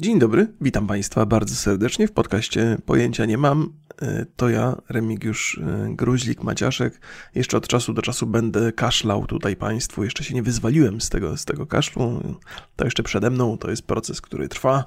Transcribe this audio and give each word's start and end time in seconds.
Dzień 0.00 0.18
dobry, 0.18 0.52
witam 0.60 0.86
Państwa 0.86 1.26
bardzo 1.26 1.54
serdecznie 1.54 2.08
w 2.08 2.12
podcaście 2.12 2.78
Pojęcia 2.86 3.24
Nie 3.24 3.38
Mam. 3.38 3.72
E, 4.02 4.26
to 4.36 4.48
ja, 4.48 4.76
Remigiusz 4.88 5.58
e, 5.58 5.94
Gruźlik 5.94 6.42
Maciaszek. 6.42 7.00
Jeszcze 7.34 7.56
od 7.56 7.68
czasu 7.68 7.94
do 7.94 8.02
czasu 8.02 8.26
będę 8.26 8.72
kaszlał 8.72 9.26
tutaj 9.26 9.56
Państwu. 9.56 10.04
Jeszcze 10.04 10.24
się 10.24 10.34
nie 10.34 10.42
wyzwaliłem 10.42 11.00
z 11.00 11.08
tego, 11.08 11.36
z 11.36 11.44
tego 11.44 11.66
kaszlu. 11.66 12.36
To 12.76 12.84
jeszcze 12.84 13.02
przede 13.02 13.30
mną, 13.30 13.58
to 13.58 13.70
jest 13.70 13.82
proces, 13.82 14.20
który 14.20 14.48
trwa. 14.48 14.84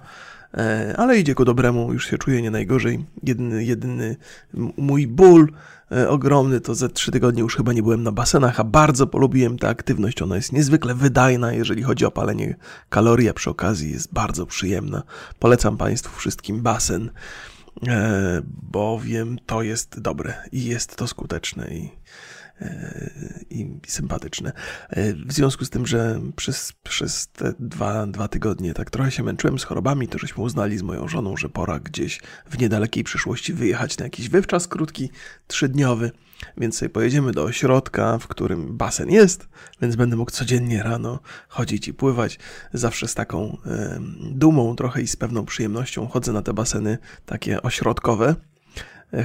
E, 0.54 0.94
ale 0.98 1.20
idzie 1.20 1.36
ku 1.36 1.46
dobremu, 1.46 1.94
już 1.94 2.10
się 2.10 2.18
czuję 2.18 2.42
nie 2.42 2.52
najgorzej. 2.52 3.06
Jedyny, 3.24 3.66
jedyny 3.66 4.16
mój 4.78 5.08
ból 5.08 5.52
e, 5.92 6.10
ogromny 6.10 6.62
to 6.62 6.76
ze 6.76 6.90
trzy 6.90 7.12
tygodnie 7.12 7.42
już 7.42 7.56
chyba 7.56 7.74
nie 7.74 7.84
byłem 7.84 8.04
na 8.04 8.12
basenach, 8.12 8.60
a 8.60 8.64
bardzo 8.64 9.08
polubiłem 9.08 9.60
tę 9.60 9.70
aktywność. 9.70 10.22
Ona 10.22 10.36
jest 10.36 10.54
niezwykle 10.54 10.96
wydajna, 10.96 11.54
jeżeli 11.54 11.83
chodzi 11.83 12.06
o 12.06 12.12
palenie 12.12 12.56
kalorii, 12.90 13.29
a 13.29 13.33
przy 13.33 13.50
okazji 13.50 13.92
jest 13.92 14.14
bardzo 14.14 14.46
przyjemna. 14.46 15.04
Polecam 15.40 15.78
Państwu 15.78 16.20
wszystkim 16.20 16.62
basen, 16.62 17.10
e, 17.88 18.41
bowiem 18.62 19.38
to 19.46 19.62
jest 19.62 20.00
dobre 20.00 20.34
i 20.52 20.66
jest 20.66 20.96
to 20.96 21.08
skuteczne 21.08 21.68
i 21.68 21.90
i 23.50 23.80
sympatyczne. 23.88 24.52
W 25.26 25.34
związku 25.34 25.66
z 25.66 25.70
tym, 25.70 25.88
że 25.88 26.22
przez, 26.36 26.74
przez 26.84 27.28
te 27.28 27.54
dwa, 27.60 28.08
dwa 28.08 28.28
tygodnie 28.28 28.74
tak 28.74 28.90
trochę 28.90 29.12
się 29.12 29.24
męczyłem 29.24 29.60
z 29.60 29.64
chorobami, 29.64 30.08
to 30.08 30.18
żeśmy 30.18 30.44
uznali 30.44 30.78
z 30.78 30.82
moją 30.82 31.08
żoną, 31.08 31.38
że 31.38 31.50
pora 31.50 31.80
gdzieś 31.80 32.20
w 32.50 32.58
niedalekiej 32.58 33.04
przyszłości 33.04 33.54
wyjechać 33.54 33.98
na 33.98 34.06
jakiś 34.06 34.30
wywczas 34.30 34.68
krótki, 34.68 35.10
trzydniowy. 35.48 36.12
Więc 36.58 36.78
sobie 36.78 36.90
pojedziemy 36.90 37.32
do 37.32 37.44
ośrodka, 37.44 38.18
w 38.18 38.28
którym 38.28 38.78
basen 38.78 39.10
jest, 39.10 39.48
więc 39.82 39.96
będę 39.96 40.16
mógł 40.16 40.32
codziennie 40.32 40.84
rano 40.84 41.20
chodzić 41.48 41.88
i 41.88 41.94
pływać. 41.94 42.40
Zawsze 42.74 43.08
z 43.08 43.16
taką 43.16 43.58
e, 43.66 44.00
dumą 44.32 44.76
trochę 44.76 45.02
i 45.02 45.08
z 45.08 45.16
pewną 45.16 45.46
przyjemnością 45.46 46.08
chodzę 46.08 46.34
na 46.34 46.42
te 46.42 46.54
baseny 46.54 46.98
takie 47.26 47.62
ośrodkowe 47.62 48.36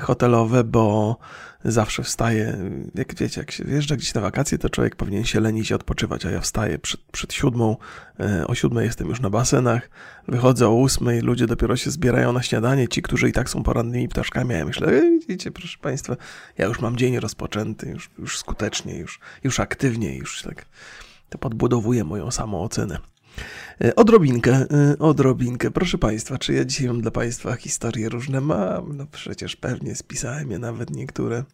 hotelowe, 0.00 0.64
bo 0.64 1.16
zawsze 1.64 2.02
wstaję, 2.02 2.58
jak 2.94 3.14
wiecie, 3.14 3.40
jak 3.40 3.50
się 3.50 3.64
wjeżdża 3.64 3.96
gdzieś 3.96 4.14
na 4.14 4.20
wakacje, 4.20 4.58
to 4.58 4.70
człowiek 4.70 4.96
powinien 4.96 5.24
się 5.24 5.40
lenić 5.40 5.70
i 5.70 5.74
odpoczywać, 5.74 6.26
a 6.26 6.30
ja 6.30 6.40
wstaję 6.40 6.78
przed, 6.78 7.00
przed 7.00 7.32
siódmą, 7.32 7.76
e, 8.20 8.46
o 8.46 8.54
siódmej 8.54 8.86
jestem 8.86 9.08
już 9.08 9.20
na 9.20 9.30
basenach, 9.30 9.90
wychodzę 10.28 10.68
o 10.68 10.74
ósmej, 10.74 11.20
ludzie 11.20 11.46
dopiero 11.46 11.76
się 11.76 11.90
zbierają 11.90 12.32
na 12.32 12.42
śniadanie, 12.42 12.88
ci, 12.88 13.02
którzy 13.02 13.28
i 13.28 13.32
tak 13.32 13.50
są 13.50 13.62
porannymi 13.62 14.08
ptaszkami, 14.08 14.54
a 14.54 14.58
ja 14.58 14.64
myślę, 14.64 15.02
widzicie, 15.20 15.50
proszę 15.50 15.78
Państwa, 15.78 16.16
ja 16.58 16.66
już 16.66 16.80
mam 16.80 16.96
dzień 16.96 17.20
rozpoczęty, 17.20 17.88
już, 17.88 18.10
już 18.18 18.38
skutecznie, 18.38 18.98
już, 18.98 19.20
już 19.44 19.60
aktywnie, 19.60 20.16
już 20.16 20.42
tak 20.42 20.66
to 21.28 21.38
podbudowuje 21.38 22.04
moją 22.04 22.30
samoocenę. 22.30 23.11
E, 23.84 23.94
odrobinkę, 23.94 24.52
e, 24.52 24.98
odrobinkę. 24.98 25.70
Proszę 25.70 25.98
Państwa, 25.98 26.38
czy 26.38 26.52
ja 26.52 26.64
dzisiaj 26.64 26.86
mam 26.86 27.00
dla 27.00 27.10
Państwa 27.10 27.56
historie 27.56 28.08
różne? 28.08 28.40
Mam, 28.40 28.96
no 28.96 29.06
przecież 29.12 29.56
pewnie 29.56 29.94
spisałem 29.94 30.50
je 30.50 30.58
nawet 30.58 30.90
niektóre 30.90 31.44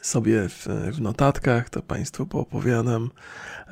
sobie 0.00 0.48
w, 0.48 0.66
w 0.92 1.00
notatkach, 1.00 1.70
to 1.70 1.82
Państwu 1.82 2.26
poopowiadam. 2.26 3.10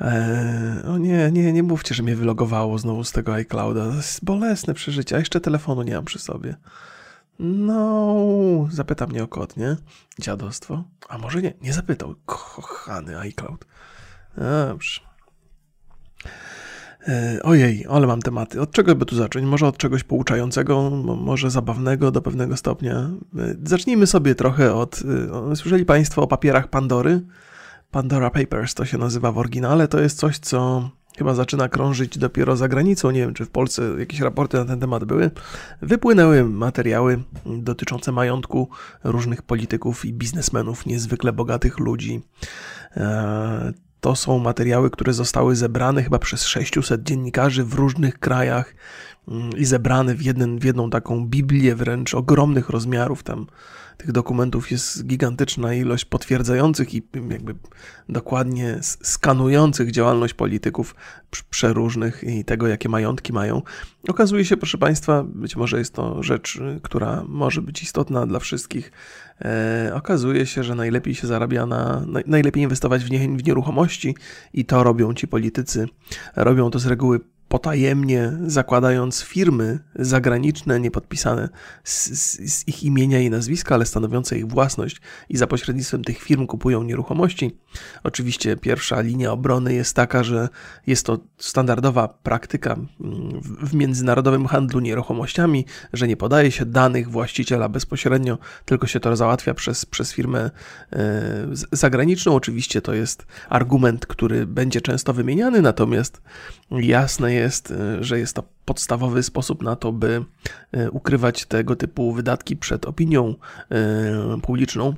E, 0.01 0.83
o 0.87 0.97
nie, 0.97 1.31
nie, 1.31 1.53
nie 1.53 1.63
mówcie, 1.63 1.95
że 1.95 2.03
mnie 2.03 2.15
wylogowało 2.15 2.77
znowu 2.77 3.03
z 3.03 3.11
tego 3.11 3.33
iClouda. 3.33 3.89
To 3.89 3.95
jest 3.95 4.25
bolesne 4.25 4.73
przeżycie, 4.73 5.15
a 5.15 5.19
jeszcze 5.19 5.41
telefonu 5.41 5.81
nie 5.81 5.95
mam 5.95 6.05
przy 6.05 6.19
sobie. 6.19 6.55
No, 7.39 8.67
zapyta 8.71 9.07
mnie 9.07 9.23
o? 9.23 9.27
Dziadostwo. 10.19 10.83
A 11.09 11.17
może 11.17 11.41
nie? 11.41 11.53
Nie 11.61 11.73
zapytał. 11.73 12.15
Kochany 12.25 13.19
iCloud. 13.19 13.65
Dobrze. 14.37 15.10
E, 17.07 17.39
ojej, 17.43 17.85
ale 17.89 18.07
mam 18.07 18.21
tematy. 18.21 18.61
Od 18.61 18.71
czego 18.71 18.95
by 18.95 19.05
tu 19.05 19.15
zacząć? 19.15 19.45
Może 19.45 19.67
od 19.67 19.77
czegoś 19.77 20.03
pouczającego, 20.03 20.89
może 21.17 21.51
zabawnego 21.51 22.11
do 22.11 22.21
pewnego 22.21 22.57
stopnia. 22.57 22.95
E, 22.95 23.55
zacznijmy 23.63 24.07
sobie 24.07 24.35
trochę 24.35 24.73
od. 24.73 25.03
E, 25.51 25.55
słyszeli 25.55 25.85
Państwo 25.85 26.21
o 26.21 26.27
papierach 26.27 26.67
Pandory? 26.67 27.21
Pandora 27.91 28.29
Papers 28.29 28.73
to 28.73 28.85
się 28.85 28.97
nazywa 28.97 29.31
w 29.31 29.37
oryginale. 29.37 29.87
To 29.87 29.99
jest 29.99 30.17
coś, 30.17 30.37
co 30.37 30.89
chyba 31.17 31.33
zaczyna 31.33 31.69
krążyć 31.69 32.17
dopiero 32.17 32.55
za 32.55 32.67
granicą. 32.67 33.11
Nie 33.11 33.19
wiem, 33.19 33.33
czy 33.33 33.45
w 33.45 33.49
Polsce 33.49 33.83
jakieś 33.99 34.19
raporty 34.19 34.57
na 34.57 34.65
ten 34.65 34.79
temat 34.79 35.05
były. 35.05 35.31
Wypłynęły 35.81 36.43
materiały 36.43 37.23
dotyczące 37.45 38.11
majątku 38.11 38.69
różnych 39.03 39.41
polityków 39.41 40.05
i 40.05 40.13
biznesmenów, 40.13 40.85
niezwykle 40.85 41.33
bogatych 41.33 41.79
ludzi 41.79 42.21
to 44.01 44.15
są 44.15 44.39
materiały, 44.39 44.89
które 44.89 45.13
zostały 45.13 45.55
zebrane 45.55 46.03
chyba 46.03 46.19
przez 46.19 46.43
600 46.45 47.03
dziennikarzy 47.03 47.63
w 47.63 47.73
różnych 47.73 48.19
krajach 48.19 48.75
i 49.57 49.65
zebrane 49.65 50.15
w, 50.15 50.21
jeden, 50.21 50.59
w 50.59 50.63
jedną 50.63 50.89
taką 50.89 51.27
Biblię 51.27 51.75
wręcz 51.75 52.13
ogromnych 52.13 52.69
rozmiarów. 52.69 53.23
Tam 53.23 53.45
tych 54.01 54.11
dokumentów 54.11 54.71
jest 54.71 55.05
gigantyczna 55.05 55.73
ilość 55.73 56.05
potwierdzających 56.05 56.93
i 56.93 57.03
jakby 57.29 57.55
dokładnie 58.09 58.77
skanujących 58.81 59.91
działalność 59.91 60.33
polityków 60.33 60.95
przeróżnych 61.49 62.23
i 62.23 62.45
tego, 62.45 62.67
jakie 62.67 62.89
majątki 62.89 63.33
mają. 63.33 63.61
Okazuje 64.07 64.45
się, 64.45 64.57
proszę 64.57 64.77
Państwa, 64.77 65.23
być 65.23 65.55
może 65.55 65.79
jest 65.79 65.93
to 65.93 66.23
rzecz, 66.23 66.59
która 66.81 67.23
może 67.27 67.61
być 67.61 67.83
istotna 67.83 68.27
dla 68.27 68.39
wszystkich. 68.39 68.91
E, 69.41 69.91
okazuje 69.95 70.45
się, 70.45 70.63
że 70.63 70.75
najlepiej 70.75 71.15
się 71.15 71.27
zarabia 71.27 71.65
na, 71.65 72.05
najlepiej 72.25 72.63
inwestować 72.63 73.03
w, 73.03 73.11
nie, 73.11 73.19
w 73.19 73.45
nieruchomości 73.45 74.15
i 74.53 74.65
to 74.65 74.83
robią 74.83 75.13
ci 75.13 75.27
politycy. 75.27 75.87
Robią 76.35 76.69
to 76.71 76.79
z 76.79 76.85
reguły 76.85 77.19
potajemnie 77.51 78.31
zakładając 78.47 79.21
firmy 79.21 79.79
zagraniczne, 79.95 80.79
niepodpisane 80.79 81.49
z, 81.83 82.09
z, 82.09 82.53
z, 82.53 82.67
ich 82.67 82.83
imienia 82.83 83.19
i 83.19 83.29
nazwiska, 83.29 83.75
ale 83.75 83.85
stanowiące 83.85 84.37
ich 84.37 84.47
własność 84.47 85.01
i 85.29 85.37
za 85.37 85.47
pośrednictwem 85.47 86.03
tych 86.03 86.19
firm 86.19 86.47
kupują 86.47 86.83
nieruchomości. 86.83 87.57
Oczywiście 88.03 88.57
pierwsza 88.57 89.01
linia 89.01 89.31
obrony 89.31 89.73
jest 89.73 89.95
taka, 89.95 90.23
że 90.23 90.49
jest 90.87 91.05
to 91.05 91.19
standardowa 91.37 92.07
praktyka 92.07 92.73
mm, 92.73 92.89
w, 93.41 93.69
w 93.69 93.73
międzynarodowym 93.73 94.47
handlu 94.47 94.79
nieruchomościami, 94.79 95.65
że 95.93 96.07
nie 96.07 96.17
podaje 96.17 96.51
się 96.51 96.65
danych 96.65 97.09
właściciela 97.09 97.69
bezpośrednio, 97.69 98.37
tylko 98.65 98.87
się 98.87 98.99
to 98.99 99.15
załatwia 99.15 99.53
przez, 99.53 99.85
przez 99.85 100.13
firmę 100.13 100.51
e, 100.93 101.47
zagraniczną. 101.71 102.35
Oczywiście 102.35 102.81
to 102.81 102.93
jest 102.93 103.25
argument, 103.49 104.05
który 104.05 104.47
będzie 104.47 104.81
często 104.81 105.13
wymieniany, 105.13 105.61
natomiast 105.61 106.21
jasne 106.71 107.33
jest, 107.33 107.40
jest, 107.41 107.71
y, 107.71 108.03
że 108.03 108.19
jest 108.19 108.35
to 108.35 108.43
podstawowy 108.65 109.23
sposób 109.23 109.63
na 109.63 109.75
to, 109.75 109.91
by 109.91 110.25
y, 110.75 110.91
ukrywać 110.91 111.45
tego 111.45 111.75
typu 111.75 112.13
wydatki 112.13 112.57
przed 112.57 112.85
opinią 112.85 113.35
y, 114.37 114.41
publiczną. 114.41 114.93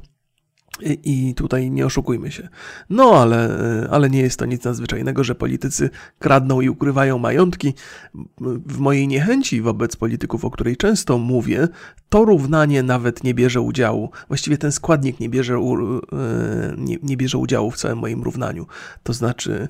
I 1.03 1.35
tutaj 1.35 1.71
nie 1.71 1.85
oszukujmy 1.85 2.31
się. 2.31 2.49
No, 2.89 3.21
ale, 3.21 3.49
ale 3.91 4.09
nie 4.09 4.21
jest 4.21 4.39
to 4.39 4.45
nic 4.45 4.63
nadzwyczajnego, 4.63 5.23
że 5.23 5.35
politycy 5.35 5.89
kradną 6.19 6.61
i 6.61 6.69
ukrywają 6.69 7.17
majątki. 7.17 7.73
W 8.65 8.77
mojej 8.79 9.07
niechęci 9.07 9.61
wobec 9.61 9.95
polityków, 9.95 10.45
o 10.45 10.51
której 10.51 10.77
często 10.77 11.17
mówię, 11.17 11.67
to 12.13 12.25
równanie 12.25 12.83
nawet 12.83 13.23
nie 13.23 13.33
bierze 13.33 13.61
udziału. 13.61 14.09
Właściwie 14.27 14.57
ten 14.57 14.71
składnik 14.71 15.19
nie 15.19 15.29
bierze, 15.29 15.59
nie, 16.77 16.97
nie 17.03 17.17
bierze 17.17 17.37
udziału 17.37 17.71
w 17.71 17.77
całym 17.77 17.97
moim 17.97 18.23
równaniu. 18.23 18.67
To 19.03 19.13
znaczy, 19.13 19.67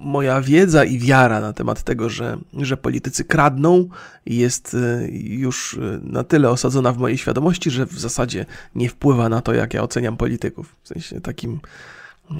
moja 0.00 0.40
wiedza 0.40 0.84
i 0.84 0.98
wiara 0.98 1.40
na 1.40 1.52
temat 1.52 1.82
tego, 1.82 2.08
że, 2.08 2.38
że 2.52 2.76
politycy 2.76 3.24
kradną, 3.24 3.88
jest 4.26 4.74
e, 4.74 5.08
już 5.12 5.74
e, 5.74 6.00
na 6.02 6.24
tyle 6.24 6.50
osadzona 6.50 6.92
w 6.92 6.98
mojej 6.98 7.18
świadomości, 7.18 7.70
że 7.70 7.86
w 7.86 7.98
zasadzie 7.98 8.46
nie 8.74 8.88
wpływa 8.88 9.28
na 9.28 9.40
to, 9.40 9.54
jak 9.54 9.74
ja 9.74 9.82
oceniam 9.82 10.16
polityków. 10.16 10.76
W 10.82 10.88
sensie 10.88 11.20
takim. 11.20 11.60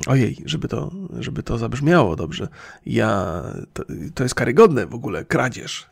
Ojej, 0.06 0.42
żeby 0.44 0.68
to, 0.68 0.90
żeby 1.18 1.42
to 1.42 1.58
zabrzmiało 1.58 2.16
dobrze. 2.16 2.48
Ja. 2.86 3.42
To, 3.72 3.82
to 4.14 4.22
jest 4.22 4.34
karygodne 4.34 4.86
w 4.86 4.94
ogóle, 4.94 5.24
kradzież 5.24 5.88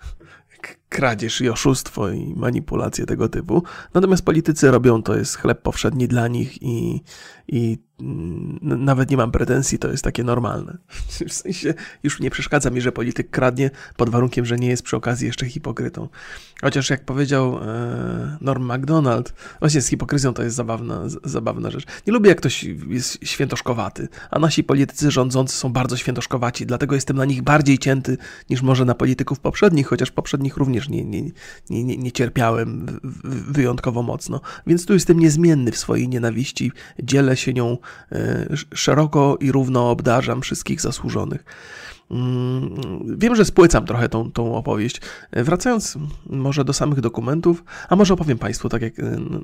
kradzież 0.93 1.41
i 1.41 1.49
oszustwo 1.49 2.11
i 2.11 2.35
manipulacje 2.37 3.07
tego 3.07 3.29
typu. 3.29 3.63
Natomiast 3.95 4.25
politycy 4.25 4.71
robią 4.71 5.03
to, 5.03 5.17
jest 5.17 5.37
chleb 5.37 5.63
powszedni 5.63 6.09
dla 6.09 6.29
nich 6.29 6.63
i, 6.63 7.01
i 7.49 7.79
nawet 8.63 9.11
nie 9.11 9.17
mam 9.17 9.33
pretensji, 9.33 9.79
to 9.79 9.89
jest 9.89 10.05
takie 10.05 10.25
normalne. 10.25 10.79
W 11.29 11.33
sensie 11.33 11.75
już 12.03 12.21
nie 12.21 12.31
przeszkadza 12.31 12.71
mi, 12.71 12.81
że 12.81 12.93
polityk 12.93 13.31
kradnie 13.31 13.71
pod 13.97 14.11
warunkiem, 14.11 14.45
że 14.45 14.57
nie 14.57 14.69
jest 14.69 14.83
przy 14.83 14.97
okazji 14.97 15.27
jeszcze 15.27 15.47
hipokrytą. 15.47 16.09
Chociaż 16.61 16.91
jak 16.91 17.05
powiedział 17.05 17.59
e, 17.59 18.37
Norm 18.41 18.65
MacDonald, 18.65 19.35
właśnie 19.61 19.81
z 19.81 19.87
hipokryzją 19.87 20.35
to 20.35 20.43
jest 20.43 20.57
zabawna, 20.57 21.03
zabawna 21.25 21.71
rzecz. 21.71 21.85
Nie 22.07 22.13
lubię 22.13 22.29
jak 22.29 22.39
ktoś 22.39 22.65
jest 22.89 23.19
świętoszkowaty, 23.23 24.09
a 24.31 24.39
nasi 24.39 24.65
politycy 24.65 25.11
rządzący 25.11 25.57
są 25.57 25.73
bardzo 25.73 25.97
świętoszkowaci, 25.97 26.67
dlatego 26.67 26.95
jestem 26.95 27.17
na 27.17 27.25
nich 27.25 27.43
bardziej 27.43 27.79
cięty 27.79 28.19
niż 28.51 28.63
może 28.63 28.85
na 28.85 28.95
polityków 28.95 29.41
poprzednich, 29.41 29.87
chociaż 29.87 30.11
poprzednich 30.11 30.57
również 30.57 30.82
nie, 30.89 31.05
nie, 31.05 31.23
nie, 31.71 31.97
nie, 31.97 32.13
cierpiałem 32.13 32.87
wyjątkowo 33.49 34.03
mocno. 34.03 34.41
Więc 34.67 34.87
tu 34.87 34.93
jestem 34.93 35.19
niezmienny 35.19 35.73
w 35.73 35.79
swojej 35.79 36.09
nienawiści, 36.09 36.73
dzielę 37.03 37.37
się 37.37 37.53
nią 37.53 37.79
E, 38.13 38.47
szeroko 38.75 39.37
i 39.41 39.53
równo 39.53 39.91
obdarzam 39.91 40.43
wszystkich 40.43 40.81
zasłużonych. 40.81 41.45
Mm, 42.11 43.19
wiem, 43.19 43.37
że 43.37 43.45
spłycam 43.45 43.87
trochę 43.87 44.09
tą, 44.09 44.33
tą 44.33 44.55
opowieść. 44.55 45.01
Wracając 45.33 45.99
może 46.27 46.65
do 46.65 46.73
samych 46.73 47.01
dokumentów, 47.01 47.65
a 47.89 47.97
może 47.97 48.15
opowiem 48.15 48.39
Państwu, 48.39 48.69
tak 48.69 48.83
jak 48.83 48.95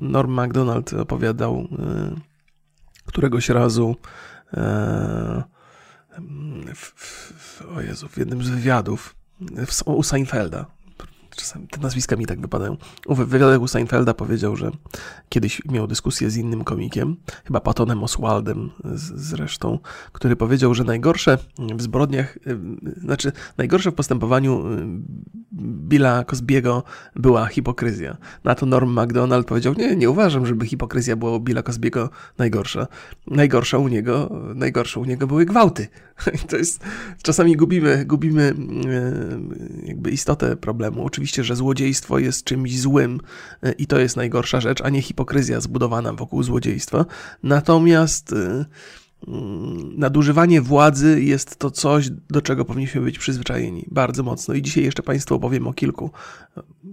Norm 0.01 0.31
MacDonald 0.31 0.93
opowiadał 0.93 1.67
któregoś 3.05 3.49
razu 3.49 3.95
w, 6.75 6.93
w, 6.95 7.61
o 7.77 7.81
Jezu, 7.81 8.07
w 8.07 8.17
jednym 8.17 8.43
z 8.43 8.49
wywiadów 8.49 9.15
u 9.85 10.03
Seinfelda, 10.03 10.65
czasami 11.39 11.67
te 11.67 11.81
nazwiska 11.81 12.15
mi 12.15 12.25
tak 12.25 12.41
wypadają. 12.41 12.77
W 13.09 13.25
wywiadach 13.25 13.61
u 13.61 13.67
Seinfelda 13.67 14.13
powiedział, 14.13 14.55
że 14.55 14.71
kiedyś 15.29 15.61
miał 15.65 15.87
dyskusję 15.87 16.29
z 16.29 16.37
innym 16.37 16.63
komikiem, 16.63 17.15
chyba 17.45 17.59
Patonem 17.59 18.03
Oswaldem 18.03 18.69
zresztą, 19.15 19.79
który 20.11 20.35
powiedział, 20.35 20.73
że 20.73 20.83
najgorsze 20.83 21.37
w 21.75 21.81
zbrodniach, 21.81 22.37
y, 22.37 22.59
znaczy 23.01 23.31
najgorsze 23.57 23.91
w 23.91 23.93
postępowaniu 23.93 24.67
y, 24.67 24.85
Billa 25.61 26.23
Cosbiego 26.23 26.83
była 27.15 27.45
hipokryzja. 27.45 28.17
Na 28.43 28.55
to 28.55 28.65
Norm 28.65 28.89
MacDonald 28.89 29.47
powiedział, 29.47 29.73
nie, 29.73 29.95
nie 29.95 30.09
uważam, 30.09 30.45
żeby 30.45 30.65
hipokryzja 30.65 31.15
była 31.15 31.31
u 31.31 31.39
Billa 31.39 31.63
Cosbiego 31.63 32.09
najgorsza. 32.37 32.87
U 33.77 33.87
niego, 33.87 34.29
najgorsze 34.55 34.99
u 34.99 35.05
niego 35.05 35.27
były 35.27 35.45
gwałty. 35.45 35.87
to 36.49 36.57
jest, 36.57 36.83
czasami 37.23 37.55
gubimy, 37.55 38.05
gubimy 38.05 38.53
y, 39.83 39.87
jakby 39.87 40.11
istotę 40.11 40.55
problemu. 40.55 41.05
Oczywiście, 41.05 41.28
że 41.35 41.55
złodziejstwo 41.55 42.19
jest 42.19 42.43
czymś 42.43 42.79
złym 42.79 43.21
i 43.77 43.87
to 43.87 43.99
jest 43.99 44.15
najgorsza 44.15 44.61
rzecz, 44.61 44.81
a 44.81 44.89
nie 44.89 45.01
hipokryzja 45.01 45.61
zbudowana 45.61 46.13
wokół 46.13 46.43
złodziejstwa. 46.43 47.05
Natomiast 47.43 48.35
Mm, 49.27 49.99
nadużywanie 49.99 50.61
władzy 50.61 51.21
jest 51.23 51.55
to 51.55 51.71
coś, 51.71 52.09
do 52.29 52.41
czego 52.41 52.65
powinniśmy 52.65 53.01
być 53.01 53.19
przyzwyczajeni 53.19 53.85
bardzo 53.91 54.23
mocno. 54.23 54.53
I 54.53 54.61
dzisiaj 54.61 54.83
jeszcze 54.83 55.03
Państwu 55.03 55.35
opowiem 55.35 55.67
o 55.67 55.73
kilku, 55.73 56.11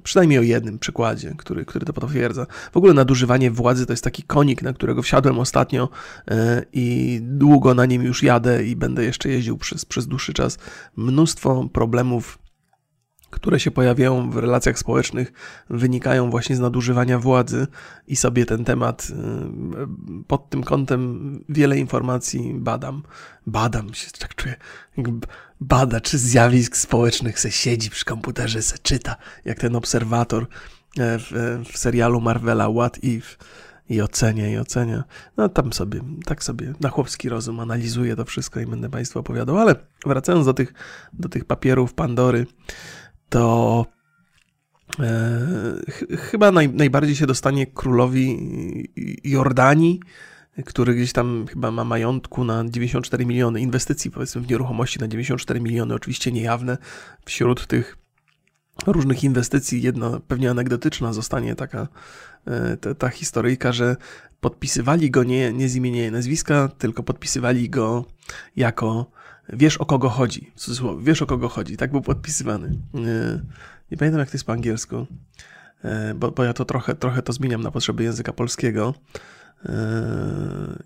przynajmniej 0.02 0.38
o 0.38 0.42
jednym 0.42 0.78
przykładzie, 0.78 1.34
który, 1.38 1.64
który 1.64 1.86
to 1.86 1.92
potwierdza. 1.92 2.46
W 2.72 2.76
ogóle 2.76 2.94
nadużywanie 2.94 3.50
władzy 3.50 3.86
to 3.86 3.92
jest 3.92 4.04
taki 4.04 4.22
konik, 4.22 4.62
na 4.62 4.72
którego 4.72 5.02
wsiadłem 5.02 5.38
ostatnio 5.38 5.88
e, 6.28 6.62
i 6.72 7.18
długo 7.22 7.74
na 7.74 7.86
nim 7.86 8.02
już 8.02 8.22
jadę 8.22 8.64
i 8.64 8.76
będę 8.76 9.04
jeszcze 9.04 9.28
jeździł 9.28 9.58
przez, 9.58 9.84
przez 9.84 10.06
dłuższy 10.06 10.32
czas. 10.32 10.58
Mnóstwo 10.96 11.68
problemów 11.72 12.38
które 13.30 13.60
się 13.60 13.70
pojawiają 13.70 14.30
w 14.30 14.36
relacjach 14.36 14.78
społecznych, 14.78 15.32
wynikają 15.70 16.30
właśnie 16.30 16.56
z 16.56 16.60
nadużywania 16.60 17.18
władzy 17.18 17.66
i 18.06 18.16
sobie 18.16 18.46
ten 18.46 18.64
temat 18.64 19.08
y, 19.10 20.24
pod 20.26 20.50
tym 20.50 20.62
kątem 20.62 21.44
wiele 21.48 21.78
informacji 21.78 22.54
badam. 22.54 23.02
Badam 23.46 23.94
się, 23.94 24.10
tak 24.18 24.34
czuję, 24.34 24.54
bada, 25.60 26.00
czy 26.00 26.18
zjawisk 26.18 26.76
społecznych 26.76 27.40
se 27.40 27.50
siedzi 27.50 27.90
przy 27.90 28.04
komputerze, 28.04 28.62
se 28.62 28.78
czyta, 28.78 29.16
jak 29.44 29.58
ten 29.58 29.76
obserwator 29.76 30.42
e, 30.42 30.46
w, 31.18 31.58
w 31.72 31.78
serialu 31.78 32.20
Marvela 32.20 32.68
What 32.70 33.04
If 33.04 33.36
i 33.88 34.00
ocenia, 34.00 34.48
i 34.48 34.58
ocenia. 34.58 35.04
No 35.36 35.48
tam 35.48 35.72
sobie, 35.72 36.00
tak 36.24 36.44
sobie 36.44 36.72
na 36.80 36.88
chłopski 36.88 37.28
rozum 37.28 37.60
analizuję 37.60 38.16
to 38.16 38.24
wszystko 38.24 38.60
i 38.60 38.66
będę 38.66 38.90
Państwu 38.90 39.18
opowiadał, 39.18 39.58
ale 39.58 39.74
wracając 40.06 40.46
do 40.46 40.54
tych, 40.54 40.74
do 41.12 41.28
tych 41.28 41.44
papierów 41.44 41.94
Pandory, 41.94 42.46
to 43.28 43.86
e, 45.00 46.16
chyba 46.16 46.52
naj, 46.52 46.68
najbardziej 46.68 47.16
się 47.16 47.26
dostanie 47.26 47.66
królowi 47.66 48.38
Jordanii, 49.24 50.00
który 50.64 50.94
gdzieś 50.94 51.12
tam 51.12 51.46
chyba 51.46 51.70
ma 51.70 51.84
majątku 51.84 52.44
na 52.44 52.64
94 52.64 53.26
miliony, 53.26 53.60
inwestycji 53.60 54.10
powiedzmy 54.10 54.40
w 54.40 54.50
nieruchomości 54.50 54.98
na 54.98 55.08
94 55.08 55.60
miliony, 55.60 55.94
oczywiście 55.94 56.32
niejawne. 56.32 56.78
Wśród 57.24 57.66
tych 57.66 57.98
różnych 58.86 59.24
inwestycji, 59.24 59.82
jedna 59.82 60.20
pewnie 60.28 60.50
anegdotyczna 60.50 61.12
zostanie 61.12 61.54
taka 61.54 61.88
e, 62.46 62.76
ta, 62.76 62.94
ta 62.94 63.08
historyjka, 63.08 63.72
że 63.72 63.96
podpisywali 64.40 65.10
go 65.10 65.24
nie, 65.24 65.52
nie 65.52 65.68
z 65.68 65.76
imienia 65.76 66.06
i 66.06 66.10
nazwiska, 66.10 66.68
tylko 66.68 67.02
podpisywali 67.02 67.70
go 67.70 68.04
jako 68.56 69.10
wiesz 69.52 69.76
o 69.76 69.86
kogo 69.86 70.08
chodzi, 70.08 70.50
w 70.56 70.60
cudzysłowie, 70.60 71.04
wiesz 71.04 71.22
o 71.22 71.26
kogo 71.26 71.48
chodzi, 71.48 71.76
tak 71.76 71.90
był 71.90 72.00
podpisywany. 72.00 72.78
Nie, 72.94 73.42
nie 73.90 73.96
pamiętam 73.96 74.20
jak 74.20 74.30
to 74.30 74.34
jest 74.34 74.44
po 74.44 74.52
angielsku, 74.52 75.06
e, 75.84 76.14
bo, 76.14 76.30
bo 76.30 76.44
ja 76.44 76.52
to 76.52 76.64
trochę, 76.64 76.94
trochę 76.94 77.22
to 77.22 77.32
zmieniam 77.32 77.62
na 77.62 77.70
potrzeby 77.70 78.02
języka 78.02 78.32
polskiego. 78.32 78.94
E, 79.64 79.72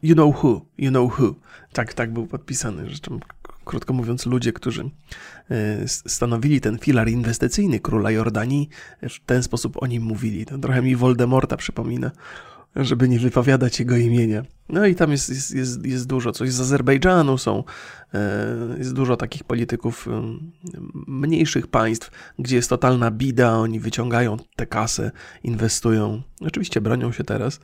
you 0.02 0.14
know 0.14 0.44
who, 0.44 0.66
you 0.78 0.90
know 0.90 1.18
who. 1.18 1.34
Tak, 1.72 1.94
tak 1.94 2.12
był 2.12 2.26
podpisany. 2.26 2.84
Zresztą, 2.84 3.20
krótko 3.64 3.92
mówiąc, 3.92 4.26
ludzie, 4.26 4.52
którzy 4.52 4.90
e, 5.50 5.88
stanowili 5.88 6.60
ten 6.60 6.78
filar 6.78 7.08
inwestycyjny 7.08 7.80
króla 7.80 8.10
Jordanii, 8.10 8.68
w 9.02 9.20
ten 9.26 9.42
sposób 9.42 9.82
o 9.82 9.86
nim 9.86 10.02
mówili. 10.02 10.46
To 10.46 10.58
trochę 10.58 10.82
mi 10.82 10.96
Voldemorta 10.96 11.56
przypomina 11.56 12.10
żeby 12.76 13.08
nie 13.08 13.18
wypowiadać 13.18 13.80
jego 13.80 13.96
imienia. 13.96 14.42
No 14.72 14.86
i 14.86 14.94
tam 14.94 15.10
jest, 15.10 15.28
jest, 15.28 15.54
jest, 15.54 15.86
jest 15.86 16.06
dużo, 16.06 16.32
coś 16.32 16.52
z 16.52 16.60
Azerbejdżanu 16.60 17.38
są, 17.38 17.64
e, 18.14 18.78
jest 18.78 18.92
dużo 18.92 19.16
takich 19.16 19.44
polityków 19.44 20.08
mniejszych 21.06 21.66
państw, 21.66 22.10
gdzie 22.38 22.56
jest 22.56 22.70
totalna 22.70 23.10
bida, 23.10 23.52
oni 23.52 23.80
wyciągają 23.80 24.36
tę 24.56 24.66
kasę, 24.66 25.10
inwestują, 25.42 26.22
oczywiście 26.40 26.80
bronią 26.80 27.12
się 27.12 27.24
teraz, 27.24 27.60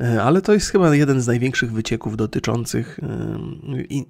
e, 0.00 0.22
ale 0.22 0.42
to 0.42 0.52
jest 0.52 0.70
chyba 0.70 0.94
jeden 0.94 1.20
z 1.20 1.26
największych 1.26 1.72
wycieków 1.72 2.16
dotyczących 2.16 3.00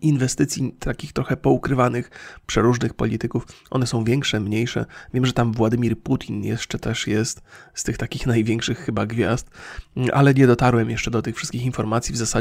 inwestycji 0.01 0.75
takich 0.79 1.13
trochę 1.13 1.37
poukrywanych 1.37 2.11
przeróżnych 2.47 2.95
polityków. 2.95 3.47
One 3.71 3.87
są 3.87 4.05
większe, 4.05 4.41
mniejsze. 4.41 4.87
Wiem, 5.15 5.27
że 5.27 5.33
tam 5.33 5.53
Władimir 5.53 5.99
Putin 5.99 6.45
jeszcze 6.45 6.79
też 6.79 7.07
jest 7.07 7.43
z 7.75 7.85
tych 7.85 7.97
takich 7.97 8.27
największych 8.27 8.79
chyba 8.79 9.07
gwiazd, 9.07 9.51
ale 10.13 10.35
nie 10.35 10.47
dotarłem 10.47 10.91
jeszcze 10.91 11.11
do 11.11 11.23
tych 11.23 11.37
wszystkich 11.37 11.65
informacji 11.65 12.15
w 12.15 12.17
zasadzie 12.17 12.36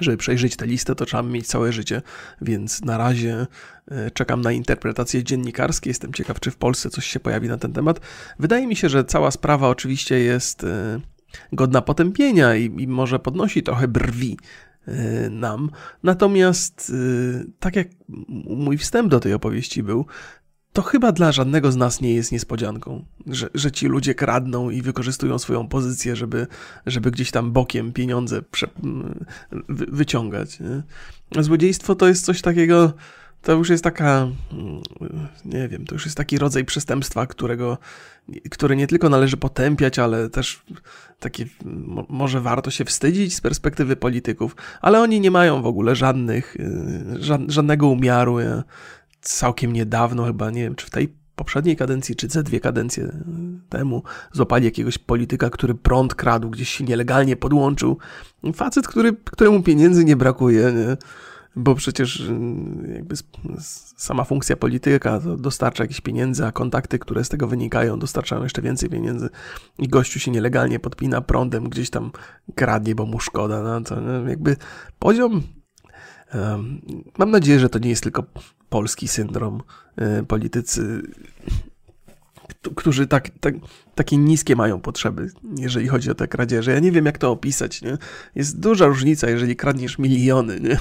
żeby 0.00 0.16
przejrzeć 0.16 0.56
tę 0.56 0.66
listę, 0.66 0.94
to 0.94 1.06
trzeba 1.06 1.22
mieć 1.22 1.46
całe 1.46 1.72
życie, 1.72 2.02
więc 2.40 2.84
na 2.84 2.98
razie 2.98 3.46
e, 3.90 4.10
czekam 4.10 4.40
na 4.40 4.52
interpretacje 4.52 5.24
dziennikarskie. 5.24 5.90
Jestem 5.90 6.12
ciekaw, 6.12 6.40
czy 6.40 6.50
w 6.50 6.56
Polsce 6.56 6.90
coś 6.90 7.06
się 7.06 7.20
pojawi 7.20 7.48
na 7.48 7.58
ten 7.58 7.72
temat. 7.72 8.00
Wydaje 8.38 8.66
mi 8.66 8.76
się, 8.76 8.88
że 8.88 9.04
cała 9.04 9.30
sprawa 9.30 9.68
oczywiście 9.68 10.18
jest 10.18 10.64
e, 10.64 11.00
godna 11.52 11.82
potępienia 11.82 12.56
i, 12.56 12.64
i 12.64 12.88
może 12.88 13.18
podnosi 13.18 13.62
trochę 13.62 13.88
brwi 13.88 14.38
e, 14.86 15.30
nam. 15.30 15.70
Natomiast, 16.02 16.92
tak 17.58 17.76
jak 17.76 17.88
mój 18.44 18.78
wstęp 18.78 19.08
do 19.08 19.20
tej 19.20 19.32
opowieści 19.32 19.82
był, 19.82 20.06
to 20.76 20.82
chyba 20.82 21.12
dla 21.12 21.32
żadnego 21.32 21.72
z 21.72 21.76
nas 21.76 22.00
nie 22.00 22.14
jest 22.14 22.32
niespodzianką, 22.32 23.04
że, 23.26 23.48
że 23.54 23.72
ci 23.72 23.86
ludzie 23.86 24.14
kradną 24.14 24.70
i 24.70 24.82
wykorzystują 24.82 25.38
swoją 25.38 25.68
pozycję, 25.68 26.16
żeby, 26.16 26.46
żeby 26.86 27.10
gdzieś 27.10 27.30
tam 27.30 27.52
bokiem 27.52 27.92
pieniądze 27.92 28.42
prze, 28.42 28.66
wy, 29.68 29.86
wyciągać. 29.86 30.60
Nie? 30.60 30.82
Złodziejstwo 31.42 31.94
to 31.94 32.08
jest 32.08 32.24
coś 32.24 32.42
takiego, 32.42 32.92
to 33.42 33.52
już 33.52 33.68
jest 33.68 33.84
taka, 33.84 34.28
nie 35.44 35.68
wiem, 35.68 35.84
to 35.86 35.94
już 35.94 36.04
jest 36.04 36.16
taki 36.16 36.38
rodzaj 36.38 36.64
przestępstwa, 36.64 37.26
którego, 37.26 37.78
które 38.50 38.76
nie 38.76 38.86
tylko 38.86 39.08
należy 39.08 39.36
potępiać, 39.36 39.98
ale 39.98 40.30
też 40.30 40.62
takie, 41.20 41.46
może 42.08 42.40
warto 42.40 42.70
się 42.70 42.84
wstydzić 42.84 43.34
z 43.34 43.40
perspektywy 43.40 43.96
polityków, 43.96 44.56
ale 44.80 45.00
oni 45.00 45.20
nie 45.20 45.30
mają 45.30 45.62
w 45.62 45.66
ogóle 45.66 45.96
żadnych, 45.96 46.56
żadnego 47.48 47.88
umiaru 47.88 48.38
całkiem 49.20 49.72
niedawno, 49.72 50.24
chyba 50.24 50.50
nie 50.50 50.62
wiem, 50.62 50.74
czy 50.74 50.86
w 50.86 50.90
tej 50.90 51.14
poprzedniej 51.36 51.76
kadencji, 51.76 52.16
czy 52.16 52.28
ze 52.28 52.42
dwie 52.42 52.60
kadencje 52.60 53.12
temu, 53.68 54.02
złapali 54.32 54.64
jakiegoś 54.64 54.98
polityka, 54.98 55.50
który 55.50 55.74
prąd 55.74 56.14
kradł, 56.14 56.50
gdzieś 56.50 56.68
się 56.68 56.84
nielegalnie 56.84 57.36
podłączył. 57.36 57.98
Facet, 58.54 58.88
który, 58.88 59.16
któremu 59.24 59.62
pieniędzy 59.62 60.04
nie 60.04 60.16
brakuje, 60.16 60.72
nie? 60.72 60.96
bo 61.56 61.74
przecież 61.74 62.20
mm, 62.20 62.92
jakby 62.94 63.14
sama 63.96 64.24
funkcja 64.24 64.56
polityka 64.56 65.20
dostarcza 65.20 65.84
jakieś 65.84 66.00
pieniędzy, 66.00 66.46
a 66.46 66.52
kontakty, 66.52 66.98
które 66.98 67.24
z 67.24 67.28
tego 67.28 67.46
wynikają, 67.46 67.98
dostarczają 67.98 68.42
jeszcze 68.42 68.62
więcej 68.62 68.90
pieniędzy 68.90 69.28
i 69.78 69.88
gościu 69.88 70.18
się 70.18 70.30
nielegalnie 70.30 70.78
podpina 70.78 71.20
prądem, 71.20 71.68
gdzieś 71.68 71.90
tam 71.90 72.10
kradnie, 72.54 72.94
bo 72.94 73.06
mu 73.06 73.20
szkoda. 73.20 73.62
No 73.62 73.80
to 73.80 74.00
jakby 74.28 74.56
poziom 74.98 75.42
Mam 77.18 77.30
nadzieję, 77.30 77.60
że 77.60 77.68
to 77.68 77.78
nie 77.78 77.90
jest 77.90 78.02
tylko 78.02 78.24
polski 78.76 79.08
syndrom. 79.08 79.62
E, 79.96 80.22
politycy, 80.22 81.02
którzy 82.76 83.06
tak, 83.06 83.30
tak, 83.40 83.54
takie 83.94 84.16
niskie 84.16 84.56
mają 84.56 84.80
potrzeby, 84.80 85.30
jeżeli 85.58 85.88
chodzi 85.88 86.10
o 86.10 86.14
te 86.14 86.28
kradzieże. 86.28 86.72
Ja 86.72 86.78
nie 86.78 86.92
wiem, 86.92 87.06
jak 87.06 87.18
to 87.18 87.30
opisać. 87.30 87.82
Nie? 87.82 87.98
Jest 88.34 88.60
duża 88.60 88.86
różnica, 88.86 89.30
jeżeli 89.30 89.56
kradniesz 89.56 89.98
miliony. 89.98 90.60
Nie? 90.60 90.78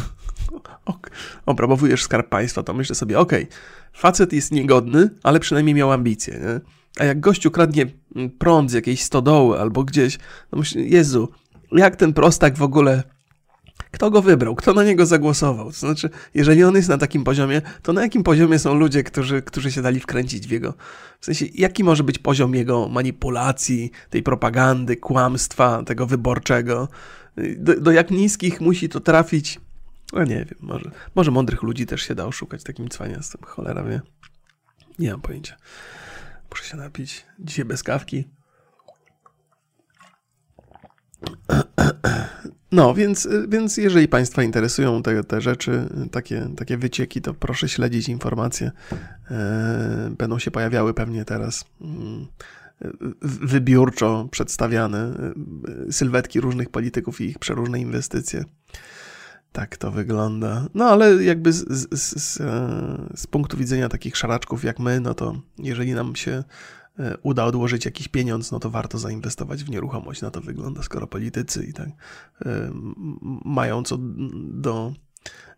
Obrabowujesz 1.46 2.04
skarb 2.04 2.30
państwa, 2.30 2.64
to 2.64 2.74
myślę 2.74 2.96
sobie, 2.96 3.20
okej, 3.20 3.44
okay, 3.44 3.56
facet 3.94 4.34
jest 4.34 4.52
niegodny, 4.52 5.10
ale 5.24 5.40
przynajmniej 5.40 5.76
miał 5.76 5.92
ambicje. 5.92 6.34
Nie? 6.34 6.62
A 7.00 7.06
jak 7.06 7.20
gościu 7.20 7.52
kradnie 7.52 7.86
prąd 8.40 8.72
z 8.72 8.74
jakiejś 8.74 9.04
stodoły 9.04 9.60
albo 9.60 9.84
gdzieś, 9.84 10.18
to 10.52 10.58
myślę, 10.58 10.82
Jezu, 10.82 11.30
jak 11.72 11.96
ten 11.96 12.14
prostak 12.14 12.58
w 12.58 12.64
ogóle 12.64 13.04
Kto 13.92 14.12
go 14.12 14.22
wybrał? 14.22 14.56
Kto 14.56 14.74
na 14.74 14.84
niego 14.84 15.06
zagłosował? 15.06 15.66
To 15.66 15.78
znaczy, 15.80 16.10
jeżeli 16.34 16.64
on 16.64 16.76
jest 16.76 16.90
na 16.90 16.98
takim 16.98 17.24
poziomie, 17.24 17.62
to 17.82 17.94
na 17.94 18.02
jakim 18.02 18.24
poziomie 18.24 18.60
są 18.60 18.74
ludzie, 18.74 19.04
którzy, 19.04 19.42
którzy 19.42 19.72
się 19.72 19.82
dali 19.82 20.00
wkręcić 20.00 20.48
w 20.48 20.52
jego. 20.52 20.74
W 21.20 21.26
sensie, 21.26 21.46
jaki 21.54 21.84
może 21.84 22.04
być 22.04 22.20
poziom 22.20 22.56
jego 22.56 22.90
manipulacji, 22.90 23.92
tej 24.10 24.24
propagandy, 24.24 24.98
kłamstwa, 24.98 25.84
tego 25.84 26.06
wyborczego? 26.06 26.88
Do, 27.58 27.82
do 27.82 27.92
jak 27.92 28.12
niskich 28.12 28.62
musi 28.62 28.90
to 28.90 29.00
trafić? 29.00 29.60
No 30.14 30.24
nie 30.24 30.46
wiem, 30.46 30.58
może, 30.60 30.92
może 31.16 31.32
mądrych 31.32 31.64
ludzi 31.64 31.86
też 31.86 32.02
się 32.02 32.16
da 32.16 32.26
oszukać 32.26 32.64
takim 32.64 32.90
cwaniactwem. 32.90 33.42
Cholera 33.46 33.84
wie. 33.84 34.02
Nie 35.00 35.12
mam 35.12 35.22
pojęcia. 35.22 35.56
Muszę 36.50 36.64
się 36.64 36.78
napić. 36.78 37.26
Dzisiaj 37.40 37.66
bez 37.66 37.84
kawki. 37.84 38.28
No, 42.76 42.94
więc, 42.94 43.28
więc 43.48 43.78
jeżeli 43.78 44.08
Państwa 44.08 44.44
interesują 44.44 45.04
te, 45.04 45.24
te 45.24 45.42
rzeczy, 45.42 45.90
takie, 46.12 46.50
takie 46.58 46.78
wycieki, 46.78 47.22
to 47.22 47.34
proszę 47.34 47.70
śledzić 47.70 48.10
informacje. 48.10 48.72
E, 49.32 50.14
będą 50.18 50.40
się 50.40 50.52
pojawiały 50.52 50.94
pewnie 50.94 51.26
teraz 51.26 51.66
mm, 51.82 52.28
wybiórczo 53.22 54.28
przedstawiane 54.32 55.14
e, 55.88 55.92
sylwetki 55.92 56.42
różnych 56.42 56.70
polityków 56.70 57.22
i 57.22 57.24
ich 57.24 57.40
przeróżne 57.40 57.80
inwestycje. 57.80 58.44
Tak 59.52 59.78
to 59.78 59.92
wygląda. 59.92 60.68
No 60.74 60.86
ale 60.86 61.24
jakby 61.24 61.54
z, 61.54 61.66
z, 61.92 62.24
z, 62.24 62.42
e, 62.42 63.10
z 63.16 63.28
punktu 63.28 63.58
widzenia 63.58 63.90
takich 63.90 64.18
szaraczków 64.18 64.64
jak 64.64 64.80
my, 64.80 65.00
no 65.00 65.14
to 65.14 65.42
jeżeli 65.58 65.94
nam 65.94 66.16
się 66.16 66.44
uda 67.24 67.46
odłożyć 67.46 67.86
jakiś 67.86 68.08
pieniądz, 68.08 68.52
no 68.52 68.60
to 68.60 68.70
warto 68.70 68.98
zainwestować 68.98 69.64
w 69.64 69.70
nieruchomość. 69.70 70.22
Na 70.22 70.32
to 70.32 70.42
wygląda, 70.42 70.84
skoro 70.84 71.08
politycy 71.08 71.66
i 71.66 71.74
tak 71.74 71.90
e, 72.46 72.72
mają 73.46 73.84
co 73.84 73.98
do 74.44 74.94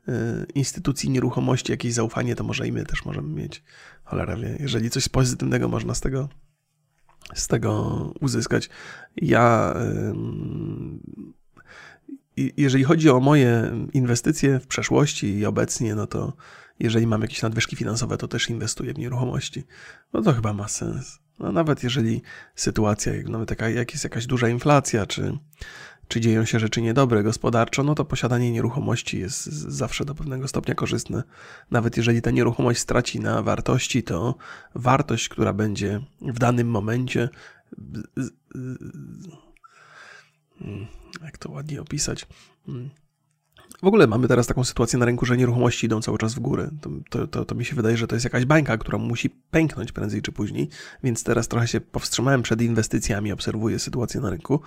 e, 0.08 0.14
instytucji 0.56 1.10
nieruchomości 1.10 1.72
jakieś 1.72 1.94
zaufanie, 1.94 2.36
to 2.36 2.44
może 2.44 2.68
i 2.68 2.72
my 2.72 2.86
też 2.86 3.06
możemy 3.06 3.34
mieć. 3.34 3.64
Cholera 4.04 4.36
wie, 4.36 4.58
jeżeli 4.60 4.90
coś 4.90 5.10
pozytywnego 5.10 5.70
można 5.70 5.96
z 5.96 6.02
tego 6.02 6.30
z 7.34 7.48
tego 7.48 8.14
uzyskać. 8.22 8.70
Ja 9.16 9.76
jeżeli 12.58 12.84
chodzi 12.84 13.10
o 13.10 13.20
moje 13.20 13.72
inwestycje 13.94 14.60
w 14.60 14.68
przeszłości 14.68 15.38
i 15.38 15.46
obecnie, 15.46 15.96
no 15.96 16.08
to 16.08 16.34
jeżeli 16.80 17.08
mam 17.08 17.22
jakieś 17.22 17.42
nadwyżki 17.42 17.76
finansowe, 17.76 18.18
to 18.18 18.28
też 18.28 18.50
inwestuję 18.50 18.94
w 18.94 18.98
nieruchomości. 18.98 19.64
No 20.14 20.22
to 20.22 20.34
chyba 20.34 20.54
ma 20.54 20.68
sens. 20.68 21.20
No 21.40 21.52
nawet 21.52 21.84
jeżeli 21.84 22.22
sytuacja, 22.56 23.14
nawet 23.26 23.50
taka, 23.50 23.70
jak 23.70 23.92
jest 23.92 24.04
jakaś 24.04 24.26
duża 24.26 24.50
inflacja, 24.50 25.06
czy, 25.06 25.38
czy 26.08 26.22
dzieją 26.22 26.46
się 26.46 26.60
rzeczy 26.60 26.82
niedobre 26.82 27.24
gospodarczo, 27.24 27.84
no 27.84 27.96
to 27.96 28.06
posiadanie 28.06 28.52
nieruchomości 28.52 29.20
jest 29.20 29.46
zawsze 29.46 30.06
do 30.06 30.16
pewnego 30.16 30.48
stopnia 30.48 30.76
korzystne. 30.76 31.24
Nawet 31.72 31.98
jeżeli 31.98 32.22
ta 32.22 32.32
nieruchomość 32.32 32.80
straci 32.80 33.20
na 33.20 33.42
wartości, 33.42 34.04
to 34.04 34.36
wartość, 34.76 35.30
która 35.30 35.54
będzie 35.54 36.02
w 36.22 36.40
danym 36.40 36.70
momencie, 36.70 37.30
jak 41.24 41.38
to 41.38 41.52
ładnie 41.52 41.82
opisać, 41.82 42.28
w 43.84 43.88
ogóle 43.88 44.08
mamy 44.08 44.28
teraz 44.28 44.48
taką 44.48 44.64
sytuację 44.64 45.00
na 45.00 45.06
rynku, 45.06 45.26
że 45.26 45.38
nieruchomości 45.38 45.86
idą 45.86 46.02
cały 46.02 46.18
czas 46.18 46.34
w 46.34 46.40
górę. 46.40 46.70
To, 47.10 47.28
to, 47.28 47.46
to, 47.46 47.56
mi 47.56 47.66
się 47.66 47.76
wydaje, 47.76 47.98
że 47.98 48.08
to 48.08 48.16
jest 48.16 48.24
jakaś 48.24 48.46
bańka, 48.46 48.78
która 48.78 48.98
musi 48.98 49.30
pęknąć 49.30 49.92
prędzej 49.92 50.22
czy 50.22 50.32
później, 50.32 50.70
więc 51.04 51.24
teraz 51.24 51.48
trochę 51.48 51.68
się 51.68 51.82
powstrzymałem 51.82 52.42
przed 52.42 52.62
inwestycjami, 52.62 53.32
obserwuję 53.32 53.80
sytuację 53.80 54.22
na 54.22 54.30
rynku. 54.30 54.60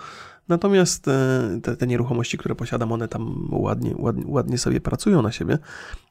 Natomiast 0.48 1.08
e, 1.08 1.60
te, 1.62 1.76
te 1.76 1.86
nieruchomości, 1.86 2.38
które 2.38 2.54
posiadam, 2.54 2.92
one 2.92 3.08
tam 3.08 3.48
ładnie, 3.52 3.94
ładnie, 3.98 4.24
ładnie, 4.26 4.58
sobie 4.58 4.80
pracują 4.80 5.22
na 5.22 5.32
siebie, 5.32 5.58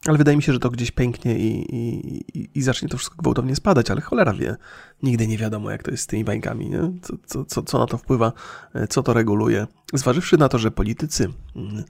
ale 0.05 0.17
wydaje 0.17 0.37
mi 0.37 0.43
się, 0.43 0.53
że 0.53 0.59
to 0.59 0.69
gdzieś 0.69 0.91
pęknie 0.91 1.39
i, 1.39 1.75
i, 1.75 2.49
i 2.55 2.61
zacznie 2.61 2.89
to 2.89 2.97
wszystko 2.97 3.15
gwałtownie 3.21 3.55
spadać, 3.55 3.91
ale 3.91 4.01
cholera 4.01 4.33
wie, 4.33 4.55
nigdy 5.03 5.27
nie 5.27 5.37
wiadomo, 5.37 5.71
jak 5.71 5.83
to 5.83 5.91
jest 5.91 6.03
z 6.03 6.07
tymi 6.07 6.23
bańkami, 6.23 6.69
nie? 6.69 6.91
Co, 7.01 7.13
co, 7.25 7.45
co, 7.45 7.63
co 7.63 7.79
na 7.79 7.85
to 7.85 7.97
wpływa, 7.97 8.33
e, 8.73 8.87
co 8.87 9.03
to 9.03 9.13
reguluje. 9.13 9.67
Zważywszy 9.93 10.37
na 10.37 10.49
to, 10.49 10.57
że 10.57 10.71
politycy 10.71 11.29
mm, 11.55 11.83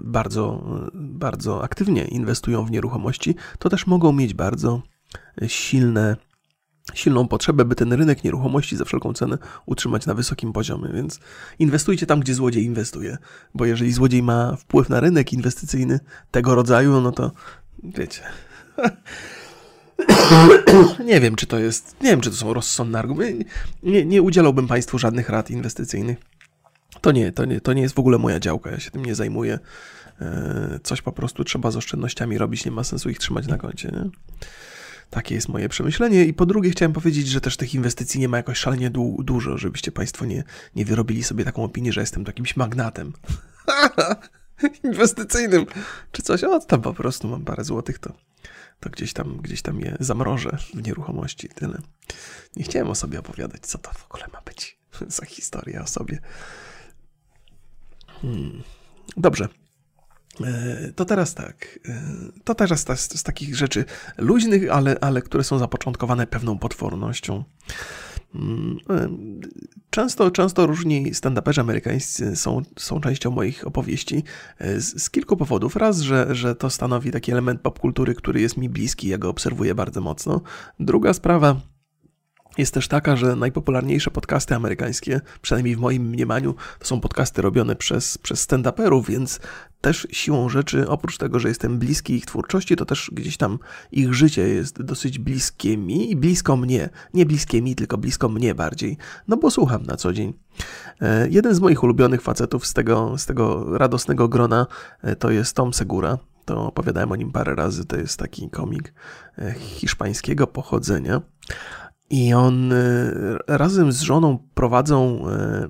bardzo, 0.00 0.64
bardzo 0.94 1.64
aktywnie 1.64 2.04
inwestują 2.04 2.64
w 2.64 2.70
nieruchomości, 2.70 3.34
to 3.58 3.68
też 3.68 3.86
mogą 3.86 4.12
mieć 4.12 4.34
bardzo 4.34 4.82
silne 5.46 6.16
silną 6.94 7.28
potrzebę, 7.28 7.64
by 7.64 7.74
ten 7.74 7.92
rynek 7.92 8.24
nieruchomości 8.24 8.76
za 8.76 8.84
wszelką 8.84 9.12
cenę 9.12 9.38
utrzymać 9.66 10.06
na 10.06 10.14
wysokim 10.14 10.52
poziomie, 10.52 10.88
więc 10.94 11.20
inwestujcie 11.58 12.06
tam, 12.06 12.20
gdzie 12.20 12.34
złodziej 12.34 12.64
inwestuje, 12.64 13.18
bo 13.54 13.64
jeżeli 13.64 13.92
złodziej 13.92 14.22
ma 14.22 14.56
wpływ 14.56 14.88
na 14.88 15.00
rynek 15.00 15.32
inwestycyjny 15.32 16.00
tego 16.30 16.54
rodzaju, 16.54 17.00
no 17.00 17.12
to 17.12 17.32
wiecie. 17.84 18.20
nie 21.10 21.20
wiem, 21.20 21.36
czy 21.36 21.46
to 21.46 21.58
jest, 21.58 21.96
nie 22.02 22.10
wiem, 22.10 22.20
czy 22.20 22.30
to 22.30 22.36
są 22.36 22.54
rozsądne 22.54 22.98
argumenty. 22.98 23.44
Nie, 23.82 24.04
nie 24.04 24.22
udzielałbym 24.22 24.68
Państwu 24.68 24.98
żadnych 24.98 25.28
rad 25.28 25.50
inwestycyjnych. 25.50 26.18
To 27.00 27.12
nie, 27.12 27.32
to 27.32 27.44
nie, 27.44 27.60
to 27.60 27.72
nie 27.72 27.82
jest 27.82 27.94
w 27.94 27.98
ogóle 27.98 28.18
moja 28.18 28.40
działka, 28.40 28.70
ja 28.70 28.80
się 28.80 28.90
tym 28.90 29.04
nie 29.04 29.14
zajmuję. 29.14 29.58
E, 30.20 30.80
coś 30.82 31.02
po 31.02 31.12
prostu 31.12 31.44
trzeba 31.44 31.70
z 31.70 31.76
oszczędnościami 31.76 32.38
robić, 32.38 32.64
nie 32.64 32.70
ma 32.70 32.84
sensu 32.84 33.10
ich 33.10 33.18
trzymać 33.18 33.46
na 33.46 33.58
koncie. 33.58 33.88
Nie? 33.88 34.10
Takie 35.10 35.34
jest 35.34 35.48
moje 35.48 35.68
przemyślenie. 35.68 36.24
I 36.24 36.34
po 36.34 36.46
drugie, 36.46 36.70
chciałem 36.70 36.92
powiedzieć, 36.92 37.28
że 37.28 37.40
też 37.40 37.56
tych 37.56 37.74
inwestycji 37.74 38.20
nie 38.20 38.28
ma 38.28 38.36
jakoś 38.36 38.58
szalenie 38.58 38.90
du 38.90 39.22
dużo, 39.22 39.58
żebyście 39.58 39.92
Państwo 39.92 40.24
nie, 40.24 40.44
nie 40.76 40.84
wyrobili 40.84 41.24
sobie 41.24 41.44
taką 41.44 41.64
opinię, 41.64 41.92
że 41.92 42.00
jestem 42.00 42.24
jakimś 42.26 42.56
magnatem. 42.56 43.12
Inwestycyjnym, 44.84 45.66
czy 46.12 46.22
coś. 46.22 46.44
O, 46.44 46.60
tam 46.60 46.82
po 46.82 46.94
prostu 46.94 47.28
mam 47.28 47.44
parę 47.44 47.64
złotych, 47.64 47.98
to, 47.98 48.12
to 48.80 48.90
gdzieś, 48.90 49.12
tam, 49.12 49.36
gdzieś 49.36 49.62
tam 49.62 49.80
je 49.80 49.96
zamrożę 50.00 50.56
w 50.74 50.86
nieruchomości. 50.86 51.48
Tyle. 51.48 51.78
Nie 52.56 52.64
chciałem 52.64 52.88
o 52.88 52.94
sobie 52.94 53.18
opowiadać, 53.18 53.66
co 53.66 53.78
to 53.78 53.90
w 53.92 54.04
ogóle 54.04 54.24
ma 54.32 54.40
być 54.40 54.78
za 55.18 55.24
historia 55.26 55.82
o 55.82 55.86
sobie. 55.86 56.18
Hmm. 58.22 58.62
Dobrze. 59.16 59.48
E, 60.40 60.92
to 60.96 61.04
teraz 61.04 61.34
tak. 61.34 61.78
E, 61.88 62.02
to 62.44 62.54
teraz 62.54 62.80
z, 62.80 63.18
z 63.18 63.22
takich 63.22 63.56
rzeczy 63.56 63.84
luźnych, 64.18 64.70
ale, 64.70 64.96
ale 65.00 65.22
które 65.22 65.44
są 65.44 65.58
zapoczątkowane 65.58 66.26
pewną 66.26 66.58
potwornością. 66.58 67.44
Mm, 68.34 68.78
e, 68.90 69.08
często, 69.90 70.30
często 70.30 70.66
różni 70.66 71.14
stand-uperzy 71.14 71.60
amerykańscy 71.60 72.36
są, 72.36 72.62
są 72.78 73.00
częścią 73.00 73.30
moich 73.30 73.66
opowieści 73.66 74.24
z, 74.60 75.02
z, 75.02 75.10
kilku 75.10 75.36
powodów. 75.36 75.76
Raz, 75.76 76.00
że, 76.00 76.34
że 76.34 76.54
to 76.54 76.70
stanowi 76.70 77.10
taki 77.10 77.32
element 77.32 77.60
popkultury, 77.60 78.14
który 78.14 78.40
jest 78.40 78.56
mi 78.56 78.68
bliski, 78.68 79.08
ja 79.08 79.18
go 79.18 79.28
obserwuję 79.28 79.74
bardzo 79.74 80.00
mocno. 80.00 80.40
Druga 80.80 81.12
sprawa, 81.12 81.60
jest 82.58 82.74
też 82.74 82.88
taka, 82.88 83.16
że 83.16 83.36
najpopularniejsze 83.36 84.10
podcasty 84.10 84.54
amerykańskie, 84.54 85.20
przynajmniej 85.42 85.76
w 85.76 85.78
moim 85.78 86.08
mniemaniu, 86.08 86.54
to 86.78 86.86
są 86.86 87.00
podcasty 87.00 87.42
robione 87.42 87.76
przez, 87.76 88.18
przez 88.18 88.48
stand-uperów, 88.48 89.06
więc 89.06 89.40
też 89.80 90.06
siłą 90.10 90.48
rzeczy, 90.48 90.88
oprócz 90.88 91.18
tego, 91.18 91.38
że 91.38 91.48
jestem 91.48 91.78
bliski 91.78 92.14
ich 92.14 92.26
twórczości, 92.26 92.76
to 92.76 92.84
też 92.84 93.10
gdzieś 93.12 93.36
tam 93.36 93.58
ich 93.92 94.14
życie 94.14 94.48
jest 94.48 94.82
dosyć 94.82 95.18
bliskie 95.18 95.76
mi 95.76 96.10
i 96.10 96.16
blisko 96.16 96.56
mnie. 96.56 96.88
Nie 97.14 97.26
bliskie 97.26 97.62
mi, 97.62 97.74
tylko 97.74 97.98
blisko 97.98 98.28
mnie 98.28 98.54
bardziej, 98.54 98.96
no 99.28 99.36
bo 99.36 99.50
słucham 99.50 99.82
na 99.82 99.96
co 99.96 100.12
dzień. 100.12 100.32
E, 101.00 101.28
jeden 101.28 101.54
z 101.54 101.60
moich 101.60 101.82
ulubionych 101.82 102.22
facetów 102.22 102.66
z 102.66 102.74
tego, 102.74 103.18
z 103.18 103.26
tego 103.26 103.78
radosnego 103.78 104.28
grona 104.28 104.66
e, 105.02 105.16
to 105.16 105.30
jest 105.30 105.56
Tom 105.56 105.74
Segura. 105.74 106.18
To 106.44 106.66
opowiadałem 106.66 107.12
o 107.12 107.16
nim 107.16 107.32
parę 107.32 107.54
razy. 107.54 107.84
To 107.84 107.96
jest 107.96 108.18
taki 108.18 108.50
komik 108.50 108.94
e, 109.38 109.54
hiszpańskiego 109.58 110.46
pochodzenia. 110.46 111.20
I 112.12 112.34
on 112.34 112.72
e, 112.72 112.76
razem 113.46 113.92
z 113.92 114.00
żoną 114.00 114.38
prowadzą 114.54 115.28
e, 115.28 115.68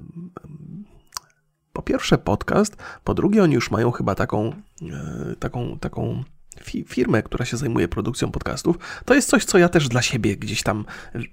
po 1.73 1.83
pierwsze 1.83 2.19
podcast, 2.19 2.77
po 3.05 3.15
drugie 3.15 3.43
oni 3.43 3.55
już 3.55 3.71
mają 3.71 3.91
chyba 3.91 4.15
taką, 4.15 4.53
e, 4.83 5.37
taką, 5.39 5.79
taką 5.79 6.25
firmę, 6.87 7.23
która 7.23 7.45
się 7.45 7.57
zajmuje 7.57 7.89
produkcją 7.89 8.31
podcastów. 8.31 8.79
To 9.05 9.15
jest 9.15 9.29
coś, 9.29 9.45
co 9.45 9.59
ja 9.59 9.69
też 9.69 9.89
dla 9.89 10.03
siebie 10.03 10.37
gdzieś 10.37 10.63
tam 10.63 10.85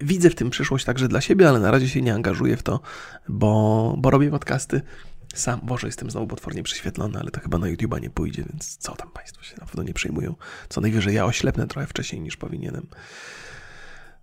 widzę 0.01 0.29
w 0.29 0.35
tym 0.35 0.49
przyszłość 0.49 0.85
także 0.85 1.07
dla 1.07 1.21
siebie, 1.21 1.49
ale 1.49 1.59
na 1.59 1.71
razie 1.71 1.89
się 1.89 2.01
nie 2.01 2.13
angażuję 2.13 2.57
w 2.57 2.63
to, 2.63 2.79
bo, 3.29 3.95
bo 3.97 4.09
robię 4.09 4.29
podcasty 4.31 4.81
sam. 5.33 5.59
Boże, 5.63 5.87
jestem 5.87 6.11
znowu 6.11 6.27
potwornie 6.27 6.63
prześwietlony, 6.63 7.19
ale 7.19 7.31
to 7.31 7.39
chyba 7.39 7.57
na 7.57 7.67
YouTube'a 7.67 8.01
nie 8.01 8.09
pójdzie, 8.09 8.43
więc 8.49 8.77
co 8.77 8.95
tam 8.95 9.11
Państwo 9.11 9.43
się 9.43 9.55
na 9.59 9.65
pewno 9.65 9.83
nie 9.83 9.93
przejmują. 9.93 10.35
Co 10.69 10.81
najwyżej 10.81 11.15
ja 11.15 11.25
oślepnę 11.25 11.67
trochę 11.67 11.87
wcześniej 11.87 12.21
niż 12.21 12.37
powinienem. 12.37 12.87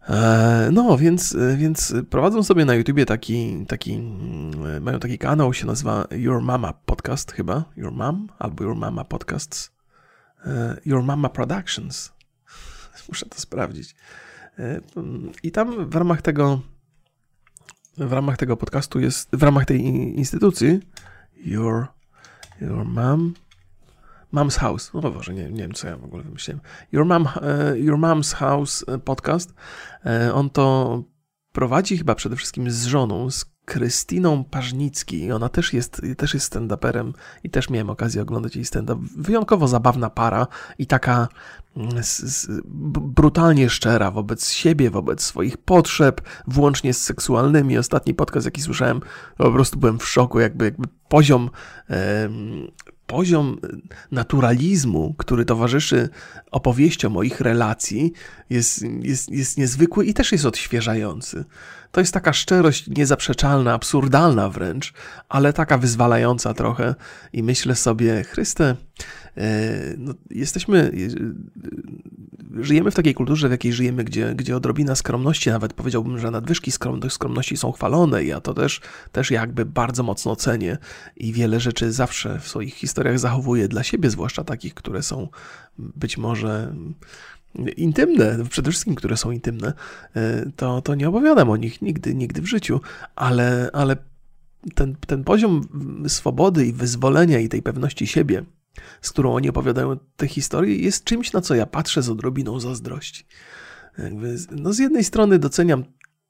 E, 0.08 0.68
no, 0.72 0.98
więc, 0.98 1.36
więc 1.56 1.94
prowadzą 2.10 2.42
sobie 2.42 2.64
na 2.64 2.74
YouTubie 2.74 3.06
taki, 3.06 3.66
taki, 3.68 3.94
mm, 3.94 4.82
mają 4.82 5.00
taki 5.00 5.18
kanał, 5.18 5.54
się 5.54 5.66
nazywa 5.66 6.06
Your 6.10 6.42
Mama 6.42 6.72
Podcast 6.72 7.32
chyba, 7.32 7.64
Your 7.76 7.92
Mom, 7.92 8.28
albo 8.38 8.64
Your 8.64 8.76
Mama 8.76 9.04
Podcasts, 9.04 9.70
e, 10.44 10.76
Your 10.86 11.02
Mama 11.02 11.28
Productions. 11.28 12.12
Muszę 13.08 13.26
to 13.26 13.40
sprawdzić. 13.40 13.94
E, 14.58 14.80
I 15.42 15.50
tam 15.52 15.90
w 15.90 15.94
ramach 15.94 16.22
tego, 16.22 16.60
w 17.96 18.12
ramach 18.12 18.36
tego 18.36 18.56
podcastu 18.56 19.00
jest, 19.00 19.36
w 19.36 19.42
ramach 19.42 19.64
tej 19.64 19.80
instytucji, 20.18 20.80
Your, 21.36 21.86
your 22.60 22.84
Mom 22.84 23.34
Mom's 24.32 24.58
House. 24.58 24.90
No 24.94 25.10
Boże, 25.10 25.34
nie, 25.34 25.50
nie 25.50 25.62
wiem, 25.62 25.72
co 25.72 25.88
ja 25.88 25.96
w 25.96 26.04
ogóle 26.04 26.22
wymyśliłem. 26.22 26.60
Your, 26.92 27.06
Mom, 27.06 27.28
e, 27.42 27.78
Your 27.78 27.98
Mom's 27.98 28.34
House 28.34 28.84
e, 28.88 28.98
podcast. 28.98 29.54
E, 30.06 30.34
on 30.34 30.50
to 30.50 31.02
prowadzi 31.52 31.98
chyba 31.98 32.14
przede 32.14 32.36
wszystkim 32.36 32.70
z 32.70 32.86
żoną, 32.86 33.30
z 33.30 33.44
Krystyną 33.64 34.44
Pażnicki. 34.44 35.32
Ona 35.32 35.48
też 35.48 35.72
jest, 35.72 36.02
też 36.16 36.34
jest 36.34 36.54
stand-uperem 36.54 37.12
i 37.44 37.50
też 37.50 37.70
miałem 37.70 37.90
okazję 37.90 38.22
oglądać 38.22 38.56
jej 38.56 38.64
stand-up. 38.64 39.06
Wyjątkowo 39.16 39.68
zabawna 39.68 40.10
para 40.10 40.46
i 40.78 40.86
taka 40.86 41.28
mm, 41.76 42.04
z, 42.04 42.18
z, 42.18 42.60
brutalnie 43.00 43.70
szczera 43.70 44.10
wobec 44.10 44.50
siebie, 44.50 44.90
wobec 44.90 45.22
swoich 45.22 45.56
potrzeb, 45.56 46.20
włącznie 46.46 46.94
z 46.94 47.02
seksualnymi. 47.02 47.78
Ostatni 47.78 48.14
podcast, 48.14 48.44
jaki 48.44 48.62
słyszałem, 48.62 49.00
po 49.36 49.52
prostu 49.52 49.78
byłem 49.78 49.98
w 49.98 50.08
szoku, 50.08 50.40
jakby, 50.40 50.64
jakby 50.64 50.88
poziom 51.08 51.50
poziom 53.06 53.58
naturalizmu, 54.10 55.14
który 55.18 55.44
towarzyszy 55.44 56.08
opowieściom 56.50 57.16
o 57.16 57.22
ich 57.22 57.40
relacji, 57.40 58.12
jest, 58.50 58.84
jest, 59.00 59.28
jest 59.30 59.58
niezwykły 59.58 60.06
i 60.06 60.14
też 60.14 60.32
jest 60.32 60.46
odświeżający. 60.46 61.44
To 61.92 62.00
jest 62.00 62.14
taka 62.14 62.32
szczerość 62.32 62.88
niezaprzeczalna, 62.88 63.74
absurdalna 63.74 64.48
wręcz, 64.48 64.92
ale 65.28 65.52
taka 65.52 65.78
wyzwalająca 65.78 66.54
trochę. 66.54 66.94
I 67.32 67.42
myślę 67.42 67.74
sobie, 67.74 68.24
Chryste, 68.24 68.76
e, 69.36 69.70
no, 69.98 70.14
jesteśmy, 70.30 70.92
żyjemy 72.60 72.90
w 72.90 72.94
takiej 72.94 73.14
kulturze, 73.14 73.48
w 73.48 73.50
jakiej 73.50 73.72
żyjemy, 73.72 74.04
gdzie, 74.04 74.34
gdzie 74.34 74.56
odrobina 74.56 74.94
skromności, 74.94 75.50
nawet 75.50 75.72
powiedziałbym, 75.72 76.18
że 76.18 76.30
nadwyżki 76.30 76.72
skromności 77.08 77.56
są 77.56 77.72
chwalone. 77.72 78.24
Ja 78.24 78.40
to 78.40 78.54
też, 78.54 78.80
też 79.12 79.30
jakby 79.30 79.64
bardzo 79.64 80.02
mocno 80.02 80.36
cenię 80.36 80.78
i 81.16 81.32
wiele 81.32 81.60
rzeczy 81.60 81.92
zawsze 81.92 82.38
w 82.40 82.48
swoich 82.48 82.74
historiach 82.74 83.18
zachowuję 83.18 83.68
dla 83.68 83.82
siebie, 83.82 84.10
zwłaszcza 84.10 84.44
takich, 84.44 84.74
które 84.74 85.02
są 85.02 85.28
być 85.78 86.18
może 86.18 86.74
intymne, 87.76 88.38
przede 88.50 88.70
wszystkim, 88.70 88.94
które 88.94 89.16
są 89.16 89.30
intymne, 89.30 89.72
e, 90.14 90.50
to, 90.56 90.82
to 90.82 90.94
nie 90.94 91.08
opowiadam 91.08 91.50
o 91.50 91.56
nich 91.56 91.82
nigdy, 91.82 92.14
nigdy 92.14 92.42
w 92.42 92.46
życiu, 92.46 92.80
ale, 93.16 93.70
ale 93.72 93.96
ten, 94.74 94.96
ten 95.06 95.24
poziom 95.24 95.60
swobody 96.08 96.66
i 96.66 96.72
wyzwolenia 96.72 97.38
i 97.38 97.48
tej 97.48 97.62
pewności 97.62 98.06
siebie, 98.06 98.44
z 99.00 99.10
którą 99.10 99.34
oni 99.34 99.48
opowiadają 99.48 99.96
te 100.16 100.28
historie, 100.28 100.76
jest 100.76 101.04
czymś, 101.04 101.32
na 101.32 101.40
co 101.40 101.54
ja 101.54 101.66
patrzę 101.66 102.02
z 102.02 102.08
odrobiną 102.08 102.60
zazdrości. 102.60 103.26
Jakby, 103.98 104.36
no 104.50 104.72
z 104.72 104.78
jednej 104.78 105.04
strony 105.04 105.38
doceniam, 105.38 105.84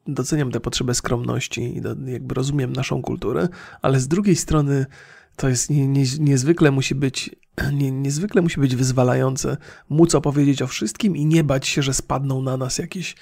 doceniam 0.07 0.51
tę 0.51 0.61
potrzebę 0.61 0.95
skromności 0.95 1.77
i 1.77 1.81
do, 1.81 1.97
jakby 2.07 2.35
rozumiem 2.35 2.73
naszą 2.73 3.03
kulturę, 3.03 3.49
ale 3.83 4.01
z 4.01 4.09
drugiej 4.09 4.37
strony 4.37 4.87
to 5.37 5.49
jest 5.49 5.71
nie, 5.71 5.89
nie, 5.89 6.05
niezwykle 6.19 6.71
musi 6.71 6.95
być 6.95 7.31
nie, 7.73 7.91
niezwykle 7.91 8.43
musi 8.43 8.61
być 8.61 8.77
wyzwalające 8.77 9.57
móc 9.89 10.15
opowiedzieć 10.15 10.63
o 10.63 10.67
wszystkim 10.67 11.17
i 11.17 11.27
nie 11.27 11.45
bać 11.45 11.69
się, 11.69 11.83
że 11.83 11.95
spadną 11.95 12.43
na 12.43 12.57
nas 12.57 12.79
jakieś, 12.79 13.15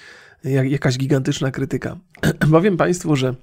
jak, 0.43 0.71
jakaś 0.71 0.97
gigantyczna 0.97 1.51
krytyka. 1.51 1.97
Powiem 2.51 2.77
Państwu, 2.77 3.15
że 3.15 3.35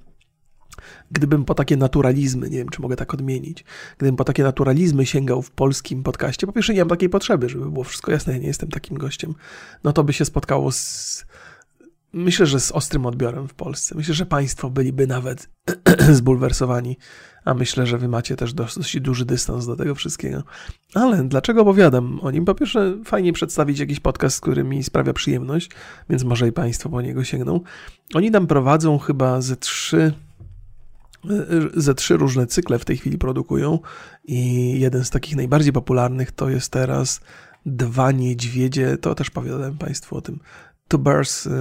gdybym 1.11 1.45
po 1.45 1.55
takie 1.55 1.77
naturalizmy, 1.77 2.49
nie 2.49 2.57
wiem 2.57 2.69
czy 2.69 2.81
mogę 2.81 2.95
tak 2.95 3.13
odmienić, 3.13 3.65
gdybym 3.97 4.15
po 4.15 4.23
takie 4.23 4.43
naturalizmy 4.43 5.05
sięgał 5.05 5.41
w 5.41 5.51
polskim 5.51 6.03
podcaście, 6.03 6.47
po 6.47 6.53
pierwsze 6.53 6.73
nie 6.73 6.79
mam 6.79 6.89
takiej 6.89 7.09
potrzeby, 7.09 7.49
żeby 7.49 7.71
było 7.71 7.83
wszystko 7.83 8.11
jasne, 8.11 8.33
ja 8.33 8.39
nie 8.39 8.47
jestem 8.47 8.69
takim 8.69 8.97
gościem, 8.97 9.35
no 9.83 9.93
to 9.93 10.03
by 10.03 10.13
się 10.13 10.25
spotkało 10.25 10.71
z, 10.71 11.25
myślę, 12.13 12.45
że 12.45 12.59
z 12.59 12.71
ostrym 12.71 13.05
odbiorem 13.05 13.47
w 13.47 13.53
Polsce. 13.53 13.95
Myślę, 13.95 14.13
że 14.13 14.25
Państwo 14.25 14.69
byliby 14.69 15.07
nawet 15.07 15.49
zbulwersowani 16.11 16.97
a 17.45 17.53
myślę, 17.53 17.85
że 17.85 17.97
wy 17.97 18.07
macie 18.07 18.35
też 18.35 18.53
dosyć 18.53 19.01
duży 19.01 19.25
dystans 19.25 19.65
do 19.67 19.75
tego 19.75 19.95
wszystkiego. 19.95 20.43
Ale 20.93 21.23
dlaczego 21.23 21.61
opowiadam 21.61 22.19
o 22.21 22.31
nim? 22.31 22.45
Po 22.45 22.55
pierwsze, 22.55 22.97
fajnie 23.05 23.33
przedstawić 23.33 23.79
jakiś 23.79 23.99
podcast, 23.99 24.41
który 24.41 24.63
mi 24.63 24.83
sprawia 24.83 25.13
przyjemność, 25.13 25.69
więc 26.09 26.23
może 26.23 26.47
i 26.47 26.51
Państwo 26.51 26.89
po 26.89 27.01
niego 27.01 27.23
sięgną. 27.23 27.59
Oni 28.13 28.31
tam 28.31 28.47
prowadzą 28.47 28.97
chyba 28.97 29.41
ze 29.41 29.57
trzy 29.57 30.13
ze 31.73 31.93
trzy 31.93 32.17
różne 32.17 32.47
cykle 32.47 32.79
w 32.79 32.85
tej 32.85 32.97
chwili 32.97 33.17
produkują 33.17 33.79
i 34.23 34.71
jeden 34.79 35.05
z 35.05 35.09
takich 35.09 35.35
najbardziej 35.35 35.73
popularnych 35.73 36.31
to 36.31 36.49
jest 36.49 36.71
teraz 36.71 37.21
Dwa 37.65 38.11
Niedźwiedzie, 38.11 38.97
to 38.97 39.15
też 39.15 39.29
powiadałem 39.29 39.77
Państwu 39.77 40.17
o 40.17 40.21
tym, 40.21 40.39
Two 40.87 40.97
Bears, 40.97 41.45
y, 41.45 41.51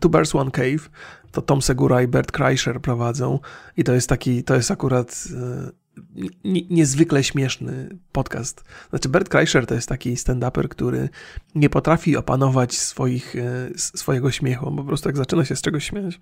Two 0.00 0.08
Bears 0.08 0.34
One 0.34 0.50
Cave, 0.50 0.90
to 1.32 1.42
Tom 1.42 1.62
Segura 1.62 2.02
i 2.02 2.08
Bert 2.08 2.32
Kreischer 2.32 2.80
prowadzą 2.80 3.38
i 3.76 3.84
to 3.84 3.92
jest 3.92 4.08
taki, 4.08 4.44
to 4.44 4.54
jest 4.54 4.70
akurat 4.70 5.24
e, 5.36 5.70
niezwykle 6.70 7.24
śmieszny 7.24 7.98
podcast. 8.12 8.64
Znaczy 8.90 9.08
Bert 9.08 9.28
Kreischer 9.28 9.66
to 9.66 9.74
jest 9.74 9.88
taki 9.88 10.14
stand-uper, 10.14 10.68
który 10.68 11.08
nie 11.54 11.70
potrafi 11.70 12.16
opanować 12.16 12.78
swoich, 12.78 13.36
e, 13.36 13.70
swojego 13.76 14.30
śmiechu, 14.30 14.76
po 14.76 14.84
prostu 14.84 15.08
jak 15.08 15.16
zaczyna 15.16 15.44
się 15.44 15.56
z 15.56 15.62
czegoś 15.62 15.84
śmiać, 15.84 16.20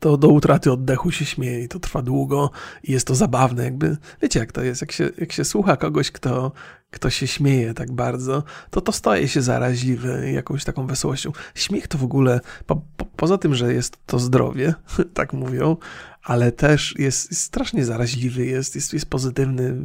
to 0.00 0.16
do 0.16 0.28
utraty 0.28 0.72
oddechu 0.72 1.10
się 1.10 1.24
śmieje 1.24 1.64
i 1.64 1.68
to 1.68 1.80
trwa 1.80 2.02
długo 2.02 2.50
i 2.82 2.92
jest 2.92 3.06
to 3.06 3.14
zabawne, 3.14 3.64
jakby, 3.64 3.96
wiecie 4.22 4.40
jak 4.40 4.52
to 4.52 4.62
jest, 4.62 4.80
jak 4.80 4.92
się, 4.92 5.10
jak 5.18 5.32
się 5.32 5.44
słucha 5.44 5.76
kogoś, 5.76 6.10
kto, 6.10 6.52
kto 6.90 7.10
się 7.10 7.26
śmieje 7.26 7.74
tak 7.74 7.92
bardzo, 7.92 8.42
to 8.70 8.80
to 8.80 8.92
staje 8.92 9.28
się 9.28 9.42
zaraźliwe 9.42 10.32
jakąś 10.32 10.64
taką 10.64 10.86
wesołością. 10.86 11.32
Śmiech 11.54 11.88
to 11.88 11.98
w 11.98 12.04
ogóle, 12.04 12.40
po, 12.66 12.82
po, 12.96 13.04
poza 13.04 13.38
tym, 13.38 13.54
że 13.54 13.74
jest 13.74 14.06
to 14.06 14.18
zdrowie, 14.18 14.74
tak 15.14 15.32
mówią, 15.32 15.76
ale 16.22 16.52
też 16.52 16.94
jest, 16.98 17.30
jest 17.30 17.42
strasznie 17.42 17.84
zaraźliwy, 17.84 18.46
jest, 18.46 18.74
jest, 18.74 18.92
jest 18.92 19.06
pozytywny, 19.06 19.76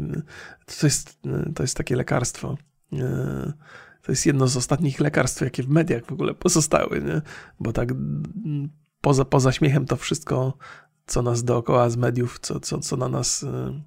to 0.79 0.87
jest, 0.87 1.19
to 1.55 1.63
jest 1.63 1.77
takie 1.77 1.95
lekarstwo. 1.95 2.57
To 4.03 4.11
jest 4.11 4.25
jedno 4.25 4.47
z 4.47 4.57
ostatnich 4.57 4.99
lekarstw, 4.99 5.41
jakie 5.41 5.63
w 5.63 5.69
mediach 5.69 6.05
w 6.05 6.11
ogóle 6.11 6.33
pozostały, 6.33 7.01
nie? 7.01 7.21
bo 7.59 7.73
tak 7.73 7.89
poza, 9.03 9.25
poza 9.25 9.51
śmiechem 9.51 9.85
to 9.85 9.95
wszystko, 9.95 10.57
co 11.05 11.21
nas 11.21 11.43
dookoła 11.43 11.89
z 11.89 11.97
mediów, 11.97 12.39
co, 12.39 12.59
co, 12.59 12.79
co 12.79 12.97
na 12.97 13.09
nas, 13.09 13.43
e, 13.43 13.81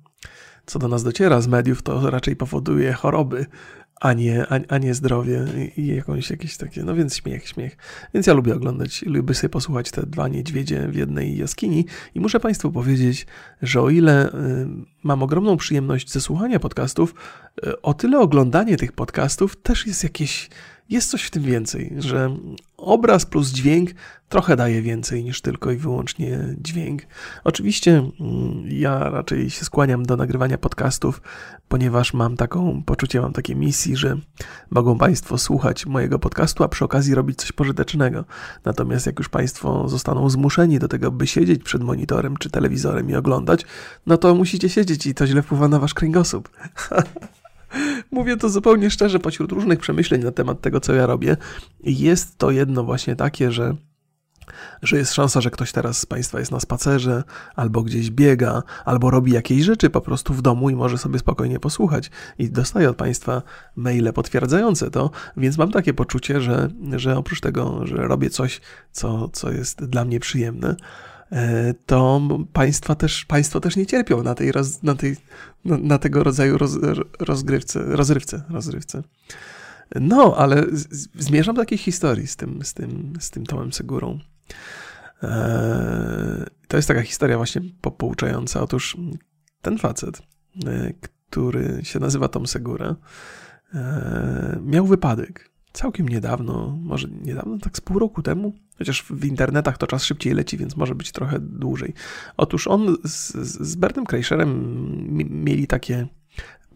co 0.66 0.78
do 0.78 0.88
nas 0.88 1.04
dociera 1.04 1.40
z 1.40 1.48
mediów, 1.48 1.82
to 1.82 2.10
raczej 2.10 2.36
powoduje 2.36 2.92
choroby, 2.92 3.46
a 4.00 4.12
nie, 4.12 4.46
a, 4.46 4.60
a 4.68 4.78
nie 4.78 4.94
zdrowie 4.94 5.44
i 5.76 5.86
jakąś 5.86 6.30
jakieś 6.30 6.56
takie, 6.56 6.82
no 6.82 6.94
więc 6.94 7.16
śmiech, 7.16 7.48
śmiech. 7.48 7.76
Więc 8.14 8.26
ja 8.26 8.34
lubię 8.34 8.54
oglądać, 8.54 9.02
lubię 9.06 9.34
sobie 9.34 9.48
posłuchać 9.48 9.90
te 9.90 10.06
dwa 10.06 10.28
niedźwiedzie 10.28 10.88
w 10.88 10.94
jednej 10.94 11.38
jaskini 11.38 11.86
i 12.14 12.20
muszę 12.20 12.40
Państwu 12.40 12.72
powiedzieć, 12.72 13.26
że 13.62 13.80
o 13.80 13.90
ile 13.90 14.28
y, 14.28 14.32
mam 15.02 15.22
ogromną 15.22 15.56
przyjemność 15.56 16.12
ze 16.12 16.20
słuchania 16.20 16.60
podcastów, 16.60 17.14
y, 17.66 17.82
o 17.82 17.94
tyle 17.94 18.18
oglądanie 18.18 18.76
tych 18.76 18.92
podcastów 18.92 19.56
też 19.56 19.86
jest 19.86 20.02
jakieś 20.04 20.50
jest 20.88 21.10
coś 21.10 21.22
w 21.22 21.30
tym 21.30 21.42
więcej, 21.42 21.94
że 21.98 22.36
obraz 22.76 23.26
plus 23.26 23.48
dźwięk 23.48 23.90
trochę 24.28 24.56
daje 24.56 24.82
więcej 24.82 25.24
niż 25.24 25.40
tylko 25.40 25.70
i 25.70 25.76
wyłącznie 25.76 26.38
dźwięk. 26.58 27.02
Oczywiście 27.44 28.10
mm, 28.20 28.64
ja 28.68 28.98
raczej 28.98 29.50
się 29.50 29.64
skłaniam 29.64 30.06
do 30.06 30.16
nagrywania 30.16 30.58
podcastów, 30.58 31.22
ponieważ 31.68 32.14
mam 32.14 32.36
taką 32.36 32.82
poczucie, 32.82 33.20
mam 33.20 33.32
takie 33.32 33.54
misji, 33.54 33.96
że 33.96 34.16
mogą 34.70 34.98
Państwo 34.98 35.38
słuchać 35.38 35.86
mojego 35.86 36.18
podcastu, 36.18 36.64
a 36.64 36.68
przy 36.68 36.84
okazji 36.84 37.14
robić 37.14 37.38
coś 37.38 37.52
pożytecznego. 37.52 38.24
Natomiast 38.64 39.06
jak 39.06 39.18
już 39.18 39.28
Państwo 39.28 39.88
zostaną 39.88 40.30
zmuszeni 40.30 40.78
do 40.78 40.88
tego, 40.88 41.10
by 41.10 41.26
siedzieć 41.26 41.62
przed 41.62 41.82
monitorem 41.82 42.36
czy 42.36 42.50
telewizorem 42.50 43.10
i 43.10 43.14
oglądać, 43.14 43.64
no 44.06 44.16
to 44.16 44.34
musicie 44.34 44.68
siedzieć 44.68 45.06
i 45.06 45.14
to 45.14 45.26
źle 45.26 45.42
wpływa 45.42 45.68
na 45.68 45.78
Wasz 45.78 45.94
kręgosłup. 45.94 46.48
Mówię 48.10 48.36
to 48.36 48.48
zupełnie 48.48 48.90
szczerze, 48.90 49.18
pośród 49.18 49.52
różnych 49.52 49.78
przemyśleń 49.78 50.22
na 50.22 50.32
temat 50.32 50.60
tego, 50.60 50.80
co 50.80 50.94
ja 50.94 51.06
robię, 51.06 51.36
jest 51.80 52.38
to 52.38 52.50
jedno 52.50 52.84
właśnie 52.84 53.16
takie, 53.16 53.52
że 53.52 53.76
że 54.82 54.96
jest 54.96 55.14
szansa, 55.14 55.40
że 55.40 55.50
ktoś 55.50 55.72
teraz 55.72 55.98
z 55.98 56.06
Państwa 56.06 56.38
jest 56.38 56.52
na 56.52 56.60
spacerze, 56.60 57.24
albo 57.56 57.82
gdzieś 57.82 58.10
biega, 58.10 58.62
albo 58.84 59.10
robi 59.10 59.32
jakieś 59.32 59.62
rzeczy 59.62 59.90
po 59.90 60.00
prostu 60.00 60.34
w 60.34 60.42
domu 60.42 60.70
i 60.70 60.76
może 60.76 60.98
sobie 60.98 61.18
spokojnie 61.18 61.60
posłuchać. 61.60 62.10
I 62.38 62.50
dostaję 62.50 62.90
od 62.90 62.96
Państwa 62.96 63.42
maile 63.76 64.12
potwierdzające 64.12 64.90
to, 64.90 65.10
więc 65.36 65.58
mam 65.58 65.70
takie 65.70 65.94
poczucie, 65.94 66.40
że, 66.40 66.68
że 66.96 67.16
oprócz 67.16 67.40
tego, 67.40 67.86
że 67.86 67.96
robię 67.96 68.30
coś, 68.30 68.60
co, 68.92 69.28
co 69.28 69.52
jest 69.52 69.84
dla 69.84 70.04
mnie 70.04 70.20
przyjemne, 70.20 70.76
to 71.86 72.28
państwa 72.52 72.94
też, 72.94 73.24
państwo 73.24 73.60
też 73.60 73.76
nie 73.76 73.86
cierpią 73.86 74.22
na, 74.22 74.34
tej, 74.34 74.52
roz, 74.52 74.82
na, 74.82 74.94
tej, 74.94 75.16
na, 75.64 75.76
na, 75.78 75.98
tego 75.98 76.24
rodzaju 76.24 76.58
roz, 76.58 76.78
rozgrywce, 77.20 77.82
rozrywce, 77.84 78.42
rozrywce. 78.48 79.02
No, 79.94 80.34
ale 80.36 80.64
z, 80.72 81.08
zmierzam 81.14 81.54
do 81.54 81.62
takiej 81.62 81.78
historii 81.78 82.26
z 82.26 82.36
tym, 82.36 82.64
z 82.64 82.74
tym, 82.74 83.12
z 83.20 83.30
tym 83.30 83.46
Tomem 83.46 83.72
Segurą. 83.72 84.18
E, 85.22 86.46
to 86.68 86.76
jest 86.76 86.88
taka 86.88 87.02
historia 87.02 87.36
właśnie 87.36 87.60
pouczająca. 87.98 88.60
Otóż 88.60 88.96
ten 89.62 89.78
facet, 89.78 90.22
e, 90.66 90.92
który 91.00 91.80
się 91.82 91.98
nazywa 91.98 92.28
Tom 92.28 92.46
Segura, 92.46 92.96
miał 94.62 94.86
wypadek 94.86 95.55
całkiem 95.76 96.08
niedawno, 96.08 96.78
może 96.82 97.08
niedawno, 97.08 97.58
tak 97.58 97.76
z 97.76 97.80
pół 97.80 97.98
roku 97.98 98.22
temu, 98.22 98.52
chociaż 98.78 99.02
w 99.02 99.24
internetach 99.24 99.78
to 99.78 99.86
czas 99.86 100.04
szybciej 100.04 100.34
leci, 100.34 100.56
więc 100.56 100.76
może 100.76 100.94
być 100.94 101.12
trochę 101.12 101.40
dłużej. 101.40 101.94
Otóż 102.36 102.66
on 102.66 102.96
z, 103.04 103.32
z 103.70 103.76
Bertem 103.76 104.06
Kreischerem 104.06 104.78
mieli 105.30 105.66
takie 105.66 106.06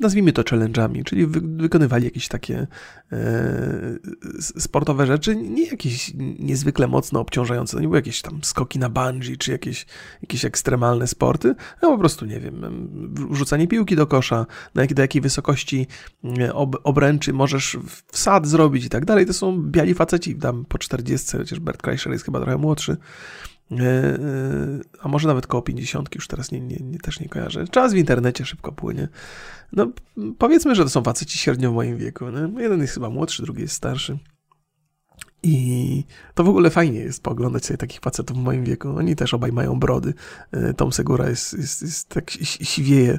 nazwijmy 0.01 0.33
to 0.33 0.43
challenge'ami, 0.43 1.05
czyli 1.05 1.27
wy, 1.27 1.41
wykonywali 1.41 2.05
jakieś 2.05 2.29
takie 2.29 2.67
e, 3.13 3.99
sportowe 4.41 5.07
rzeczy, 5.07 5.37
nie 5.37 5.67
jakieś 5.67 6.13
niezwykle 6.39 6.89
mocno 6.89 7.21
obciążające, 7.21 7.77
to 7.77 7.81
nie 7.81 7.89
były 7.89 7.99
jakieś 7.99 8.23
tam 8.23 8.45
skoki 8.45 8.79
na 8.79 8.89
bungee, 8.89 9.39
czy 9.39 9.53
jakieś, 9.53 9.87
jakieś 10.23 10.45
ekstremalne 10.45 11.07
sporty, 11.07 11.55
no 11.83 11.89
po 11.89 11.99
prostu, 11.99 12.27
nie 12.27 12.41
wiem, 12.41 12.65
rzucanie 13.31 13.69
piłki 13.69 13.97
do 13.97 14.07
kosza, 14.07 14.47
na 14.75 14.83
jak, 14.83 14.95
do 14.95 15.03
jakiej 15.03 15.23
wysokości 15.23 15.87
ob, 16.53 16.77
obręczy 16.85 17.33
możesz 17.33 17.79
wsad 18.13 18.47
zrobić 18.47 18.85
i 18.85 18.89
tak 18.89 19.05
dalej, 19.05 19.27
to 19.27 19.33
są 19.33 19.63
biali 19.63 19.95
faceci, 19.95 20.37
tam 20.37 20.65
po 20.65 20.79
40, 20.79 21.37
chociaż 21.37 21.61
Bert 21.61 21.83
Kreischer 21.83 22.13
jest 22.13 22.25
chyba 22.25 22.41
trochę 22.41 22.59
młodszy, 22.59 22.97
a 25.01 25.09
może 25.09 25.29
nawet 25.29 25.47
koło 25.47 25.63
50, 25.63 26.15
już 26.15 26.29
teraz 26.29 26.53
nie, 26.53 26.61
nie, 26.61 26.77
nie, 26.77 26.99
też 26.99 27.21
nie 27.21 27.29
kojarzę. 27.29 27.69
Czas 27.69 27.93
w 27.93 27.97
internecie 27.97 28.45
szybko 28.45 28.73
płynie. 28.73 29.09
No, 29.73 29.93
powiedzmy, 30.39 30.75
że 30.75 30.83
to 30.83 30.91
są 30.91 31.03
faceci 31.03 31.39
średnio 31.39 31.71
w 31.71 31.75
moim 31.75 31.97
wieku. 31.97 32.25
No, 32.31 32.61
jeden 32.61 32.81
jest 32.81 32.95
chyba 32.95 33.11
młodszy, 33.11 33.43
drugi 33.43 33.63
jest 33.63 33.75
starszy. 33.75 34.19
I 35.43 36.05
to 36.35 36.45
w 36.45 36.49
ogóle 36.49 36.71
fajnie 36.71 36.99
jest 36.99 37.23
pooglądać 37.23 37.67
sobie 37.67 37.79
takich 37.79 38.01
facetów 38.01 38.37
w 38.37 38.41
moim 38.41 38.65
wieku. 38.65 38.89
Oni 38.89 39.17
też 39.17 39.35
obaj 39.35 39.53
mają 39.53 39.81
brody. 39.81 40.15
E, 40.53 40.75
Tom 40.75 40.93
Segura 40.93 41.29
jest, 41.29 41.59
jest, 41.59 41.83
jest 41.83 42.09
tak 42.09 42.31
siwieje 42.31 43.19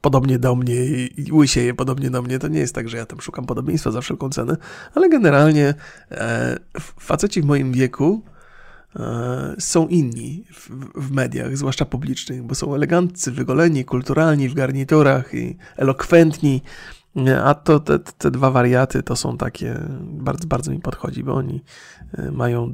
podobnie 0.00 0.38
do 0.38 0.54
mnie 0.54 0.74
i 1.06 1.32
łysieje 1.32 1.74
podobnie 1.74 2.10
do 2.10 2.22
mnie. 2.22 2.38
To 2.38 2.48
nie 2.48 2.60
jest 2.60 2.74
tak, 2.74 2.88
że 2.88 2.96
ja 2.96 3.06
tam 3.06 3.20
szukam 3.20 3.46
podobieństwa 3.46 3.90
za 3.90 4.00
wszelką 4.00 4.30
cenę, 4.30 4.56
ale 4.94 5.08
generalnie 5.08 5.74
e, 6.10 6.58
faceci 7.00 7.42
w 7.42 7.44
moim 7.44 7.72
wieku 7.72 8.22
E, 8.24 8.33
są 9.58 9.88
inni 9.88 10.44
w, 10.52 10.70
w, 10.94 11.10
mediach, 11.10 11.56
zwłaszcza 11.56 11.84
publicznych, 11.84 12.42
bo 12.42 12.54
są 12.54 12.74
eleganccy, 12.74 13.32
wygoleni, 13.32 13.84
kulturalni 13.84 14.48
w 14.48 14.54
garniturach 14.54 15.34
i 15.34 15.56
elokwentni, 15.76 16.62
a 17.44 17.54
to 17.54 17.80
te, 17.80 17.98
te 17.98 18.30
dwa 18.30 18.50
wariaty 18.50 19.02
to 19.02 19.16
są 19.16 19.36
takie, 19.36 19.80
bardzo, 20.00 20.46
bardzo 20.48 20.70
mi 20.70 20.80
podchodzi, 20.80 21.24
bo 21.24 21.34
oni 21.34 21.62
e, 22.12 22.30
mają 22.30 22.72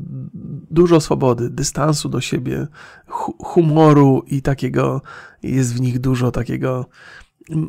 dużo 0.71 1.01
swobody, 1.01 1.51
dystansu 1.51 2.09
do 2.09 2.21
siebie, 2.21 2.67
humoru 3.39 4.23
i 4.27 4.43
takiego, 4.43 5.03
jest 5.43 5.75
w 5.75 5.81
nich 5.81 5.99
dużo 5.99 6.31
takiego 6.31 6.87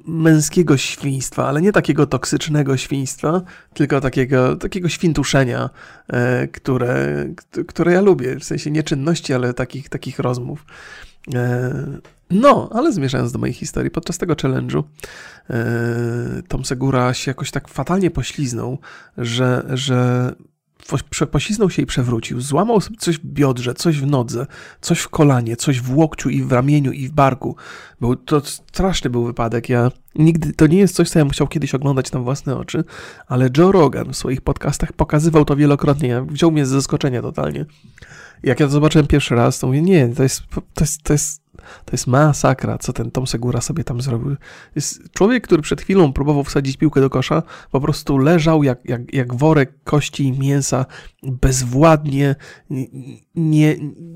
męskiego 0.06 0.78
świństwa, 0.78 1.48
ale 1.48 1.62
nie 1.62 1.72
takiego 1.72 2.06
toksycznego 2.06 2.78
świństwa, 2.78 3.42
tylko 3.74 4.02
takiego, 4.02 4.56
takiego 4.56 4.90
świntuszenia, 4.90 5.70
e, 6.08 6.48
które, 6.48 7.26
które 7.68 7.94
ja 7.94 8.02
lubię, 8.02 8.40
w 8.40 8.44
sensie 8.44 8.72
nie 8.72 8.84
czynności, 8.84 9.34
ale 9.34 9.54
takich, 9.54 9.90
takich 9.90 10.20
rozmów. 10.20 10.66
E, 11.36 11.74
no, 12.32 12.70
ale 12.74 12.92
zmierzając 12.94 13.32
do 13.32 13.40
mojej 13.40 13.54
historii, 13.54 13.92
podczas 13.92 14.18
tego 14.18 14.34
challenge'u 14.34 14.84
e, 15.50 16.42
Tom 16.48 16.66
Segura 16.66 17.14
się 17.14 17.32
jakoś 17.32 17.52
tak 17.52 17.68
fatalnie 17.68 18.12
pośliznął, 18.12 18.80
że, 19.18 19.64
że 19.70 20.32
pośliznął 21.32 21.70
się 21.70 21.82
i 21.82 21.86
przewrócił, 21.86 22.42
złamał 22.42 22.80
coś 23.00 23.18
w 23.18 23.26
biodrze, 23.26 23.74
coś 23.74 24.00
w 24.00 24.08
nodze, 24.08 24.48
coś 24.82 25.00
w 25.00 25.10
kolanie, 25.10 25.56
coś 25.56 25.82
w 25.82 25.98
łokciu 25.98 26.30
i 26.30 26.44
w 26.44 26.52
ramieniu 26.52 26.92
i 26.92 27.08
w 27.08 27.12
barku. 27.12 27.56
Był, 28.02 28.16
to 28.16 28.42
straszny 28.46 29.10
był 29.10 29.26
wypadek. 29.26 29.70
Ja 29.70 29.92
nigdy, 30.16 30.54
to 30.54 30.68
nie 30.68 30.78
jest 30.78 30.96
coś, 30.96 31.10
co 31.10 31.20
ja 31.20 31.26
musiał 31.26 31.48
kiedyś 31.48 31.76
oglądać 31.76 32.12
na 32.12 32.20
własne 32.20 32.58
oczy, 32.58 32.84
ale 33.28 33.50
Joe 33.58 33.72
Rogan 33.72 34.14
w 34.14 34.18
swoich 34.18 34.42
podcastach 34.42 34.94
pokazywał 34.94 35.46
to 35.46 35.56
wielokrotnie. 35.56 36.26
Wziął 36.30 36.52
mnie 36.52 36.66
z 36.66 36.70
zaskoczenia 36.70 37.22
totalnie. 37.22 37.66
Jak 38.44 38.60
ja 38.60 38.66
to 38.66 38.72
zobaczyłem 38.72 39.08
pierwszy 39.08 39.36
raz, 39.36 39.60
to 39.60 39.68
mówię, 39.68 39.82
nie, 39.82 40.10
to 40.10 40.24
jest, 40.24 40.42
to 40.74 40.84
jest, 40.84 41.04
to 41.04 41.14
jest 41.14 41.42
to 41.86 41.92
jest 41.92 42.08
masakra, 42.08 42.78
co 42.78 42.94
ten 42.94 43.12
Tom 43.12 43.28
Segura 43.28 43.62
sobie 43.62 43.84
tam 43.84 44.02
zrobił. 44.02 44.36
Jest 44.76 45.12
człowiek, 45.14 45.44
który 45.44 45.62
przed 45.62 45.82
chwilą 45.82 46.14
próbował 46.14 46.44
wsadzić 46.44 46.78
piłkę 46.78 47.02
do 47.02 47.10
kosza, 47.10 47.44
po 47.72 47.82
prostu 47.82 48.18
leżał 48.18 48.64
jak, 48.64 48.80
jak, 48.86 49.14
jak 49.14 49.36
worek 49.36 49.84
kości 49.84 50.24
i 50.24 50.40
mięsa, 50.40 50.86
bezwładnie, 51.24 52.36
nie, 53.36 53.76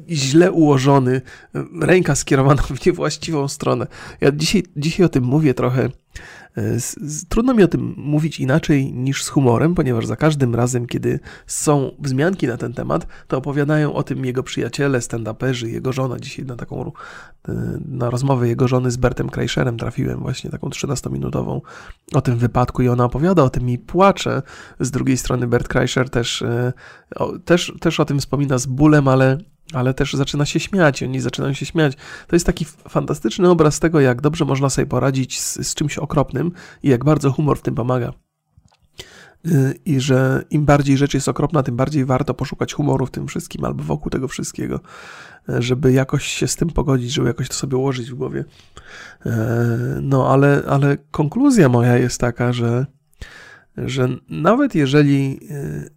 źle 0.09 0.51
ułożony, 0.51 1.21
ręka 1.81 2.15
skierowana 2.15 2.61
w 2.61 2.85
niewłaściwą 2.85 3.47
stronę. 3.47 3.87
Ja 4.21 4.31
dzisiaj, 4.31 4.63
dzisiaj 4.77 5.05
o 5.05 5.09
tym 5.09 5.23
mówię 5.23 5.53
trochę 5.53 5.89
trudno 7.29 7.53
mi 7.53 7.63
o 7.63 7.67
tym 7.67 7.93
mówić 7.97 8.39
inaczej 8.39 8.93
niż 8.93 9.23
z 9.23 9.29
humorem, 9.29 9.75
ponieważ 9.75 10.05
za 10.05 10.15
każdym 10.15 10.55
razem, 10.55 10.85
kiedy 10.85 11.19
są 11.47 11.91
wzmianki 11.99 12.47
na 12.47 12.57
ten 12.57 12.73
temat, 12.73 13.07
to 13.27 13.37
opowiadają 13.37 13.93
o 13.93 14.03
tym 14.03 14.25
jego 14.25 14.43
przyjaciele, 14.43 14.99
stand-uperzy, 14.99 15.67
jego 15.67 15.93
żona. 15.93 16.19
Dzisiaj 16.19 16.45
na 16.45 16.55
taką 16.55 16.91
e, 17.47 17.53
na 17.87 18.09
rozmowę 18.09 18.47
jego 18.47 18.67
żony 18.67 18.91
z 18.91 18.97
Bertem 18.97 19.29
Kreischerem 19.29 19.77
trafiłem 19.77 20.19
właśnie 20.19 20.49
taką 20.49 20.69
13-minutową 20.69 21.61
o 22.13 22.21
tym 22.21 22.37
wypadku 22.37 22.81
i 22.81 22.87
ona 22.87 23.05
opowiada 23.05 23.43
o 23.43 23.49
tym 23.49 23.69
i 23.69 23.77
płacze. 23.77 24.41
Z 24.79 24.91
drugiej 24.91 25.17
strony 25.17 25.47
Bert 25.47 25.67
Kreischer 25.67 26.09
też, 26.09 26.41
e, 26.41 26.73
też, 27.45 27.73
też 27.79 27.99
o 27.99 28.05
tym 28.05 28.19
wspomina 28.19 28.57
z 28.57 28.65
bólem, 28.65 29.07
ale 29.07 29.37
ale 29.73 29.93
też 29.93 30.13
zaczyna 30.13 30.45
się 30.45 30.59
śmiać, 30.59 31.03
oni 31.03 31.19
zaczynają 31.19 31.53
się 31.53 31.65
śmiać. 31.65 31.93
To 32.27 32.35
jest 32.35 32.45
taki 32.45 32.65
fantastyczny 32.65 33.49
obraz 33.49 33.79
tego, 33.79 33.99
jak 33.99 34.21
dobrze 34.21 34.45
można 34.45 34.69
sobie 34.69 34.85
poradzić 34.85 35.41
z, 35.41 35.67
z 35.67 35.75
czymś 35.75 35.97
okropnym 35.97 36.51
i 36.83 36.89
jak 36.89 37.05
bardzo 37.05 37.31
humor 37.31 37.57
w 37.57 37.61
tym 37.61 37.75
pomaga. 37.75 38.13
Y, 39.45 39.79
I 39.85 39.99
że 39.99 40.43
im 40.49 40.65
bardziej 40.65 40.97
rzecz 40.97 41.13
jest 41.13 41.27
okropna, 41.27 41.63
tym 41.63 41.75
bardziej 41.75 42.05
warto 42.05 42.33
poszukać 42.33 42.73
humoru 42.73 43.05
w 43.05 43.11
tym 43.11 43.27
wszystkim 43.27 43.65
albo 43.65 43.83
wokół 43.83 44.09
tego 44.09 44.27
wszystkiego, 44.27 44.79
y, 45.49 45.61
żeby 45.61 45.91
jakoś 45.91 46.25
się 46.27 46.47
z 46.47 46.55
tym 46.55 46.69
pogodzić, 46.69 47.13
żeby 47.13 47.27
jakoś 47.27 47.47
to 47.47 47.53
sobie 47.53 47.77
ułożyć 47.77 48.11
w 48.11 48.15
głowie. 48.15 48.45
Y, 49.25 49.29
no, 50.01 50.29
ale, 50.31 50.63
ale 50.67 50.97
konkluzja 51.11 51.69
moja 51.69 51.97
jest 51.97 52.19
taka, 52.19 52.53
że, 52.53 52.85
że 53.77 54.09
nawet 54.29 54.75
jeżeli 54.75 55.39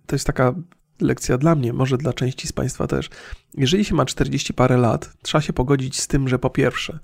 to 0.06 0.14
jest 0.14 0.26
taka 0.26 0.54
lekcja 1.00 1.38
dla 1.38 1.54
mnie, 1.54 1.72
może 1.72 1.98
dla 1.98 2.12
części 2.12 2.48
z 2.48 2.52
Państwa 2.52 2.86
też. 2.86 3.10
Jeżeli 3.54 3.84
się 3.84 3.94
ma 3.94 4.04
40 4.04 4.54
parę 4.54 4.76
lat, 4.76 5.12
trzeba 5.22 5.42
się 5.42 5.52
pogodzić 5.52 6.00
z 6.00 6.06
tym, 6.06 6.28
że 6.28 6.38
po 6.38 6.50
pierwsze, 6.50 6.98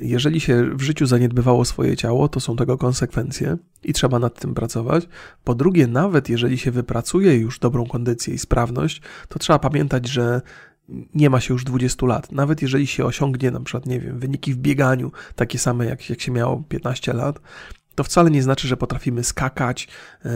jeżeli 0.00 0.40
się 0.40 0.70
w 0.76 0.82
życiu 0.82 1.06
zaniedbywało 1.06 1.64
swoje 1.64 1.96
ciało, 1.96 2.28
to 2.28 2.40
są 2.40 2.56
tego 2.56 2.78
konsekwencje 2.78 3.56
i 3.84 3.92
trzeba 3.92 4.18
nad 4.18 4.40
tym 4.40 4.54
pracować. 4.54 5.08
Po 5.44 5.54
drugie, 5.54 5.86
nawet 5.86 6.28
jeżeli 6.28 6.58
się 6.58 6.70
wypracuje 6.70 7.34
już 7.34 7.58
dobrą 7.58 7.86
kondycję 7.86 8.34
i 8.34 8.38
sprawność, 8.38 9.02
to 9.28 9.38
trzeba 9.38 9.58
pamiętać, 9.58 10.08
że 10.08 10.42
nie 11.14 11.30
ma 11.30 11.40
się 11.40 11.54
już 11.54 11.64
20 11.64 12.06
lat. 12.06 12.32
Nawet 12.32 12.62
jeżeli 12.62 12.86
się 12.86 13.04
osiągnie 13.04 13.50
na 13.50 13.60
przykład, 13.60 13.86
nie 13.86 14.00
wiem, 14.00 14.18
wyniki 14.18 14.52
w 14.52 14.56
bieganiu 14.56 15.12
takie 15.34 15.58
same 15.58 15.86
jak, 15.86 16.10
jak 16.10 16.20
się 16.20 16.32
miało 16.32 16.62
15 16.68 17.12
lat, 17.12 17.40
to 17.96 18.04
wcale 18.04 18.30
nie 18.30 18.42
znaczy, 18.42 18.68
że 18.68 18.76
potrafimy 18.76 19.24
skakać, 19.24 19.88
yy, 20.24 20.30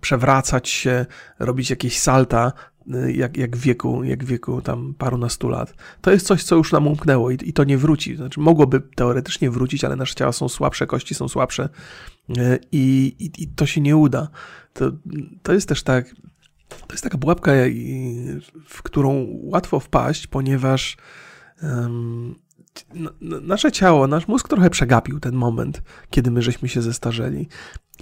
przewracać 0.00 0.68
się, 0.68 1.06
robić 1.38 1.70
jakieś 1.70 1.98
salta, 1.98 2.52
yy, 2.86 3.12
jak, 3.12 3.36
jak 3.36 3.56
wieku, 3.56 4.04
jak 4.04 4.24
wieku 4.24 4.62
tam 4.62 4.94
parunastu 4.98 5.48
lat. 5.48 5.74
To 6.00 6.10
jest 6.10 6.26
coś, 6.26 6.44
co 6.44 6.56
już 6.56 6.72
nam 6.72 6.86
umknęło 6.86 7.30
i, 7.30 7.38
i 7.42 7.52
to 7.52 7.64
nie 7.64 7.78
wróci. 7.78 8.16
Znaczy, 8.16 8.40
mogłoby 8.40 8.80
teoretycznie 8.80 9.50
wrócić, 9.50 9.84
ale 9.84 9.96
nasze 9.96 10.14
ciała 10.14 10.32
są 10.32 10.48
słabsze, 10.48 10.86
kości 10.86 11.14
są 11.14 11.28
słabsze 11.28 11.68
yy, 12.28 12.58
i, 12.72 13.14
i, 13.38 13.48
to 13.48 13.66
się 13.66 13.80
nie 13.80 13.96
uda. 13.96 14.28
To, 14.72 14.92
to 15.42 15.52
jest 15.52 15.68
też 15.68 15.82
tak, 15.82 16.14
to 16.68 16.94
jest 16.94 17.02
taka 17.04 17.18
pułapka, 17.18 17.52
w 18.66 18.82
którą 18.82 19.26
łatwo 19.30 19.80
wpaść, 19.80 20.26
ponieważ 20.26 20.96
nasze 23.20 23.72
ciało, 23.72 24.06
nasz 24.06 24.28
mózg 24.28 24.48
trochę 24.48 24.70
przegapił 24.70 25.20
ten 25.20 25.34
moment, 25.34 25.82
kiedy 26.10 26.30
my 26.30 26.42
żeśmy 26.42 26.68
się 26.68 26.82
zestarzeli. 26.82 27.48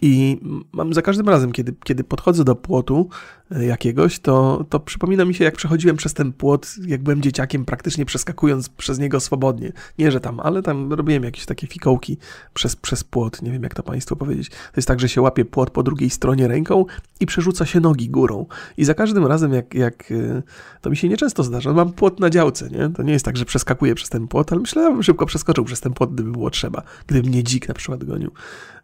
I 0.02 0.40
mam 0.72 0.94
za 0.94 1.02
każdym 1.02 1.28
razem, 1.28 1.52
kiedy, 1.52 1.74
kiedy 1.84 2.04
podchodzę 2.04 2.44
do 2.44 2.54
płotu 2.54 3.08
e, 3.50 3.64
jakiegoś, 3.64 4.18
to, 4.18 4.64
to 4.68 4.80
przypomina 4.80 5.24
mi 5.24 5.34
się, 5.34 5.44
jak 5.44 5.56
przechodziłem 5.56 5.96
przez 5.96 6.14
ten 6.14 6.32
płot, 6.32 6.74
jak 6.86 7.02
byłem 7.02 7.22
dzieciakiem, 7.22 7.64
praktycznie 7.64 8.04
przeskakując 8.04 8.68
przez 8.68 8.98
niego 8.98 9.20
swobodnie. 9.20 9.72
Nie, 9.98 10.12
że 10.12 10.20
tam, 10.20 10.40
ale 10.40 10.62
tam 10.62 10.92
robiłem 10.92 11.24
jakieś 11.24 11.46
takie 11.46 11.66
fikołki 11.66 12.18
przez, 12.54 12.76
przez 12.76 13.04
płot. 13.04 13.42
Nie 13.42 13.50
wiem, 13.50 13.62
jak 13.62 13.74
to 13.74 13.82
Państwu 13.82 14.16
powiedzieć. 14.16 14.48
To 14.48 14.76
jest 14.76 14.88
tak, 14.88 15.00
że 15.00 15.08
się 15.08 15.20
łapie 15.20 15.44
płot 15.44 15.70
po 15.70 15.82
drugiej 15.82 16.10
stronie 16.10 16.48
ręką 16.48 16.84
i 17.20 17.26
przerzuca 17.26 17.66
się 17.66 17.80
nogi 17.80 18.10
górą. 18.10 18.46
I 18.76 18.84
za 18.84 18.94
każdym 18.94 19.26
razem, 19.26 19.52
jak, 19.52 19.74
jak 19.74 20.12
e, 20.12 20.42
to 20.80 20.90
mi 20.90 20.96
się 20.96 21.08
nieczęsto 21.08 21.42
zdarza, 21.42 21.72
mam 21.72 21.92
płot 21.92 22.20
na 22.20 22.30
działce, 22.30 22.70
nie? 22.70 22.88
To 22.88 23.02
nie 23.02 23.12
jest 23.12 23.24
tak, 23.24 23.36
że 23.36 23.44
przeskakuję 23.44 23.94
przez 23.94 24.08
ten 24.08 24.28
płot, 24.28 24.52
ale 24.52 24.60
myślę, 24.60 24.82
że 24.82 24.90
bym 24.90 25.02
szybko 25.02 25.26
przeskoczył 25.26 25.64
przez 25.64 25.80
ten 25.80 25.92
płot, 25.92 26.14
gdyby 26.14 26.32
było 26.32 26.50
trzeba. 26.50 26.82
Gdyby 27.06 27.28
mnie 27.28 27.42
dzik 27.42 27.68
na 27.68 27.74
przykład 27.74 28.04
gonił. 28.04 28.30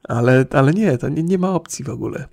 Ale, 0.08 0.46
ale 0.50 0.72
nie, 0.72 0.98
to 0.98 1.08
nie, 1.08 1.22
nie 1.22 1.38
ma 1.38 1.50
opcji 1.50 1.84
w 1.84 1.88
ogóle. 1.88 2.28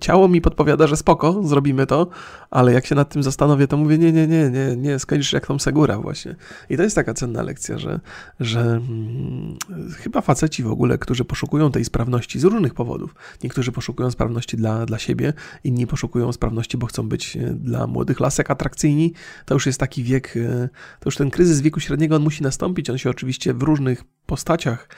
Ciało 0.00 0.28
mi 0.28 0.40
podpowiada, 0.40 0.86
że 0.86 0.96
spoko, 0.96 1.42
zrobimy 1.42 1.86
to, 1.86 2.06
ale 2.50 2.72
jak 2.72 2.86
się 2.86 2.94
nad 2.94 3.08
tym 3.08 3.22
zastanowię, 3.22 3.66
to 3.66 3.76
mówię, 3.76 3.98
nie, 3.98 4.12
nie, 4.12 4.26
nie, 4.26 4.50
nie, 4.50 4.76
nie, 4.76 4.98
skończysz 4.98 5.32
jak 5.32 5.46
tą 5.46 5.58
Segura 5.58 5.98
właśnie. 5.98 6.36
I 6.70 6.76
to 6.76 6.82
jest 6.82 6.96
taka 6.96 7.14
cenna 7.14 7.42
lekcja, 7.42 7.78
że, 7.78 8.00
że 8.40 8.60
hmm, 8.60 9.56
chyba 9.96 10.20
faceci 10.20 10.62
w 10.62 10.70
ogóle, 10.70 10.98
którzy 10.98 11.24
poszukują 11.24 11.70
tej 11.70 11.84
sprawności 11.84 12.40
z 12.40 12.44
różnych 12.44 12.74
powodów, 12.74 13.14
niektórzy 13.42 13.72
poszukują 13.72 14.10
sprawności 14.10 14.56
dla, 14.56 14.86
dla 14.86 14.98
siebie, 14.98 15.32
inni 15.64 15.86
poszukują 15.86 16.32
sprawności, 16.32 16.78
bo 16.78 16.86
chcą 16.86 17.08
być 17.08 17.36
e, 17.36 17.40
dla 17.40 17.86
młodych 17.86 18.20
lasek 18.20 18.50
atrakcyjni, 18.50 19.12
to 19.44 19.54
już 19.54 19.66
jest 19.66 19.80
taki 19.80 20.02
wiek, 20.02 20.36
e, 20.36 20.68
to 21.00 21.06
już 21.06 21.16
ten 21.16 21.30
kryzys 21.30 21.60
wieku 21.60 21.80
średniego, 21.80 22.16
on 22.16 22.22
musi 22.22 22.42
nastąpić, 22.42 22.90
on 22.90 22.98
się 22.98 23.10
oczywiście 23.10 23.54
w 23.54 23.62
różnych 23.62 24.04
postaciach 24.26 24.88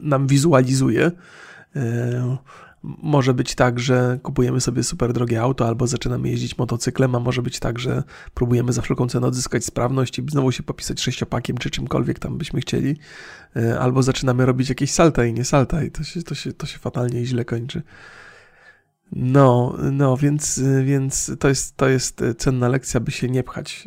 nam 0.00 0.26
wizualizuje. 0.26 1.10
Może 2.82 3.34
być 3.34 3.54
tak, 3.54 3.80
że 3.80 4.18
kupujemy 4.22 4.60
sobie 4.60 4.82
super 4.82 5.12
drogie 5.12 5.42
auto 5.42 5.66
albo 5.66 5.86
zaczynamy 5.86 6.28
jeździć 6.28 6.58
motocyklem, 6.58 7.14
a 7.14 7.20
może 7.20 7.42
być 7.42 7.58
tak, 7.58 7.78
że 7.78 8.02
próbujemy 8.34 8.72
za 8.72 8.82
wszelką 8.82 9.08
cenę 9.08 9.26
odzyskać 9.26 9.64
sprawność 9.64 10.18
i 10.18 10.22
znowu 10.30 10.52
się 10.52 10.62
popisać 10.62 11.00
sześciopakiem 11.00 11.58
czy 11.58 11.70
czymkolwiek 11.70 12.18
tam 12.18 12.38
byśmy 12.38 12.60
chcieli, 12.60 12.96
albo 13.80 14.02
zaczynamy 14.02 14.46
robić 14.46 14.68
jakieś 14.68 14.90
salta 14.90 15.24
i 15.24 15.32
nie 15.32 15.44
salta 15.44 15.82
i 15.82 15.90
to 15.90 16.04
się, 16.04 16.22
to 16.22 16.34
się, 16.34 16.52
to 16.52 16.66
się 16.66 16.78
fatalnie 16.78 17.22
i 17.22 17.26
źle 17.26 17.44
kończy. 17.44 17.82
No, 19.12 19.76
no, 19.92 20.16
więc, 20.16 20.62
więc 20.84 21.32
to, 21.38 21.48
jest, 21.48 21.76
to 21.76 21.88
jest 21.88 22.24
cenna 22.38 22.68
lekcja, 22.68 23.00
by 23.00 23.10
się 23.10 23.28
nie 23.28 23.42
pchać 23.42 23.84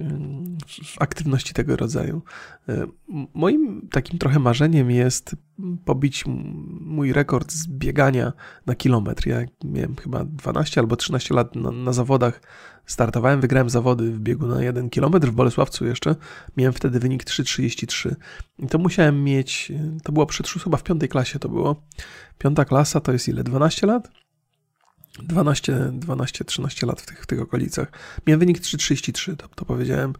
w 0.85 1.01
aktywności 1.01 1.53
tego 1.53 1.75
rodzaju. 1.75 2.21
Moim 3.33 3.87
takim 3.91 4.19
trochę 4.19 4.39
marzeniem 4.39 4.91
jest 4.91 5.35
pobić 5.85 6.23
mój 6.81 7.13
rekord 7.13 7.51
z 7.51 7.67
biegania 7.67 8.33
na 8.65 8.75
kilometr. 8.75 9.27
Ja 9.27 9.41
miałem 9.63 9.95
chyba 9.95 10.25
12 10.25 10.81
albo 10.81 10.95
13 10.95 11.33
lat 11.33 11.55
na, 11.55 11.71
na 11.71 11.93
zawodach. 11.93 12.41
Startowałem, 12.85 13.41
wygrałem 13.41 13.69
zawody 13.69 14.11
w 14.11 14.19
biegu 14.19 14.47
na 14.47 14.63
1 14.63 14.89
kilometr 14.89 15.27
w 15.27 15.31
Bolesławcu 15.31 15.85
jeszcze. 15.85 16.15
Miałem 16.57 16.73
wtedy 16.73 16.99
wynik 16.99 17.23
3,33. 17.23 18.15
I 18.59 18.67
to 18.67 18.77
musiałem 18.77 19.23
mieć, 19.23 19.71
to 20.03 20.11
było 20.11 20.25
przed, 20.25 20.47
chyba 20.47 20.77
w 20.77 20.83
piątej 20.83 21.09
klasie 21.09 21.39
to 21.39 21.49
było. 21.49 21.83
Piąta 22.37 22.65
klasa 22.65 22.99
to 22.99 23.11
jest 23.11 23.27
ile? 23.27 23.43
12 23.43 23.87
lat? 23.87 24.22
12, 25.19 25.91
12, 25.91 26.45
13 26.45 26.87
lat 26.87 27.01
w 27.01 27.05
tych, 27.05 27.23
w 27.23 27.25
tych 27.25 27.41
okolicach. 27.41 27.91
Miałem 28.27 28.39
wynik 28.39 28.59
3,33, 28.59 29.35
to, 29.35 29.47
to 29.47 29.65
powiedziałem. 29.65 30.13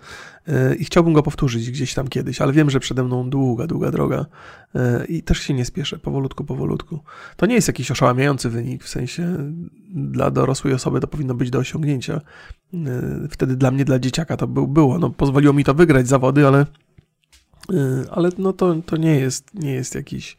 Yy, 0.48 0.76
I 0.76 0.86
chciałbym 0.86 1.14
go 1.14 1.24
powtórzyć 1.24 1.72
gdzieś 1.72 1.94
tam 1.94 2.08
kiedyś, 2.08 2.42
ale 2.42 2.54
wiem, 2.54 2.70
że 2.70 2.80
przede 2.80 3.04
mną 3.04 3.30
długa, 3.30 3.68
długa 3.68 3.92
droga 3.92 4.26
yy, 4.74 5.06
i 5.06 5.24
też 5.24 5.40
się 5.40 5.54
nie 5.54 5.66
spieszę, 5.66 6.00
powolutku, 6.00 6.44
powolutku. 6.44 7.00
To 7.38 7.46
nie 7.46 7.56
jest 7.56 7.68
jakiś 7.68 7.92
oszałamiający 7.92 8.50
wynik, 8.50 8.84
w 8.84 8.90
sensie 8.90 9.54
dla 9.96 10.32
dorosłej 10.32 10.74
osoby 10.74 11.00
to 11.00 11.08
powinno 11.08 11.34
być 11.34 11.50
do 11.50 11.60
osiągnięcia. 11.60 12.22
Yy, 12.74 13.28
wtedy 13.32 13.56
dla 13.56 13.72
mnie, 13.72 13.86
dla 13.86 14.00
dzieciaka 14.00 14.38
to 14.38 14.48
był, 14.48 14.68
było. 14.68 15.00
No, 15.00 15.10
pozwoliło 15.10 15.54
mi 15.54 15.64
to 15.64 15.74
wygrać 15.74 16.08
zawody, 16.08 16.48
ale, 16.48 16.66
ale 18.12 18.30
no 18.38 18.54
to, 18.54 18.76
to 18.86 18.98
nie 18.98 19.20
jest, 19.20 19.54
nie 19.54 19.72
jest 19.74 19.96
jakiś 19.96 20.38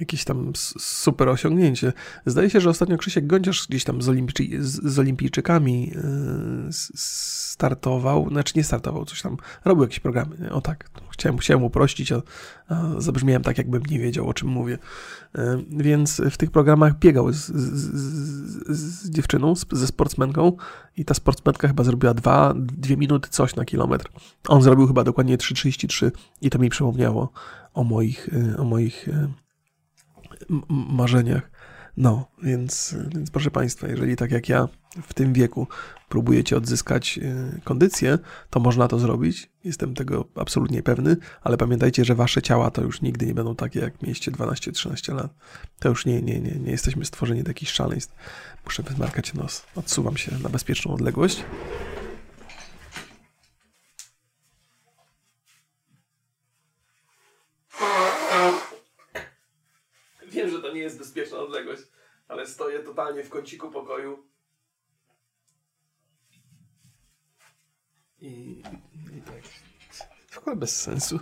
jakieś 0.00 0.24
tam 0.24 0.52
super 0.78 1.28
osiągnięcie. 1.28 1.92
Zdaje 2.26 2.50
się, 2.50 2.60
że 2.60 2.70
ostatnio 2.70 2.96
Krzysiek 2.98 3.26
Gądziarz 3.26 3.66
gdzieś 3.68 3.84
tam 3.84 4.02
z, 4.02 4.08
Olimpii, 4.08 4.56
z, 4.60 4.98
olimpijczykami 4.98 5.92
e, 5.96 6.68
startował, 6.94 8.28
znaczy 8.28 8.52
nie 8.56 8.64
startował, 8.64 9.04
coś 9.04 9.22
tam, 9.22 9.36
robił 9.64 9.82
jakieś 9.82 10.00
programy. 10.00 10.36
Nie? 10.40 10.50
O 10.50 10.60
tak, 10.60 10.90
chciałem, 11.10 11.38
chciałem 11.38 11.64
uprościć, 11.64 12.12
a, 12.12 12.22
a 12.68 12.84
zabrzmiałem 12.98 13.42
tak, 13.42 13.58
jakbym 13.58 13.82
nie 13.82 13.98
wiedział, 13.98 14.28
o 14.28 14.34
czym 14.34 14.48
mówię. 14.48 14.78
E, 15.34 15.62
więc 15.70 16.22
w 16.30 16.36
tych 16.36 16.50
programach 16.50 16.98
biegał 16.98 17.32
z, 17.32 17.46
z, 17.46 17.96
z 18.68 19.10
dziewczyną, 19.10 19.54
ze 19.72 19.86
sportsmenką 19.86 20.56
i 20.96 21.04
ta 21.04 21.14
sportsmenka 21.14 21.68
chyba 21.68 21.84
zrobiła 21.84 22.14
dwa, 22.14 22.54
dwie 22.56 22.96
minuty 22.96 23.28
coś 23.30 23.56
na 23.56 23.64
kilometr. 23.64 24.08
On 24.48 24.62
zrobił 24.62 24.86
chyba 24.86 25.04
dokładnie 25.04 25.38
3,33 25.38 26.10
i 26.40 26.50
to 26.50 26.58
mi 26.58 26.70
przypomniało 26.70 27.32
o 27.74 27.84
moich, 27.84 28.28
e, 28.54 28.56
o 28.56 28.64
moich 28.64 29.08
marzeniach. 30.68 31.50
No, 31.98 32.26
więc, 32.42 32.96
więc 33.14 33.30
proszę 33.30 33.50
Państwa, 33.50 33.88
jeżeli 33.88 34.16
tak 34.16 34.30
jak 34.30 34.48
ja 34.48 34.68
w 35.02 35.14
tym 35.14 35.32
wieku 35.32 35.66
próbujecie 36.08 36.56
odzyskać 36.56 37.18
y, 37.18 37.60
kondycję, 37.64 38.18
to 38.50 38.60
można 38.60 38.88
to 38.88 38.98
zrobić. 38.98 39.50
Jestem 39.64 39.94
tego 39.94 40.24
absolutnie 40.34 40.82
pewny, 40.82 41.16
ale 41.42 41.56
pamiętajcie, 41.56 42.04
że 42.04 42.14
Wasze 42.14 42.42
ciała 42.42 42.70
to 42.70 42.82
już 42.82 43.02
nigdy 43.02 43.26
nie 43.26 43.34
będą 43.34 43.56
takie, 43.56 43.80
jak 43.80 44.02
mieliście 44.02 44.30
12-13 44.30 45.14
lat. 45.14 45.34
To 45.78 45.88
już 45.88 46.06
nie, 46.06 46.22
nie, 46.22 46.40
nie, 46.40 46.54
nie 46.54 46.70
jesteśmy 46.70 47.04
stworzeni 47.04 47.42
do 47.42 47.50
jakichś 47.50 47.72
szaleństw. 47.72 48.14
Muszę 48.64 48.82
wysmarkać 48.82 49.34
nos. 49.34 49.66
Odsuwam 49.76 50.16
się 50.16 50.32
na 50.42 50.48
bezpieczną 50.48 50.94
odległość. 50.94 51.44
Wiem, 60.30 60.50
że 60.50 60.62
to 60.62 60.72
nie 60.72 60.80
jest 60.80 60.98
bezpieczna 60.98 61.38
odległość, 61.38 61.82
ale 62.28 62.46
stoję 62.46 62.80
totalnie 62.80 63.24
w 63.24 63.28
kąciku 63.28 63.70
pokoju. 63.70 64.28
I, 68.20 68.62
i 69.16 69.22
tak. 69.22 69.42
W 70.30 70.38
ogóle 70.38 70.56
bez 70.56 70.80
sensu. 70.80 71.20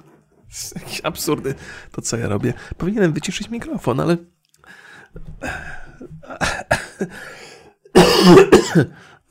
Jakieś 0.75 1.01
absurdy 1.05 1.55
to, 1.93 2.03
co 2.03 2.17
ja 2.17 2.29
robię. 2.29 2.55
Powinienem 2.79 3.13
wyciszyć 3.13 3.51
mikrofon, 3.51 4.01
ale. 4.01 4.17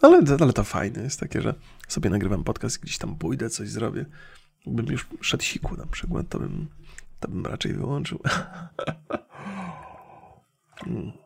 Ale, 0.01 0.21
ale 0.39 0.53
to 0.53 0.63
fajne 0.63 1.03
jest 1.03 1.19
takie, 1.19 1.41
że 1.41 1.53
sobie 1.87 2.09
nagrywam 2.09 2.43
podcast, 2.43 2.79
gdzieś 2.79 2.97
tam 2.97 3.15
pójdę, 3.15 3.49
coś 3.49 3.69
zrobię. 3.69 4.05
Jakbym 4.65 4.85
już 4.85 5.07
szedł 5.21 5.43
siku 5.43 5.77
na 5.77 5.85
przykład, 5.85 6.29
to 6.29 6.39
bym, 6.39 6.67
to 7.19 7.27
bym 7.27 7.45
raczej 7.45 7.73
wyłączył. 7.73 8.19
Hmm. 10.75 11.24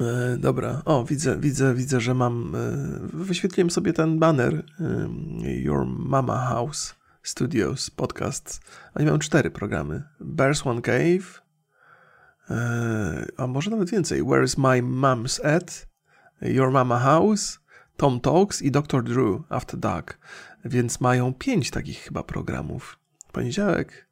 E, 0.00 0.36
dobra, 0.38 0.82
o 0.84 1.04
widzę, 1.04 1.40
widzę, 1.40 1.74
widzę, 1.74 2.00
że 2.00 2.14
mam. 2.14 2.54
E, 2.54 3.16
wyświetliłem 3.16 3.70
sobie 3.70 3.92
ten 3.92 4.18
banner 4.18 4.54
e, 4.54 5.52
Your 5.60 5.86
Mama 5.86 6.38
House 6.38 6.94
Studios 7.22 7.90
podcast. 7.90 8.60
Oni 8.94 9.06
mają 9.06 9.18
cztery 9.18 9.50
programy: 9.50 10.02
Bears 10.20 10.66
One 10.66 10.82
Cave, 10.82 11.42
a 13.36 13.46
może 13.46 13.70
nawet 13.70 13.90
więcej: 13.90 14.22
Where's 14.22 14.58
My 14.58 14.82
Mom's 14.82 15.46
At, 15.46 15.86
Your 16.40 16.70
Mama 16.70 16.98
House, 16.98 17.58
Tom 17.96 18.20
Talks 18.20 18.62
i 18.62 18.70
Dr. 18.70 19.02
Drew 19.02 19.42
After 19.48 19.80
Dark. 19.80 20.18
Więc 20.64 21.00
mają 21.00 21.34
pięć 21.34 21.70
takich 21.70 21.98
chyba 21.98 22.22
programów. 22.22 22.98
Poniedziałek, 23.32 24.08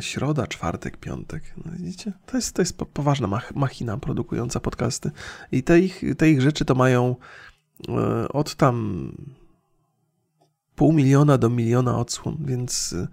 środa, 0.00 0.46
czwartek, 0.46 0.96
piątek. 0.96 1.42
No 1.64 1.72
widzicie? 1.72 2.12
To 2.26 2.36
jest, 2.36 2.54
to 2.54 2.62
jest 2.62 2.78
poważna 2.78 3.26
mach 3.26 3.54
machina 3.54 3.96
produkująca 3.96 4.60
podcasty. 4.60 5.10
I 5.52 5.62
te 5.62 5.80
ich, 5.80 6.02
te 6.18 6.30
ich 6.30 6.40
rzeczy 6.40 6.64
to 6.64 6.74
mają 6.74 7.16
e, 7.88 8.28
od 8.28 8.54
tam 8.54 9.08
pół 10.74 10.92
miliona 10.92 11.38
do 11.38 11.50
miliona 11.50 11.98
odsłon, 11.98 12.36
więc 12.40 12.92
e, 12.92 13.08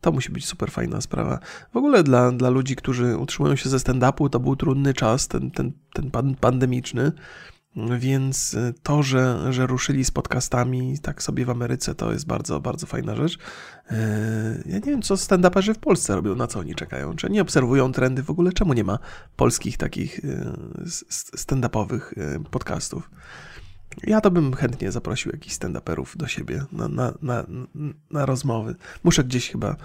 to 0.00 0.12
musi 0.12 0.32
być 0.32 0.46
super 0.46 0.70
fajna 0.70 1.00
sprawa. 1.00 1.38
W 1.72 1.76
ogóle 1.76 2.02
dla, 2.02 2.32
dla 2.32 2.50
ludzi, 2.50 2.76
którzy 2.76 3.16
utrzymują 3.16 3.56
się 3.56 3.68
ze 3.68 3.76
stand-upu, 3.76 4.28
to 4.28 4.40
był 4.40 4.56
trudny 4.56 4.94
czas, 4.94 5.28
ten, 5.28 5.50
ten, 5.50 5.72
ten 5.92 6.34
pandemiczny. 6.40 7.12
Więc 7.98 8.54
y, 8.54 8.74
to, 8.82 9.02
że, 9.02 9.52
że 9.52 9.66
ruszyli 9.66 10.04
z 10.04 10.10
podcastami 10.10 10.98
tak 10.98 11.22
sobie 11.22 11.44
w 11.44 11.50
Ameryce, 11.50 11.94
to 11.94 12.12
jest 12.12 12.26
bardzo, 12.26 12.60
bardzo 12.60 12.86
fajna 12.86 13.16
rzecz. 13.16 13.34
Y, 13.34 13.38
ja 14.66 14.74
nie 14.74 14.80
wiem, 14.80 15.02
co 15.02 15.14
stand-uperzy 15.14 15.74
w 15.74 15.78
Polsce 15.78 16.14
robią, 16.14 16.34
na 16.34 16.46
co 16.46 16.60
oni 16.60 16.74
czekają. 16.74 17.16
Czy 17.16 17.30
nie 17.30 17.42
obserwują 17.42 17.92
trendy 17.92 18.22
w 18.22 18.30
ogóle? 18.30 18.52
Czemu 18.52 18.72
nie 18.72 18.84
ma 18.84 18.98
polskich 19.36 19.76
takich 19.76 20.18
y, 20.18 20.54
stand-upowych 21.36 22.14
podcastów? 22.50 23.10
Ja 24.02 24.20
to 24.20 24.30
bym 24.30 24.54
chętnie 24.54 24.92
zaprosił 24.92 25.32
jakichś 25.32 25.56
stand-uperów 25.56 26.16
do 26.16 26.26
siebie 26.26 26.64
na, 26.72 26.88
na, 26.88 27.14
na, 27.22 27.46
na 28.10 28.26
rozmowy. 28.26 28.74
Muszę 29.04 29.24
gdzieś 29.24 29.50
chyba 29.50 29.76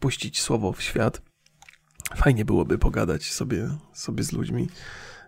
puścić 0.00 0.40
słowo 0.40 0.72
w 0.72 0.82
świat. 0.82 1.22
Fajnie 2.16 2.44
byłoby 2.44 2.78
pogadać 2.78 3.32
sobie, 3.32 3.68
sobie 3.92 4.24
z 4.24 4.32
ludźmi. 4.32 4.68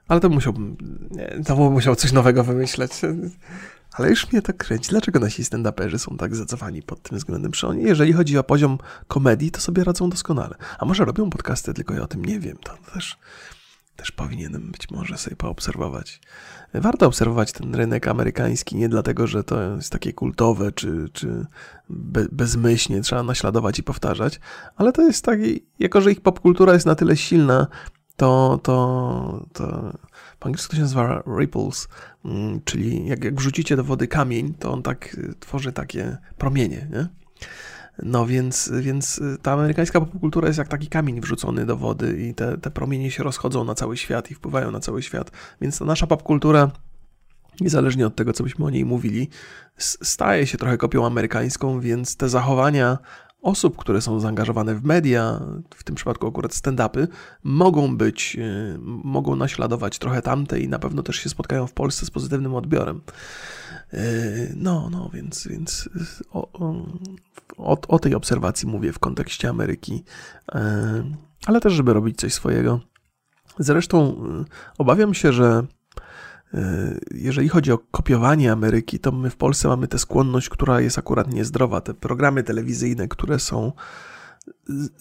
Ale 0.08 0.20
to 0.20 0.28
musiałbym, 0.28 0.76
to 1.46 1.56
musiał 1.56 1.96
coś 1.96 2.12
nowego 2.12 2.44
wymyśleć. 2.44 2.92
Ale 3.92 4.10
już 4.10 4.32
mnie 4.32 4.42
tak 4.42 4.56
kręci. 4.56 4.90
Dlaczego 4.90 5.20
nasi 5.20 5.42
stand-uperzy 5.42 5.98
są 5.98 6.16
tak 6.16 6.36
zacofani 6.36 6.82
pod 6.82 7.02
tym 7.02 7.18
względem? 7.18 7.54
Że 7.54 7.68
oni, 7.68 7.82
jeżeli 7.82 8.12
chodzi 8.12 8.38
o 8.38 8.44
poziom 8.44 8.78
komedii, 9.08 9.50
to 9.50 9.60
sobie 9.60 9.84
radzą 9.84 10.10
doskonale. 10.10 10.54
A 10.78 10.84
może 10.84 11.04
robią 11.04 11.30
podcasty, 11.30 11.74
tylko 11.74 11.94
ja 11.94 12.02
o 12.02 12.06
tym 12.06 12.24
nie 12.24 12.40
wiem. 12.40 12.56
To 12.56 12.72
też, 12.94 13.18
też 13.96 14.12
powinienem 14.12 14.72
być 14.72 14.90
może 14.90 15.18
sobie 15.18 15.36
poobserwować. 15.36 16.20
Warto 16.74 17.06
obserwować 17.06 17.52
ten 17.52 17.74
rynek 17.74 18.08
amerykański 18.08 18.76
nie 18.76 18.88
dlatego, 18.88 19.26
że 19.26 19.44
to 19.44 19.76
jest 19.76 19.92
takie 19.92 20.12
kultowe, 20.12 20.72
czy, 20.72 21.08
czy 21.12 21.46
be, 21.88 22.26
bezmyślnie 22.32 23.00
trzeba 23.00 23.22
naśladować 23.22 23.78
i 23.78 23.82
powtarzać, 23.82 24.40
ale 24.76 24.92
to 24.92 25.02
jest 25.02 25.24
taki, 25.24 25.64
jako 25.78 26.00
że 26.00 26.12
ich 26.12 26.20
popkultura 26.20 26.72
jest 26.72 26.86
na 26.86 26.94
tyle 26.94 27.16
silna, 27.16 27.66
to, 28.16 28.60
to, 28.62 29.46
to 29.52 29.92
po 30.38 30.46
angielsku 30.46 30.70
to 30.70 30.76
się 30.76 30.82
nazywa 30.82 31.22
ripples, 31.38 31.88
mm, 32.24 32.60
czyli 32.64 33.06
jak, 33.06 33.24
jak 33.24 33.34
wrzucicie 33.34 33.76
do 33.76 33.84
wody 33.84 34.08
kamień, 34.08 34.54
to 34.54 34.72
on 34.72 34.82
tak 34.82 35.14
y, 35.14 35.34
tworzy 35.40 35.72
takie 35.72 36.16
promienie, 36.38 36.88
nie? 36.92 37.08
No 38.02 38.26
więc, 38.26 38.72
więc 38.80 39.18
y, 39.18 39.38
ta 39.42 39.52
amerykańska 39.52 40.00
popkultura 40.00 40.48
jest 40.48 40.58
jak 40.58 40.68
taki 40.68 40.86
kamień 40.86 41.20
wrzucony 41.20 41.66
do 41.66 41.76
wody 41.76 42.28
i 42.28 42.34
te, 42.34 42.58
te 42.58 42.70
promienie 42.70 43.10
się 43.10 43.22
rozchodzą 43.22 43.64
na 43.64 43.74
cały 43.74 43.96
świat 43.96 44.30
i 44.30 44.34
wpływają 44.34 44.70
na 44.70 44.80
cały 44.80 45.02
świat. 45.02 45.30
Więc 45.60 45.78
ta 45.78 45.84
nasza 45.84 46.06
popkultura, 46.06 46.70
niezależnie 47.60 48.06
od 48.06 48.16
tego, 48.16 48.32
co 48.32 48.44
byśmy 48.44 48.64
o 48.64 48.70
niej 48.70 48.84
mówili, 48.84 49.28
staje 49.78 50.46
się 50.46 50.58
trochę 50.58 50.78
kopią 50.78 51.06
amerykańską, 51.06 51.80
więc 51.80 52.16
te 52.16 52.28
zachowania 52.28 52.98
osób, 53.44 53.76
które 53.76 54.00
są 54.00 54.20
zaangażowane 54.20 54.74
w 54.74 54.84
media, 54.84 55.40
w 55.74 55.84
tym 55.84 55.94
przypadku 55.94 56.26
akurat 56.26 56.52
stand-upy, 56.52 57.08
mogą 57.42 57.96
być, 57.96 58.36
y, 58.36 58.78
mogą 59.04 59.36
naśladować 59.36 59.98
trochę 59.98 60.22
tamte 60.22 60.60
i 60.60 60.68
na 60.68 60.78
pewno 60.78 61.02
też 61.02 61.16
się 61.16 61.28
spotkają 61.28 61.66
w 61.66 61.72
Polsce 61.72 62.06
z 62.06 62.10
pozytywnym 62.10 62.54
odbiorem. 62.54 63.00
Y, 63.94 64.52
no, 64.56 64.88
no, 64.90 65.10
więc, 65.14 65.48
więc 65.48 65.88
o, 66.32 66.52
o, 67.56 67.80
o 67.88 67.98
tej 67.98 68.14
obserwacji 68.14 68.68
mówię 68.68 68.92
w 68.92 68.98
kontekście 68.98 69.48
Ameryki, 69.48 70.04
y, 70.54 70.58
ale 71.46 71.60
też, 71.60 71.72
żeby 71.72 71.92
robić 71.92 72.16
coś 72.16 72.34
swojego. 72.34 72.80
Zresztą 73.58 74.24
obawiam 74.78 75.14
się, 75.14 75.32
że 75.32 75.66
jeżeli 77.14 77.48
chodzi 77.48 77.72
o 77.72 77.78
kopiowanie 77.78 78.52
Ameryki, 78.52 78.98
to 78.98 79.12
my 79.12 79.30
w 79.30 79.36
Polsce 79.36 79.68
mamy 79.68 79.88
tę 79.88 79.98
skłonność, 79.98 80.48
która 80.48 80.80
jest 80.80 80.98
akurat 80.98 81.34
niezdrowa. 81.34 81.80
Te 81.80 81.94
programy 81.94 82.42
telewizyjne, 82.42 83.08
które 83.08 83.38
są 83.38 83.72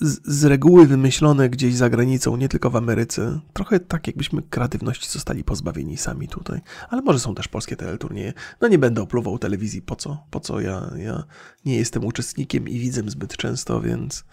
z, 0.01 0.21
z, 0.25 0.45
reguły 0.45 0.87
wymyślone 0.87 1.49
gdzieś 1.49 1.75
za 1.75 1.89
granicą, 1.89 2.37
nie 2.37 2.49
tylko 2.49 2.69
w 2.69 2.75
Ameryce. 2.75 3.39
Trochę 3.53 3.79
tak, 3.79 4.07
jakbyśmy 4.07 4.41
kreatywności 4.41 5.09
zostali 5.09 5.43
pozbawieni 5.43 5.97
sami 5.97 6.27
tutaj. 6.27 6.61
Ale 6.89 7.01
może 7.01 7.19
są 7.19 7.35
też 7.35 7.47
polskie 7.47 7.75
teleturnieje. 7.75 8.33
No 8.61 8.67
nie 8.67 8.77
będę 8.77 9.01
opluwał 9.01 9.39
telewizji, 9.39 9.81
po 9.81 9.95
co? 9.95 10.25
Po 10.31 10.39
co? 10.39 10.61
Ja, 10.61 10.91
ja 10.95 11.23
nie 11.65 11.77
jestem 11.77 12.05
uczestnikiem 12.05 12.69
i 12.69 12.79
widzę 12.79 13.01
zbyt 13.07 13.37
często, 13.37 13.81
więc, 13.81 14.25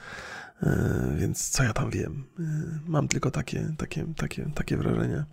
yy, 0.62 0.70
więc 1.16 1.48
co 1.48 1.62
ja 1.62 1.72
tam 1.72 1.90
wiem? 1.90 2.24
Yy, 2.38 2.46
mam 2.86 3.08
tylko 3.08 3.30
takie, 3.30 3.74
takie, 3.78 4.06
takie, 4.16 4.50
takie 4.54 4.76
wrażenie. 4.76 5.24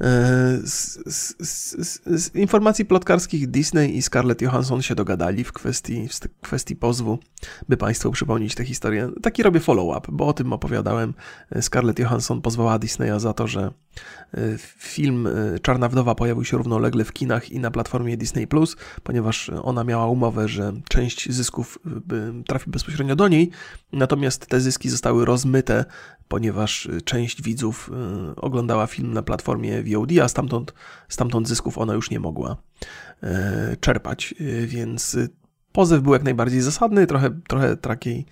E, 0.00 0.58
z, 0.64 0.98
z, 1.06 1.34
z, 1.38 2.00
z, 2.06 2.34
informacji 2.34 2.84
plotkarskich 2.84 3.50
Disney 3.50 3.96
i 3.96 4.02
Scarlett 4.02 4.42
Johansson 4.42 4.82
się 4.82 4.94
dogadali 4.94 5.44
w 5.44 5.52
kwestii, 5.52 6.08
w 6.08 6.40
kwestii 6.40 6.76
pozwu, 6.76 7.18
by 7.68 7.76
Państwu 7.76 8.10
przypomnieć 8.10 8.54
tę 8.54 8.64
historię. 8.64 9.10
Taki 9.22 9.42
robię 9.42 9.60
follow-up, 9.60 10.08
bo 10.12 10.26
o 10.26 10.32
tym 10.32 10.52
opowiadałem. 10.52 11.14
Scarlett 11.60 11.98
Johansson 11.98 12.42
pozwała 12.42 12.78
Disneya 12.78 13.20
za 13.20 13.32
to, 13.32 13.46
że 13.46 13.60
e, 13.62 13.72
film 14.78 15.26
e, 15.26 15.58
Czarna 15.58 15.88
Wdowa 15.88 16.14
pojawił 16.14 16.44
się 16.44 16.56
równolegle 16.56 17.04
w 17.04 17.12
kinach 17.12 17.50
i 17.50 17.60
na 17.60 17.70
platformie 17.70 18.16
Disney+, 18.16 18.46
ponieważ 19.02 19.50
ona 19.62 19.84
miała 19.84 20.06
umowę, 20.06 20.48
że 20.48 20.72
część 20.88 21.32
zysków 21.32 21.78
trafi 22.46 22.70
bezpośrednio 22.70 23.16
do 23.16 23.28
niej, 23.28 23.50
natomiast 23.92 24.46
te 24.46 24.60
zyski 24.60 24.88
zostały 24.88 25.24
rozmyte, 25.24 25.84
ponieważ 26.28 26.88
część 27.04 27.42
widzów 27.42 27.90
oglądała 28.36 28.86
film 28.86 29.12
na 29.12 29.22
platformie 29.22 29.82
VOD, 29.82 30.10
a 30.22 30.28
stamtąd, 30.28 30.74
stamtąd 31.08 31.48
zysków 31.48 31.78
ona 31.78 31.94
już 31.94 32.10
nie 32.10 32.20
mogła 32.20 32.56
czerpać, 33.80 34.34
więc 34.66 35.16
pozew 35.72 36.02
był 36.02 36.12
jak 36.12 36.22
najbardziej 36.22 36.60
zasadny, 36.60 37.06
trochę, 37.06 37.30
trochę 37.48 37.76
takiej 37.76 38.26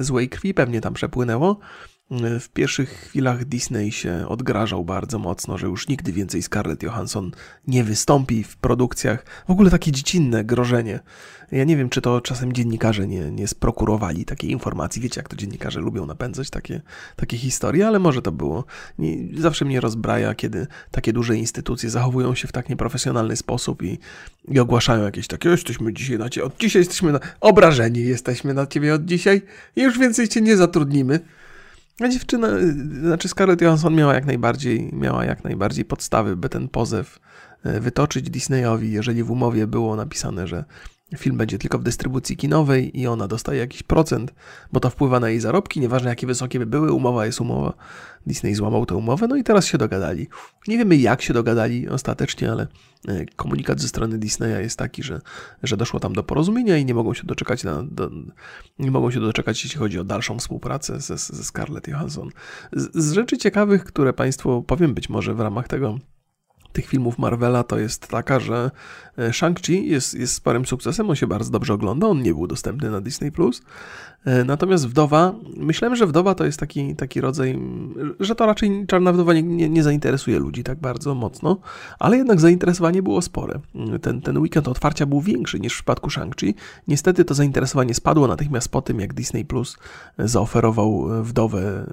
złej 0.00 0.28
krwi 0.28 0.54
pewnie 0.54 0.80
tam 0.80 0.94
przepłynęło, 0.94 1.60
w 2.10 2.48
pierwszych 2.48 2.90
chwilach 2.90 3.44
Disney 3.44 3.92
się 3.92 4.28
odgrażał 4.28 4.84
bardzo 4.84 5.18
mocno, 5.18 5.58
że 5.58 5.66
już 5.66 5.88
nigdy 5.88 6.12
więcej 6.12 6.42
Scarlett 6.42 6.82
Johansson 6.82 7.30
nie 7.66 7.84
wystąpi 7.84 8.44
w 8.44 8.56
produkcjach. 8.56 9.24
W 9.48 9.50
ogóle 9.50 9.70
takie 9.70 9.92
dziecinne 9.92 10.44
grożenie. 10.44 11.00
Ja 11.52 11.64
nie 11.64 11.76
wiem, 11.76 11.88
czy 11.88 12.00
to 12.00 12.20
czasem 12.20 12.52
dziennikarze 12.52 13.06
nie, 13.06 13.30
nie 13.30 13.48
sprokurowali 13.48 14.24
takiej 14.24 14.50
informacji. 14.50 15.02
Wiecie, 15.02 15.20
jak 15.20 15.28
to 15.28 15.36
dziennikarze 15.36 15.80
lubią 15.80 16.06
napędzać 16.06 16.50
takie, 16.50 16.80
takie 17.16 17.38
historie, 17.38 17.86
ale 17.86 17.98
może 17.98 18.22
to 18.22 18.32
było. 18.32 18.64
Nie, 18.98 19.16
zawsze 19.40 19.64
mnie 19.64 19.80
rozbraja, 19.80 20.34
kiedy 20.34 20.66
takie 20.90 21.12
duże 21.12 21.36
instytucje 21.36 21.90
zachowują 21.90 22.34
się 22.34 22.48
w 22.48 22.52
tak 22.52 22.68
nieprofesjonalny 22.68 23.36
sposób 23.36 23.82
i, 23.82 23.98
i 24.48 24.60
ogłaszają 24.60 25.04
jakieś 25.04 25.26
takie, 25.26 25.48
jesteśmy 25.48 25.92
dzisiaj 25.92 26.18
na 26.18 26.28
ciebie, 26.28 26.46
od 26.46 26.56
dzisiaj 26.56 26.80
jesteśmy 26.80 27.12
na, 27.12 27.20
obrażeni 27.40 28.00
jesteśmy 28.00 28.54
na 28.54 28.66
ciebie 28.66 28.94
od 28.94 29.04
dzisiaj 29.04 29.42
i 29.76 29.82
już 29.82 29.98
więcej 29.98 30.28
cię 30.28 30.40
nie 30.40 30.56
zatrudnimy. 30.56 31.20
A 32.00 32.08
dziewczyna, 32.08 32.48
znaczy 33.00 33.28
Scarlett 33.28 33.60
Johansson 33.60 33.94
miała 33.94 34.14
jak 34.14 34.26
najbardziej, 34.26 34.90
miała 34.92 35.24
jak 35.24 35.44
najbardziej 35.44 35.84
podstawy, 35.84 36.36
by 36.36 36.48
ten 36.48 36.68
pozew 36.68 37.20
e, 37.64 37.80
wytoczyć 37.80 38.30
Disneyowi, 38.30 38.92
jeżeli 38.92 39.22
w 39.22 39.30
umowie 39.30 39.66
było 39.66 39.96
napisane, 39.96 40.46
że 40.46 40.64
film 41.16 41.36
będzie 41.36 41.58
tylko 41.58 41.78
w 41.78 41.82
dystrybucji 41.82 42.36
kinowej 42.36 43.00
i 43.00 43.06
ona 43.06 43.28
dostaje 43.28 43.60
jakiś 43.60 43.82
procent, 43.82 44.34
bo 44.72 44.80
to 44.80 44.90
wpływa 44.90 45.20
na 45.20 45.28
jej 45.28 45.40
zarobki, 45.40 45.80
nieważne 45.80 46.10
jakie 46.10 46.26
wysokie 46.26 46.58
by 46.58 46.66
były, 46.66 46.92
umowa 46.92 47.26
jest 47.26 47.40
umowa. 47.40 47.72
Disney 48.26 48.54
złamał 48.54 48.86
tę 48.86 48.94
umowę, 48.94 49.28
no 49.28 49.36
i 49.36 49.44
teraz 49.44 49.66
się 49.66 49.78
dogadali. 49.78 50.28
Nie 50.68 50.78
wiemy 50.78 50.96
jak 50.96 51.22
się 51.22 51.34
dogadali 51.34 51.88
ostatecznie, 51.88 52.52
ale 52.52 52.66
e, 53.08 53.26
komunikat 53.26 53.80
ze 53.80 53.88
strony 53.88 54.18
Disneya 54.18 54.62
jest 54.62 54.78
taki, 54.78 55.02
że, 55.02 55.20
że 55.62 55.76
doszło 55.76 56.00
tam 56.00 56.12
do 56.12 56.22
porozumienia 56.22 56.76
i 56.76 56.84
nie 56.84 56.94
mogą 56.94 57.14
się 57.14 57.22
doczekać 57.24 57.64
na, 57.64 57.82
do, 57.82 58.10
nie 58.78 58.90
mogą 58.90 59.10
się 59.10 59.20
doczekać, 59.20 59.64
jeśli 59.64 59.78
chodzi 59.78 59.98
o 59.98 60.04
dalszą 60.04 60.38
współpracę 60.38 61.00
ze, 61.00 61.18
ze 61.18 61.44
Scarlett 61.44 61.88
Johansson. 61.88 62.30
Z, 62.72 63.04
z 63.04 63.12
rzeczy 63.12 63.38
ciekawych, 63.38 63.84
które 63.84 64.12
Państwu 64.12 64.62
powiem 64.62 64.94
być 64.94 65.08
może 65.08 65.34
w 65.34 65.40
ramach 65.40 65.68
tego 65.68 65.98
tych 66.72 66.86
filmów 66.86 67.18
Marvela 67.18 67.64
to 67.64 67.78
jest 67.78 68.08
taka, 68.08 68.40
że 68.40 68.70
e, 69.18 69.30
Shang-Chi 69.30 69.72
jest, 69.72 70.14
jest 70.14 70.34
sporym 70.34 70.66
sukcesem, 70.66 71.10
on 71.10 71.16
się 71.16 71.26
bardzo 71.26 71.50
dobrze 71.50 71.74
ogląda, 71.74 72.06
on 72.06 72.22
nie 72.22 72.34
był 72.34 72.46
dostępny 72.46 72.90
na 72.90 73.00
Disney+. 73.00 73.32
E, 74.24 74.44
natomiast 74.44 74.88
Wdowa, 74.88 75.34
myślałem, 75.56 75.96
że 75.96 76.06
Wdowa 76.06 76.34
to 76.34 76.44
jest 76.44 76.60
taki, 76.60 76.96
taki 76.96 77.20
rodzaj, 77.20 77.58
że 78.20 78.34
to 78.34 78.46
raczej 78.46 78.86
Czarna 78.86 79.12
Wdowa 79.12 79.34
nie, 79.34 79.42
nie, 79.42 79.68
nie 79.68 79.82
zainteresuje 79.82 80.38
ludzi 80.38 80.64
tak 80.64 80.78
bardzo 80.80 81.14
mocno, 81.14 81.58
ale 81.98 82.16
jednak 82.16 82.40
zainteresowanie 82.40 83.02
było 83.02 83.22
spore. 83.22 83.60
Ten, 84.02 84.20
ten 84.20 84.38
weekend 84.38 84.68
otwarcia 84.68 85.06
był 85.06 85.20
większy 85.20 85.60
niż 85.60 85.72
w 85.72 85.76
przypadku 85.76 86.10
Shang-Chi. 86.10 86.54
Niestety 86.88 87.24
to 87.24 87.34
zainteresowanie 87.34 87.94
spadło 87.94 88.28
natychmiast 88.28 88.68
po 88.68 88.82
tym, 88.82 89.00
jak 89.00 89.14
Disney 89.14 89.44
Plus 89.44 89.76
zaoferował 90.18 91.08
Wdowę 91.22 91.86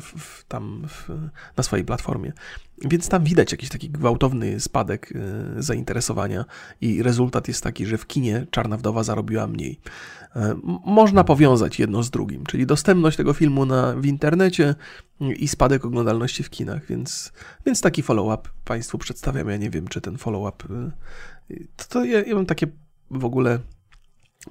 w, 0.00 0.20
w, 0.20 0.44
tam 0.44 0.82
w, 0.88 1.08
na 1.56 1.62
swojej 1.62 1.84
platformie. 1.84 2.32
Więc 2.78 3.08
tam 3.08 3.24
widać 3.24 3.52
jakiś 3.52 3.68
taki 3.68 3.90
gwałtowny 3.90 4.60
spadek 4.60 5.12
e, 5.14 5.62
zainteresowania 5.62 6.44
i 6.80 7.02
rezultat 7.02 7.48
jest 7.48 7.62
taki, 7.62 7.86
że 7.86 7.98
w 7.98 8.06
kinie 8.06 8.46
Czarna 8.50 8.76
Wdowa 8.76 9.02
zarobiła 9.02 9.46
mniej. 9.46 9.80
E, 10.36 10.54
można 10.84 11.24
powiązać 11.24 11.78
jedno 11.78 12.02
z 12.02 12.10
drugim, 12.10 12.46
czyli 12.46 12.66
dostępność 12.66 13.16
tego 13.16 13.32
filmu 13.32 13.66
na, 13.66 13.94
w 13.94 14.06
internecie 14.06 14.74
i 15.20 15.48
spadek 15.48 15.84
oglądalności 15.84 16.42
w 16.42 16.50
kinach, 16.50 16.86
więc, 16.86 17.32
więc 17.66 17.80
taki 17.80 18.02
follow-up 18.02 18.48
Państwu 18.64 18.98
przedstawiam. 18.98 19.48
Ja 19.48 19.56
nie 19.56 19.70
wiem, 19.70 19.88
czy 19.88 20.00
ten 20.00 20.18
follow-up. 20.18 20.64
E, 20.70 20.90
to, 21.76 21.84
to 21.88 22.04
ja, 22.04 22.22
ja 22.22 22.34
mam 22.34 22.46
takie 22.46 22.66
w 23.10 23.24
ogóle 23.24 23.58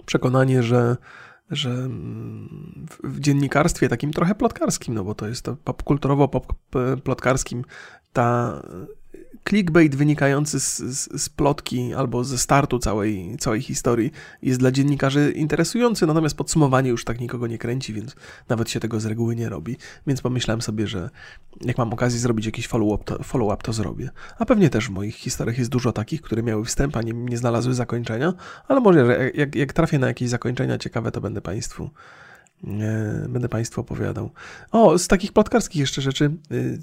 przekonanie, 0.06 0.64
że 0.64 0.98
że 1.52 1.70
mm, 1.70 2.88
w 3.04 3.20
dziennikarstwie 3.20 3.90
takim 3.90 4.14
trochę 4.14 4.36
plotkarskim, 4.36 4.94
no 4.94 5.04
bo 5.04 5.16
to 5.16 5.28
jest 5.28 5.46
to 5.46 5.56
popkulturowo 5.56 6.28
pop 6.28 6.54
plotkarskim, 7.04 7.64
ta 8.14 8.62
clickbait 9.50 9.96
wynikający 9.96 10.60
z, 10.60 10.78
z, 10.78 11.22
z, 11.22 11.30
plotki 11.30 11.94
albo 11.94 12.24
ze 12.24 12.38
startu 12.38 12.80
całej, 12.80 13.38
całej 13.40 13.62
historii 13.62 14.12
jest 14.42 14.60
dla 14.60 14.72
dziennikarzy 14.72 15.32
interesujący, 15.32 16.08
natomiast 16.08 16.38
podsumowanie 16.38 16.90
już 16.90 17.06
tak 17.06 17.20
nikogo 17.20 17.48
nie 17.48 17.58
kręci, 17.58 17.94
więc 17.94 18.16
nawet 18.50 18.70
się 18.70 18.80
tego 18.80 19.00
z 19.00 19.06
reguły 19.06 19.36
nie 19.36 19.50
robi. 19.50 19.78
Więc 20.08 20.22
pomyślałem 20.22 20.62
sobie, 20.62 20.88
że 20.88 21.10
jak 21.62 21.78
mam 21.78 21.94
okazję 21.94 22.20
zrobić 22.20 22.46
jakiś 22.46 22.68
follow-up, 22.68 23.04
to, 23.04 23.24
follow 23.24 23.64
to 23.64 23.74
zrobię. 23.74 24.10
A 24.40 24.46
pewnie 24.46 24.70
też 24.70 24.88
w 24.88 24.92
moich 24.92 25.16
historiach 25.16 25.58
jest 25.58 25.70
dużo 25.70 25.92
takich, 25.92 26.22
które 26.22 26.44
miały 26.44 26.66
wstęp, 26.66 26.98
a 26.98 27.02
nie, 27.02 27.14
nie 27.14 27.38
znalazły 27.38 27.74
zakończenia, 27.74 28.34
ale 28.68 28.80
może 28.80 29.32
jak, 29.34 29.56
jak 29.56 29.74
trafię 29.74 30.00
na 30.00 30.08
jakieś 30.08 30.30
zakończenia 30.30 30.78
ciekawe, 30.78 31.12
to 31.12 31.22
będę 31.22 31.42
Państwu 31.42 31.90
będę 33.30 33.50
Państwu 33.50 33.82
opowiadał. 33.82 34.30
O, 34.72 34.98
z 34.98 35.08
takich 35.08 35.34
plotkarskich 35.34 35.80
jeszcze 35.80 36.02
rzeczy, 36.02 36.32
y, 36.52 36.80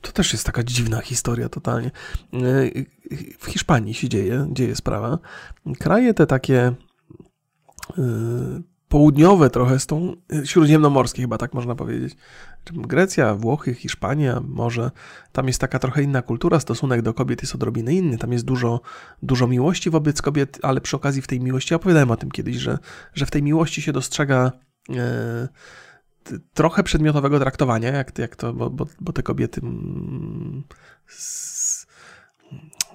to 0.00 0.12
też 0.12 0.32
jest 0.32 0.46
taka 0.46 0.62
dziwna 0.62 1.00
historia 1.00 1.48
totalnie. 1.48 1.90
Y, 2.34 2.86
w 3.38 3.46
Hiszpanii 3.46 3.94
się 3.94 4.08
dzieje, 4.08 4.48
dzieje 4.52 4.76
sprawa. 4.76 5.18
Kraje 5.78 6.14
te 6.14 6.26
takie 6.26 6.74
południowe 8.88 9.50
trochę 9.50 9.78
z 9.78 9.86
tą, 9.86 10.12
śródziemnomorskie 10.44 11.22
chyba 11.22 11.38
tak 11.38 11.54
można 11.54 11.74
powiedzieć. 11.74 12.16
Grecja, 12.72 13.34
Włochy, 13.34 13.74
Hiszpania, 13.74 14.42
może 14.48 14.90
tam 15.32 15.46
jest 15.46 15.60
taka 15.60 15.78
trochę 15.78 16.02
inna 16.02 16.22
kultura, 16.22 16.60
stosunek 16.60 17.02
do 17.02 17.14
kobiet 17.14 17.42
jest 17.42 17.54
odrobinę 17.54 17.94
inny, 17.94 18.18
tam 18.18 18.32
jest 18.32 18.44
dużo, 18.44 18.80
dużo 19.22 19.46
miłości 19.46 19.90
wobec 19.90 20.22
kobiet, 20.22 20.58
ale 20.62 20.80
przy 20.80 20.96
okazji 20.96 21.22
w 21.22 21.26
tej 21.26 21.40
miłości, 21.40 21.74
opowiadałem 21.74 22.10
o 22.10 22.16
tym 22.16 22.30
kiedyś, 22.30 22.56
że, 22.56 22.78
że 23.14 23.26
w 23.26 23.30
tej 23.30 23.42
miłości 23.42 23.82
się 23.82 23.92
dostrzega 23.92 24.52
E, 24.52 24.71
trochę 26.54 26.82
przedmiotowego 26.82 27.40
traktowania, 27.40 27.90
jak, 27.90 28.18
jak 28.18 28.36
to, 28.36 28.52
bo, 28.52 28.70
bo, 28.70 28.86
bo 29.00 29.12
te 29.12 29.22
kobiety. 29.22 29.60
Mm, 29.60 30.64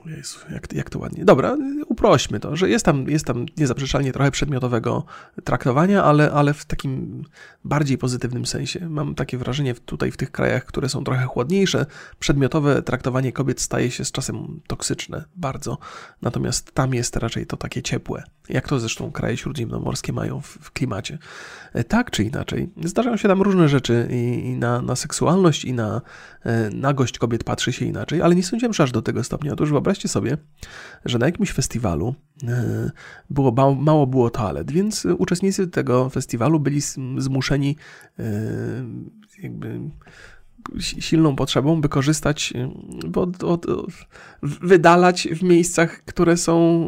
Jezu, 0.09 0.39
jak, 0.51 0.73
jak 0.73 0.89
to 0.89 0.99
ładnie. 0.99 1.25
Dobra, 1.25 1.57
uprośmy 1.85 2.39
to, 2.39 2.55
że 2.55 2.69
jest 2.69 2.85
tam, 2.85 3.09
jest 3.09 3.25
tam 3.25 3.45
niezaprzeczalnie 3.57 4.13
trochę 4.13 4.31
przedmiotowego 4.31 5.05
traktowania, 5.43 6.03
ale, 6.03 6.31
ale 6.31 6.53
w 6.53 6.65
takim 6.65 7.23
bardziej 7.63 7.97
pozytywnym 7.97 8.45
sensie. 8.45 8.89
Mam 8.89 9.15
takie 9.15 9.37
wrażenie 9.37 9.73
tutaj 9.73 10.11
w 10.11 10.17
tych 10.17 10.31
krajach, 10.31 10.65
które 10.65 10.89
są 10.89 11.03
trochę 11.03 11.25
chłodniejsze, 11.25 11.85
przedmiotowe 12.19 12.81
traktowanie 12.81 13.31
kobiet 13.31 13.61
staje 13.61 13.91
się 13.91 14.05
z 14.05 14.11
czasem 14.11 14.61
toksyczne 14.67 15.25
bardzo, 15.35 15.77
natomiast 16.21 16.71
tam 16.71 16.93
jest 16.93 17.15
raczej 17.15 17.45
to 17.45 17.57
takie 17.57 17.81
ciepłe. 17.81 18.23
jak 18.49 18.67
to 18.67 18.79
zresztą 18.79 19.11
kraje 19.11 19.37
śródziemnomorskie 19.37 20.13
mają 20.13 20.41
w, 20.41 20.47
w 20.47 20.71
klimacie. 20.71 21.17
E, 21.73 21.83
tak 21.83 22.11
czy 22.11 22.23
inaczej, 22.23 22.69
zdarzają 22.83 23.17
się 23.17 23.27
tam 23.27 23.41
różne 23.41 23.69
rzeczy 23.69 24.07
i, 24.11 24.45
i 24.45 24.57
na, 24.57 24.81
na, 24.81 24.95
seksualność 24.95 25.65
i 25.65 25.73
na 25.73 26.01
e, 26.43 26.69
nagość 26.69 27.17
kobiet 27.17 27.43
patrzy 27.43 27.73
się 27.73 27.85
inaczej, 27.85 28.21
ale 28.21 28.35
nie 28.35 28.43
sądziłem, 28.43 28.73
że 28.73 28.83
aż 28.83 28.91
do 28.91 29.01
tego 29.01 29.23
stopnia. 29.23 29.53
Otóż 29.53 29.71
wyobraźcie 29.97 30.07
sobie, 30.07 30.37
że 31.05 31.19
na 31.19 31.25
jakimś 31.25 31.51
festiwalu 31.51 32.15
e, 32.47 32.91
było, 33.29 33.51
mało, 33.51 33.75
mało 33.75 34.07
było 34.07 34.29
toalet, 34.29 34.71
więc 34.71 35.07
uczestnicy 35.17 35.67
tego 35.67 36.09
festiwalu 36.09 36.59
byli 36.59 36.81
zmuszeni 37.17 37.75
e, 38.19 38.23
jakby 39.43 39.79
silną 40.79 41.35
potrzebą, 41.35 41.81
by 41.81 41.89
korzystać, 41.89 42.53
y, 42.55 43.19
od, 43.19 43.43
od, 43.43 43.65
wydalać 44.41 45.27
w 45.31 45.43
miejscach, 45.43 46.01
które 46.05 46.37
są 46.37 46.87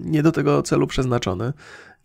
nie 0.00 0.22
do 0.22 0.32
tego 0.32 0.62
celu 0.62 0.86
przeznaczone. 0.86 1.52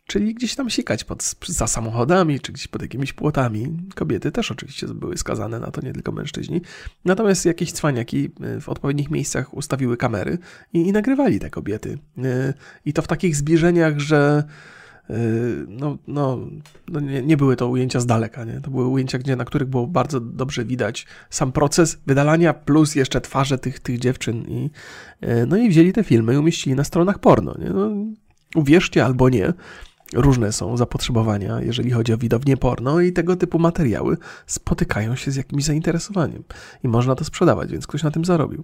Czyli 0.07 0.33
gdzieś 0.33 0.55
tam 0.55 0.69
sikać 0.69 1.03
pod, 1.03 1.35
za 1.47 1.67
samochodami, 1.67 2.39
czy 2.39 2.53
gdzieś 2.53 2.67
pod 2.67 2.81
jakimiś 2.81 3.13
płotami. 3.13 3.77
Kobiety 3.95 4.31
też 4.31 4.51
oczywiście 4.51 4.87
były 4.87 5.17
skazane 5.17 5.59
na 5.59 5.71
to, 5.71 5.81
nie 5.81 5.93
tylko 5.93 6.11
mężczyźni. 6.11 6.61
Natomiast 7.05 7.45
jakieś 7.45 7.71
cwaniaki 7.71 8.31
y, 8.57 8.61
w 8.61 8.69
odpowiednich 8.69 9.11
miejscach 9.11 9.53
ustawiły 9.53 9.97
kamery 9.97 10.37
i, 10.73 10.79
i 10.79 10.91
nagrywali 10.91 11.39
te 11.39 11.49
kobiety. 11.49 11.97
I 12.85 12.93
to 12.93 13.01
w 13.01 13.07
takich 13.07 13.35
zbliżeniach, 13.35 13.99
że 13.99 14.43
Yy, 15.09 15.65
no, 15.67 15.97
no, 16.07 16.39
no 16.87 16.99
nie, 16.99 17.21
nie, 17.21 17.37
były 17.37 17.55
to 17.55 17.67
ujęcia 17.67 17.99
z 17.99 18.05
daleka, 18.05 18.45
nie? 18.45 18.61
To 18.61 18.71
były 18.71 18.87
ujęcia, 18.87 19.17
gdzie, 19.17 19.35
na 19.35 19.45
których 19.45 19.67
było 19.67 19.87
bardzo 19.87 20.19
dobrze 20.19 20.65
widać 20.65 21.05
sam 21.29 21.51
proces 21.51 21.97
wydalania 22.07 22.53
plus 22.53 22.95
jeszcze 22.95 23.21
twarze 23.21 23.57
tych, 23.57 23.79
tych 23.79 23.99
dziewczyn 23.99 24.45
i 24.47 24.69
no 25.47 25.57
i 25.57 25.69
wzięli 25.69 25.93
te 25.93 26.03
filmy 26.03 26.33
i 26.33 26.37
umieścili 26.37 26.75
na 26.75 26.83
stronach 26.83 27.19
porno, 27.19 27.55
nie? 27.59 27.69
No, 27.69 27.91
uwierzcie 28.55 29.05
albo 29.05 29.29
nie, 29.29 29.53
różne 30.15 30.51
są 30.51 30.77
zapotrzebowania, 30.77 31.61
jeżeli 31.61 31.91
chodzi 31.91 32.13
o 32.13 32.17
widownię 32.17 32.57
porno 32.57 32.99
i 32.99 33.13
tego 33.13 33.35
typu 33.35 33.59
materiały 33.59 34.17
spotykają 34.47 35.15
się 35.15 35.31
z 35.31 35.35
jakimś 35.35 35.63
zainteresowaniem 35.63 36.43
i 36.83 36.87
można 36.87 37.15
to 37.15 37.23
sprzedawać, 37.23 37.71
więc 37.71 37.87
ktoś 37.87 38.03
na 38.03 38.11
tym 38.11 38.25
zarobił. 38.25 38.63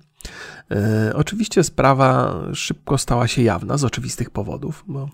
E, 0.71 1.11
oczywiście 1.15 1.63
sprawa 1.63 2.35
szybko 2.53 2.97
stała 2.97 3.27
się 3.27 3.41
jawna 3.41 3.77
z 3.77 3.83
oczywistych 3.83 4.29
powodów, 4.29 4.83
bo 4.87 5.09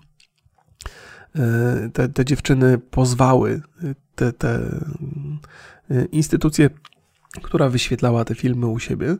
E, 1.38 1.90
te, 1.92 2.08
te 2.08 2.24
dziewczyny 2.24 2.78
pozwały 2.78 3.62
te, 4.14 4.32
te 4.32 4.80
e, 5.90 6.04
instytucje, 6.04 6.70
która 7.42 7.68
wyświetlała 7.68 8.24
te 8.24 8.34
filmy 8.34 8.66
u 8.66 8.78
siebie. 8.78 9.16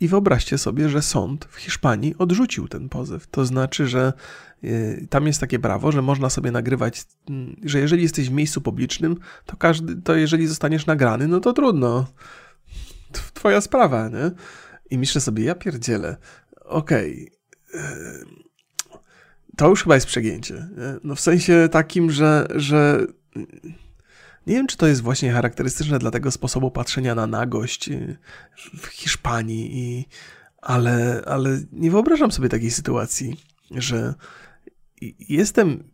I 0.00 0.08
wyobraźcie 0.08 0.58
sobie, 0.58 0.88
że 0.88 1.02
sąd 1.02 1.44
w 1.44 1.56
Hiszpanii 1.56 2.14
odrzucił 2.18 2.68
ten 2.68 2.88
pozew. 2.88 3.26
To 3.26 3.44
znaczy, 3.44 3.86
że 3.86 4.12
tam 5.10 5.26
jest 5.26 5.40
takie 5.40 5.58
prawo, 5.58 5.92
że 5.92 6.02
można 6.02 6.30
sobie 6.30 6.50
nagrywać, 6.50 7.04
że 7.64 7.78
jeżeli 7.78 8.02
jesteś 8.02 8.28
w 8.28 8.32
miejscu 8.32 8.60
publicznym, 8.60 9.16
to 9.46 9.56
każdy, 9.56 10.02
to 10.02 10.14
jeżeli 10.14 10.46
zostaniesz 10.46 10.86
nagrany, 10.86 11.28
no 11.28 11.40
to 11.40 11.52
trudno. 11.52 12.06
Twoja 13.34 13.60
sprawa, 13.60 14.08
nie? 14.08 14.30
I 14.90 14.98
myślę 14.98 15.20
sobie, 15.20 15.44
ja 15.44 15.54
pierdzielę. 15.54 16.16
Okej. 16.64 17.12
Okay 17.12 17.42
to 19.56 19.68
już 19.68 19.82
chyba 19.82 19.94
jest 19.94 20.06
przegięcie. 20.06 20.68
No 21.04 21.14
w 21.14 21.20
sensie 21.20 21.68
takim, 21.70 22.10
że, 22.10 22.46
że 22.54 23.06
nie 24.46 24.54
wiem, 24.54 24.66
czy 24.66 24.76
to 24.76 24.86
jest 24.86 25.02
właśnie 25.02 25.32
charakterystyczne 25.32 25.98
dla 25.98 26.10
tego 26.10 26.30
sposobu 26.30 26.70
patrzenia 26.70 27.14
na 27.14 27.26
nagość 27.26 27.88
y, 27.88 28.16
w 28.56 28.86
Hiszpanii, 28.86 29.78
i, 29.78 30.06
ale, 30.62 31.22
ale 31.26 31.60
nie 31.72 31.90
wyobrażam 31.90 32.32
sobie 32.32 32.48
takiej 32.48 32.70
sytuacji, 32.70 33.36
że 33.70 34.14
jestem, 35.28 35.84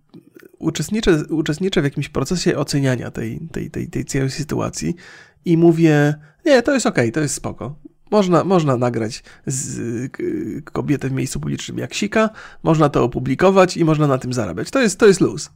uczestniczę, 0.58 1.24
uczestniczę 1.30 1.80
w 1.80 1.84
jakimś 1.84 2.08
procesie 2.08 2.56
oceniania 2.56 3.10
tej, 3.10 3.40
tej, 3.52 3.70
tej, 3.70 3.88
tej 3.88 4.04
całej 4.04 4.30
sytuacji 4.30 4.94
i 5.44 5.56
mówię, 5.56 6.14
nie, 6.46 6.62
to 6.62 6.74
jest 6.74 6.86
okej, 6.86 7.04
okay, 7.04 7.12
to 7.12 7.20
jest 7.20 7.34
spoko. 7.34 7.76
Można, 8.10 8.44
można 8.44 8.76
nagrać 8.76 9.22
z, 9.46 10.12
kobietę 10.64 11.08
w 11.08 11.12
miejscu 11.12 11.40
publicznym 11.40 11.78
jak 11.78 11.94
sika, 11.94 12.30
można 12.62 12.88
to 12.88 13.04
opublikować 13.04 13.76
i 13.76 13.84
można 13.84 14.06
na 14.06 14.18
tym 14.18 14.32
zarabiać. 14.32 14.70
To 14.70 14.80
jest, 14.80 14.98
to 14.98 15.06
jest 15.06 15.20
luz. 15.20 15.50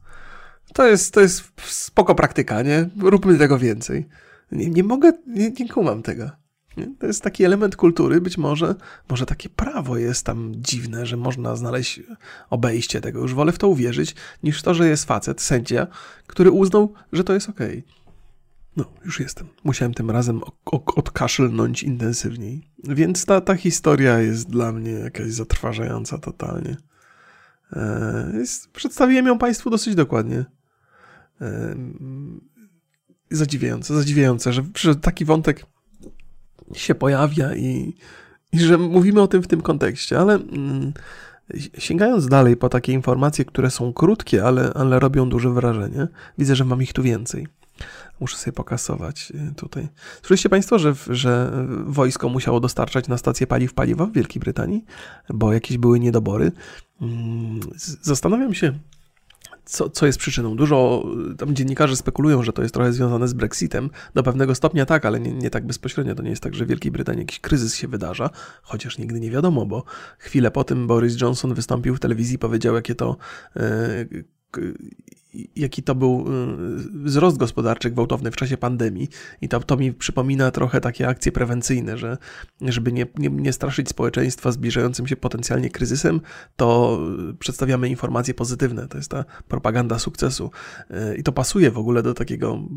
To 0.73 0.87
jest, 0.87 1.15
to 1.15 1.21
jest 1.21 1.53
spoko 1.63 2.15
praktyka, 2.15 2.63
nie? 2.63 2.89
Róbmy 2.99 3.39
tego 3.39 3.59
więcej. 3.59 4.09
Nie, 4.53 4.71
nie 4.71 4.85
mogę, 4.85 5.13
nie, 5.27 5.51
nie 5.51 5.69
kumam 5.69 6.03
tego. 6.03 6.31
Nie? 6.77 6.89
To 6.99 7.07
jest 7.07 7.23
taki 7.23 7.45
element 7.45 7.77
kultury, 7.77 8.21
być 8.21 8.39
może, 8.39 8.75
może 9.09 9.27
takie 9.27 9.49
prawo 9.49 9.97
jest 9.97 10.27
tam 10.27 10.53
dziwne, 10.57 11.07
że 11.07 11.17
można 11.17 11.57
znaleźć 11.57 12.01
obejście 12.51 13.01
tego. 13.01 13.21
Już 13.21 13.35
wolę 13.35 13.53
w 13.53 13.59
to 13.59 13.69
uwierzyć, 13.69 14.15
niż 14.43 14.63
to, 14.63 14.75
że 14.75 14.89
jest 14.89 15.05
facet, 15.05 15.41
sędzia, 15.41 15.87
który 16.27 16.51
uznał, 16.51 16.95
że 17.13 17.25
to 17.25 17.33
jest 17.35 17.49
okej. 17.49 17.79
Okay. 17.79 18.03
No, 18.77 18.85
już 19.05 19.21
jestem. 19.21 19.49
Musiałem 19.65 19.95
tym 19.95 20.11
razem 20.11 20.41
odkaszlnąć 20.97 21.83
intensywniej. 21.83 22.69
Więc 22.85 23.25
ta, 23.25 23.41
ta 23.41 23.55
historia 23.55 24.19
jest 24.19 24.51
dla 24.51 24.73
mnie 24.73 24.91
jakaś 24.91 25.31
zatrważająca 25.31 26.19
totalnie. 26.19 26.77
E, 27.73 28.33
jest, 28.35 28.71
przedstawiłem 28.71 29.27
ją 29.27 29.39
Państwu 29.39 29.71
dosyć 29.71 29.95
dokładnie. 29.95 30.45
Zadziwiające, 33.31 33.95
zadziwiające, 33.95 34.53
że, 34.53 34.65
że 34.77 34.97
taki 34.97 35.25
wątek 35.25 35.67
się 36.75 36.95
pojawia 36.95 37.55
i, 37.55 37.95
i 38.53 38.61
że 38.61 38.79
mówimy 38.79 39.21
o 39.21 39.29
tym 39.29 39.43
w 39.43 39.49
tym 39.49 39.61
kontekście, 39.61 40.19
ale 40.19 40.35
mm, 40.35 40.93
sięgając 41.79 42.29
dalej 42.29 42.57
po 42.57 42.69
takie 42.69 42.93
informacje, 42.93 43.45
które 43.45 43.71
są 43.71 43.93
krótkie, 43.93 44.45
ale, 44.45 44.73
ale 44.75 44.99
robią 44.99 45.29
duże 45.29 45.51
wrażenie, 45.51 46.09
widzę, 46.39 46.57
że 46.57 46.65
mam 46.65 46.83
ich 46.83 46.93
tu 46.93 47.03
więcej. 47.03 47.47
Muszę 48.21 48.37
sobie 48.37 48.53
pokasować 48.53 49.33
y, 49.51 49.55
tutaj. 49.55 49.89
Słyszeliście 50.21 50.49
Państwo, 50.49 50.79
że, 50.79 50.95
że 51.11 51.53
wojsko 51.87 52.29
musiało 52.29 52.61
dostarczać 52.61 53.09
na 53.09 53.19
stację 53.19 53.47
paliw 53.47 53.75
paliwa 53.75 54.07
w 54.07 54.13
Wielkiej 54.13 54.41
Brytanii, 54.41 54.85
bo 55.29 55.53
jakieś 55.53 55.79
były 55.79 56.01
niedobory. 56.01 56.53
Mm, 57.01 57.61
zastanawiam 58.03 58.55
się, 58.55 58.79
co, 59.65 59.91
co 59.91 60.07
jest 60.07 60.19
przyczyną. 60.19 60.57
Dużo 60.57 61.07
tam 61.39 61.55
dziennikarze 61.55 61.97
spekulują, 61.97 62.43
że 62.43 62.53
to 62.53 62.63
jest 62.63 62.75
trochę 62.75 62.93
związane 62.93 63.29
z 63.29 63.33
Brexitem. 63.33 63.91
Do 64.15 64.23
pewnego 64.23 64.55
stopnia 64.55 64.87
tak, 64.87 65.05
ale 65.05 65.21
nie, 65.21 65.33
nie 65.33 65.51
tak 65.51 65.67
bezpośrednio. 65.67 66.15
To 66.15 66.23
nie 66.23 66.31
jest 66.31 66.43
tak, 66.43 66.55
że 66.55 66.65
w 66.65 66.69
Wielkiej 66.69 66.93
Brytanii 66.93 67.21
jakiś 67.21 67.41
kryzys 67.41 67.75
się 67.75 67.89
wydarza, 67.89 68.31
chociaż 68.63 68.99
nigdy 68.99 69.21
nie 69.21 69.31
wiadomo, 69.31 69.67
bo 69.67 69.85
chwilę 70.19 70.51
po 70.51 70.65
tym 70.65 70.87
Boris 70.87 71.21
Johnson 71.21 71.55
wystąpił 71.55 71.97
w 71.97 72.01
telewizji 72.01 72.35
i 72.35 72.39
powiedział, 72.39 72.75
jakie 72.75 72.95
to. 72.95 73.17
Yy, 73.57 74.25
jaki 75.57 75.83
to 75.83 75.95
był 75.95 76.21
y, 76.21 77.05
wzrost 77.05 77.37
gospodarczy 77.37 77.91
gwałtowny 77.91 78.31
w 78.31 78.37
czasie 78.37 78.57
pandemii. 78.57 79.09
I 79.41 79.49
to, 79.49 79.61
to 79.61 79.77
mi 79.77 79.93
przypomina 79.93 80.51
trochę 80.51 80.81
takie 80.81 81.09
akcje 81.09 81.33
prewencyjne, 81.33 81.99
że 81.99 82.19
żeby 82.61 82.93
nie, 82.93 83.07
nie, 83.19 83.29
nie 83.29 83.53
straszyć 83.53 83.89
społeczeństwa 83.89 84.53
zbliżającym 84.53 85.07
się 85.07 85.17
potencjalnie 85.17 85.71
kryzysem, 85.71 86.21
to 86.57 87.01
przedstawiamy 87.39 87.89
informacje 87.89 88.35
pozytywne. 88.35 88.89
To 88.89 88.97
jest 88.97 89.11
ta 89.11 89.25
propaganda 89.49 89.99
sukcesu. 89.99 90.51
Y, 90.91 91.17
I 91.17 91.23
to 91.23 91.33
pasuje 91.33 91.71
w 91.71 91.79
ogóle 91.79 92.03
do 92.03 92.15
takiego 92.15 92.69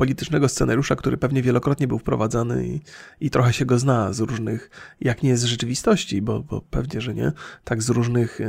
politycznego 0.00 0.48
scenariusza, 0.48 0.96
który 0.96 1.16
pewnie 1.16 1.42
wielokrotnie 1.42 1.88
był 1.88 1.98
wprowadzany 1.98 2.66
i, 2.66 2.80
i 3.20 3.30
trochę 3.30 3.52
się 3.52 3.64
go 3.64 3.78
zna 3.78 4.12
z 4.12 4.20
różnych, 4.20 4.70
jak 5.00 5.22
nie 5.22 5.36
z 5.36 5.44
rzeczywistości, 5.44 6.22
bo, 6.22 6.40
bo 6.40 6.60
pewnie, 6.60 7.00
że 7.00 7.14
nie, 7.14 7.32
tak 7.64 7.82
z 7.82 7.88
różnych 7.88 8.40
y, 8.40 8.46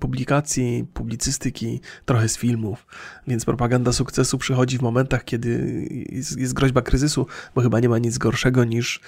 publikacji, 0.00 0.86
publicystyki, 0.94 1.80
trochę 2.04 2.28
z 2.28 2.38
filmów. 2.38 2.86
Więc 3.26 3.44
propaganda 3.44 3.92
sukcesu 3.92 4.38
przychodzi 4.38 4.78
w 4.78 4.82
momentach, 4.82 5.24
kiedy 5.24 5.50
jest, 6.10 6.38
jest 6.38 6.54
groźba 6.54 6.82
kryzysu, 6.82 7.26
bo 7.54 7.60
chyba 7.60 7.80
nie 7.80 7.88
ma 7.88 7.98
nic 7.98 8.18
gorszego 8.18 8.64
niż 8.64 9.00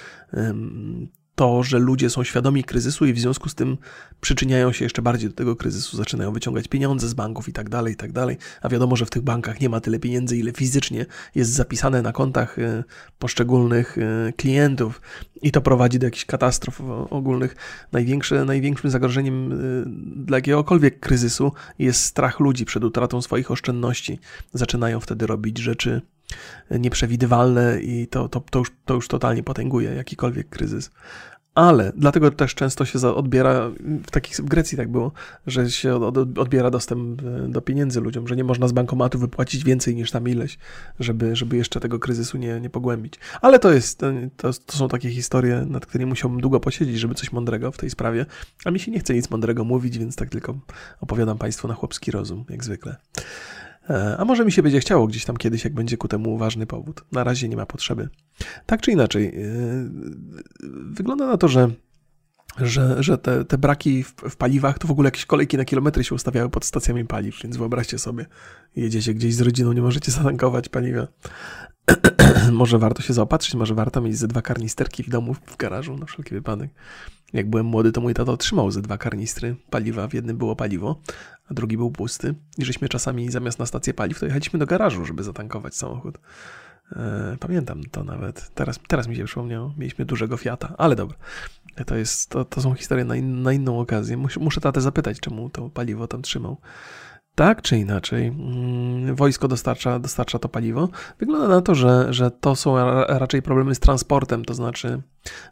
to, 1.42 1.62
że 1.62 1.78
ludzie 1.78 2.10
są 2.10 2.24
świadomi 2.24 2.64
kryzysu 2.64 3.06
i 3.06 3.12
w 3.12 3.18
związku 3.18 3.48
z 3.48 3.54
tym 3.54 3.78
przyczyniają 4.20 4.72
się 4.72 4.84
jeszcze 4.84 5.02
bardziej 5.02 5.30
do 5.30 5.36
tego 5.36 5.56
kryzysu, 5.56 5.96
zaczynają 5.96 6.32
wyciągać 6.32 6.68
pieniądze 6.68 7.08
z 7.08 7.14
banków 7.14 7.48
i 7.48 7.52
tak 7.52 7.68
dalej, 7.68 7.92
i 7.92 7.96
tak 7.96 8.12
dalej. 8.12 8.36
A 8.60 8.68
wiadomo, 8.68 8.96
że 8.96 9.06
w 9.06 9.10
tych 9.10 9.22
bankach 9.22 9.60
nie 9.60 9.68
ma 9.68 9.80
tyle 9.80 9.98
pieniędzy, 9.98 10.36
ile 10.36 10.52
fizycznie 10.52 11.06
jest 11.34 11.52
zapisane 11.52 12.02
na 12.02 12.12
kontach 12.12 12.58
e, 12.58 12.84
poszczególnych 13.18 13.98
e, 13.98 14.32
klientów 14.32 15.00
i 15.42 15.52
to 15.52 15.60
prowadzi 15.60 15.98
do 15.98 16.06
jakichś 16.06 16.24
katastrof 16.24 16.80
ogólnych. 17.10 17.56
Największe, 17.92 18.44
największym 18.44 18.90
zagrożeniem 18.90 19.52
e, 19.52 19.56
dla 20.16 20.36
jakiegokolwiek 20.36 21.00
kryzysu 21.00 21.52
jest 21.78 22.04
strach 22.04 22.40
ludzi 22.40 22.64
przed 22.64 22.84
utratą 22.84 23.22
swoich 23.22 23.50
oszczędności. 23.50 24.18
Zaczynają 24.52 25.00
wtedy 25.00 25.26
robić 25.26 25.58
rzeczy 25.58 26.02
nieprzewidywalne 26.70 27.80
i 27.80 28.06
to, 28.06 28.28
to, 28.28 28.40
to, 28.50 28.58
już, 28.58 28.72
to 28.84 28.94
już 28.94 29.08
totalnie 29.08 29.42
potęguje 29.42 29.90
jakikolwiek 29.90 30.48
kryzys. 30.48 30.90
Ale 31.54 31.92
dlatego 31.96 32.30
też 32.30 32.54
często 32.54 32.84
się 32.84 33.14
odbiera, 33.14 33.70
w 34.06 34.10
takich 34.10 34.36
w 34.36 34.44
Grecji 34.44 34.76
tak 34.76 34.88
było, 34.88 35.12
że 35.46 35.70
się 35.70 36.06
odbiera 36.36 36.70
dostęp 36.70 37.22
e, 37.22 37.48
do 37.48 37.60
pieniędzy 37.60 38.00
ludziom, 38.00 38.28
że 38.28 38.36
nie 38.36 38.44
można 38.44 38.68
z 38.68 38.72
bankomatu 38.72 39.18
wypłacić 39.18 39.64
więcej 39.64 39.94
niż 39.94 40.10
tam 40.10 40.28
ileś, 40.28 40.58
żeby, 41.00 41.36
żeby 41.36 41.56
jeszcze 41.56 41.80
tego 41.80 41.98
kryzysu 41.98 42.38
nie, 42.38 42.60
nie 42.60 42.70
pogłębić. 42.70 43.14
Ale 43.40 43.58
to 43.58 43.72
jest, 43.72 43.98
to, 44.36 44.50
to 44.66 44.76
są 44.76 44.88
takie 44.88 45.10
historie, 45.10 45.66
nad 45.68 45.86
którymi 45.86 46.08
musiałbym 46.08 46.40
długo 46.40 46.60
posiedzieć, 46.60 46.98
żeby 46.98 47.14
coś 47.14 47.32
mądrego 47.32 47.72
w 47.72 47.76
tej 47.76 47.90
sprawie, 47.90 48.26
a 48.64 48.70
mi 48.70 48.80
się 48.80 48.90
nie 48.90 49.00
chce 49.00 49.14
nic 49.14 49.30
mądrego 49.30 49.64
mówić, 49.64 49.98
więc 49.98 50.16
tak 50.16 50.28
tylko 50.28 50.58
opowiadam 51.00 51.38
Państwu 51.38 51.68
na 51.68 51.74
chłopski 51.74 52.10
rozum, 52.10 52.44
jak 52.50 52.64
zwykle. 52.64 52.96
E, 53.90 54.16
a 54.18 54.24
może 54.24 54.44
mi 54.44 54.52
się 54.52 54.62
będzie 54.62 54.80
chciało 54.80 55.06
gdzieś 55.06 55.24
tam 55.24 55.36
kiedyś, 55.36 55.64
jak 55.64 55.74
będzie 55.74 55.96
ku 55.96 56.08
temu 56.08 56.38
ważny 56.38 56.66
powód. 56.66 57.04
Na 57.12 57.24
razie 57.24 57.48
nie 57.48 57.56
ma 57.56 57.66
potrzeby. 57.66 58.08
Tak 58.66 58.80
czy 58.80 58.92
inaczej, 58.92 59.26
e, 59.26 59.32
wygląda 60.92 61.26
na 61.26 61.36
to, 61.36 61.48
że 61.48 61.70
że, 62.58 63.02
że 63.02 63.18
te, 63.18 63.44
te 63.44 63.58
braki 63.58 64.04
w, 64.04 64.14
w, 64.14 64.36
paliwach, 64.36 64.78
to 64.78 64.88
w 64.88 64.90
ogóle 64.90 65.06
jakieś 65.06 65.26
kolejki 65.26 65.56
na 65.56 65.64
kilometry 65.64 66.04
się 66.04 66.14
ustawiały 66.14 66.50
pod 66.50 66.64
stacjami 66.64 67.04
paliw, 67.04 67.42
więc 67.42 67.56
wyobraźcie 67.56 67.98
sobie, 67.98 68.26
jedziecie 68.76 69.14
gdzieś 69.14 69.34
z 69.34 69.40
rodziną, 69.40 69.72
nie 69.72 69.82
możecie 69.82 70.12
zatankować 70.12 70.68
paliwa. 70.68 71.06
może 72.52 72.78
warto 72.78 73.02
się 73.02 73.12
zaopatrzyć, 73.12 73.54
może 73.54 73.74
warto 73.74 74.00
mieć 74.00 74.18
ze 74.18 74.28
dwa 74.28 74.42
karnisterki 74.42 75.02
w 75.02 75.08
domu, 75.08 75.34
w 75.34 75.56
garażu, 75.56 75.96
na 75.96 76.06
wszelki 76.06 76.34
wypadek. 76.34 76.70
Jak 77.32 77.50
byłem 77.50 77.66
młody, 77.66 77.92
to 77.92 78.00
mój 78.00 78.14
tato 78.14 78.32
otrzymał 78.32 78.70
ze 78.70 78.82
dwa 78.82 78.98
karnistry 78.98 79.56
paliwa. 79.70 80.08
W 80.08 80.14
jednym 80.14 80.36
było 80.36 80.56
paliwo, 80.56 81.00
a 81.50 81.54
drugi 81.54 81.76
był 81.76 81.90
pusty. 81.90 82.34
I 82.58 82.64
żeśmy 82.64 82.88
czasami 82.88 83.30
zamiast 83.30 83.58
na 83.58 83.66
stację 83.66 83.94
paliw, 83.94 84.20
to 84.20 84.26
jechaliśmy 84.26 84.58
do 84.58 84.66
garażu, 84.66 85.04
żeby 85.04 85.22
zatankować 85.22 85.74
samochód. 85.74 86.18
E, 86.96 87.36
pamiętam 87.40 87.82
to 87.90 88.04
nawet. 88.04 88.50
Teraz, 88.54 88.80
teraz 88.88 89.08
mi 89.08 89.16
się 89.16 89.24
przypomniało. 89.24 89.74
Mieliśmy 89.78 90.04
dużego 90.04 90.36
Fiata, 90.36 90.74
ale 90.78 90.96
dobra. 90.96 91.16
To, 91.86 91.96
jest, 91.96 92.30
to, 92.30 92.44
to 92.44 92.60
są 92.60 92.74
historie 92.74 93.04
na, 93.04 93.16
in, 93.16 93.42
na 93.42 93.52
inną 93.52 93.80
okazję. 93.80 94.16
Muszę, 94.16 94.40
muszę 94.40 94.60
tatę 94.60 94.80
zapytać, 94.80 95.20
czemu 95.20 95.50
to 95.50 95.70
paliwo 95.70 96.06
tam 96.06 96.22
trzymał. 96.22 96.56
Tak 97.34 97.62
czy 97.62 97.78
inaczej, 97.78 98.26
mm, 98.26 99.14
wojsko 99.16 99.48
dostarcza, 99.48 99.98
dostarcza 99.98 100.38
to 100.38 100.48
paliwo. 100.48 100.88
Wygląda 101.18 101.48
na 101.48 101.60
to, 101.60 101.74
że, 101.74 102.12
że 102.12 102.30
to 102.30 102.56
są 102.56 102.76
raczej 103.06 103.42
problemy 103.42 103.74
z 103.74 103.80
transportem, 103.80 104.44
to 104.44 104.54
znaczy 104.54 105.02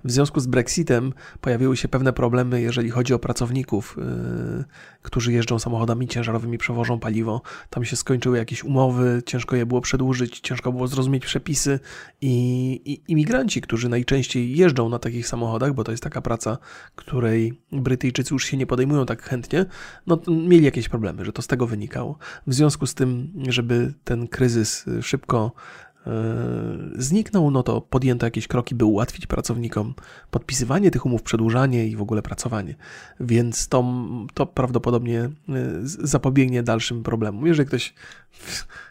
w 0.04 0.12
związku 0.12 0.40
z 0.40 0.46
Brexitem 0.46 1.12
pojawiły 1.40 1.76
się 1.76 1.88
pewne 1.88 2.12
problemy, 2.12 2.60
jeżeli 2.60 2.90
chodzi 2.90 3.14
o 3.14 3.18
pracowników, 3.18 3.96
yy, 3.98 4.64
którzy 5.02 5.32
jeżdżą 5.32 5.58
samochodami 5.58 6.08
ciężarowymi, 6.08 6.58
przewożą 6.58 6.98
paliwo. 6.98 7.42
Tam 7.70 7.84
się 7.84 7.96
skończyły 7.96 8.38
jakieś 8.38 8.64
umowy, 8.64 9.22
ciężko 9.26 9.56
je 9.56 9.66
było 9.66 9.80
przedłużyć, 9.80 10.40
ciężko 10.40 10.72
było 10.72 10.86
zrozumieć 10.88 11.26
przepisy 11.26 11.80
i, 12.20 12.72
i 12.84 13.12
imigranci, 13.12 13.60
którzy 13.60 13.88
najczęściej 13.88 14.56
jeżdżą 14.56 14.88
na 14.88 14.98
takich 14.98 15.28
samochodach, 15.28 15.74
bo 15.74 15.84
to 15.84 15.90
jest 15.90 16.02
taka 16.02 16.20
praca, 16.20 16.58
której 16.94 17.60
Brytyjczycy 17.72 18.34
już 18.34 18.44
się 18.44 18.56
nie 18.56 18.66
podejmują 18.66 19.06
tak 19.06 19.22
chętnie, 19.22 19.66
no 20.06 20.20
mieli 20.28 20.64
jakieś 20.64 20.88
problemy, 20.88 21.24
że 21.24 21.32
to 21.32 21.42
z 21.42 21.46
tego 21.46 21.66
wynikało. 21.66 22.18
W 22.46 22.54
związku 22.54 22.86
z 22.86 22.94
tym, 22.94 23.32
żeby 23.48 23.94
ten 24.04 24.28
kryzys 24.28 24.84
szybko 25.02 25.52
zniknął, 26.96 27.50
no 27.50 27.62
to 27.62 27.80
podjęto 27.80 28.26
jakieś 28.26 28.48
kroki, 28.48 28.74
by 28.74 28.84
ułatwić 28.84 29.26
pracownikom 29.26 29.94
podpisywanie 30.30 30.90
tych 30.90 31.06
umów, 31.06 31.22
przedłużanie 31.22 31.86
i 31.86 31.96
w 31.96 32.02
ogóle 32.02 32.22
pracowanie. 32.22 32.74
Więc 33.20 33.68
to, 33.68 33.94
to 34.34 34.46
prawdopodobnie 34.46 35.20
e, 35.20 35.30
zapobiegnie 35.82 36.62
dalszym 36.62 37.02
problemom. 37.02 37.46
Jeżeli 37.46 37.66
ktoś, 37.66 37.94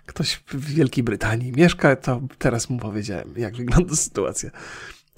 ktoś 0.06 0.44
w 0.48 0.66
Wielkiej 0.66 1.04
Brytanii 1.04 1.52
mieszka, 1.52 1.96
to 1.96 2.22
teraz 2.38 2.70
mu 2.70 2.80
powiedziałem, 2.80 3.34
jak 3.38 3.56
wygląda 3.58 3.96
sytuacja. 3.96 4.50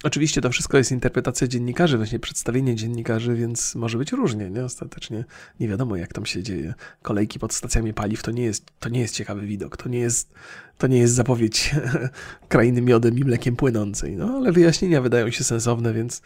Oczywiście 0.02 0.40
to 0.40 0.50
wszystko 0.50 0.78
jest 0.78 0.92
interpretacja 0.92 1.46
dziennikarzy, 1.46 1.96
właśnie 1.96 2.18
przedstawienie 2.18 2.74
dziennikarzy, 2.74 3.34
więc 3.34 3.74
może 3.74 3.98
być 3.98 4.12
różnie, 4.12 4.50
nie? 4.50 4.64
Ostatecznie 4.64 5.24
nie 5.60 5.68
wiadomo, 5.68 5.96
jak 5.96 6.12
tam 6.12 6.26
się 6.26 6.42
dzieje. 6.42 6.74
Kolejki 7.02 7.38
pod 7.38 7.54
stacjami 7.54 7.94
paliw 7.94 8.22
to 8.22 8.30
nie 8.30 8.42
jest, 8.42 8.66
to 8.80 8.88
nie 8.88 9.00
jest 9.00 9.14
ciekawy 9.14 9.46
widok, 9.46 9.76
to 9.76 9.88
nie 9.88 9.98
jest, 9.98 10.34
to 10.82 10.86
nie 10.86 10.98
jest 10.98 11.14
zapowiedź 11.14 11.74
krainy 12.48 12.82
miodem 12.82 13.18
i 13.18 13.24
mlekiem 13.24 13.56
płynącej, 13.56 14.16
no 14.16 14.34
ale 14.36 14.52
wyjaśnienia 14.52 15.00
wydają 15.00 15.30
się 15.30 15.44
sensowne, 15.44 15.92
więc 15.92 16.22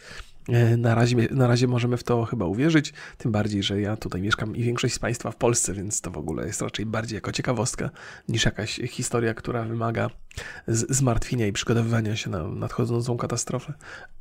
E, 0.48 0.76
na 0.76 0.94
razie, 0.94 1.16
na 1.30 1.46
razie 1.46 1.66
możemy 1.66 1.96
w 1.96 2.04
to 2.04 2.24
chyba 2.24 2.46
uwierzyć, 2.46 2.92
tym 3.18 3.32
bardziej, 3.32 3.62
że 3.62 3.80
ja 3.80 3.96
tutaj 3.96 4.22
mieszkam 4.22 4.56
i 4.56 4.62
większość 4.62 4.94
z 4.94 4.98
Państwa 4.98 5.30
w 5.30 5.36
Polsce, 5.36 5.74
więc 5.74 6.00
to 6.00 6.10
w 6.10 6.18
ogóle 6.18 6.46
jest 6.46 6.62
raczej 6.62 6.86
bardziej 6.86 7.14
jako 7.14 7.32
ciekawostka 7.32 7.90
niż 8.28 8.44
jakaś 8.44 8.80
historia, 8.90 9.34
która 9.34 9.64
wymaga 9.64 10.10
zmartwienia 10.68 11.46
i 11.46 11.52
przygotowywania 11.52 12.16
się 12.16 12.30
na 12.30 12.48
nadchodzącą 12.48 13.16
katastrofę. 13.16 13.72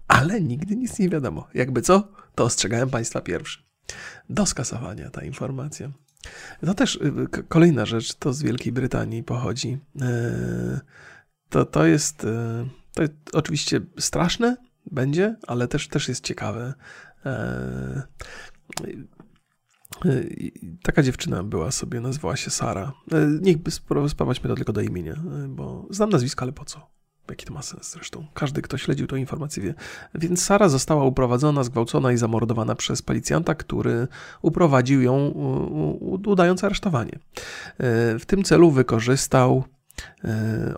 Ale 0.08 0.42
nigdy 0.42 0.76
nic 0.76 1.00
nie 1.00 1.10
wiadomo. 1.10 1.48
Jakby 1.54 1.82
co, 1.82 2.08
to 2.36 2.44
ostrzegałem 2.44 2.90
Państwa 2.90 3.22
pierwszy. 3.22 3.64
Do 4.30 4.46
skasowania 4.46 5.10
ta 5.10 5.24
informacja. 5.24 5.92
To 6.66 6.74
też 6.74 6.96
y, 6.96 7.44
kolejna 7.48 7.86
rzecz, 7.86 8.14
to 8.14 8.34
z 8.34 8.44
Wielkiej 8.44 8.74
Brytanii 8.74 9.24
pochodzi. 9.24 9.78
E, 10.02 10.80
to, 11.50 11.66
to 11.66 11.86
jest, 11.86 12.24
y, 12.24 12.30
to 12.94 13.04
oczywiście 13.34 13.82
straszne, 14.00 14.58
będzie, 14.92 15.36
ale 15.48 15.68
też, 15.68 15.88
też 15.88 16.08
jest 16.08 16.24
ciekawe. 16.24 16.74
E, 17.26 18.02
taka 20.84 21.04
dziewczyna 21.04 21.44
była 21.44 21.72
sobie, 21.72 22.02
nazywała 22.02 22.36
się 22.36 22.50
Sara. 22.50 22.94
E, 23.12 23.28
niech 23.42 23.58
sprawdźmy 24.10 24.50
to 24.50 24.56
tylko 24.56 24.74
do 24.74 24.82
imienia, 24.82 25.16
bo 25.48 25.88
znam 25.90 26.10
nazwisko, 26.10 26.44
ale 26.44 26.52
po 26.52 26.66
co? 26.66 26.95
Jaki 27.30 27.46
to 27.46 27.54
ma 27.54 27.62
sens 27.62 27.92
zresztą? 27.92 28.26
Każdy, 28.34 28.62
kto 28.62 28.78
śledził 28.78 29.08
tę 29.08 29.20
informację 29.20 29.64
wie. 29.64 29.74
Więc 30.16 30.44
Sara 30.44 30.70
została 30.70 31.04
uprowadzona, 31.04 31.64
zgwałcona 31.64 32.12
i 32.12 32.18
zamordowana 32.18 32.76
przez 32.76 33.02
policjanta, 33.02 33.56
który 33.56 34.08
uprowadził 34.42 35.02
ją, 35.02 35.30
udając 36.26 36.64
aresztowanie. 36.64 37.20
W 38.20 38.24
tym 38.28 38.44
celu 38.44 38.72
wykorzystał 38.72 39.64
E, 39.66 39.75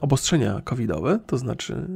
obostrzenia 0.01 0.61
covidowe, 0.63 1.19
to 1.27 1.37
znaczy 1.37 1.87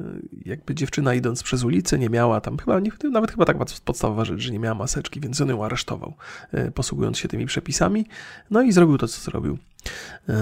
jakby 0.45 0.75
dziewczyna 0.75 1.13
idąc 1.13 1.43
przez 1.43 1.63
ulicę 1.63 1.99
nie 1.99 2.09
miała 2.09 2.41
tam 2.41 2.57
chyba, 2.57 2.81
nawet 3.11 3.31
chyba 3.31 3.45
tak 3.45 3.57
podstawowa 3.85 4.25
rzecz, 4.25 4.39
że 4.39 4.51
nie 4.51 4.59
miała 4.59 4.75
maseczki, 4.75 5.19
więc 5.19 5.41
on 5.41 5.49
ją 5.49 5.65
aresztował, 5.65 6.13
e, 6.51 6.71
posługując 6.71 7.17
się 7.17 7.27
tymi 7.27 7.45
przepisami, 7.45 8.05
no 8.51 8.61
i 8.61 8.71
zrobił 8.71 8.97
to, 8.97 9.07
co 9.07 9.21
zrobił. 9.21 9.57
E, 10.29 10.35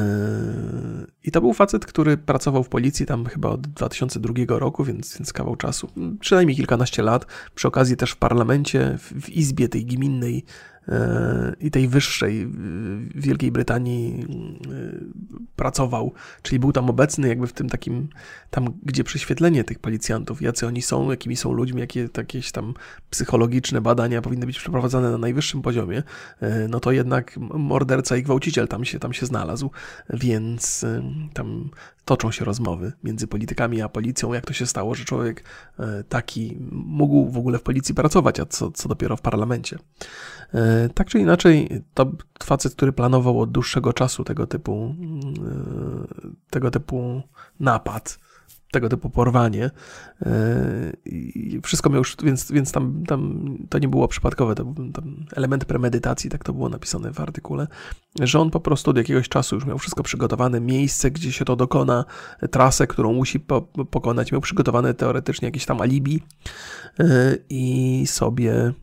I 1.23 1.31
to 1.31 1.41
był 1.41 1.53
facet, 1.53 1.85
który 1.85 2.17
pracował 2.17 2.63
w 2.63 2.69
policji 2.69 3.05
tam 3.05 3.25
chyba 3.25 3.49
od 3.49 3.61
2002 3.61 4.59
roku, 4.59 4.83
więc, 4.83 5.17
więc 5.17 5.33
kawał 5.33 5.55
czasu, 5.55 5.89
przynajmniej 6.19 6.57
kilkanaście 6.57 7.03
lat. 7.03 7.25
Przy 7.55 7.67
okazji 7.67 7.97
też 7.97 8.11
w 8.11 8.17
parlamencie, 8.17 8.97
w, 8.97 9.25
w 9.25 9.29
izbie 9.29 9.69
tej 9.69 9.85
gminnej 9.85 10.45
i 11.59 11.71
tej 11.71 11.87
wyższej 11.87 12.47
w 12.47 13.21
Wielkiej 13.21 13.51
Brytanii 13.51 14.25
e, 14.65 14.75
pracował, 15.55 16.13
czyli 16.41 16.59
był 16.59 16.71
tam 16.71 16.89
obecny 16.89 17.27
jakby 17.27 17.47
w 17.47 17.53
tym 17.53 17.69
takim, 17.69 18.07
tam 18.49 18.73
gdzie 18.83 19.03
prześwietlenie 19.03 19.63
tych 19.63 19.79
policjantów, 19.79 20.41
jacy 20.41 20.67
oni 20.67 20.81
są, 20.81 21.11
jakimi 21.11 21.35
są 21.35 21.53
ludźmi, 21.53 21.81
jakie 21.81 22.09
jakieś 22.17 22.51
tam 22.51 22.73
psychologiczne 23.09 23.81
badania 23.81 24.21
powinny 24.21 24.45
być 24.45 24.59
przeprowadzane 24.59 25.11
na 25.11 25.17
najwyższym 25.17 25.61
poziomie, 25.61 26.03
e, 26.41 26.67
no 26.67 26.79
to 26.79 26.91
jednak 26.91 27.37
morderca 27.37 28.17
i 28.17 28.23
gwałciciel 28.23 28.67
tam 28.67 28.85
się, 28.85 28.99
tam 28.99 29.13
się 29.13 29.25
znalazł, 29.25 29.71
więc 30.09 30.85
tam 31.33 31.69
toczą 32.05 32.31
się 32.31 32.45
rozmowy 32.45 32.91
między 33.03 33.27
politykami 33.27 33.81
a 33.81 33.89
policją, 33.89 34.33
jak 34.33 34.45
to 34.45 34.53
się 34.53 34.65
stało, 34.65 34.95
że 34.95 35.05
człowiek 35.05 35.43
taki 36.09 36.57
mógł 36.71 37.29
w 37.29 37.37
ogóle 37.37 37.59
w 37.59 37.61
policji 37.63 37.95
pracować, 37.95 38.39
a 38.39 38.45
co, 38.45 38.71
co 38.71 38.89
dopiero 38.89 39.17
w 39.17 39.21
parlamencie. 39.21 39.77
E, 40.53 40.89
tak 40.89 41.07
czy 41.07 41.19
inaczej, 41.19 41.83
to 41.93 42.11
facet, 42.43 42.75
który 42.75 42.93
planował 42.93 43.41
od 43.41 43.51
dłuższego 43.51 43.93
czasu 43.93 44.23
tego 44.23 44.47
typu, 44.47 44.95
e, 45.45 46.33
tego 46.49 46.71
typu 46.71 47.21
napad, 47.59 48.19
tego 48.71 48.89
typu 48.89 49.09
porwanie. 49.09 49.71
E, 50.21 50.93
I 51.05 51.59
wszystko 51.63 51.89
miał 51.89 51.97
już, 51.97 52.15
więc, 52.23 52.51
więc 52.51 52.71
tam, 52.71 53.03
tam 53.07 53.57
to 53.69 53.79
nie 53.79 53.87
było 53.87 54.07
przypadkowe, 54.07 54.55
to 54.55 54.65
był 54.65 54.91
element 55.35 55.65
premedytacji, 55.65 56.29
tak 56.29 56.43
to 56.43 56.53
było 56.53 56.69
napisane 56.69 57.13
w 57.13 57.19
artykule, 57.19 57.67
że 58.21 58.39
on 58.39 58.51
po 58.51 58.59
prostu 58.59 58.91
od 58.91 58.97
jakiegoś 58.97 59.29
czasu 59.29 59.55
już 59.55 59.65
miał 59.65 59.77
wszystko 59.77 60.03
przygotowane, 60.03 60.61
miejsce, 60.61 61.11
gdzie 61.11 61.31
się 61.31 61.45
to 61.45 61.55
dokona, 61.55 62.05
trasę, 62.51 62.87
którą 62.87 63.13
musi 63.13 63.39
po, 63.39 63.61
pokonać, 63.61 64.31
miał 64.31 64.41
przygotowane 64.41 64.93
teoretycznie 64.93 65.47
jakieś 65.47 65.65
tam 65.65 65.81
alibi 65.81 66.23
i 67.49 68.03
sobie 68.07 68.73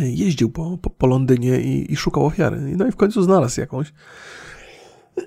jeździł 0.00 0.50
po, 0.50 0.78
po, 0.78 0.90
po 0.90 1.06
Londynie 1.06 1.60
i, 1.60 1.92
i, 1.92 1.96
szukał 1.96 2.26
ofiary. 2.26 2.60
No 2.76 2.86
i 2.86 2.92
w 2.92 2.96
końcu 2.96 3.22
znalazł 3.22 3.60
jakąś. 3.60 3.92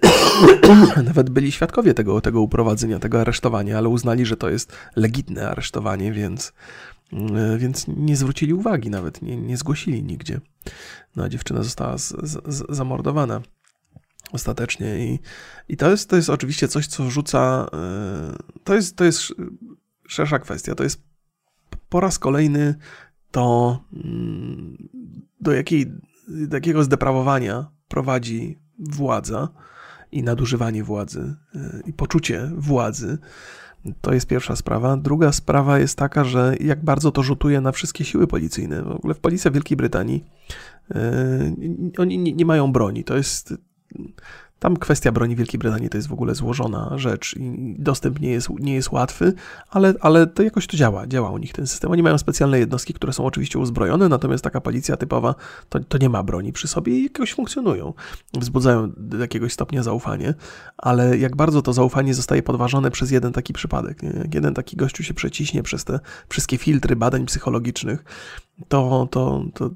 Nawet 1.06 1.30
byli 1.30 1.52
świadkowie 1.52 1.94
tego, 1.94 2.22
tego 2.22 2.42
uprowadzenia, 2.42 3.00
tego 3.00 3.22
aresztowania, 3.22 3.78
ale 3.78 3.90
uznali, 3.90 4.26
że 4.26 4.38
to 4.38 4.50
jest 4.50 4.72
legitne 4.96 5.50
aresztowanie, 5.50 6.12
więc, 6.12 6.54
mm, 7.14 7.60
więc 7.60 7.86
nie 7.88 8.16
zwrócili 8.16 8.54
uwagi 8.54 8.90
nawet, 8.90 9.22
nie, 9.22 9.38
nie 9.38 9.58
zgłosili 9.58 10.04
nigdzie. 10.04 10.42
No 11.16 11.24
a 11.24 11.30
dziewczyna 11.30 11.64
została 11.64 11.98
z, 11.98 12.16
z, 12.24 12.64
zamordowana 12.70 13.42
ostatecznie 14.32 15.06
i, 15.06 15.20
i 15.70 15.78
to, 15.78 15.92
jest, 15.92 16.10
to 16.10 16.16
jest 16.16 16.30
oczywiście 16.30 16.68
coś, 16.68 16.88
co 16.88 17.10
rzuca, 17.10 17.70
e, 17.74 18.36
to 18.64 18.76
jest, 18.76 18.96
to 18.96 19.04
jest 19.04 19.34
szersza 20.08 20.40
kwestia, 20.40 20.76
to 20.76 20.84
jest 20.84 21.02
po 21.90 22.00
raz 22.00 22.20
kolejny 22.20 22.76
to 23.34 23.80
mm, 23.94 24.90
do, 25.42 25.52
jakiej, 25.52 25.92
do 26.28 26.58
jakiego 26.58 26.84
zdeprawowania 26.84 27.72
prowadzi 27.88 28.60
władza 28.80 29.50
i 30.12 30.24
nadużywanie 30.24 30.84
władzy 30.84 31.36
i 31.86 31.94
poczucie 31.94 32.52
władzy, 32.58 33.18
to 34.02 34.14
jest 34.14 34.28
pierwsza 34.28 34.56
sprawa. 34.56 34.98
Druga 34.98 35.32
sprawa 35.32 35.80
jest 35.80 35.98
taka, 35.98 36.24
że 36.24 36.56
jak 36.60 36.84
bardzo 36.84 37.12
to 37.12 37.24
rzutuje 37.24 37.62
na 37.62 37.72
wszystkie 37.72 38.06
siły 38.06 38.28
policyjne. 38.28 38.82
W 38.84 38.92
ogóle 38.92 39.14
w 39.14 39.20
policja 39.20 39.52
Wielkiej 39.52 39.78
Brytanii 39.78 40.24
yy, 40.90 40.98
oni 41.98 42.18
nie, 42.18 42.34
nie 42.34 42.46
mają 42.46 42.72
broni. 42.72 43.04
To 43.04 43.18
jest 43.18 43.54
tam 44.64 44.78
kwestia 44.78 45.11
broni 45.11 45.36
Wielkiej 45.36 45.59
Brytanii 45.59 45.89
to 45.89 45.97
jest 45.97 46.07
w 46.07 46.14
ogóle 46.14 46.36
złożona 46.36 46.91
rzecz 46.95 47.36
i 47.38 47.76
dostęp 47.80 48.20
nie 48.20 48.32
jest, 48.32 48.49
nie 48.49 48.74
jest 48.74 48.91
łatwy, 48.91 49.34
ale, 49.70 49.93
ale 50.01 50.28
to 50.28 50.43
jakoś 50.43 50.68
to 50.68 50.78
działa, 50.78 51.07
działa 51.07 51.32
u 51.32 51.38
nich 51.38 51.53
ten 51.53 51.68
system. 51.68 51.91
Oni 51.91 52.03
mają 52.03 52.18
specjalne 52.18 52.59
jednostki, 52.59 52.93
które 52.93 53.14
są 53.14 53.26
oczywiście 53.26 53.59
uzbrojone, 53.59 54.09
natomiast 54.09 54.43
taka 54.43 54.61
policja 54.61 54.97
typowa 54.97 55.36
to, 55.70 55.80
to 55.80 55.97
nie 55.97 56.09
ma 56.09 56.24
broni 56.24 56.53
przy 56.53 56.68
sobie 56.68 56.99
i 56.99 57.03
jakoś 57.03 57.34
funkcjonują. 57.34 57.93
Wzbudzają 58.34 58.91
do 58.97 59.18
jakiegoś 59.18 59.53
stopnia 59.53 59.84
zaufanie, 59.84 60.34
ale 60.78 61.18
jak 61.18 61.36
bardzo 61.36 61.61
to 61.61 61.74
zaufanie 61.74 62.14
zostaje 62.14 62.43
podważone 62.43 62.91
przez 62.91 63.11
jeden 63.11 63.34
taki 63.34 63.53
przypadek. 63.53 64.03
Nie? 64.03 64.09
Jak 64.09 64.36
jeden 64.36 64.53
taki 64.53 64.76
gościu 64.76 65.03
się 65.03 65.14
przeciśnie 65.14 65.64
przez 65.64 65.84
te 65.84 65.99
wszystkie 66.30 66.57
filtry 66.57 66.95
badań 66.95 67.26
psychologicznych, 67.26 68.03
to, 68.68 69.08
to, 69.12 69.45
to 69.54 69.70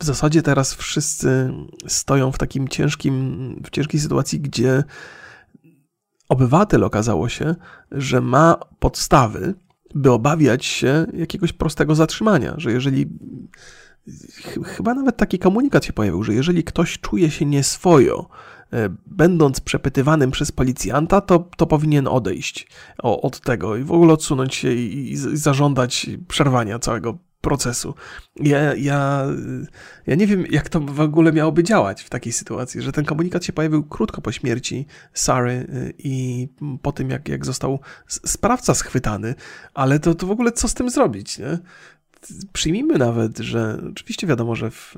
w 0.00 0.04
zasadzie 0.04 0.42
teraz 0.42 0.74
wszyscy 0.74 1.52
stoją 1.86 2.32
w 2.32 2.38
takim 2.38 2.68
ciężkim, 2.68 3.62
w 3.64 3.70
ciężkiej 3.70 4.00
sytuacji, 4.00 4.40
gdzie 4.40 4.84
obywatel 6.28 6.84
okazało 6.84 7.28
się, 7.28 7.54
że 7.92 8.20
ma 8.20 8.56
podstawy, 8.78 9.54
by 9.94 10.10
obawiać 10.10 10.64
się 10.64 11.06
jakiegoś 11.12 11.52
prostego 11.52 11.94
zatrzymania, 11.94 12.54
że 12.56 12.72
jeżeli 12.72 13.06
chyba 14.64 14.94
nawet 14.94 15.16
taki 15.16 15.38
komunikat 15.38 15.84
się 15.84 15.92
pojawił, 15.92 16.22
że 16.22 16.34
jeżeli 16.34 16.64
ktoś 16.64 16.98
czuje 16.98 17.30
się 17.30 17.44
nieswojo, 17.44 18.28
e, 18.72 18.88
będąc 19.06 19.60
przepytywanym 19.60 20.30
przez 20.30 20.52
policjanta, 20.52 21.20
to, 21.20 21.48
to 21.56 21.66
powinien 21.66 22.08
odejść 22.08 22.68
od 23.02 23.40
tego 23.40 23.76
i 23.76 23.84
w 23.84 23.92
ogóle 23.92 24.12
odsunąć 24.12 24.54
się 24.54 24.72
i, 24.72 25.12
i 25.12 25.16
zażądać 25.16 26.10
przerwania 26.28 26.78
całego 26.78 27.18
procesu. 27.40 27.94
Ja, 28.36 28.74
ja, 28.74 29.26
ja 30.06 30.14
nie 30.14 30.26
wiem, 30.26 30.44
jak 30.50 30.68
to 30.68 30.80
w 30.80 31.00
ogóle 31.00 31.32
miałoby 31.32 31.64
działać 31.64 32.02
w 32.02 32.10
takiej 32.10 32.32
sytuacji, 32.32 32.82
że 32.82 32.92
ten 32.92 33.04
komunikat 33.04 33.44
się 33.44 33.52
pojawił 33.52 33.84
krótko 33.84 34.20
po 34.20 34.32
śmierci 34.32 34.86
Sary 35.14 35.52
y, 35.52 35.94
i 35.98 36.48
po 36.82 36.92
tym, 36.92 37.10
jak, 37.10 37.28
jak 37.28 37.46
został 37.46 37.80
sprawca 38.06 38.74
schwytany, 38.74 39.34
ale 39.74 40.00
to, 40.00 40.14
to 40.14 40.26
w 40.26 40.30
ogóle 40.30 40.52
co 40.52 40.68
z 40.68 40.74
tym 40.74 40.90
zrobić, 40.90 41.38
nie? 41.38 41.58
Przyjmijmy 42.52 42.98
nawet, 42.98 43.38
że 43.38 43.80
oczywiście 43.90 44.26
wiadomo, 44.26 44.54
że 44.54 44.70
w, 44.70 44.96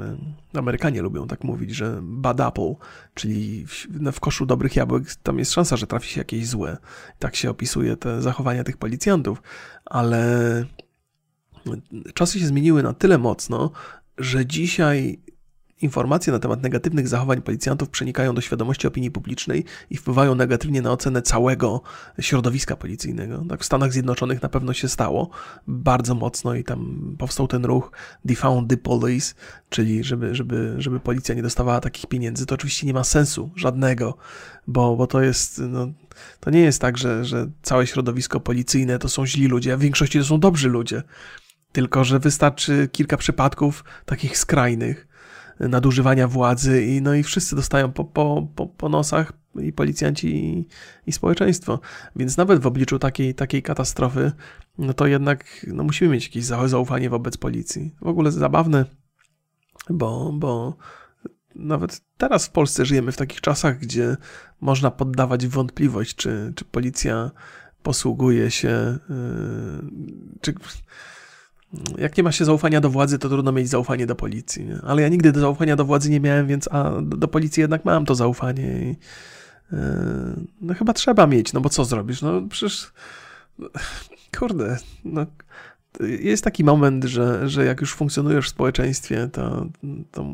y, 0.55 0.59
Amerykanie 0.59 1.03
lubią 1.03 1.27
tak 1.27 1.45
mówić, 1.45 1.71
że 1.71 2.01
bad 2.03 2.41
apple, 2.41 2.75
czyli 3.15 3.67
w, 3.67 3.87
w, 4.13 4.21
koszu 4.21 4.47
dobrych 4.47 4.77
jabłek 4.77 5.05
tam 5.23 5.39
jest 5.39 5.53
szansa, 5.53 5.77
że 5.77 5.87
trafi 5.87 6.09
się 6.09 6.21
jakieś 6.21 6.47
złe. 6.47 6.77
Tak 7.19 7.37
się 7.37 7.51
opisuje 7.51 7.97
te 7.97 8.23
zachowania 8.23 8.65
tych 8.65 8.77
policjantów, 8.77 9.43
ale 9.85 10.65
czasy 12.15 12.41
się 12.41 12.47
zmieniły 12.47 12.83
na 12.83 12.93
tyle 12.93 13.19
mocno, 13.19 13.71
że 14.19 14.47
dzisiaj 14.47 15.19
informacje 15.83 16.33
na 16.33 16.39
temat 16.39 16.63
negatywnych 16.63 17.09
zachowań 17.09 17.43
policjantów 17.43 17.89
przenikają 17.91 18.35
do 18.35 18.41
świadomości 18.41 18.87
opinii 18.87 19.11
publicznej 19.11 19.65
i 19.91 19.97
wpływają 19.97 20.35
negatywnie 20.35 20.83
na 20.83 20.93
ocenę 20.93 21.23
całego 21.23 21.83
środowiska 22.21 22.77
policyjnego. 22.77 23.45
Tak 23.49 23.61
w 23.61 23.65
Stanach 23.65 23.93
Zjednoczonych 23.93 24.43
na 24.43 24.49
pewno 24.49 24.73
się 24.73 24.89
stało 24.89 25.31
bardzo 25.67 26.15
mocno 26.15 26.55
i 26.55 26.65
tam 26.65 27.15
powstał 27.19 27.49
ten 27.49 27.65
ruch 27.65 27.93
Defund 28.25 28.71
the 28.71 28.77
Police, 28.77 29.35
czyli 29.69 30.05
żeby, 30.05 30.35
żeby, 30.35 30.75
żeby 30.79 31.01
policja 31.01 31.35
nie 31.35 31.43
dostawała 31.43 31.81
takich 31.81 32.07
pieniędzy. 32.07 32.47
To 32.47 32.55
oczywiście 32.55 32.87
nie 32.87 32.95
ma 32.95 33.05
sensu 33.05 33.51
żadnego, 33.57 34.17
bo, 34.67 34.97
bo 34.97 35.07
to 35.07 35.23
jest, 35.23 35.63
no, 35.69 35.89
to 36.41 36.51
nie 36.51 36.61
jest 36.61 36.81
tak, 36.81 36.99
że, 36.99 37.25
że 37.25 37.51
całe 37.63 37.87
środowisko 37.87 38.41
policyjne 38.41 38.99
to 38.99 39.09
są 39.09 39.27
źli 39.27 39.47
ludzie, 39.47 39.75
a 39.75 39.77
w 39.77 39.81
większości 39.81 40.19
to 40.19 40.25
są 40.25 40.41
dobrzy 40.41 40.69
ludzie. 40.69 41.03
Tylko, 41.73 42.05
że 42.05 42.19
wystarczy 42.19 42.89
kilka 42.93 43.17
przypadków 43.17 43.85
takich 44.07 44.39
skrajnych 44.39 45.09
nadużywania 45.61 46.29
władzy 46.29 46.87
i 46.87 47.03
no 47.03 47.15
i 47.15 47.23
wszyscy 47.23 47.57
dostają 47.57 47.93
po, 47.93 48.05
po, 48.05 48.49
po, 48.55 48.67
po 48.67 48.89
nosach 48.89 49.33
i 49.61 49.73
policjanci 49.73 50.37
i, 50.37 50.69
i, 51.07 51.13
społeczeństwo. 51.13 51.81
Więc 52.17 52.37
nawet 52.37 52.61
w 52.61 52.67
obliczu 52.67 52.99
takiej, 52.99 53.35
takiej 53.35 53.63
katastrofy, 53.63 54.33
no 54.79 54.95
to 54.95 55.07
jednak 55.07 55.67
no 55.67 55.85
musimy 55.85 56.11
mieć 56.11 56.25
jakieś 56.25 56.45
zaufanie 56.45 57.11
wobec 57.11 57.37
policji. 57.37 57.95
W 58.01 58.07
ogóle 58.07 58.33
zabawne, 58.33 58.85
bo, 59.91 60.33
bo 60.33 60.77
nawet 61.55 62.01
teraz 62.17 62.47
w 62.47 62.51
Polsce 62.51 62.87
żyjemy 62.87 63.13
w 63.13 63.17
takich 63.17 63.41
czasach, 63.41 63.79
gdzie 63.79 64.17
można 64.61 64.91
poddawać 64.91 65.47
wątpliwość, 65.47 66.17
czy, 66.17 66.53
czy 66.57 66.65
policja 66.65 67.31
posługuje 67.83 68.51
się, 68.51 68.99
yy, 69.09 69.91
czy 70.41 70.55
jak 71.99 72.17
nie 72.17 72.23
ma 72.23 72.33
się 72.33 72.45
zaufania 72.45 72.81
do 72.81 72.91
władzy, 72.91 73.19
to 73.19 73.29
trudno 73.29 73.53
mieć 73.53 73.69
zaufanie 73.69 74.07
do 74.07 74.15
policji. 74.15 74.65
Nie? 74.65 74.79
Ale 74.83 75.03
ja 75.03 75.09
nigdy 75.09 75.33
do 75.33 75.41
zaufania 75.41 75.77
do 75.77 75.85
władzy 75.85 76.11
nie 76.11 76.21
miałem, 76.21 76.47
więc 76.47 76.69
a 76.73 76.91
do, 77.03 77.29
policji 77.29 77.61
jednak 77.61 77.85
mam 77.85 78.05
to 78.05 78.15
zaufanie. 78.15 78.83
I, 78.83 78.97
yy, 79.73 79.79
no 80.61 80.75
chyba 80.75 80.93
trzeba 80.93 81.27
mieć, 81.27 81.53
no 81.53 81.61
bo 81.61 81.69
co 81.69 81.85
zrobisz? 81.85 82.23
No 82.23 82.43
przecież, 82.51 82.93
kurde, 84.39 84.79
no, 85.05 85.27
jest 86.01 86.45
taki 86.45 86.65
moment, 86.65 87.05
że, 87.05 87.49
że 87.49 87.65
jak 87.65 87.81
już 87.81 87.95
funkcjonujesz 87.95 88.47
w 88.47 88.51
społeczeństwie, 88.51 89.29
to, 89.33 89.67
to 90.11 90.25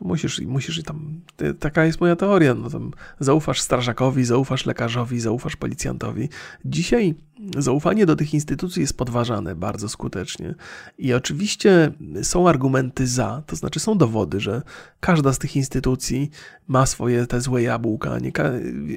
musisz, 0.00 0.40
musisz 0.40 0.78
i 0.78 0.82
tam, 0.82 1.20
taka 1.60 1.84
jest 1.84 2.00
moja 2.00 2.16
teoria, 2.16 2.54
no 2.54 2.70
tam 2.70 2.90
zaufasz 3.20 3.60
strażakowi, 3.60 4.24
zaufasz 4.24 4.66
lekarzowi, 4.66 5.20
zaufasz 5.20 5.56
policjantowi. 5.56 6.28
Dzisiaj 6.64 7.14
zaufanie 7.58 8.06
do 8.06 8.16
tych 8.16 8.34
instytucji 8.34 8.80
jest 8.80 8.96
podważane 8.96 9.54
bardzo 9.54 9.88
skutecznie 9.88 10.54
i 10.98 11.14
oczywiście 11.14 11.92
są 12.22 12.48
argumenty 12.48 13.06
za, 13.06 13.42
to 13.46 13.56
znaczy 13.56 13.80
są 13.80 13.98
dowody, 13.98 14.40
że 14.40 14.62
każda 15.00 15.32
z 15.32 15.38
tych 15.38 15.56
instytucji 15.56 16.30
ma 16.68 16.86
swoje 16.86 17.26
te 17.26 17.40
złe 17.40 17.62
jabłka. 17.62 18.18
Nie, 18.18 18.32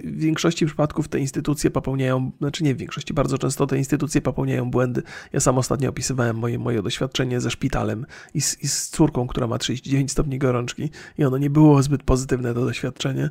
w 0.04 0.20
większości 0.20 0.66
przypadków 0.66 1.08
te 1.08 1.20
instytucje 1.20 1.72
popełniają, 1.72 2.32
znaczy 2.40 2.64
nie 2.64 2.76
w 2.76 2.78
większości, 2.78 3.14
bardzo 3.14 3.38
często 3.38 3.68
te 3.68 3.78
instytucje 3.78 4.22
popełniają 4.22 4.72
błędy. 4.72 5.04
Ja 5.34 5.40
sam 5.40 5.58
ostatnio 5.58 5.90
opisywałem 5.90 6.38
moje, 6.38 6.60
moje 6.60 6.82
doświadczenie 6.82 7.42
ze 7.42 7.52
szpitalem 7.52 8.06
i 8.34 8.42
z, 8.42 8.64
i 8.64 8.68
z 8.68 8.90
córką, 8.90 9.28
która 9.28 9.48
ma 9.48 9.58
39 9.58 10.12
stopni 10.12 10.40
gorączki 10.40 10.90
i 11.18 11.26
ono 11.26 11.38
nie 11.38 11.50
było 11.50 11.84
zbyt 11.84 12.04
pozytywne 12.04 12.54
to 12.54 12.66
doświadczenie. 12.66 13.30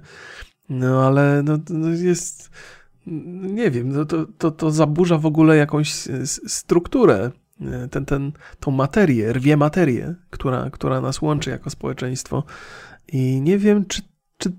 No 0.69 1.07
ale 1.07 1.43
no, 1.43 1.59
no 1.71 1.89
jest, 1.89 2.51
nie 3.07 3.71
wiem, 3.71 3.89
no, 3.89 4.05
to, 4.05 4.27
to, 4.39 4.51
to 4.51 4.71
zaburza 4.71 5.19
w 5.19 5.27
ogóle 5.27 5.57
jakąś 5.57 5.95
strukturę, 6.47 7.31
ten, 7.91 8.05
ten, 8.05 8.33
tą 8.61 8.71
materię, 8.71 9.33
rwie 9.33 9.57
materię, 9.57 10.15
która, 10.31 10.71
która 10.71 11.01
nas 11.01 11.23
łączy 11.23 11.51
jako 11.51 11.71
społeczeństwo. 11.71 12.45
I 13.13 13.41
nie 13.41 13.59
wiem, 13.59 13.87
czy, 13.87 14.03
czy, 14.37 14.53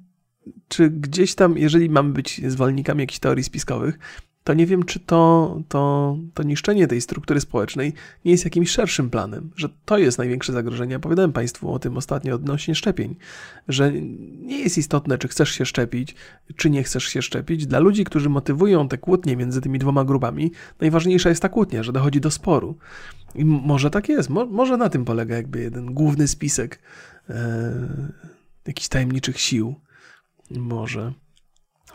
czy 0.68 0.89
gdzieś 0.89 1.36
tam, 1.36 1.58
jeżeli 1.58 1.89
mamy 1.89 2.14
być 2.14 2.41
zwolennikami 2.48 3.02
jakichś 3.02 3.20
teorii 3.20 3.43
spiskowych, 3.43 4.00
to 4.46 4.54
nie 4.54 4.66
wiem, 4.66 4.84
czy 4.84 5.00
to, 5.00 5.62
to, 5.68 6.18
to 6.34 6.43
niszczenie 6.43 6.88
tej 6.88 7.02
struktury 7.02 7.41
społecznej 7.41 7.93
nie 8.26 8.32
jest 8.32 8.46
jakimś 8.46 8.70
szerszym 8.70 9.10
planem, 9.10 9.50
że 9.56 9.70
to 9.86 9.98
jest 9.98 10.18
największe 10.18 10.54
zagrożenie. 10.54 10.96
Opowiadałem 10.98 11.34
Państwu 11.34 11.74
o 11.74 11.80
tym 11.80 11.98
ostatnio 11.98 12.36
odnośnie 12.36 12.76
szczepień, 12.76 13.16
że 13.68 13.91
nie 14.41 14.60
jest 14.60 14.78
istotne, 14.78 15.18
czy 15.18 15.28
chcesz 15.28 15.52
się 15.52 15.66
szczepić, 15.66 16.16
czy 16.56 16.70
nie 16.70 16.84
chcesz 16.84 17.04
się 17.04 17.22
szczepić. 17.22 17.68
Dla 17.68 17.80
ludzi, 17.80 18.04
którzy 18.04 18.30
motywują 18.30 18.88
te 18.88 18.98
kłótnie 18.98 19.38
między 19.38 19.62
tymi 19.62 19.80
dwoma 19.80 20.06
grupami, 20.06 20.52
najważniejsza 20.80 21.30
jest 21.30 21.41
ta 21.41 21.50
kłótnia, 21.50 21.84
że 21.84 21.93
dochodzi 21.93 22.22
do 22.22 22.32
sporu. 22.32 22.78
I 23.36 23.46
może 23.46 23.89
tak 23.89 24.10
jest, 24.10 24.30
Mo 24.30 24.46
może 24.46 24.78
na 24.78 24.89
tym 24.89 25.06
polega 25.06 25.36
jakby 25.36 25.62
jeden 25.62 25.93
główny 25.93 26.28
spisek 26.28 26.80
e, 27.30 27.74
jakichś 28.68 28.88
tajemniczych 28.88 29.39
sił. 29.39 29.76
Może 30.52 31.14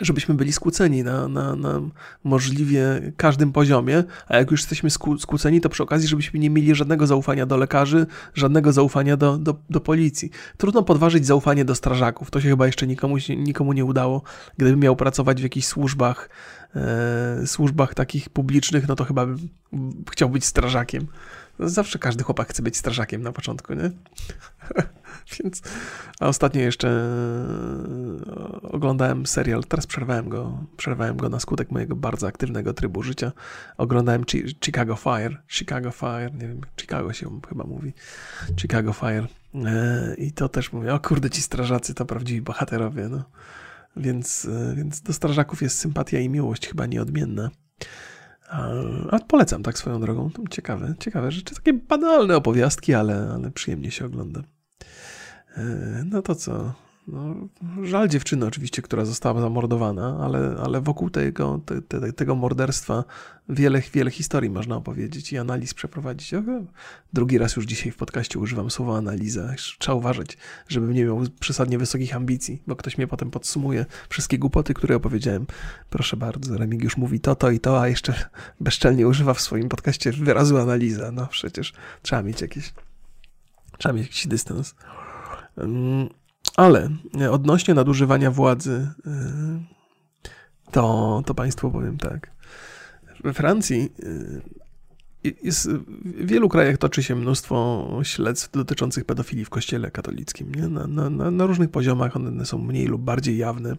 żebyśmy 0.01 0.34
byli 0.34 0.53
skłóceni 0.53 1.03
na, 1.05 1.28
na, 1.28 1.57
na 1.57 1.80
możliwie 2.24 3.12
każdym 3.16 3.53
poziomie, 3.53 4.05
a 4.28 4.36
jak 4.36 4.51
już 4.51 4.61
jesteśmy 4.61 4.90
skłóceni, 5.18 5.61
to 5.61 5.68
przy 5.68 5.82
okazji, 5.82 6.09
żebyśmy 6.09 6.40
nie 6.40 6.51
mieli 6.51 6.74
żadnego 6.74 7.07
zaufania 7.07 7.46
do 7.46 7.57
lekarzy, 7.57 8.07
żadnego 8.34 8.72
zaufania 8.72 9.16
do, 9.16 9.38
do, 9.38 9.55
do 9.70 9.80
policji. 9.80 10.30
Trudno 10.57 10.82
podważyć 10.82 11.26
zaufanie 11.26 11.64
do 11.64 11.74
strażaków, 11.74 12.30
to 12.30 12.40
się 12.40 12.48
chyba 12.48 12.66
jeszcze 12.66 12.86
nikomu, 12.86 13.16
nikomu 13.36 13.72
nie 13.72 13.84
udało. 13.84 14.22
Gdybym 14.57 14.80
miał 14.80 14.96
pracować 14.96 15.40
w 15.40 15.42
jakichś 15.42 15.66
służbach, 15.66 16.30
e, 16.76 17.46
służbach 17.46 17.94
takich 17.94 18.28
publicznych, 18.28 18.88
no 18.88 18.96
to 18.96 19.05
chyba 19.05 19.26
bym 19.26 20.05
chciał 20.11 20.28
być 20.28 20.44
strażakiem. 20.44 21.07
Zawsze 21.62 21.98
każdy 21.98 22.24
chłopak 22.24 22.48
chce 22.48 22.62
być 22.62 22.76
strażakiem 22.76 23.22
na 23.22 23.32
początku, 23.32 23.74
nie? 23.74 23.90
Więc, 25.38 25.62
a 26.20 26.28
ostatnio 26.28 26.61
jeszcze 26.61 26.88
e, 26.88 28.62
oglądałem 28.62 29.26
serial, 29.26 29.64
teraz 29.64 29.86
przerwałem 29.86 30.28
go, 30.28 30.58
przerwałem 30.76 31.16
go 31.16 31.28
na 31.28 31.40
skutek 31.40 31.70
mojego 31.70 31.96
bardzo 31.96 32.26
aktywnego 32.26 32.74
trybu 32.74 33.02
życia. 33.02 33.32
Oglądałem 33.76 34.24
Chicago 34.64 34.96
Fire, 34.96 35.36
Chicago 35.48 35.90
Fire, 35.90 36.30
nie 36.32 36.48
wiem, 36.48 36.61
Chicago 36.80 37.12
się 37.12 37.40
chyba 37.48 37.64
mówi, 37.64 37.92
Chicago 38.61 38.92
Fire. 38.92 39.26
E, 39.54 40.14
I 40.18 40.32
to 40.32 40.48
też 40.48 40.72
mówię, 40.72 40.94
o 40.94 41.00
kurde, 41.00 41.30
ci 41.30 41.42
strażacy 41.42 41.94
to 41.94 42.06
prawdziwi 42.06 42.42
bohaterowie, 42.42 43.08
no. 43.08 43.24
Więc, 43.96 44.44
e, 44.44 44.74
więc 44.76 45.00
do 45.02 45.12
strażaków 45.12 45.62
jest 45.62 45.78
sympatia 45.78 46.18
i 46.18 46.28
miłość 46.28 46.68
chyba 46.68 46.86
nieodmienna. 46.86 47.50
A 49.11 49.18
polecam 49.28 49.62
tak 49.62 49.78
swoją 49.78 50.01
drogą. 50.01 50.30
Ciekawe, 50.51 50.94
ciekawe 50.98 51.32
rzeczy. 51.32 51.55
Takie 51.55 51.72
banalne 51.72 52.36
opowiastki, 52.36 52.94
ale, 52.94 53.30
ale 53.34 53.51
przyjemnie 53.51 53.90
się 53.90 54.07
ogląda. 54.07 54.42
E, 55.57 55.62
no 56.05 56.22
to 56.22 56.34
co? 56.34 56.74
No, 57.09 57.34
żal 57.82 58.09
dziewczyny 58.09 58.46
oczywiście, 58.46 58.82
która 58.82 59.05
została 59.05 59.40
zamordowana, 59.40 60.18
ale, 60.20 60.57
ale 60.64 60.80
wokół 60.80 61.11
tego, 61.11 61.61
te, 61.66 61.82
te, 61.82 62.12
tego 62.12 62.34
morderstwa 62.34 63.05
wiele, 63.48 63.82
wiele 63.92 64.11
historii 64.11 64.51
można 64.51 64.76
opowiedzieć 64.76 65.32
i 65.32 65.38
analiz 65.38 65.74
przeprowadzić. 65.74 66.30
Drugi 67.12 67.38
raz 67.38 67.57
już 67.57 67.66
dzisiaj 67.66 67.92
w 67.92 67.96
podcaście 67.96 68.38
używam 68.38 68.70
słowa 68.70 68.98
analiza. 68.98 69.55
Trzeba 69.78 69.96
uważać, 69.96 70.36
żebym 70.68 70.92
nie 70.92 71.05
miał 71.05 71.22
przesadnie 71.40 71.78
wysokich 71.78 72.16
ambicji, 72.16 72.62
bo 72.66 72.76
ktoś 72.76 72.98
mnie 72.98 73.07
potem 73.07 73.30
podsumuje 73.30 73.86
wszystkie 74.09 74.38
głupoty, 74.38 74.74
które 74.74 74.96
opowiedziałem. 74.96 75.46
Proszę 75.90 76.16
bardzo, 76.16 76.59
Remigiusz 76.59 76.96
mówi 76.96 77.20
to, 77.20 77.36
to 77.36 77.51
i 77.51 77.61
to, 77.61 77.80
a 77.80 77.88
jeszcze 77.88 78.14
bezczelnie 78.61 79.09
używa 79.09 79.34
w 79.34 79.40
swoim 79.40 79.68
podcaście 79.68 80.12
wyrazu 80.12 80.59
analiza. 80.59 81.11
No 81.12 81.26
przecież 81.26 81.72
trzeba 82.03 82.22
mieć 82.22 82.40
jakieś, 82.40 82.72
trzeba 83.78 83.92
mieć 83.92 84.07
jakiś 84.07 84.26
dystans. 84.26 84.74
Ale 86.57 86.90
odnośnie 87.30 87.74
nadużywania 87.74 88.30
władzy, 88.30 88.88
y, 89.07 89.11
to, 90.70 91.22
to 91.26 91.34
Państwu 91.34 91.70
powiem 91.70 91.98
tak. 91.98 92.30
We 93.24 93.32
Francji 93.32 93.92
jest, 95.42 95.68
w 95.70 96.26
wielu 96.26 96.48
krajach 96.48 96.78
toczy 96.78 97.03
się 97.03 97.16
mnóstwo 97.16 97.88
śledztw 98.03 98.51
dotyczących 98.51 99.05
pedofilii 99.05 99.44
w 99.44 99.51
kościele 99.51 99.90
katolickim. 99.90 100.55
Nie? 100.55 100.68
Na, 100.68 100.86
na, 100.86 101.30
na, 101.30 101.46
różnych 101.46 101.70
poziomach 101.70 102.16
one 102.16 102.46
są 102.46 102.59
mniej 102.59 102.86
lub 102.86 103.03
bardziej 103.03 103.38
jawne. 103.38 103.76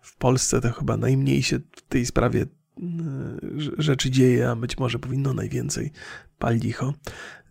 W 0.00 0.16
Polsce 0.16 0.60
to 0.60 0.72
chyba 0.72 0.96
najmniej 0.96 1.42
się 1.42 1.58
w 1.58 1.82
tej 1.82 2.06
sprawie 2.06 2.42
y, 2.42 2.46
rzeczy 3.78 4.10
dzieje, 4.10 4.50
a 4.50 4.56
być 4.56 4.78
może 4.78 4.98
powinno 4.98 5.34
najwięcej. 5.34 5.92
Pal 6.38 6.56
licho. 6.56 6.94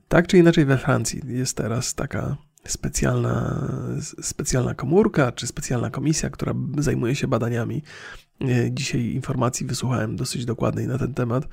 Tak 0.08 0.28
czy 0.28 0.38
inaczej 0.38 0.66
we 0.66 0.78
Francji 0.78 1.22
jest 1.28 1.58
teraz 1.58 1.96
taka 1.96 2.38
specjalna, 2.68 3.68
specjalna 4.22 4.76
komórka 4.76 5.32
czy 5.32 5.48
specjalna 5.48 5.90
komisja, 5.90 6.30
która 6.30 6.54
zajmuje 6.78 7.16
się 7.16 7.28
badaniami. 7.28 7.84
E, 8.42 8.72
dzisiaj 8.72 9.02
informacji 9.02 9.66
wysłuchałem 9.66 10.16
dosyć 10.16 10.46
dokładnej 10.46 10.88
na 10.88 10.98
ten 10.98 11.14
temat. 11.14 11.48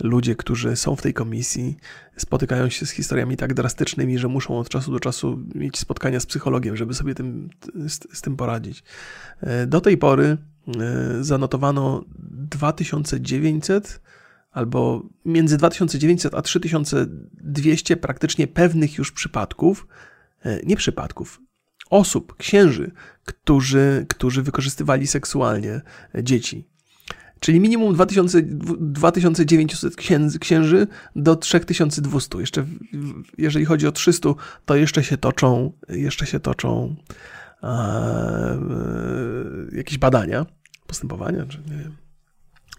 Ludzie, 0.00 0.36
którzy 0.36 0.76
są 0.76 0.96
w 0.96 1.02
tej 1.02 1.14
komisji, 1.14 1.76
spotykają 2.16 2.68
się 2.68 2.86
z 2.86 2.90
historiami 2.90 3.36
tak 3.36 3.54
drastycznymi, 3.54 4.18
że 4.18 4.28
muszą 4.28 4.58
od 4.58 4.68
czasu 4.68 4.92
do 4.92 5.00
czasu 5.00 5.38
mieć 5.54 5.78
spotkania 5.78 6.20
z 6.20 6.26
psychologiem, 6.26 6.76
żeby 6.76 6.94
sobie 6.94 7.14
tym, 7.14 7.50
z, 7.88 8.18
z 8.18 8.22
tym 8.22 8.36
poradzić. 8.36 8.82
E, 9.40 9.66
do 9.66 9.80
tej 9.80 9.98
pory 9.98 10.24
e, 10.26 11.24
zanotowano 11.24 12.04
2900 12.18 14.00
albo 14.52 15.02
między 15.24 15.56
2900 15.56 16.34
a 16.34 16.42
3200 16.42 17.96
praktycznie 17.96 18.46
pewnych 18.46 18.98
już 18.98 19.12
przypadków 19.12 19.86
nie 20.64 20.76
przypadków, 20.76 21.40
osób, 21.90 22.36
księży, 22.36 22.92
którzy, 23.24 24.06
którzy 24.08 24.42
wykorzystywali 24.42 25.06
seksualnie 25.06 25.80
dzieci. 26.22 26.68
Czyli 27.40 27.60
minimum 27.60 27.94
2000, 27.94 28.42
2900 28.42 29.96
księży 30.40 30.86
do 31.16 31.36
3200. 31.36 32.38
Jeszcze 32.38 32.66
jeżeli 33.38 33.64
chodzi 33.64 33.86
o 33.86 33.92
300, 33.92 34.28
to 34.64 34.76
jeszcze 34.76 35.04
się 35.04 35.16
toczą, 35.16 35.72
jeszcze 35.88 36.26
się 36.26 36.40
toczą 36.40 36.96
e, 37.62 38.58
jakieś 39.72 39.98
badania, 39.98 40.46
postępowania, 40.86 41.46
czy 41.46 41.58
nie 41.58 41.76
wiem. 41.76 41.96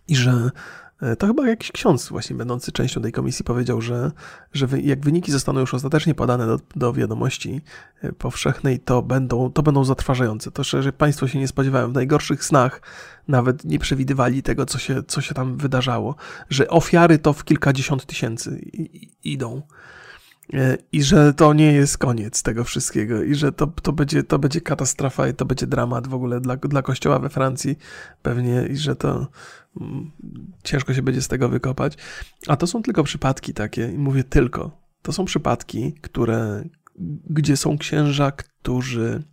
I 0.07 0.15
że 0.15 0.31
E, 0.31 0.84
to 1.19 1.27
chyba 1.27 1.47
jakiś 1.47 1.71
ksiądz 1.71 2.09
właśnie 2.09 2.35
będący 2.35 2.71
częścią 2.71 3.01
tej 3.01 3.11
komisji 3.11 3.45
powiedział, 3.45 3.81
że, 3.81 4.11
że 4.53 4.67
jak 4.81 4.99
wyniki 4.99 5.31
zostaną 5.31 5.59
już 5.59 5.73
ostatecznie 5.73 6.15
podane 6.15 6.45
do, 6.45 6.59
do 6.75 6.93
wiadomości 6.93 7.61
e, 8.01 8.13
powszechnej, 8.13 8.79
to 8.79 9.01
będą, 9.01 9.51
to 9.51 9.63
będą 9.63 9.83
zatrważające. 9.83 10.51
To, 10.51 10.63
że 10.63 10.93
Państwo 10.93 11.27
się 11.27 11.39
nie 11.39 11.47
spodziewają. 11.47 11.91
W 11.91 11.93
najgorszych 11.93 12.45
snach 12.45 12.81
nawet 13.27 13.65
nie 13.65 13.79
przewidywali 13.79 14.43
tego, 14.43 14.65
co 14.65 14.77
się, 14.77 15.03
co 15.07 15.21
się 15.21 15.33
tam 15.33 15.57
wydarzało. 15.57 16.15
Że 16.49 16.67
ofiary 16.67 17.19
to 17.19 17.33
w 17.33 17.43
kilkadziesiąt 17.43 18.05
tysięcy 18.05 18.71
idą. 19.23 19.61
E, 20.53 20.77
I 20.91 21.03
że 21.03 21.33
to 21.33 21.53
nie 21.53 21.73
jest 21.73 21.97
koniec 21.97 22.43
tego 22.43 22.63
wszystkiego, 22.63 23.23
i 23.23 23.35
że 23.35 23.51
to, 23.51 23.67
to, 23.67 23.93
będzie, 23.93 24.23
to 24.23 24.39
będzie 24.39 24.61
katastrofa 24.61 25.27
i 25.27 25.33
to 25.33 25.45
będzie 25.45 25.67
dramat 25.67 26.07
w 26.07 26.13
ogóle 26.13 26.41
dla, 26.41 26.55
dla 26.55 26.81
kościoła 26.81 27.19
we 27.19 27.29
Francji, 27.29 27.77
pewnie, 28.21 28.67
i 28.69 28.77
że 28.77 28.95
to 28.95 29.27
mm, 29.81 30.11
ciężko 30.63 30.93
się 30.93 31.01
będzie 31.01 31.21
z 31.21 31.27
tego 31.27 31.49
wykopać. 31.49 31.93
A 32.47 32.57
to 32.57 32.67
są 32.67 32.83
tylko 32.83 33.03
przypadki 33.03 33.53
takie, 33.53 33.91
i 33.91 33.97
mówię 33.97 34.23
tylko. 34.23 34.71
To 35.01 35.11
są 35.11 35.25
przypadki, 35.25 35.93
które, 36.01 36.63
gdzie 37.29 37.57
są 37.57 37.77
księża, 37.77 38.31
którzy 38.31 39.23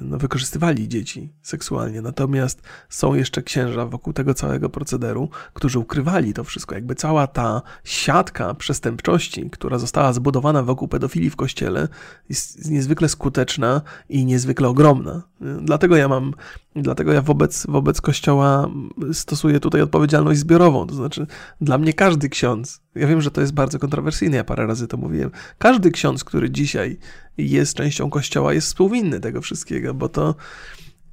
no, 0.00 0.18
wykorzystywali 0.18 0.88
dzieci 0.88 1.32
seksualnie. 1.42 2.02
Natomiast 2.02 2.62
są 2.88 3.14
jeszcze 3.14 3.42
księża 3.42 3.86
wokół 3.86 4.12
tego 4.12 4.34
całego 4.34 4.68
procederu, 4.68 5.28
którzy 5.54 5.78
ukrywali 5.78 6.34
to 6.34 6.44
wszystko. 6.44 6.74
Jakby 6.74 6.94
cała 6.94 7.26
ta 7.26 7.62
siatka 7.84 8.54
przestępczości, 8.54 9.50
która 9.50 9.78
została 9.78 10.12
zbudowana 10.12 10.62
wokół 10.62 10.88
pedofilii 10.88 11.30
w 11.30 11.36
kościele, 11.36 11.88
jest 12.28 12.70
niezwykle 12.70 13.08
skuteczna 13.08 13.82
i 14.08 14.24
niezwykle 14.24 14.68
ogromna. 14.68 15.22
Yy, 15.40 15.58
dlatego 15.62 15.96
ja 15.96 16.08
mam, 16.08 16.34
dlatego 16.76 17.12
ja 17.12 17.22
wobec, 17.22 17.66
wobec 17.68 18.00
kościoła 18.00 18.70
stosuję 19.12 19.60
tutaj 19.60 19.80
odpowiedzialność 19.80 20.40
zbiorową. 20.40 20.86
To 20.86 20.94
znaczy, 20.94 21.26
dla 21.60 21.78
mnie 21.78 21.92
każdy 21.92 22.28
ksiądz, 22.28 22.83
ja 22.94 23.06
wiem, 23.06 23.20
że 23.20 23.30
to 23.30 23.40
jest 23.40 23.52
bardzo 23.52 23.78
kontrowersyjne, 23.78 24.36
ja 24.36 24.44
parę 24.44 24.66
razy 24.66 24.88
to 24.88 24.96
mówiłem, 24.96 25.30
każdy 25.58 25.90
ksiądz, 25.90 26.24
który 26.24 26.50
dzisiaj 26.50 26.98
jest 27.38 27.76
częścią 27.76 28.10
Kościoła, 28.10 28.54
jest 28.54 28.66
współwinny 28.66 29.20
tego 29.20 29.40
wszystkiego, 29.40 29.94
bo 29.94 30.08
to, 30.08 30.34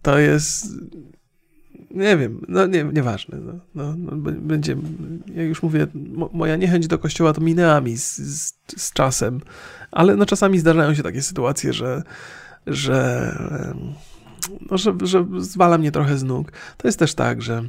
to 0.01 0.19
jest 0.19 0.67
nie 1.93 2.17
wiem, 2.17 2.45
no 2.47 2.67
nie, 2.67 2.83
nieważne. 2.83 3.37
No, 3.37 3.53
no, 3.75 3.95
no, 3.97 4.11
będzie, 4.31 4.77
jak 5.35 5.47
już 5.47 5.63
mówię, 5.63 5.87
mo, 5.93 6.29
moja 6.33 6.55
niechęć 6.55 6.87
do 6.87 6.99
kościoła 6.99 7.33
to 7.33 7.41
minęła 7.41 7.81
mi 7.81 7.97
z, 7.97 8.17
z, 8.17 8.53
z, 8.77 8.93
czasem, 8.93 9.41
ale 9.91 10.15
no 10.15 10.25
czasami 10.25 10.59
zdarzają 10.59 10.93
się 10.93 11.03
takie 11.03 11.21
sytuacje, 11.21 11.73
że, 11.73 12.03
że, 12.67 13.35
no, 14.71 14.77
że, 14.77 14.93
że 15.03 15.25
zwala 15.37 15.77
mnie 15.77 15.91
trochę 15.91 16.17
z 16.17 16.23
nóg. 16.23 16.51
To 16.77 16.87
jest 16.87 16.99
też 16.99 17.13
tak, 17.13 17.41
że 17.41 17.63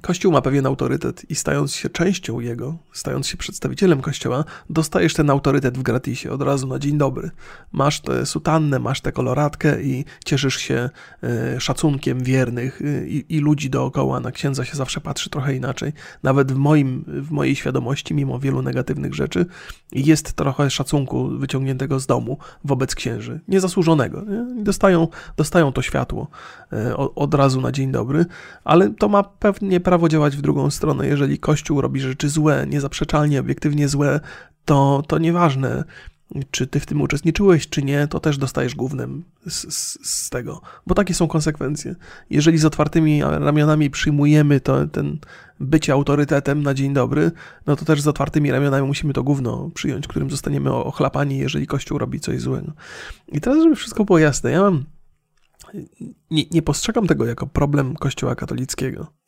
Kościół 0.00 0.32
ma 0.32 0.42
pewien 0.42 0.66
autorytet 0.66 1.30
i 1.30 1.34
stając 1.34 1.74
się 1.74 1.88
częścią 1.88 2.40
jego, 2.40 2.78
stając 2.92 3.26
się 3.26 3.36
przedstawicielem 3.36 4.00
Kościoła, 4.00 4.44
dostajesz 4.70 5.14
ten 5.14 5.30
autorytet 5.30 5.78
w 5.78 5.82
gratisie, 5.82 6.30
od 6.30 6.42
razu 6.42 6.66
na 6.66 6.78
dzień 6.78 6.98
dobry. 6.98 7.30
Masz 7.72 8.00
tę 8.00 8.26
sutannę, 8.26 8.78
masz 8.78 9.00
tę 9.00 9.12
koloratkę 9.12 9.82
i 9.82 10.04
cieszysz 10.24 10.56
się 10.56 10.90
e, 11.22 11.60
szacunkiem 11.60 12.24
wiernych 12.24 12.82
e, 12.82 13.06
i, 13.06 13.36
i, 13.36 13.38
ludzi 13.38 13.70
dookoła. 13.70 14.20
Na 14.20 14.32
księdza 14.32 14.64
się 14.64 14.76
zawsze 14.76 15.00
patrzy 15.00 15.30
trochę 15.30 15.54
inaczej. 15.54 15.92
Nawet 16.22 16.52
w, 16.52 16.56
moim, 16.56 17.04
w 17.06 17.30
mojej 17.30 17.56
świadomości, 17.56 18.14
mimo 18.14 18.38
wielu 18.38 18.62
negatywnych 18.62 19.14
rzeczy, 19.14 19.46
jest 19.92 20.32
trochę 20.32 20.70
szacunku 20.70 21.28
wyciągniętego 21.28 22.00
z 22.00 22.06
domu 22.06 22.38
wobec 22.64 22.94
księży. 22.94 23.40
Niezasłużonego. 23.48 24.22
Nie? 24.22 24.64
Dostają, 24.64 25.08
dostają 25.36 25.72
to 25.72 25.82
światło 25.82 26.28
e, 26.72 26.96
od 26.96 27.34
razu 27.34 27.60
na 27.60 27.72
dzień 27.72 27.92
dobry, 27.92 28.26
ale 28.64 28.90
to 28.90 29.08
ma 29.08 29.22
pewnie 29.22 29.71
nie 29.72 29.80
prawo 29.80 30.08
działać 30.08 30.36
w 30.36 30.40
drugą 30.40 30.70
stronę. 30.70 31.06
Jeżeli 31.06 31.38
Kościół 31.38 31.80
robi 31.80 32.00
rzeczy 32.00 32.28
złe, 32.28 32.66
niezaprzeczalnie, 32.68 33.40
obiektywnie 33.40 33.88
złe, 33.88 34.20
to, 34.64 35.02
to 35.08 35.18
nieważne, 35.18 35.84
czy 36.50 36.66
ty 36.66 36.80
w 36.80 36.86
tym 36.86 37.00
uczestniczyłeś, 37.00 37.68
czy 37.68 37.82
nie, 37.82 38.08
to 38.08 38.20
też 38.20 38.38
dostajesz 38.38 38.74
głównym 38.74 39.24
z, 39.46 39.74
z, 39.74 39.98
z, 40.06 40.30
tego, 40.30 40.60
bo 40.86 40.94
takie 40.94 41.14
są 41.14 41.28
konsekwencje. 41.28 41.94
Jeżeli 42.30 42.58
z 42.58 42.64
otwartymi 42.64 43.22
ramionami 43.22 43.90
przyjmujemy 43.90 44.60
to, 44.60 44.86
ten 44.86 45.18
bycie 45.60 45.92
autorytetem 45.92 46.62
na 46.62 46.74
dzień 46.74 46.94
dobry, 46.94 47.30
no 47.66 47.76
to 47.76 47.84
też 47.84 48.00
z 48.00 48.08
otwartymi 48.08 48.50
ramionami 48.50 48.86
musimy 48.86 49.12
to 49.12 49.22
gówno 49.22 49.70
przyjąć, 49.74 50.06
którym 50.06 50.30
zostaniemy 50.30 50.72
ochlapani, 50.72 51.38
jeżeli 51.38 51.66
Kościół 51.66 51.98
robi 51.98 52.20
coś 52.20 52.40
złego. 52.40 52.72
I 53.32 53.40
teraz, 53.40 53.62
żeby 53.62 53.76
wszystko 53.76 54.04
było 54.04 54.18
jasne, 54.18 54.50
ja 54.50 54.60
mam. 54.60 54.84
Nie, 56.30 56.44
nie 56.50 56.62
postrzegam 56.62 57.06
tego 57.06 57.24
jako 57.24 57.46
problem 57.46 57.96
Kościoła 57.96 58.34
katolickiego. 58.34 59.21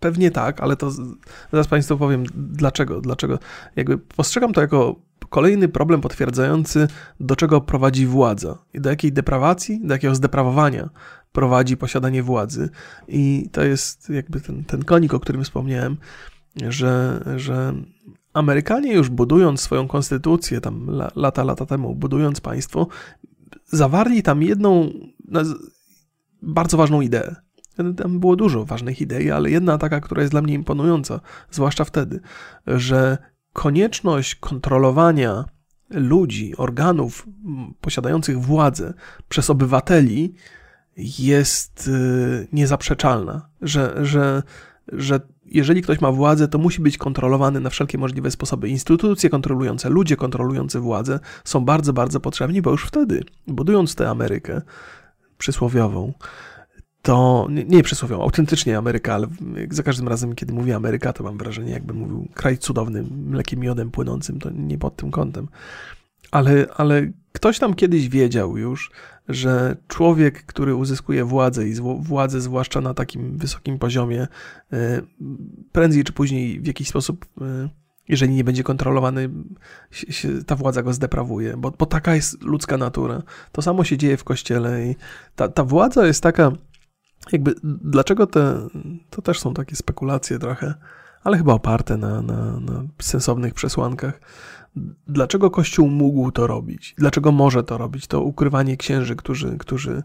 Pewnie 0.00 0.30
tak, 0.30 0.60
ale 0.60 0.76
to 0.76 0.90
zaraz 1.52 1.68
Państwu 1.68 1.96
powiem 1.96 2.24
dlaczego. 2.34 3.00
Dlaczego 3.00 3.38
jakby 3.76 3.98
postrzegam 3.98 4.52
to 4.52 4.60
jako 4.60 4.96
kolejny 5.28 5.68
problem 5.68 6.00
potwierdzający, 6.00 6.88
do 7.20 7.36
czego 7.36 7.60
prowadzi 7.60 8.06
władza 8.06 8.58
i 8.74 8.80
do 8.80 8.90
jakiej 8.90 9.12
deprawacji, 9.12 9.80
do 9.84 9.94
jakiego 9.94 10.14
zdeprawowania 10.14 10.90
prowadzi 11.32 11.76
posiadanie 11.76 12.22
władzy. 12.22 12.68
I 13.08 13.48
to 13.52 13.64
jest 13.64 14.10
jakby 14.10 14.40
ten, 14.40 14.64
ten 14.64 14.84
konik, 14.84 15.14
o 15.14 15.20
którym 15.20 15.44
wspomniałem, 15.44 15.96
że, 16.68 17.24
że 17.36 17.74
Amerykanie 18.32 18.92
już 18.94 19.08
budując 19.08 19.60
swoją 19.60 19.88
konstytucję, 19.88 20.60
tam 20.60 20.86
lata, 21.14 21.44
lata 21.44 21.66
temu, 21.66 21.94
budując 21.94 22.40
państwo, 22.40 22.86
zawarli 23.66 24.22
tam 24.22 24.42
jedną 24.42 24.90
bardzo 26.42 26.76
ważną 26.76 27.00
ideę. 27.00 27.36
Tam 27.96 28.20
było 28.20 28.36
dużo 28.36 28.64
ważnych 28.64 29.00
idei, 29.00 29.30
ale 29.30 29.50
jedna 29.50 29.78
taka, 29.78 30.00
która 30.00 30.22
jest 30.22 30.32
dla 30.32 30.42
mnie 30.42 30.54
imponująca, 30.54 31.20
zwłaszcza 31.50 31.84
wtedy, 31.84 32.20
że 32.66 33.18
konieczność 33.52 34.34
kontrolowania 34.34 35.44
ludzi, 35.90 36.56
organów 36.56 37.26
posiadających 37.80 38.40
władzę 38.40 38.94
przez 39.28 39.50
obywateli 39.50 40.34
jest 41.18 41.88
y, 41.88 42.48
niezaprzeczalna, 42.52 43.48
że, 43.62 44.06
że, 44.06 44.42
że 44.92 45.20
jeżeli 45.50 45.82
ktoś 45.82 46.00
ma 46.00 46.12
władzę, 46.12 46.48
to 46.48 46.58
musi 46.58 46.82
być 46.82 46.98
kontrolowany 46.98 47.60
na 47.60 47.70
wszelkie 47.70 47.98
możliwe 47.98 48.30
sposoby. 48.30 48.68
Instytucje 48.68 49.30
kontrolujące, 49.30 49.88
ludzie 49.88 50.16
kontrolujący 50.16 50.80
władzę 50.80 51.20
są 51.44 51.64
bardzo, 51.64 51.92
bardzo 51.92 52.20
potrzebni, 52.20 52.62
bo 52.62 52.70
już 52.70 52.84
wtedy, 52.84 53.24
budując 53.46 53.94
tę 53.94 54.10
Amerykę 54.10 54.62
przysłowiową, 55.38 56.12
to 57.02 57.46
nie, 57.50 57.64
nie 57.64 57.82
autentycznie 58.14 58.78
Ameryka, 58.78 59.14
ale 59.14 59.26
za 59.70 59.82
każdym 59.82 60.08
razem, 60.08 60.34
kiedy 60.34 60.52
mówię 60.52 60.76
Ameryka, 60.76 61.12
to 61.12 61.24
mam 61.24 61.38
wrażenie, 61.38 61.72
jakbym 61.72 61.96
mówił 61.96 62.28
kraj 62.34 62.58
cudowny, 62.58 63.04
mlekiem 63.26 63.60
miodem 63.60 63.90
płynącym, 63.90 64.38
to 64.38 64.50
nie 64.50 64.78
pod 64.78 64.96
tym 64.96 65.10
kątem. 65.10 65.48
Ale, 66.30 66.66
ale 66.76 67.10
ktoś 67.32 67.58
tam 67.58 67.74
kiedyś 67.74 68.08
wiedział 68.08 68.56
już, 68.56 68.90
że 69.28 69.76
człowiek, 69.88 70.46
który 70.46 70.74
uzyskuje 70.74 71.24
władzę 71.24 71.68
i 71.68 71.74
władzę 72.00 72.40
zwłaszcza 72.40 72.80
na 72.80 72.94
takim 72.94 73.36
wysokim 73.38 73.78
poziomie, 73.78 74.26
e, 74.72 75.02
prędzej 75.72 76.04
czy 76.04 76.12
później 76.12 76.60
w 76.60 76.66
jakiś 76.66 76.88
sposób, 76.88 77.26
e, 77.40 77.68
jeżeli 78.08 78.34
nie 78.34 78.44
będzie 78.44 78.62
kontrolowany, 78.62 79.30
ta 80.46 80.56
władza 80.56 80.82
go 80.82 80.92
zdeprawuje, 80.92 81.56
bo, 81.56 81.70
bo 81.70 81.86
taka 81.86 82.14
jest 82.14 82.42
ludzka 82.42 82.76
natura. 82.76 83.22
To 83.52 83.62
samo 83.62 83.84
się 83.84 83.96
dzieje 83.96 84.16
w 84.16 84.24
kościele 84.24 84.86
i 84.86 84.96
ta, 85.36 85.48
ta 85.48 85.64
władza 85.64 86.06
jest 86.06 86.22
taka 86.22 86.52
jakby 87.32 87.54
dlaczego 87.64 88.26
te, 88.26 88.68
to 89.10 89.22
też 89.22 89.40
są 89.40 89.54
takie 89.54 89.76
spekulacje 89.76 90.38
trochę, 90.38 90.74
ale 91.24 91.38
chyba 91.38 91.52
oparte 91.52 91.96
na, 91.96 92.22
na, 92.22 92.60
na 92.60 92.82
sensownych 92.98 93.54
przesłankach. 93.54 94.20
Dlaczego 95.06 95.50
Kościół 95.50 95.88
mógł 95.88 96.30
to 96.30 96.46
robić? 96.46 96.94
Dlaczego 96.98 97.32
może 97.32 97.62
to 97.62 97.78
robić? 97.78 98.06
To 98.06 98.22
ukrywanie 98.22 98.76
księży, 98.76 99.16
którzy, 99.16 99.56
którzy, 99.58 100.02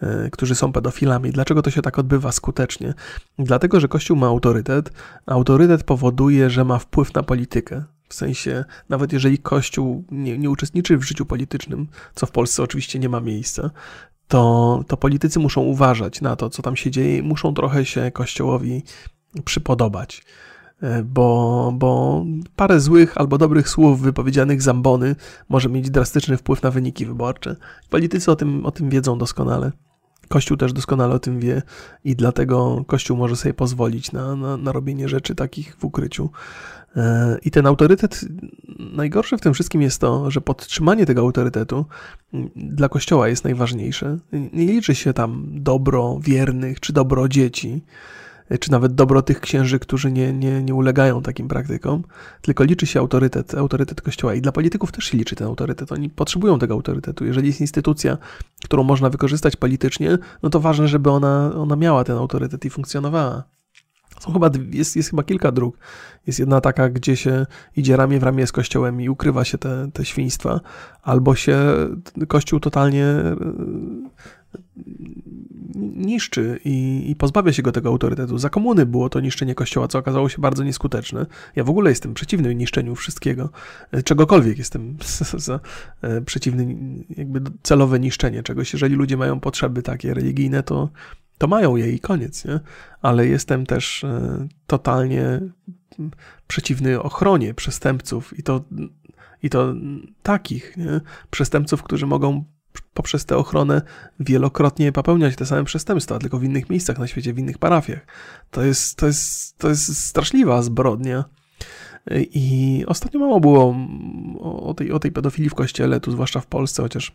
e, 0.00 0.30
którzy 0.30 0.54
są 0.54 0.72
pedofilami. 0.72 1.30
Dlaczego 1.30 1.62
to 1.62 1.70
się 1.70 1.82
tak 1.82 1.98
odbywa 1.98 2.32
skutecznie? 2.32 2.94
Dlatego, 3.38 3.80
że 3.80 3.88
Kościół 3.88 4.16
ma 4.16 4.26
autorytet. 4.26 4.92
Autorytet 5.26 5.84
powoduje, 5.84 6.50
że 6.50 6.64
ma 6.64 6.78
wpływ 6.78 7.14
na 7.14 7.22
politykę. 7.22 7.84
W 8.08 8.14
sensie, 8.14 8.64
nawet 8.88 9.12
jeżeli 9.12 9.38
Kościół 9.38 10.04
nie, 10.10 10.38
nie, 10.38 10.50
uczestniczy 10.50 10.98
w 10.98 11.02
życiu 11.02 11.26
politycznym, 11.26 11.88
co 12.14 12.26
w 12.26 12.30
Polsce 12.30 12.62
oczywiście 12.62 12.98
nie 12.98 13.08
ma 13.08 13.20
miejsca, 13.20 13.70
to, 14.28 14.84
to 14.86 14.96
politycy 14.96 15.38
muszą 15.38 15.60
uważać 15.60 16.20
na 16.20 16.36
to, 16.36 16.50
co 16.50 16.62
tam 16.62 16.76
się 16.76 16.90
dzieje, 16.90 17.22
muszą 17.22 17.54
trochę 17.54 17.84
się 17.84 18.10
Kościołowi 18.10 18.82
przypodobać. 19.44 20.22
E, 20.82 21.02
bo, 21.02 21.72
bo 21.74 22.24
parę 22.56 22.80
złych 22.80 23.18
albo 23.18 23.38
dobrych 23.38 23.68
słów 23.68 24.00
wypowiedzianych 24.00 24.62
z 24.62 24.68
ambony 24.68 25.16
może 25.48 25.68
mieć 25.68 25.90
drastyczny 25.90 26.36
wpływ 26.36 26.62
na 26.62 26.70
wyniki 26.70 27.06
wyborcze. 27.06 27.56
Politycy 27.90 28.30
o 28.30 28.36
tym, 28.36 28.66
o 28.66 28.70
tym 28.70 28.90
wiedzą 28.90 29.18
doskonale. 29.18 29.72
Kościół 30.28 30.56
też 30.56 30.72
doskonale 30.72 31.14
o 31.14 31.18
tym 31.18 31.40
wie 31.40 31.62
i 32.04 32.16
dlatego 32.16 32.84
Kościół 32.86 33.16
może 33.16 33.36
sobie 33.36 33.54
pozwolić 33.54 34.12
na, 34.12 34.36
na, 34.36 34.56
na 34.56 34.72
robienie 34.72 35.08
rzeczy 35.08 35.34
takich 35.34 35.76
w 35.76 35.84
ukryciu. 35.84 36.30
E, 36.96 37.38
I 37.42 37.50
ten 37.50 37.66
autorytet, 37.66 38.24
najgorsze 38.78 39.38
w 39.38 39.40
tym 39.40 39.54
wszystkim 39.54 39.82
jest 39.82 40.00
to, 40.00 40.30
że 40.30 40.40
podtrzymanie 40.40 41.06
tego 41.06 41.20
autorytetu 41.20 41.86
dla 42.56 42.88
Kościoła 42.88 43.28
jest 43.28 43.44
najważniejsze. 43.44 44.18
Nie 44.32 44.66
liczy 44.66 44.94
się 44.94 45.12
tam 45.12 45.46
dobro 45.50 46.18
wiernych 46.22 46.80
czy 46.80 46.92
dobro 46.92 47.28
dzieci 47.28 47.84
czy 48.60 48.70
nawet 48.70 48.94
dobro 48.94 49.22
tych 49.22 49.40
księży, 49.40 49.78
którzy 49.78 50.12
nie, 50.12 50.32
nie, 50.32 50.62
nie 50.62 50.74
ulegają 50.74 51.22
takim 51.22 51.48
praktykom, 51.48 52.04
tylko 52.42 52.64
liczy 52.64 52.86
się 52.86 53.00
autorytet, 53.00 53.54
autorytet 53.54 54.00
Kościoła. 54.00 54.34
I 54.34 54.40
dla 54.40 54.52
polityków 54.52 54.92
też 54.92 55.04
się 55.04 55.18
liczy 55.18 55.36
ten 55.36 55.46
autorytet. 55.46 55.92
Oni 55.92 56.10
potrzebują 56.10 56.58
tego 56.58 56.74
autorytetu. 56.74 57.24
Jeżeli 57.24 57.46
jest 57.46 57.60
instytucja, 57.60 58.18
którą 58.64 58.82
można 58.82 59.10
wykorzystać 59.10 59.56
politycznie, 59.56 60.18
no 60.42 60.50
to 60.50 60.60
ważne, 60.60 60.88
żeby 60.88 61.10
ona, 61.10 61.54
ona 61.54 61.76
miała 61.76 62.04
ten 62.04 62.16
autorytet 62.16 62.64
i 62.64 62.70
funkcjonowała. 62.70 63.44
Są 64.20 64.32
chyba, 64.32 64.50
jest, 64.70 64.96
jest 64.96 65.10
chyba 65.10 65.22
kilka 65.22 65.52
dróg. 65.52 65.78
Jest 66.26 66.38
jedna 66.38 66.60
taka, 66.60 66.88
gdzie 66.88 67.16
się 67.16 67.46
idzie 67.76 67.96
ramię 67.96 68.20
w 68.20 68.22
ramię 68.22 68.46
z 68.46 68.52
kościołem 68.52 69.00
i 69.00 69.08
ukrywa 69.08 69.44
się 69.44 69.58
te, 69.58 69.90
te 69.92 70.04
świństwa, 70.04 70.60
albo 71.02 71.34
się 71.34 71.58
kościół 72.28 72.60
totalnie 72.60 73.06
niszczy 75.74 76.60
i, 76.64 77.04
i, 77.10 77.16
pozbawia 77.16 77.52
się 77.52 77.62
go 77.62 77.72
tego 77.72 77.88
autorytetu. 77.88 78.38
Za 78.38 78.50
komuny 78.50 78.86
było 78.86 79.08
to 79.08 79.20
niszczenie 79.20 79.54
kościoła, 79.54 79.88
co 79.88 79.98
okazało 79.98 80.28
się 80.28 80.40
bardzo 80.42 80.64
nieskuteczne. 80.64 81.26
Ja 81.56 81.64
w 81.64 81.70
ogóle 81.70 81.90
jestem 81.90 82.14
przeciwny 82.14 82.54
niszczeniu 82.54 82.94
wszystkiego, 82.94 83.50
e, 83.92 84.02
czegokolwiek 84.02 84.58
jestem 84.58 84.96
za 85.46 85.60
e, 86.02 86.20
przeciwny, 86.20 86.76
jakby 87.16 87.40
celowe 87.62 88.00
niszczenie 88.00 88.42
czegoś. 88.42 88.72
Jeżeli 88.72 88.94
ludzie 88.94 89.16
mają 89.16 89.40
potrzeby 89.40 89.82
takie 89.82 90.14
religijne, 90.14 90.62
to, 90.62 90.88
to 91.38 91.46
mają 91.46 91.76
je 91.76 91.92
i 91.92 92.00
koniec, 92.00 92.44
nie? 92.44 92.60
Ale 93.02 93.26
jestem 93.26 93.66
też 93.66 94.04
e, 94.04 94.48
totalnie 94.66 95.40
przeciwny 96.46 97.02
ochronie 97.02 97.54
przestępców 97.54 98.38
i 98.38 98.42
to, 98.42 98.64
i 99.42 99.50
to 99.50 99.74
takich 100.22 100.76
nie? 100.76 101.00
przestępców, 101.30 101.82
którzy 101.82 102.06
mogą 102.06 102.44
poprzez 102.80 103.24
tę 103.24 103.36
ochronę 103.36 103.82
wielokrotnie 104.20 104.92
popełniać 104.92 105.36
te 105.36 105.46
same 105.46 105.64
przestępstwa, 105.64 106.18
tylko 106.18 106.38
w 106.38 106.44
innych 106.44 106.70
miejscach 106.70 106.98
na 106.98 107.06
świecie, 107.06 107.32
w 107.32 107.38
innych 107.38 107.58
parafiach. 107.58 108.06
To 108.50 108.62
jest, 108.62 108.96
to 108.96 109.06
jest, 109.06 109.58
to 109.58 109.68
jest 109.68 110.04
straszliwa 110.04 110.62
zbrodnia. 110.62 111.24
I 112.16 112.84
ostatnio 112.86 113.20
mało 113.20 113.40
było 113.40 113.76
o 114.40 114.74
tej, 114.74 114.92
o 114.92 114.98
tej 114.98 115.12
pedofilii 115.12 115.50
w 115.50 115.54
kościele, 115.54 116.00
tu 116.00 116.10
zwłaszcza 116.10 116.40
w 116.40 116.46
Polsce, 116.46 116.82
chociaż 116.82 117.12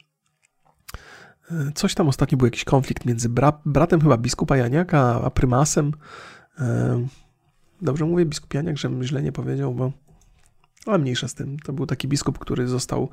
e, 1.52 1.72
coś 1.76 1.94
tam 1.94 2.08
ostatnio 2.08 2.38
był 2.38 2.48
jakiś 2.48 2.64
konflikt 2.64 3.06
między 3.06 3.30
bra, 3.30 3.62
bratem 3.66 4.02
chyba 4.02 4.18
biskupa 4.18 4.58
Janiaka 4.58 5.22
a 5.24 5.30
prymasem. 5.30 5.92
E, 6.60 7.08
dobrze 7.82 8.06
mówię 8.06 8.26
biskup 8.26 8.54
Janiak, 8.54 8.78
żebym 8.78 9.04
źle 9.04 9.22
nie 9.22 9.32
powiedział, 9.32 9.74
bo 9.74 9.92
ale 10.86 10.98
mniejsza 10.98 11.28
z 11.28 11.34
tym. 11.34 11.60
To 11.60 11.74
był 11.74 11.86
taki 11.86 12.08
biskup, 12.08 12.40
który 12.40 12.68
został 12.68 13.10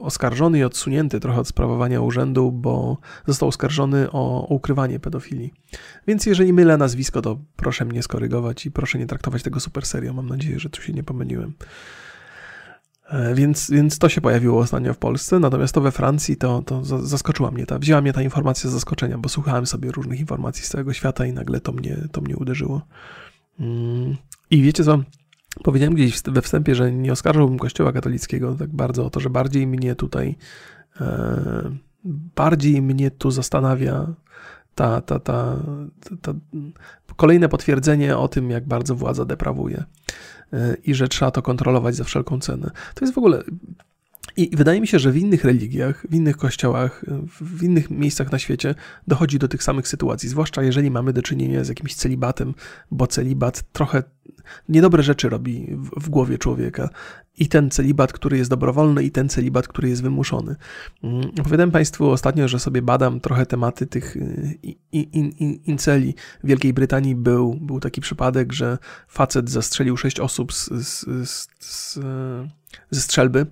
oskarżony 0.00 0.58
i 0.58 0.64
odsunięty 0.64 1.20
trochę 1.20 1.40
od 1.40 1.48
sprawowania 1.48 2.00
urzędu, 2.00 2.52
bo 2.52 2.98
został 3.26 3.48
oskarżony 3.48 4.10
o 4.10 4.46
ukrywanie 4.48 5.00
pedofilii. 5.00 5.54
Więc 6.06 6.26
jeżeli 6.26 6.52
mylę 6.52 6.76
nazwisko, 6.76 7.22
to 7.22 7.38
proszę 7.56 7.84
mnie 7.84 8.02
skorygować 8.02 8.66
i 8.66 8.70
proszę 8.70 8.98
nie 8.98 9.06
traktować 9.06 9.42
tego 9.42 9.60
super 9.60 9.86
serio. 9.86 10.12
Mam 10.12 10.26
nadzieję, 10.26 10.58
że 10.58 10.70
tu 10.70 10.82
się 10.82 10.92
nie 10.92 11.02
pomyliłem. 11.02 11.52
E, 13.08 13.34
więc, 13.34 13.70
więc 13.70 13.98
to 13.98 14.08
się 14.08 14.20
pojawiło 14.20 14.60
ostatnio 14.60 14.94
w 14.94 14.98
Polsce, 14.98 15.38
natomiast 15.38 15.74
to 15.74 15.80
we 15.80 15.92
Francji 15.92 16.36
to, 16.36 16.62
to 16.62 16.84
zaskoczyła 16.84 17.50
mnie 17.50 17.66
ta, 17.66 17.78
wzięła 17.78 18.00
mnie 18.00 18.12
ta 18.12 18.22
informacja 18.22 18.70
z 18.70 18.72
zaskoczenia, 18.72 19.18
bo 19.18 19.28
słuchałem 19.28 19.66
sobie 19.66 19.90
różnych 19.90 20.20
informacji 20.20 20.64
z 20.64 20.68
całego 20.68 20.92
świata 20.92 21.26
i 21.26 21.32
nagle 21.32 21.60
to 21.60 21.72
mnie, 21.72 21.96
to 22.12 22.20
mnie 22.20 22.36
uderzyło. 22.36 22.82
Mm. 23.60 24.16
I 24.50 24.62
wiecie 24.62 24.84
co? 24.84 25.02
Powiedziałem 25.62 25.94
gdzieś 25.94 26.22
we 26.22 26.42
wstępie, 26.42 26.74
że 26.74 26.92
nie 26.92 27.12
oskarżałbym 27.12 27.58
Kościoła 27.58 27.92
katolickiego 27.92 28.54
tak 28.54 28.70
bardzo 28.70 29.06
o 29.06 29.10
to, 29.10 29.20
że 29.20 29.30
bardziej 29.30 29.66
mnie 29.66 29.94
tutaj, 29.94 30.36
e, 31.00 31.76
bardziej 32.36 32.82
mnie 32.82 33.10
tu 33.10 33.30
zastanawia 33.30 34.06
ta, 34.74 35.00
ta, 35.00 35.18
ta, 35.18 35.56
ta, 36.22 36.34
kolejne 37.16 37.48
potwierdzenie 37.48 38.16
o 38.16 38.28
tym, 38.28 38.50
jak 38.50 38.66
bardzo 38.66 38.94
władza 38.94 39.24
deprawuje 39.24 39.84
e, 40.52 40.76
i 40.84 40.94
że 40.94 41.08
trzeba 41.08 41.30
to 41.30 41.42
kontrolować 41.42 41.96
za 41.96 42.04
wszelką 42.04 42.40
cenę. 42.40 42.70
To 42.94 43.04
jest 43.04 43.14
w 43.14 43.18
ogóle 43.18 43.42
i 44.36 44.56
wydaje 44.56 44.80
mi 44.80 44.86
się, 44.86 44.98
że 44.98 45.12
w 45.12 45.16
innych 45.16 45.44
religiach, 45.44 46.06
w 46.10 46.14
innych 46.14 46.36
kościołach, 46.36 47.04
w 47.40 47.62
innych 47.62 47.90
miejscach 47.90 48.32
na 48.32 48.38
świecie 48.38 48.74
dochodzi 49.06 49.38
do 49.38 49.48
tych 49.48 49.62
samych 49.62 49.88
sytuacji, 49.88 50.28
zwłaszcza 50.28 50.62
jeżeli 50.62 50.90
mamy 50.90 51.12
do 51.12 51.22
czynienia 51.22 51.64
z 51.64 51.68
jakimś 51.68 51.94
celibatem, 51.94 52.54
bo 52.90 53.06
celibat 53.06 53.62
trochę 53.72 54.02
niedobre 54.68 55.02
rzeczy 55.02 55.28
robi 55.28 55.66
w, 55.96 56.08
głowie 56.08 56.38
człowieka. 56.38 56.88
I 57.38 57.48
ten 57.48 57.70
celibat, 57.70 58.12
który 58.12 58.38
jest 58.38 58.50
dobrowolny, 58.50 59.04
i 59.04 59.10
ten 59.10 59.28
celibat, 59.28 59.68
który 59.68 59.88
jest 59.88 60.02
wymuszony. 60.02 60.56
Mm, 61.02 61.30
opowiadałem 61.40 61.70
Państwu 61.70 62.10
ostatnio, 62.10 62.48
że 62.48 62.58
sobie 62.58 62.82
badam 62.82 63.20
trochę 63.20 63.46
tematy 63.46 63.86
tych 63.86 64.16
y, 64.16 64.58
inceli. 65.64 66.14
W 66.44 66.46
Wielkiej 66.46 66.72
Brytanii 66.72 67.14
był, 67.14 67.54
był 67.54 67.80
taki 67.80 68.00
przypadek, 68.00 68.52
że 68.52 68.78
facet 69.08 69.50
zastrzelił 69.50 69.96
sześć 69.96 70.20
osób 70.20 70.52
z, 70.52 70.68
z, 70.68 71.04
z, 71.28 71.48
z 71.58 71.98
ze 72.90 73.00
strzelby. 73.00 73.46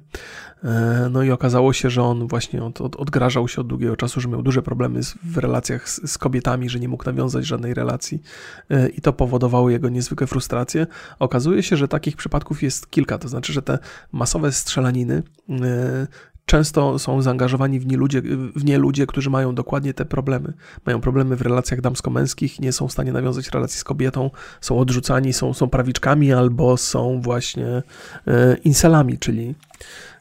E, 0.64 1.08
no 1.10 1.22
i 1.22 1.30
okazało 1.30 1.72
się, 1.72 1.90
że 1.90 2.02
on 2.02 2.26
właśnie 2.26 2.64
od, 2.64 2.80
od, 2.80 2.96
odgrażał 2.96 3.48
się 3.48 3.60
od 3.60 3.66
długiego 3.66 3.96
czasu, 3.96 4.20
że 4.20 4.28
miał 4.28 4.42
duże 4.42 4.62
problemy 4.62 5.02
z, 5.02 5.14
w 5.24 5.38
relacjach 5.38 5.88
z, 5.88 6.10
z, 6.10 6.18
kobietami, 6.18 6.68
że 6.68 6.80
nie 6.80 6.88
mógł 6.88 7.04
nawiązać 7.04 7.46
żadnej 7.46 7.74
relacji 7.74 8.22
e, 8.70 8.88
i 8.88 9.00
to 9.00 9.12
powodowało 9.12 9.70
jego 9.70 9.88
niezwykłe 9.88 10.26
frustracje. 10.26 10.86
Okazuje 11.18 11.62
się, 11.62 11.76
że 11.76 11.88
takich 11.88 12.16
przypadków 12.16 12.62
jest 12.62 12.90
kilka, 12.90 13.18
to 13.18 13.28
znaczy, 13.28 13.52
że 13.52 13.62
te 13.62 13.78
masowe 14.12 14.52
strzelaniny 14.52 15.22
e, 15.50 16.06
często 16.46 16.98
są 16.98 17.22
zaangażowani 17.22 17.80
w 17.80 17.86
nie, 17.86 17.96
ludzie, 17.96 18.22
w 18.56 18.64
nie 18.64 18.78
ludzie, 18.78 19.06
którzy 19.06 19.30
mają 19.30 19.54
dokładnie 19.54 19.94
te 19.94 20.04
problemy. 20.04 20.52
Mają 20.86 21.00
problemy 21.00 21.36
w 21.36 21.42
relacjach 21.42 21.80
damsko-męskich, 21.80 22.60
nie 22.60 22.72
są 22.72 22.88
w 22.88 22.92
stanie 22.92 23.12
nawiązać 23.12 23.50
relacji 23.50 23.80
z 23.80 23.84
kobietą, 23.84 24.30
są 24.60 24.78
odrzucani, 24.78 25.32
są, 25.32 25.54
są 25.54 25.68
prawiczkami 25.68 26.32
albo 26.32 26.76
są 26.76 27.20
właśnie 27.20 27.82
e, 28.26 28.56
inselami, 28.64 29.18
czyli, 29.18 29.54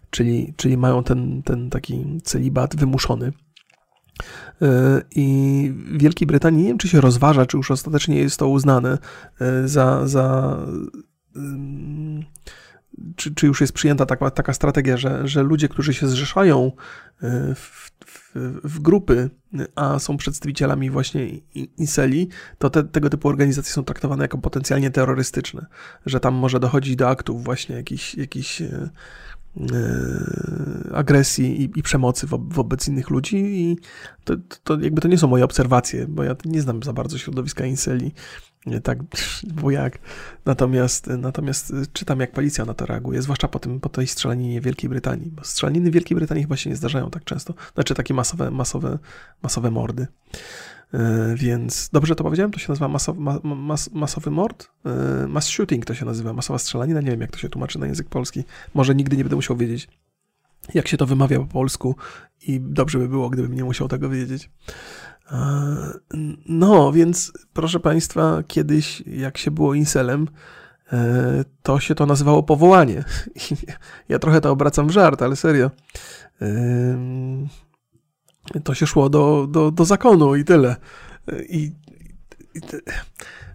czyli, 0.09 0.53
czyli 0.57 0.77
mają 0.77 1.03
ten, 1.03 1.43
ten 1.43 1.69
taki 1.69 2.21
celibat 2.23 2.75
wymuszony. 2.75 3.31
E, 4.61 5.01
I 5.15 5.71
w 5.75 6.01
Wielkiej 6.01 6.27
Brytanii 6.27 6.61
nie 6.61 6.67
wiem, 6.67 6.77
czy 6.77 6.87
się 6.87 7.01
rozważa, 7.01 7.45
czy 7.45 7.57
już 7.57 7.71
ostatecznie 7.71 8.17
jest 8.17 8.39
to 8.39 8.47
uznane 8.47 8.97
e, 9.41 9.67
za, 9.67 10.07
za 10.07 10.57
czy, 13.15 13.35
czy 13.35 13.47
już 13.47 13.61
jest 13.61 13.73
przyjęta 13.73 14.05
taka, 14.05 14.31
taka 14.31 14.53
strategia, 14.53 14.97
że, 14.97 15.27
że 15.27 15.43
ludzie, 15.43 15.69
którzy 15.69 15.93
się 15.93 16.07
zrzeszają 16.07 16.71
e, 17.21 17.55
w, 17.55 17.91
w, 18.05 18.31
w 18.63 18.79
grupy, 18.79 19.29
a 19.75 19.99
są 19.99 20.17
przedstawicielami 20.17 20.89
właśnie 20.89 21.27
Inseli, 21.77 22.29
to 22.57 22.69
te, 22.69 22.83
tego 22.83 23.09
typu 23.09 23.27
organizacje 23.27 23.73
są 23.73 23.83
traktowane 23.83 24.23
jako 24.23 24.37
potencjalnie 24.37 24.91
terrorystyczne, 24.91 25.65
że 26.05 26.19
tam 26.19 26.33
może 26.33 26.59
dochodzić 26.59 26.95
do 26.95 27.09
aktów 27.09 27.43
właśnie 27.43 27.75
jakichś, 27.75 28.15
jakichś 28.15 28.61
e, 28.61 28.89
e, 29.73 30.95
agresji 30.95 31.61
i, 31.61 31.79
i 31.79 31.83
przemocy 31.83 32.27
wo, 32.27 32.37
wobec 32.37 32.87
innych 32.87 33.09
ludzi 33.09 33.37
i 33.37 33.77
to, 34.23 34.33
to, 34.63 34.79
jakby 34.79 35.01
to 35.01 35.07
nie 35.07 35.17
są 35.17 35.27
moje 35.27 35.45
obserwacje, 35.45 36.07
bo 36.07 36.23
ja 36.23 36.35
nie 36.45 36.61
znam 36.61 36.83
za 36.83 36.93
bardzo 36.93 37.17
środowiska 37.17 37.65
Inseli 37.65 38.13
tak, 38.83 38.99
bo 39.61 39.71
jak. 39.71 39.99
Natomiast, 40.45 41.07
natomiast 41.07 41.73
czytam, 41.93 42.19
jak 42.19 42.31
policja 42.31 42.65
na 42.65 42.73
to 42.73 42.85
reaguje, 42.85 43.21
zwłaszcza 43.21 43.47
po, 43.47 43.59
tym, 43.59 43.79
po 43.79 43.89
tej 43.89 44.07
strzelaninie 44.07 44.61
Wielkiej 44.61 44.89
Brytanii, 44.89 45.31
bo 45.31 45.43
strzelaniny 45.43 45.91
Wielkiej 45.91 46.15
Brytanii 46.15 46.43
chyba 46.43 46.57
się 46.57 46.69
nie 46.69 46.75
zdarzają 46.75 47.09
tak 47.09 47.23
często. 47.23 47.53
Znaczy 47.73 47.95
takie 47.95 48.13
masowe, 48.13 48.51
masowe, 48.51 48.99
masowe 49.43 49.71
mordy. 49.71 50.07
E, 50.93 51.35
więc 51.35 51.89
dobrze 51.93 52.15
to 52.15 52.23
powiedziałem, 52.23 52.51
to 52.51 52.59
się 52.59 52.69
nazywa 52.69 52.87
masowy, 52.87 53.21
mas, 53.43 53.91
masowy 53.91 54.31
mord? 54.31 54.69
E, 54.85 55.27
mass 55.27 55.47
shooting 55.47 55.85
to 55.85 55.93
się 55.93 56.05
nazywa, 56.05 56.33
masowa 56.33 56.59
strzelanina. 56.59 57.01
Nie 57.01 57.11
wiem, 57.11 57.21
jak 57.21 57.31
to 57.31 57.37
się 57.37 57.49
tłumaczy 57.49 57.79
na 57.79 57.87
język 57.87 58.09
polski. 58.09 58.43
Może 58.73 58.95
nigdy 58.95 59.17
nie 59.17 59.23
będę 59.23 59.35
musiał 59.35 59.57
wiedzieć, 59.57 59.87
jak 60.73 60.87
się 60.87 60.97
to 60.97 61.05
wymawia 61.05 61.39
po 61.39 61.45
polsku 61.45 61.95
i 62.47 62.59
dobrze 62.61 62.99
by 62.99 63.07
było, 63.07 63.29
gdybym 63.29 63.55
nie 63.55 63.63
musiał 63.63 63.87
tego 63.87 64.09
wiedzieć. 64.09 64.49
No, 66.45 66.91
więc 66.91 67.33
proszę 67.53 67.79
Państwa, 67.79 68.43
kiedyś 68.47 69.03
jak 69.07 69.37
się 69.37 69.51
było 69.51 69.73
inselem, 69.73 70.27
e, 70.93 71.45
to 71.63 71.79
się 71.79 71.95
to 71.95 72.05
nazywało 72.05 72.43
powołanie. 72.43 73.03
Ja 74.09 74.19
trochę 74.19 74.41
to 74.41 74.51
obracam 74.51 74.87
w 74.87 74.91
żart, 74.91 75.21
ale 75.21 75.35
serio. 75.35 75.71
To 78.63 78.73
się 78.73 78.87
szło 78.87 79.09
do, 79.09 79.47
do, 79.51 79.71
do 79.71 79.85
zakonu 79.85 80.35
i 80.35 80.43
tyle. 80.43 80.75
I, 81.49 81.71
i. 82.55 82.61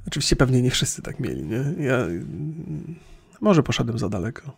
Oczywiście 0.07 0.37
pewnie 0.37 0.63
nie 0.63 0.71
wszyscy 0.71 1.03
tak 1.03 1.21
mieli, 1.21 1.45
nie? 1.45 1.85
Ja 1.85 2.07
może 3.41 3.63
poszedłem 3.63 3.99
za 3.99 4.09
daleko. 4.09 4.57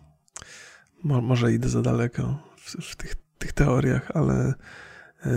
Mo, 1.04 1.20
może 1.20 1.52
idę 1.52 1.68
za 1.68 1.82
daleko 1.82 2.38
w, 2.56 2.90
w 2.90 2.96
tych, 2.96 3.14
tych 3.38 3.52
teoriach, 3.52 4.10
ale 4.14 4.54
yy 5.26 5.32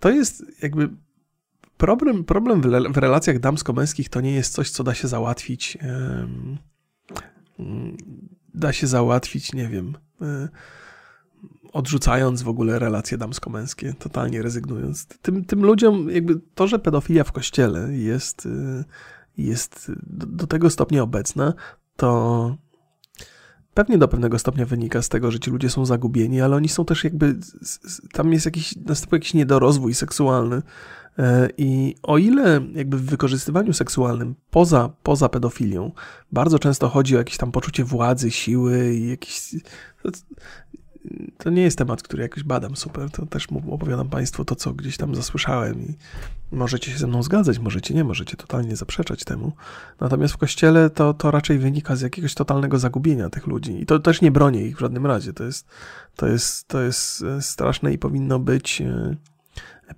to 0.00 0.10
jest 0.10 0.44
jakby 0.62 0.88
problem, 1.76 2.24
problem 2.24 2.60
w, 2.92 2.96
relacjach 2.96 3.38
damsko-męskich 3.38 4.08
to 4.08 4.20
nie 4.20 4.32
jest 4.32 4.52
coś, 4.52 4.70
co 4.70 4.84
da 4.84 4.94
się 4.94 5.08
załatwić. 5.08 5.78
Da 8.54 8.72
się 8.72 8.86
załatwić, 8.86 9.52
nie 9.52 9.68
wiem, 9.68 9.96
e, 10.22 10.48
odrzucając 11.72 12.42
w 12.42 12.48
ogóle 12.48 12.78
relacje 12.78 13.18
damsko-męskie, 13.18 13.94
totalnie 13.98 14.42
rezygnując. 14.42 15.06
Tym, 15.06 15.44
tym 15.44 15.64
ludziom, 15.64 16.10
jakby 16.10 16.40
to, 16.54 16.68
że 16.68 16.78
pedofilia 16.78 17.24
w 17.24 17.32
kościele 17.32 17.94
jest, 17.94 18.46
e, 18.46 18.84
jest 19.36 19.92
do 20.06 20.46
tego 20.46 20.70
stopnia 20.70 21.02
obecna, 21.02 21.54
to 21.96 22.56
pewnie 23.78 23.98
do 23.98 24.08
pewnego 24.08 24.38
stopnia 24.38 24.66
wynika 24.66 25.02
z 25.02 25.08
tego, 25.08 25.30
że 25.30 25.40
ci 25.40 25.50
ludzie 25.50 25.70
są 25.70 25.86
zagubieni, 25.86 26.40
ale 26.40 26.56
oni 26.56 26.68
są 26.68 26.84
też 26.84 27.04
jakby, 27.04 27.36
tam 28.12 28.32
jest 28.32 28.46
jakiś, 28.46 28.76
następuje 28.76 29.18
jakiś 29.18 29.34
niedorozwój 29.34 29.94
seksualny. 29.94 30.62
E, 31.18 31.48
I 31.58 31.94
o 32.02 32.18
ile 32.18 32.60
jakby 32.74 32.96
w 32.96 33.04
wykorzystywaniu 33.04 33.72
seksualnym 33.72 34.34
poza, 34.50 34.90
poza 35.02 35.28
pedofilią 35.28 35.92
bardzo 36.32 36.58
często 36.58 36.88
chodzi 36.88 37.14
o 37.14 37.18
jakieś 37.18 37.36
tam 37.36 37.52
poczucie 37.52 37.84
władzy, 37.84 38.30
siły 38.30 38.94
i 38.94 39.08
jakieś 39.08 39.54
to 41.38 41.50
nie 41.50 41.62
jest 41.62 41.78
temat, 41.78 42.02
który 42.02 42.22
jakoś 42.22 42.42
badam 42.42 42.76
super. 42.76 43.10
To 43.10 43.26
też 43.26 43.46
opowiadam 43.70 44.08
Państwu 44.08 44.44
to, 44.44 44.56
co 44.56 44.72
gdzieś 44.72 44.96
tam 44.96 45.14
zasłyszałem 45.14 45.82
i 45.82 45.94
możecie 46.52 46.90
się 46.90 46.98
ze 46.98 47.06
mną 47.06 47.22
zgadzać, 47.22 47.58
możecie 47.58 47.94
nie, 47.94 48.04
możecie 48.04 48.36
totalnie 48.36 48.76
zaprzeczać 48.76 49.24
temu. 49.24 49.52
Natomiast 50.00 50.34
w 50.34 50.36
kościele 50.36 50.90
to, 50.90 51.14
to 51.14 51.30
raczej 51.30 51.58
wynika 51.58 51.96
z 51.96 52.00
jakiegoś 52.00 52.34
totalnego 52.34 52.78
zagubienia 52.78 53.30
tych 53.30 53.46
ludzi. 53.46 53.82
I 53.82 53.86
to 53.86 53.98
też 53.98 54.20
nie 54.20 54.30
bronię 54.30 54.62
ich 54.62 54.76
w 54.76 54.80
żadnym 54.80 55.06
razie. 55.06 55.32
To 55.32 55.44
jest, 55.44 55.66
to 56.16 56.26
jest, 56.26 56.68
to 56.68 56.80
jest 56.80 57.22
e, 57.22 57.42
straszne 57.42 57.92
i 57.92 57.98
powinno 57.98 58.38
być 58.38 58.80
e, 58.80 59.16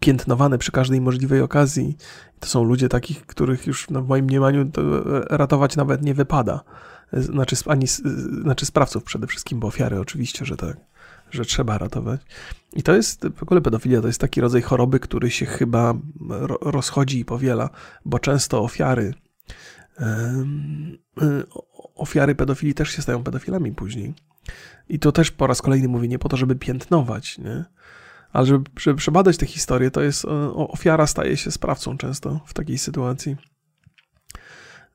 piętnowane 0.01 0.59
przy 0.59 0.72
każdej 0.72 1.01
możliwej 1.01 1.40
okazji. 1.40 1.96
To 2.40 2.48
są 2.48 2.64
ludzie 2.64 2.88
takich, 2.88 3.26
których 3.26 3.66
już 3.66 3.86
w 3.86 4.09
moim 4.09 4.24
mniemaniu 4.24 4.70
ratować 5.30 5.76
nawet 5.76 6.03
nie 6.03 6.14
wypada. 6.14 6.64
Znaczy, 7.13 7.57
ani, 7.67 7.87
znaczy 8.43 8.67
sprawców 8.67 9.05
przede 9.05 9.27
wszystkim, 9.27 9.61
bo 9.61 9.69
ofiary 9.69 10.01
oczywiście, 10.01 10.45
że 10.45 10.57
tak 10.57 10.77
że 11.31 11.45
trzeba 11.45 11.79
ratować. 11.79 12.21
I 12.73 12.83
to 12.83 12.95
jest, 12.95 13.29
w 13.37 13.43
ogóle 13.43 13.61
pedofilia 13.61 14.01
to 14.01 14.07
jest 14.07 14.21
taki 14.21 14.41
rodzaj 14.41 14.63
choroby, 14.63 15.01
który 15.01 15.31
się 15.31 15.47
chyba 15.47 15.95
rozchodzi 16.61 17.21
i 17.21 17.25
powiela, 17.25 17.71
bo 18.05 18.19
często 18.19 18.63
ofiary 18.63 19.15
ofiary 21.95 22.35
pedofilii 22.35 22.75
też 22.75 22.91
się 22.91 23.03
stają 23.03 23.23
pedofilami 23.23 23.73
później. 23.73 24.15
I 24.89 24.99
to 24.99 25.13
też 25.13 25.31
po 25.31 25.47
raz 25.47 25.63
kolejny 25.63 25.89
mówię, 25.89 26.09
nie 26.09 26.19
po 26.19 26.29
to, 26.29 26.37
żeby 26.37 26.57
piętnować, 26.57 27.39
nie? 27.39 27.65
ale 28.33 28.47
żeby, 28.47 28.71
żeby 28.81 28.97
przebadać 28.97 29.37
tę 29.37 29.47
historię, 29.47 29.91
to 29.91 30.01
jest 30.01 30.25
ofiara 30.55 31.07
staje 31.07 31.37
się 31.37 31.51
sprawcą 31.51 31.97
często 31.97 32.41
w 32.47 32.55
takiej 32.55 32.79
sytuacji 32.79 33.37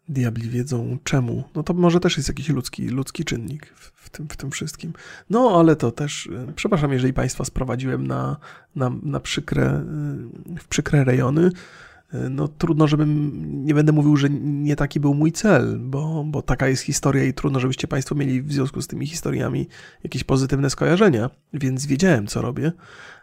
diabli 0.10 0.50
wiedzą 0.50 0.98
czemu. 1.04 1.44
No 1.56 1.64
to 1.64 1.74
może 1.74 2.00
też 2.00 2.18
jest 2.18 2.30
jakiś 2.30 2.50
ludzki, 2.50 2.88
ludzki 2.88 3.26
czynnik 3.26 3.74
w, 3.76 3.92
w, 3.96 4.10
tym, 4.10 4.28
w 4.30 4.38
tym 4.38 4.52
wszystkim. 4.52 4.94
No 5.30 5.60
ale 5.60 5.76
to 5.76 5.92
też, 5.92 6.28
e, 6.28 6.54
przepraszam, 6.56 6.94
jeżeli 6.94 7.14
Państwa 7.14 7.46
sprowadziłem 7.46 8.08
na, 8.08 8.38
na, 8.76 8.92
na 9.04 9.20
przykre, 9.20 9.64
e, 9.64 9.86
w 10.60 10.68
przykre 10.68 11.04
rejony. 11.04 11.52
E, 12.14 12.30
no 12.30 12.48
trudno, 12.48 12.88
żebym, 12.88 13.32
nie 13.66 13.74
będę 13.74 13.92
mówił, 13.92 14.18
że 14.18 14.30
nie 14.30 14.76
taki 14.76 15.00
był 15.00 15.14
mój 15.14 15.32
cel, 15.32 15.80
bo, 15.80 16.24
bo 16.28 16.42
taka 16.42 16.68
jest 16.68 16.84
historia 16.84 17.24
i 17.24 17.34
trudno, 17.34 17.60
żebyście 17.60 17.88
Państwo 17.88 18.16
mieli 18.16 18.42
w 18.42 18.54
związku 18.54 18.82
z 18.82 18.88
tymi 18.88 19.08
historiami 19.08 19.68
jakieś 20.04 20.24
pozytywne 20.24 20.70
skojarzenia, 20.70 21.30
więc 21.54 21.86
wiedziałem, 21.86 22.28
co 22.28 22.42
robię. 22.42 22.72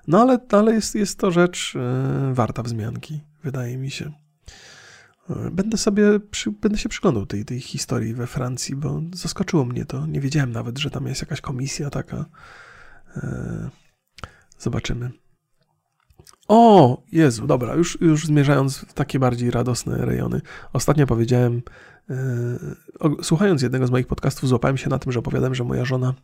No 0.09 0.21
ale, 0.21 0.39
ale 0.51 0.75
jest, 0.75 0.95
jest 0.95 1.19
to 1.19 1.31
rzecz 1.31 1.75
warta 2.33 2.63
wzmianki, 2.63 3.21
wydaje 3.45 3.79
mi 3.79 3.91
się. 3.91 4.22
Będę 5.53 5.77
sobie, 5.77 6.21
przy, 6.31 6.51
będę 6.51 6.79
się 6.79 6.89
przyglądał 6.89 7.27
tej, 7.27 7.45
tej 7.45 7.61
historii 7.61 8.15
we 8.15 8.27
Francji, 8.27 8.77
bo 8.77 9.03
zaskoczyło 9.15 9.65
mnie 9.65 9.85
to. 9.85 10.07
Nie 10.07 10.21
wiedziałem 10.21 10.53
nawet, 10.53 10.79
że 10.79 10.91
tam 10.91 11.07
jest 11.07 11.21
jakaś 11.21 11.41
komisja 11.41 11.91
taka. 11.91 12.25
E, 13.17 13.71
zobaczymy. 14.59 15.11
O, 16.49 17.03
Jezu, 17.13 17.47
dobra, 17.47 17.75
już, 17.75 18.01
już 18.01 18.27
zmierzając 18.27 18.79
w 18.79 18.93
takie 18.93 19.19
bardziej 19.19 19.51
radosne 19.51 19.97
rejony. 19.97 20.41
Ostatnio 20.73 21.07
powiedziałem, 21.07 21.63
e, 22.11 22.15
słuchając 23.23 23.63
jednego 23.63 23.87
z 23.87 23.91
moich 23.91 24.07
podcastów, 24.07 24.49
złapałem 24.49 24.77
się 24.77 24.91
na 24.91 24.99
tym, 24.99 25.13
że 25.13 25.19
opowiadałem, 25.19 25.55
że 25.55 25.65
moja 25.65 25.85
żona 25.85 26.15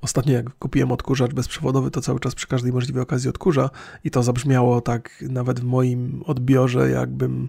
Ostatnio 0.00 0.32
jak 0.32 0.58
kupiłem 0.58 0.92
odkurzacz 0.92 1.34
bezprzewodowy, 1.34 1.90
to 1.90 2.00
cały 2.00 2.20
czas 2.20 2.34
przy 2.34 2.46
każdej 2.46 2.72
możliwej 2.72 3.02
okazji 3.02 3.30
odkurza 3.30 3.70
i 4.04 4.10
to 4.10 4.22
zabrzmiało 4.22 4.80
tak 4.80 5.24
nawet 5.28 5.60
w 5.60 5.64
moim 5.64 6.22
odbiorze, 6.26 6.90
jakbym 6.90 7.48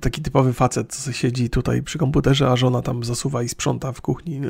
taki 0.00 0.22
typowy 0.22 0.52
facet, 0.52 0.94
co 0.94 1.12
siedzi 1.12 1.50
tutaj 1.50 1.82
przy 1.82 1.98
komputerze, 1.98 2.48
a 2.50 2.56
żona 2.56 2.82
tam 2.82 3.04
zasuwa 3.04 3.42
i 3.42 3.48
sprząta 3.48 3.92
w 3.92 4.00
kuchni. 4.00 4.40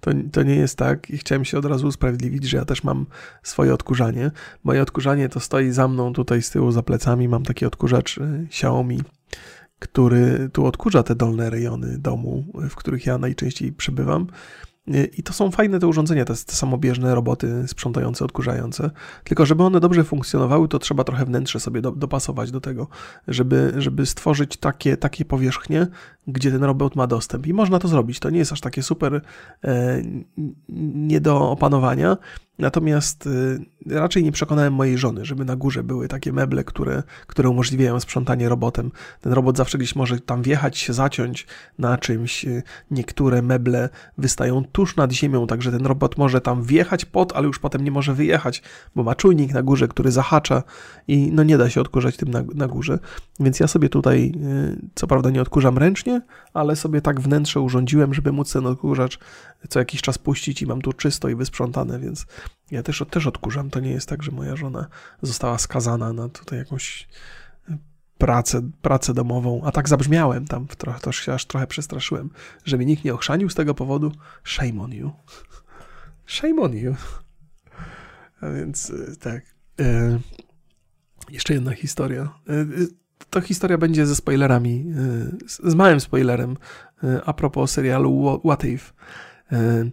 To, 0.00 0.10
to 0.32 0.42
nie 0.42 0.54
jest 0.54 0.76
tak 0.76 1.10
i 1.10 1.18
chciałem 1.18 1.44
się 1.44 1.58
od 1.58 1.64
razu 1.64 1.86
usprawiedliwić, 1.86 2.44
że 2.44 2.56
ja 2.56 2.64
też 2.64 2.84
mam 2.84 3.06
swoje 3.42 3.74
odkurzanie. 3.74 4.30
Moje 4.64 4.82
odkurzanie 4.82 5.28
to 5.28 5.40
stoi 5.40 5.70
za 5.70 5.88
mną 5.88 6.12
tutaj 6.12 6.42
z 6.42 6.50
tyłu 6.50 6.70
za 6.70 6.82
plecami, 6.82 7.28
mam 7.28 7.42
taki 7.42 7.66
odkurzacz 7.66 8.18
y, 8.18 8.46
Xiaomi, 8.46 9.00
który 9.78 10.50
tu 10.52 10.66
odkurza 10.66 11.02
te 11.02 11.14
dolne 11.14 11.50
rejony 11.50 11.98
domu, 11.98 12.44
w 12.70 12.76
których 12.76 13.06
ja 13.06 13.18
najczęściej 13.18 13.72
przebywam. 13.72 14.26
I 15.18 15.22
to 15.22 15.32
są 15.32 15.50
fajne 15.50 15.78
te 15.78 15.86
urządzenia, 15.86 16.24
te, 16.24 16.34
te 16.34 16.52
samobieżne 16.52 17.14
roboty 17.14 17.68
sprzątające, 17.68 18.24
odkurzające. 18.24 18.90
Tylko 19.24 19.46
żeby 19.46 19.62
one 19.62 19.80
dobrze 19.80 20.04
funkcjonowały, 20.04 20.68
to 20.68 20.78
trzeba 20.78 21.04
trochę 21.04 21.24
wnętrze 21.24 21.60
sobie 21.60 21.80
do, 21.80 21.90
dopasować 21.90 22.50
do 22.50 22.60
tego, 22.60 22.88
żeby, 23.28 23.72
żeby 23.76 24.06
stworzyć 24.06 24.56
takie, 24.56 24.96
takie 24.96 25.24
powierzchnie, 25.24 25.86
gdzie 26.26 26.50
ten 26.50 26.64
robot 26.64 26.96
ma 26.96 27.06
dostęp. 27.06 27.46
I 27.46 27.54
można 27.54 27.78
to 27.78 27.88
zrobić. 27.88 28.20
To 28.20 28.30
nie 28.30 28.38
jest 28.38 28.52
aż 28.52 28.60
takie 28.60 28.82
super 28.82 29.20
e, 29.64 30.02
nie 30.94 31.20
do 31.20 31.50
opanowania, 31.50 32.16
Natomiast 32.58 33.26
y, 33.26 33.64
raczej 33.86 34.24
nie 34.24 34.32
przekonałem 34.32 34.72
mojej 34.72 34.98
żony, 34.98 35.24
żeby 35.24 35.44
na 35.44 35.56
górze 35.56 35.82
były 35.82 36.08
takie 36.08 36.32
meble, 36.32 36.64
które, 36.64 37.02
które 37.26 37.48
umożliwiają 37.48 38.00
sprzątanie 38.00 38.48
robotem. 38.48 38.90
Ten 39.20 39.32
robot 39.32 39.56
zawsze 39.56 39.78
gdzieś 39.78 39.96
może 39.96 40.20
tam 40.20 40.42
wjechać, 40.42 40.78
się 40.78 40.92
zaciąć 40.92 41.46
na 41.78 41.98
czymś. 41.98 42.44
Y, 42.44 42.62
niektóre 42.90 43.42
meble 43.42 43.88
wystają 44.18 44.64
tuż 44.64 44.96
nad 44.96 45.12
ziemią, 45.12 45.46
także 45.46 45.70
ten 45.70 45.86
robot 45.86 46.18
może 46.18 46.40
tam 46.40 46.62
wjechać 46.62 47.04
pod, 47.04 47.32
ale 47.32 47.46
już 47.46 47.58
potem 47.58 47.84
nie 47.84 47.90
może 47.90 48.14
wyjechać, 48.14 48.62
bo 48.94 49.02
ma 49.02 49.14
czujnik 49.14 49.52
na 49.52 49.62
górze, 49.62 49.88
który 49.88 50.10
zahacza 50.10 50.62
i 51.08 51.30
no 51.32 51.42
nie 51.42 51.58
da 51.58 51.70
się 51.70 51.80
odkurzać 51.80 52.16
tym 52.16 52.28
na, 52.28 52.42
na 52.54 52.68
górze. 52.68 52.98
Więc 53.40 53.60
ja 53.60 53.66
sobie 53.66 53.88
tutaj, 53.88 54.32
y, 54.36 54.90
co 54.94 55.06
prawda 55.06 55.30
nie 55.30 55.42
odkurzam 55.42 55.78
ręcznie, 55.78 56.22
ale 56.54 56.76
sobie 56.76 57.00
tak 57.00 57.20
wnętrze 57.20 57.60
urządziłem, 57.60 58.14
żeby 58.14 58.32
móc 58.32 58.52
ten 58.52 58.66
odkurzacz 58.66 59.18
co 59.68 59.78
jakiś 59.78 60.02
czas 60.02 60.18
puścić 60.18 60.62
i 60.62 60.66
mam 60.66 60.82
tu 60.82 60.92
czysto 60.92 61.28
i 61.28 61.34
wysprzątane, 61.34 61.98
więc 61.98 62.26
ja 62.70 62.82
też, 62.82 63.04
też 63.10 63.26
odkurzam. 63.26 63.70
To 63.70 63.80
nie 63.80 63.90
jest 63.90 64.08
tak, 64.08 64.22
że 64.22 64.30
moja 64.30 64.56
żona 64.56 64.86
została 65.22 65.58
skazana 65.58 66.12
na 66.12 66.28
tutaj 66.28 66.58
jakąś 66.58 67.08
pracę, 68.18 68.70
pracę 68.82 69.14
domową, 69.14 69.62
a 69.64 69.72
tak 69.72 69.88
zabrzmiałem 69.88 70.46
tam, 70.46 70.66
trochę, 70.66 71.00
to 71.00 71.12
się 71.12 71.34
aż 71.34 71.44
trochę 71.44 71.66
przestraszyłem, 71.66 72.30
że 72.64 72.76
mnie 72.76 72.86
nikt 72.86 73.04
nie 73.04 73.14
ochrzanił 73.14 73.50
z 73.50 73.54
tego 73.54 73.74
powodu. 73.74 74.12
Shame 74.44 74.82
on 74.82 74.92
you. 74.92 75.10
Shame 76.36 76.62
on 76.62 76.74
you. 76.74 76.94
A 78.40 78.50
więc 78.50 78.90
y, 78.90 79.16
tak. 79.20 79.42
E, 79.80 80.18
jeszcze 81.30 81.54
jedna 81.54 81.72
historia. 81.72 82.22
E, 82.48 82.66
to 83.30 83.40
historia 83.40 83.78
będzie 83.78 84.06
ze 84.06 84.16
spoilerami, 84.16 84.86
z 85.46 85.74
małym 85.74 86.00
spoilerem 86.00 86.56
a 87.26 87.32
propos 87.32 87.70
serialu 87.70 88.40
What 88.44 88.64
If. 88.64 88.92
Hmm. 89.50 89.90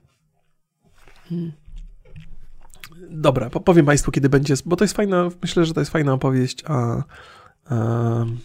Dobra, 3.09 3.49
powiem 3.49 3.85
Państwu, 3.85 4.11
kiedy 4.11 4.29
będzie, 4.29 4.53
bo 4.65 4.75
to 4.75 4.83
jest 4.83 4.95
fajna, 4.95 5.29
myślę, 5.41 5.65
że 5.65 5.73
to 5.73 5.81
jest 5.81 5.91
fajna 5.91 6.13
opowieść, 6.13 6.63
a, 6.67 7.03
a 7.65 7.75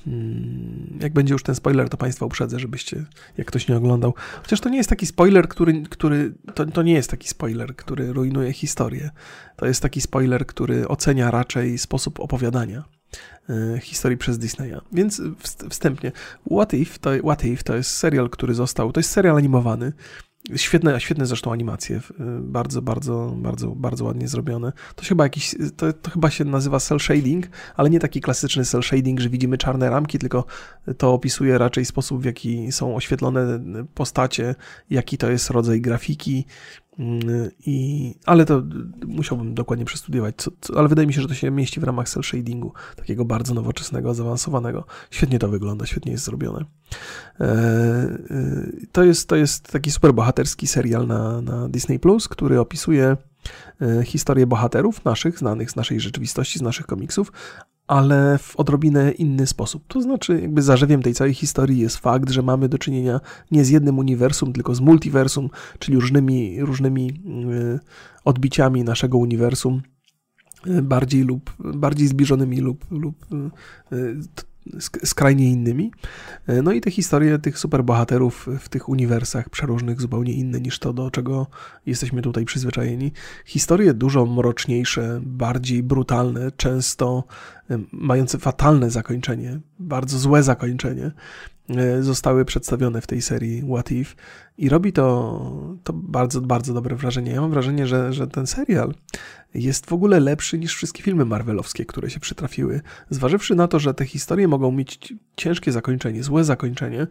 hmm, 0.05 0.99
jak 1.01 1.13
będzie 1.13 1.33
już 1.33 1.43
ten 1.43 1.55
spoiler, 1.55 1.89
to 1.89 1.97
Państwa 1.97 2.27
uprzedzę, 2.27 2.59
żebyście, 2.59 3.05
jak 3.37 3.47
ktoś 3.47 3.69
nie 3.69 3.77
oglądał. 3.77 4.15
Chociaż 4.43 4.61
to 4.61 4.69
nie 4.69 4.77
jest 4.77 4.91
taki 4.91 5.07
spoiler, 5.07 5.49
który, 5.49 5.83
który 5.83 6.35
to, 6.55 6.67
to 6.67 6.83
nie 6.83 6.93
jest 6.93 7.11
taki 7.11 7.29
spoiler, 7.29 7.77
który 7.77 8.13
rujnuje 8.13 8.53
historię. 8.53 9.11
To 9.57 9.67
jest 9.67 9.83
taki 9.83 10.01
spoiler, 10.01 10.47
który 10.47 10.89
ocenia 10.89 11.31
raczej 11.31 11.79
sposób 11.79 12.21
opowiadania 12.21 12.85
e, 13.49 13.81
historii 13.81 14.19
przez 14.19 14.39
Disneya. 14.39 14.81
Więc 14.93 15.23
wstępnie, 15.71 16.13
What 16.51 16.75
If, 16.75 16.99
to, 16.99 17.11
What 17.19 17.45
If 17.45 17.63
to 17.63 17.77
jest 17.77 17.91
serial, 17.91 18.31
który 18.31 18.55
został, 18.55 18.93
to 18.93 19.01
jest 19.01 19.11
serial 19.11 19.37
animowany, 19.37 19.93
Świetne, 20.57 21.01
świetne 21.01 21.27
zresztą 21.27 21.53
animacje, 21.53 22.01
bardzo, 22.41 22.83
bardzo, 22.83 23.35
bardzo, 23.37 23.69
bardzo 23.71 24.05
ładnie 24.05 24.29
zrobione. 24.29 24.73
To 24.97 25.05
chyba 25.05 25.25
jakiś, 25.25 25.55
to, 25.77 25.93
to 25.93 26.11
chyba 26.11 26.31
się 26.31 26.45
nazywa 26.45 26.81
cel 26.81 26.99
shading, 26.99 27.47
ale 27.77 27.91
nie 27.91 28.01
taki 28.01 28.21
klasyczny 28.21 28.65
cel 28.65 28.83
shading, 28.83 29.21
że 29.21 29.29
widzimy 29.29 29.59
czarne 29.59 29.91
ramki, 29.91 30.19
tylko 30.19 30.45
to 30.99 31.13
opisuje 31.13 31.59
raczej 31.59 31.85
sposób, 31.85 32.23
w 32.23 32.25
jaki 32.25 32.73
są 32.73 32.97
oświetlone 32.97 33.61
postacie, 33.95 34.55
jaki 34.91 35.19
to 35.19 35.31
jest 35.31 35.51
rodzaj 35.51 35.81
grafiki, 35.81 36.45
I, 37.67 38.15
ale 38.27 38.45
to 38.45 38.63
musiałbym 39.07 39.55
dokładnie 39.55 39.85
przestudiować, 39.85 40.35
co, 40.37 40.51
co, 40.61 40.79
ale 40.79 40.89
wydaje 40.89 41.07
mi 41.07 41.15
się, 41.15 41.23
że 41.23 41.29
to 41.29 41.35
się 41.35 41.51
mieści 41.51 41.81
w 41.81 41.85
ramach 41.85 42.09
cel 42.09 42.23
shadingu, 42.23 42.73
takiego 42.97 43.25
bardzo 43.25 43.55
nowoczesnego, 43.55 44.15
zaawansowanego. 44.15 44.85
Świetnie 45.11 45.39
to 45.39 45.49
wygląda, 45.49 45.87
świetnie 45.87 46.13
jest 46.13 46.25
zrobione. 46.25 46.65
E, 47.41 47.45
e, 47.45 48.19
to, 48.93 49.05
jest, 49.05 49.29
to 49.29 49.37
jest 49.37 49.73
taki 49.73 49.91
super 49.91 50.15
bohaterski 50.15 50.67
serial 50.67 51.07
na, 51.07 51.41
na 51.41 51.69
Disney 51.69 51.99
Plus, 51.99 52.29
który 52.29 52.61
opisuje 52.61 53.17
e, 53.81 54.05
historię 54.05 54.47
bohaterów 54.47 55.05
naszych, 55.05 55.39
znanych 55.39 55.71
z 55.71 55.77
naszej 55.77 56.01
rzeczywistości, 56.01 56.59
z 56.59 56.63
naszych 56.63 56.87
komiksów, 56.87 57.33
ale 57.87 58.39
w 58.39 58.57
odrobinę 58.57 59.13
inny 59.13 59.47
sposób. 59.47 59.85
To 59.89 60.03
znaczy, 60.03 60.41
jakby 60.41 60.63
zarzewiem 60.63 61.03
tej 61.03 61.15
całej 61.15 61.35
historii 61.35 61.79
jest 61.79 61.97
fakt, 61.97 62.31
że 62.31 62.43
mamy 62.43 62.69
do 62.69 62.79
czynienia 62.79 63.21
nie 63.51 63.65
z 63.65 63.69
jednym 63.69 63.99
uniwersum, 63.99 64.53
tylko 64.53 64.75
z 64.75 64.81
multiversum, 64.81 65.51
czyli 65.79 65.99
różnymi, 65.99 66.61
różnymi 66.61 67.11
y, 67.53 67.79
odbiciami 68.25 68.85
naszego 68.85 69.19
uniwersum, 69.19 69.83
y, 70.67 70.83
bardziej 70.83 71.23
lub 71.23 71.53
bardziej 71.59 72.09
zbliżonymi 72.09 72.61
lub, 72.61 72.91
lub 72.91 73.27
y, 73.93 74.19
skrajnie 75.05 75.51
innymi. 75.51 75.93
E, 76.47 76.63
no 76.63 76.73
i 76.73 76.81
te 76.81 76.91
historie 76.91 77.39
tych 77.39 77.59
superbohaterów 77.59 78.49
w 78.61 78.69
tych 78.69 78.89
uniwersach 78.89 79.49
przeróżnych, 79.49 80.01
zupełnie 80.01 80.33
inne 80.33 80.61
niż 80.61 80.79
to, 80.79 80.93
do 80.93 81.11
czego 81.11 81.47
jesteśmy 81.87 82.23
tutaj 82.23 82.45
przyzwyczajeni. 82.45 83.13
Historie 83.45 83.95
dużo 83.95 84.27
mroczniejsze, 84.27 85.21
bardziej 85.23 85.83
brutalne, 85.83 86.53
często 86.57 87.25
e, 87.71 87.79
mające 87.93 88.39
fatalne 88.39 88.91
zakończenie, 88.91 89.61
bardzo 89.79 90.19
złe 90.19 90.43
zakończenie. 90.43 91.11
E, 91.69 92.03
zostały 92.03 92.45
przedstawione 92.45 93.01
w 93.01 93.07
tej 93.07 93.23
serii 93.23 93.63
What 93.63 93.93
If 93.93 94.15
i 94.59 94.69
robi 94.69 94.93
to, 94.93 95.77
to 95.85 95.93
bardzo, 95.93 96.41
bardzo 96.41 96.75
dobre 96.75 96.97
wrażenie. 96.97 97.33
Ja 97.33 97.41
mam 97.41 97.51
wrażenie, 97.51 97.87
że, 97.87 98.13
że 98.13 98.27
ten 98.27 98.47
serial 98.47 98.95
jest 99.55 99.87
w 99.87 99.93
ogóle 99.93 100.21
lepszy 100.21 100.59
niż 100.59 100.75
wszystkie 100.75 101.03
filmy 101.03 101.25
marvelowskie, 101.25 101.87
które 101.87 102.11
się 102.11 102.21
przytrafiły. 102.21 102.81
Zważywszy 103.11 103.55
na 103.55 103.69
to, 103.69 103.79
że 103.79 103.95
te 103.95 104.05
historie 104.05 104.49
mogą 104.49 104.73
mieć 104.73 105.15
ciężkie 105.37 105.73
zakończenie, 105.73 106.23
złe 106.23 106.45
zakończenie, 106.45 107.07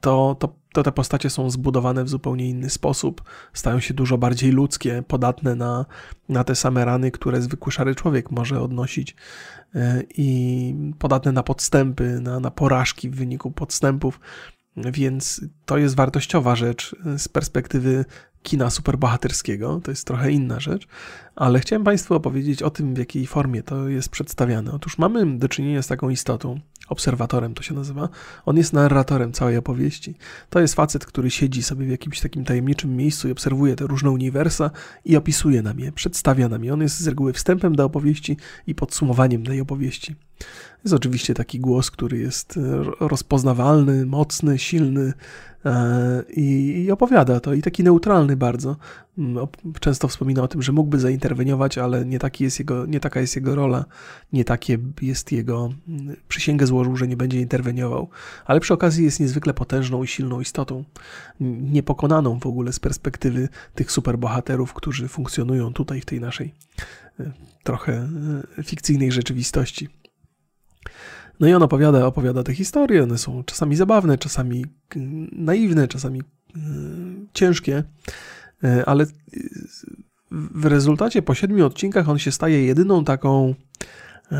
to, 0.00 0.36
to, 0.38 0.54
to 0.72 0.82
te 0.82 0.92
postacie 0.92 1.30
są 1.30 1.50
zbudowane 1.50 2.04
w 2.04 2.08
zupełnie 2.08 2.48
inny 2.48 2.70
sposób, 2.70 3.22
stają 3.52 3.80
się 3.80 3.94
dużo 3.94 4.18
bardziej 4.18 4.50
ludzkie, 4.52 5.02
podatne 5.08 5.54
na, 5.54 5.86
na 6.28 6.44
te 6.44 6.54
same 6.54 6.84
rany, 6.84 7.10
które 7.10 7.42
zwykły 7.42 7.72
szary 7.72 7.94
człowiek 7.94 8.30
może 8.30 8.60
odnosić. 8.60 9.16
E, 9.74 10.02
i 10.16 10.74
podatne 10.98 11.32
na 11.32 11.42
podstępy, 11.42 12.20
na, 12.20 12.40
na 12.40 12.50
porażki 12.50 13.10
w 13.10 13.14
wyniku 13.14 13.50
podstępów, 13.50 14.20
więc 14.76 15.40
to 15.66 15.78
jest 15.78 15.96
wartościowa 15.96 16.56
rzecz 16.56 16.96
z 17.18 17.28
perspektywy 17.28 18.04
kina 18.42 18.70
superbohaterskiego, 18.70 19.80
to 19.84 19.90
jest 19.90 20.06
trochę 20.06 20.32
inna 20.32 20.60
rzecz, 20.60 20.86
ale 21.36 21.60
chciałem 21.60 21.84
Państwu 21.84 22.14
opowiedzieć 22.14 22.62
o 22.62 22.70
tym, 22.70 22.94
w 22.94 22.98
jakiej 22.98 23.26
formie 23.26 23.62
to 23.62 23.88
jest 23.88 24.08
przedstawiane. 24.08 24.72
Otóż 24.72 24.98
mamy 24.98 25.38
do 25.38 25.48
czynienia 25.48 25.82
z 25.82 25.86
taką 25.86 26.08
istotą, 26.08 26.60
obserwatorem 26.88 27.54
to 27.54 27.62
się 27.62 27.74
nazywa, 27.74 28.08
on 28.46 28.56
jest 28.56 28.72
narratorem 28.72 29.32
całej 29.32 29.56
opowieści. 29.56 30.14
To 30.50 30.60
jest 30.60 30.74
facet, 30.74 31.06
który 31.06 31.30
siedzi 31.30 31.62
sobie 31.62 31.86
w 31.86 31.90
jakimś 31.90 32.20
takim 32.20 32.44
tajemniczym 32.44 32.96
miejscu 32.96 33.28
i 33.28 33.32
obserwuje 33.32 33.76
te 33.76 33.86
różne 33.86 34.10
uniwersa 34.10 34.70
i 35.04 35.16
opisuje 35.16 35.62
nam 35.62 35.80
je, 35.80 35.92
przedstawia 35.92 36.48
nam 36.48 36.64
je. 36.64 36.72
On 36.72 36.82
jest 36.82 37.00
z 37.00 37.06
reguły 37.06 37.32
wstępem 37.32 37.76
do 37.76 37.84
opowieści 37.84 38.36
i 38.66 38.74
podsumowaniem 38.74 39.44
tej 39.44 39.60
opowieści. 39.60 40.16
Jest 40.84 40.94
oczywiście 40.94 41.34
taki 41.34 41.60
głos, 41.60 41.90
który 41.90 42.18
jest 42.18 42.58
rozpoznawalny, 43.00 44.06
mocny, 44.06 44.58
silny, 44.58 45.12
E, 45.64 46.22
i, 46.36 46.90
opowiada 46.92 47.40
to 47.40 47.54
i 47.54 47.62
taki 47.62 47.84
neutralny 47.84 48.36
bardzo. 48.36 48.76
Mm, 49.18 49.46
często 49.80 50.08
wspomina 50.08 50.42
o 50.42 50.48
tym, 50.48 50.62
że 50.62 50.72
mógłby 50.72 51.00
zainterweniować, 51.00 51.78
ale 51.78 52.04
nie, 52.04 52.18
taki 52.18 52.44
jest 52.44 52.58
jego, 52.58 52.86
nie 52.86 53.00
taka 53.00 53.20
jest 53.20 53.36
jego 53.36 53.54
rola, 53.54 53.84
nie 54.32 54.44
takie 54.44 54.78
jest 55.02 55.32
jego 55.32 55.72
mm, 55.88 56.16
przysięgę 56.28 56.66
złożył, 56.66 56.96
że 56.96 57.08
nie 57.08 57.16
będzie 57.16 57.40
interweniował, 57.40 58.08
ale 58.44 58.60
przy 58.60 58.74
okazji 58.74 59.04
jest 59.04 59.20
niezwykle 59.20 59.54
potężną 59.54 60.02
i 60.02 60.06
silną 60.06 60.40
istotą, 60.40 60.84
niepokonaną 61.40 62.38
w 62.38 62.46
ogóle 62.46 62.72
z 62.72 62.80
perspektywy 62.80 63.48
tych 63.74 63.92
superbohaterów, 63.92 64.74
którzy 64.74 65.08
funkcjonują 65.08 65.72
tutaj 65.72 66.00
w 66.00 66.04
tej 66.04 66.20
naszej 66.20 66.54
e, 67.20 67.32
trochę 67.62 68.08
e, 68.58 68.62
fikcyjnej 68.62 69.12
rzeczywistości. 69.12 69.88
No 71.40 71.48
i 71.48 71.54
on 71.54 71.62
opowiada, 71.62 72.06
opowiada 72.06 72.42
te 72.42 72.54
historie, 72.54 73.02
one 73.02 73.18
są 73.18 73.44
czasami 73.44 73.76
zabawne, 73.76 74.18
czasami 74.18 74.66
mm, 74.96 75.28
naiwne, 75.32 75.88
czasami 75.88 76.22
yy, 76.56 76.62
ciężkie, 77.32 77.84
yy, 78.62 78.84
ale 78.84 79.06
w 80.30 80.64
rezultacie 80.64 81.22
po 81.22 81.34
siedmiu 81.34 81.66
odcinkach 81.66 82.08
on 82.08 82.18
się 82.18 82.32
staje 82.32 82.66
jedyną 82.66 83.04
taką 83.04 83.54
yy, 84.30 84.36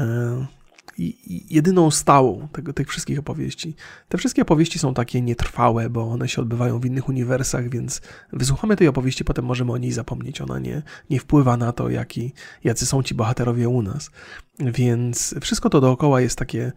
jedyną 1.50 1.90
stałą 1.90 2.48
tego, 2.48 2.72
tych 2.72 2.88
wszystkich 2.88 3.18
opowieści. 3.18 3.74
Te 4.08 4.18
wszystkie 4.18 4.42
opowieści 4.42 4.78
są 4.78 4.94
takie 4.94 5.22
nietrwałe, 5.22 5.90
bo 5.90 6.02
one 6.02 6.28
się 6.28 6.42
odbywają 6.42 6.80
w 6.80 6.86
innych 6.86 7.08
uniwersach, 7.08 7.68
więc 7.68 8.00
wysłuchamy 8.32 8.76
tej 8.76 8.88
opowieści, 8.88 9.24
potem 9.24 9.44
możemy 9.44 9.72
o 9.72 9.78
niej 9.78 9.92
zapomnieć. 9.92 10.40
Ona 10.40 10.58
nie, 10.58 10.82
nie 11.10 11.20
wpływa 11.20 11.56
na 11.56 11.72
to, 11.72 11.88
jaki, 11.88 12.32
jacy 12.64 12.86
są 12.86 13.02
ci 13.02 13.14
bohaterowie 13.14 13.68
u 13.68 13.82
nas. 13.82 14.10
Więc 14.58 15.34
wszystko 15.40 15.70
to 15.70 15.80
dookoła 15.80 16.20
jest 16.20 16.38
takie 16.38 16.72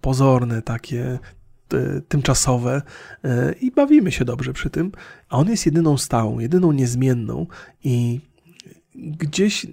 pozorne, 0.00 0.62
takie 0.62 1.18
tymczasowe 2.08 2.82
i 3.60 3.70
bawimy 3.70 4.12
się 4.12 4.24
dobrze 4.24 4.52
przy 4.52 4.70
tym, 4.70 4.92
a 5.28 5.38
on 5.38 5.48
jest 5.48 5.66
jedyną 5.66 5.98
stałą, 5.98 6.38
jedyną 6.38 6.72
niezmienną 6.72 7.46
i 7.84 8.20
gdzieś 8.94 9.66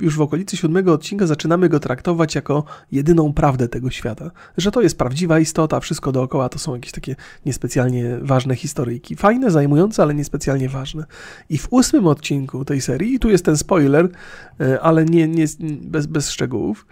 już 0.00 0.16
w 0.16 0.20
okolicy 0.20 0.56
siódmego 0.56 0.92
odcinka 0.92 1.26
zaczynamy 1.26 1.68
go 1.68 1.80
traktować 1.80 2.34
jako 2.34 2.64
jedyną 2.92 3.32
prawdę 3.32 3.68
tego 3.68 3.90
świata. 3.90 4.30
Że 4.56 4.70
to 4.70 4.82
jest 4.82 4.98
prawdziwa 4.98 5.38
istota, 5.38 5.80
wszystko 5.80 6.12
dookoła 6.12 6.48
to 6.48 6.58
są 6.58 6.74
jakieś 6.74 6.92
takie 6.92 7.16
niespecjalnie 7.46 8.18
ważne 8.22 8.56
historyjki. 8.56 9.16
Fajne, 9.16 9.50
zajmujące, 9.50 10.02
ale 10.02 10.14
niespecjalnie 10.14 10.68
ważne. 10.68 11.04
I 11.50 11.58
w 11.58 11.68
ósmym 11.70 12.06
odcinku 12.06 12.64
tej 12.64 12.80
serii, 12.80 13.14
i 13.14 13.18
tu 13.18 13.30
jest 13.30 13.44
ten 13.44 13.56
spoiler, 13.56 14.08
e, 14.60 14.80
ale 14.80 15.04
nie, 15.04 15.28
nie 15.28 15.44
bez, 15.82 16.06
bez 16.06 16.30
szczegółów, 16.30 16.86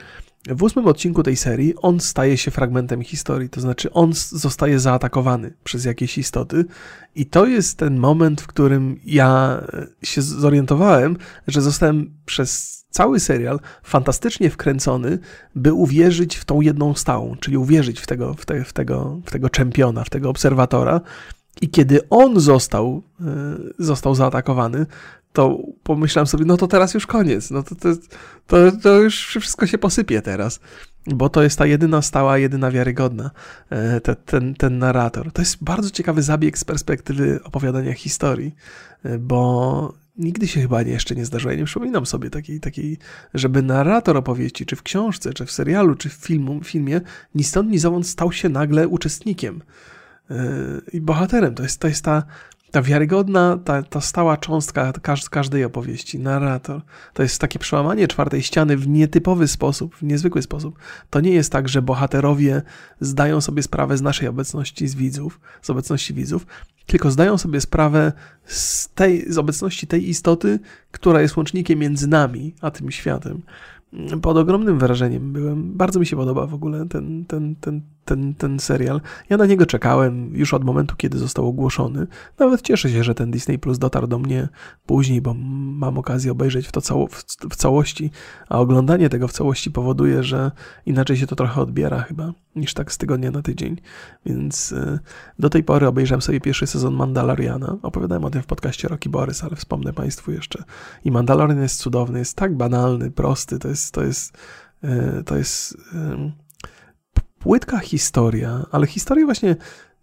w 0.48 0.62
ósmym 0.62 0.86
odcinku 0.86 1.22
tej 1.22 1.36
serii 1.36 1.74
on 1.76 2.00
staje 2.00 2.36
się 2.36 2.50
fragmentem 2.50 3.02
historii, 3.02 3.48
to 3.48 3.60
znaczy 3.60 3.92
on 3.92 4.12
zostaje 4.14 4.80
zaatakowany 4.80 5.52
przez 5.64 5.84
jakieś 5.84 6.18
istoty 6.18 6.64
i 7.14 7.26
to 7.26 7.46
jest 7.46 7.78
ten 7.78 7.98
moment, 7.98 8.40
w 8.40 8.46
którym 8.46 9.00
ja 9.04 9.60
e, 9.72 9.86
się 10.06 10.22
zorientowałem, 10.22 11.16
że 11.46 11.62
zostałem 11.62 12.14
przez 12.26 12.76
cały 12.90 13.20
serial 13.20 13.60
fantastycznie 13.82 14.50
wkręcony, 14.50 15.18
by 15.54 15.72
uwierzyć 15.72 16.36
w 16.36 16.44
tą 16.44 16.60
jedną 16.60 16.94
stałą, 16.94 17.36
czyli 17.40 17.56
uwierzyć 17.56 18.00
w 18.00 18.06
tego, 18.06 18.34
w, 18.34 18.46
te, 18.46 18.64
w 18.64 18.72
tego, 18.72 19.20
w 19.26 19.30
tego 19.30 19.50
czempiona, 19.50 20.04
w 20.04 20.10
tego 20.10 20.30
obserwatora. 20.30 21.00
I 21.60 21.68
kiedy 21.68 22.08
on 22.08 22.40
został, 22.40 23.02
e, 23.20 23.24
został 23.78 24.14
zaatakowany, 24.14 24.86
to 25.36 25.58
pomyślałem 25.82 26.26
sobie, 26.26 26.44
no 26.44 26.56
to 26.56 26.66
teraz 26.66 26.94
już 26.94 27.06
koniec, 27.06 27.50
no 27.50 27.62
to, 27.62 27.74
to, 27.74 27.88
to, 28.46 28.72
to 28.82 29.00
już 29.00 29.26
wszystko 29.26 29.66
się 29.66 29.78
posypie 29.78 30.22
teraz, 30.22 30.60
bo 31.06 31.28
to 31.28 31.42
jest 31.42 31.58
ta 31.58 31.66
jedyna 31.66 32.02
stała, 32.02 32.38
jedyna 32.38 32.70
wiarygodna, 32.70 33.30
e, 33.70 34.00
te, 34.00 34.16
ten, 34.16 34.54
ten 34.54 34.78
narrator. 34.78 35.32
To 35.32 35.42
jest 35.42 35.64
bardzo 35.64 35.90
ciekawy 35.90 36.22
zabieg 36.22 36.58
z 36.58 36.64
perspektywy 36.64 37.40
opowiadania 37.44 37.94
historii, 37.94 38.54
e, 39.04 39.18
bo 39.18 39.92
nigdy 40.18 40.48
się 40.48 40.60
chyba 40.60 40.82
jeszcze 40.82 41.14
nie 41.14 41.24
zdarzyło. 41.24 41.52
Ja 41.52 41.58
nie 41.58 41.64
przypominam 41.64 42.06
sobie 42.06 42.30
takiej, 42.30 42.60
takiej, 42.60 42.98
żeby 43.34 43.62
narrator 43.62 44.16
opowieści, 44.16 44.66
czy 44.66 44.76
w 44.76 44.82
książce, 44.82 45.32
czy 45.32 45.46
w 45.46 45.52
serialu, 45.52 45.94
czy 45.94 46.08
w 46.08 46.12
filmu, 46.12 46.64
filmie, 46.64 47.00
ni 47.34 47.44
stąd, 47.44 47.70
ni 47.70 47.78
zowąd 47.78 48.06
stał 48.06 48.32
się 48.32 48.48
nagle 48.48 48.88
uczestnikiem 48.88 49.62
e, 50.30 50.36
i 50.92 51.00
bohaterem. 51.00 51.54
To 51.54 51.62
jest, 51.62 51.80
to 51.80 51.88
jest 51.88 52.04
ta 52.04 52.22
ta 52.70 52.82
wiarygodna, 52.82 53.58
ta, 53.64 53.82
ta 53.82 54.00
stała 54.00 54.36
cząstka 54.36 54.92
każdej 55.30 55.64
opowieści, 55.64 56.18
narrator, 56.18 56.80
to 57.14 57.22
jest 57.22 57.40
takie 57.40 57.58
przełamanie 57.58 58.08
czwartej 58.08 58.42
ściany 58.42 58.76
w 58.76 58.88
nietypowy 58.88 59.48
sposób, 59.48 59.96
w 59.96 60.02
niezwykły 60.02 60.42
sposób. 60.42 60.78
To 61.10 61.20
nie 61.20 61.30
jest 61.30 61.52
tak, 61.52 61.68
że 61.68 61.82
bohaterowie 61.82 62.62
zdają 63.00 63.40
sobie 63.40 63.62
sprawę 63.62 63.96
z 63.96 64.02
naszej 64.02 64.28
obecności 64.28 64.88
z 64.88 64.94
widzów, 64.94 65.40
z 65.62 65.70
obecności 65.70 66.14
widzów, 66.14 66.46
tylko 66.86 67.10
zdają 67.10 67.38
sobie 67.38 67.60
sprawę 67.60 68.12
z, 68.44 68.88
tej, 68.88 69.32
z 69.32 69.38
obecności 69.38 69.86
tej 69.86 70.08
istoty, 70.08 70.58
która 70.90 71.20
jest 71.20 71.36
łącznikiem 71.36 71.78
między 71.78 72.08
nami 72.08 72.54
a 72.60 72.70
tym 72.70 72.90
światem 72.90 73.42
pod 74.22 74.36
ogromnym 74.36 74.78
wrażeniem 74.78 75.32
byłem. 75.32 75.72
Bardzo 75.72 76.00
mi 76.00 76.06
się 76.06 76.16
podoba 76.16 76.46
w 76.46 76.54
ogóle 76.54 76.88
ten, 76.88 77.24
ten, 77.24 77.56
ten, 77.56 77.80
ten, 78.06 78.34
ten 78.34 78.58
serial. 78.58 79.00
Ja 79.30 79.36
na 79.36 79.46
niego 79.46 79.66
czekałem 79.66 80.30
już 80.34 80.54
od 80.54 80.64
momentu, 80.64 80.96
kiedy 80.96 81.18
został 81.18 81.46
ogłoszony. 81.46 82.06
Nawet 82.38 82.62
cieszę 82.62 82.90
się, 82.90 83.04
że 83.04 83.14
ten 83.14 83.30
Disney 83.30 83.58
Plus 83.58 83.78
dotarł 83.78 84.06
do 84.06 84.18
mnie 84.18 84.48
później, 84.86 85.22
bo 85.22 85.34
mam 85.34 85.98
okazję 85.98 86.32
obejrzeć 86.32 86.68
w 86.68 86.72
to 86.72 86.80
cało, 86.80 87.06
w, 87.06 87.24
w 87.50 87.56
całości, 87.56 88.10
a 88.48 88.58
oglądanie 88.58 89.08
tego 89.08 89.28
w 89.28 89.32
całości 89.32 89.70
powoduje, 89.70 90.22
że 90.22 90.50
inaczej 90.86 91.16
się 91.16 91.26
to 91.26 91.36
trochę 91.36 91.60
odbiera 91.60 92.00
chyba 92.00 92.32
niż 92.56 92.74
tak 92.74 92.92
z 92.92 92.98
tygodnia 92.98 93.30
na 93.30 93.42
tydzień. 93.42 93.76
Więc 94.26 94.72
y, 94.72 94.98
do 95.38 95.50
tej 95.50 95.64
pory 95.64 95.86
obejrzałem 95.86 96.22
sobie 96.22 96.40
pierwszy 96.40 96.66
sezon 96.66 96.94
Mandaloriana. 96.94 97.76
Opowiadałem 97.82 98.24
o 98.24 98.30
tym 98.30 98.42
w 98.42 98.46
podcaście 98.46 98.88
Rocky 98.88 99.08
Borys, 99.08 99.44
ale 99.44 99.56
wspomnę 99.56 99.92
Państwu 99.92 100.32
jeszcze. 100.32 100.64
I 101.04 101.10
Mandalorian 101.10 101.62
jest 101.62 101.80
cudowny, 101.80 102.18
jest 102.18 102.36
tak 102.36 102.56
banalny, 102.56 103.10
prosty, 103.10 103.58
to 103.58 103.68
jest, 103.68 103.94
to 103.94 104.04
jest, 104.04 104.36
y, 104.84 105.24
to 105.24 105.36
jest 105.36 105.78
płytka 107.46 107.78
historia, 107.78 108.66
ale 108.70 108.86
historia 108.86 109.24
właśnie 109.24 109.56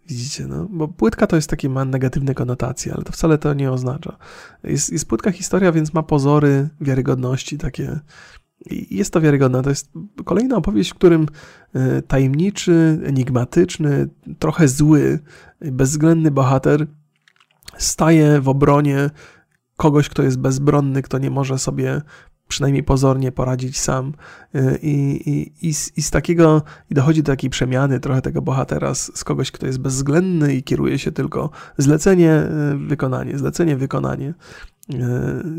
Widzicie, 0.08 0.46
no, 0.46 0.66
bo 0.70 0.88
płytka 0.88 1.26
to 1.26 1.36
jest 1.36 1.50
takie, 1.50 1.68
ma 1.68 1.84
negatywne 1.84 2.34
konotacje, 2.34 2.94
ale 2.94 3.04
to 3.04 3.12
wcale 3.12 3.38
to 3.38 3.54
nie 3.54 3.72
oznacza. 3.72 4.16
Jest, 4.64 4.92
jest 4.92 5.08
płytka 5.08 5.30
historia, 5.30 5.72
więc 5.72 5.94
ma 5.94 6.02
pozory 6.02 6.68
wiarygodności 6.80 7.58
takie 7.58 8.00
jest 8.70 9.12
to 9.12 9.20
wiarygodne. 9.20 9.62
To 9.62 9.70
jest 9.70 9.90
kolejna 10.24 10.56
opowieść, 10.56 10.90
w 10.90 10.94
którym 10.94 11.26
e, 11.74 12.02
tajemniczy, 12.02 13.00
enigmatyczny, 13.04 14.08
trochę 14.38 14.68
zły, 14.68 15.18
bezwzględny 15.60 16.30
bohater 16.30 16.86
staje 17.78 18.40
w 18.40 18.48
obronie 18.48 19.10
kogoś, 19.76 20.08
kto 20.08 20.22
jest 20.22 20.38
bezbronny, 20.38 21.02
kto 21.02 21.18
nie 21.18 21.30
może 21.30 21.58
sobie 21.58 22.02
przynajmniej 22.48 22.82
pozornie 22.82 23.32
poradzić 23.32 23.80
sam. 23.80 24.12
E, 24.54 24.78
I, 24.78 25.28
i, 25.30 25.52
i, 25.68 25.74
z, 25.74 25.98
i 25.98 26.02
z 26.02 26.10
takiego, 26.10 26.62
i 26.90 26.94
dochodzi 26.94 27.22
do 27.22 27.32
takiej 27.32 27.50
przemiany 27.50 28.00
trochę 28.00 28.22
tego 28.22 28.42
bohatera 28.42 28.94
z, 28.94 29.18
z 29.18 29.24
kogoś, 29.24 29.50
kto 29.50 29.66
jest 29.66 29.78
bezwzględny 29.78 30.54
i 30.54 30.62
kieruje 30.62 30.98
się 30.98 31.12
tylko 31.12 31.50
zlecenie, 31.78 32.30
e, 32.32 32.78
wykonanie, 32.86 33.38
zlecenie, 33.38 33.76
wykonanie. 33.76 34.34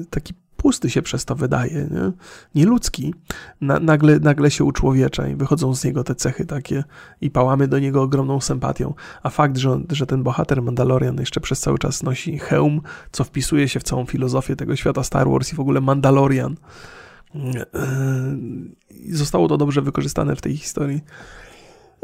Taki 0.10 0.34
pusty 0.58 0.90
się 0.90 1.02
przez 1.02 1.26
to 1.26 1.36
wydaje, 1.36 1.74
nie? 1.92 2.12
nieludzki, 2.56 3.14
Na, 3.62 3.80
nagle, 3.80 4.20
nagle 4.20 4.52
się 4.52 4.64
uczłowiecza 4.64 5.28
i 5.28 5.36
wychodzą 5.36 5.76
z 5.76 5.84
niego 5.84 6.04
te 6.04 6.16
cechy 6.16 6.46
takie 6.46 6.84
i 7.22 7.32
pałamy 7.32 7.68
do 7.68 7.80
niego 7.80 8.02
ogromną 8.02 8.42
sympatią. 8.42 8.94
A 9.24 9.30
fakt, 9.30 9.58
że, 9.58 9.80
że 9.90 10.06
ten 10.06 10.24
bohater 10.24 10.62
Mandalorian 10.62 11.18
jeszcze 11.20 11.42
przez 11.42 11.60
cały 11.60 11.78
czas 11.78 12.04
nosi 12.04 12.40
hełm, 12.40 12.82
co 13.12 13.24
wpisuje 13.24 13.70
się 13.70 13.80
w 13.80 13.84
całą 13.84 14.06
filozofię 14.06 14.56
tego 14.56 14.76
świata 14.76 15.04
Star 15.04 15.30
Wars 15.30 15.54
i 15.54 15.56
w 15.56 15.60
ogóle 15.60 15.82
Mandalorian, 15.82 16.56
zostało 19.10 19.48
to 19.48 19.58
dobrze 19.58 19.82
wykorzystane 19.82 20.36
w 20.36 20.42
tej 20.42 20.58
historii. 20.58 21.02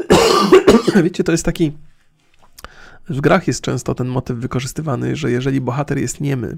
Wiecie, 1.04 1.24
to 1.24 1.32
jest 1.32 1.44
taki 1.44 1.72
w 3.08 3.20
grach 3.20 3.46
jest 3.46 3.60
często 3.60 3.94
ten 3.94 4.08
motyw 4.08 4.36
wykorzystywany, 4.36 5.16
że 5.16 5.30
jeżeli 5.30 5.60
bohater 5.60 5.98
jest 5.98 6.20
niemy 6.20 6.56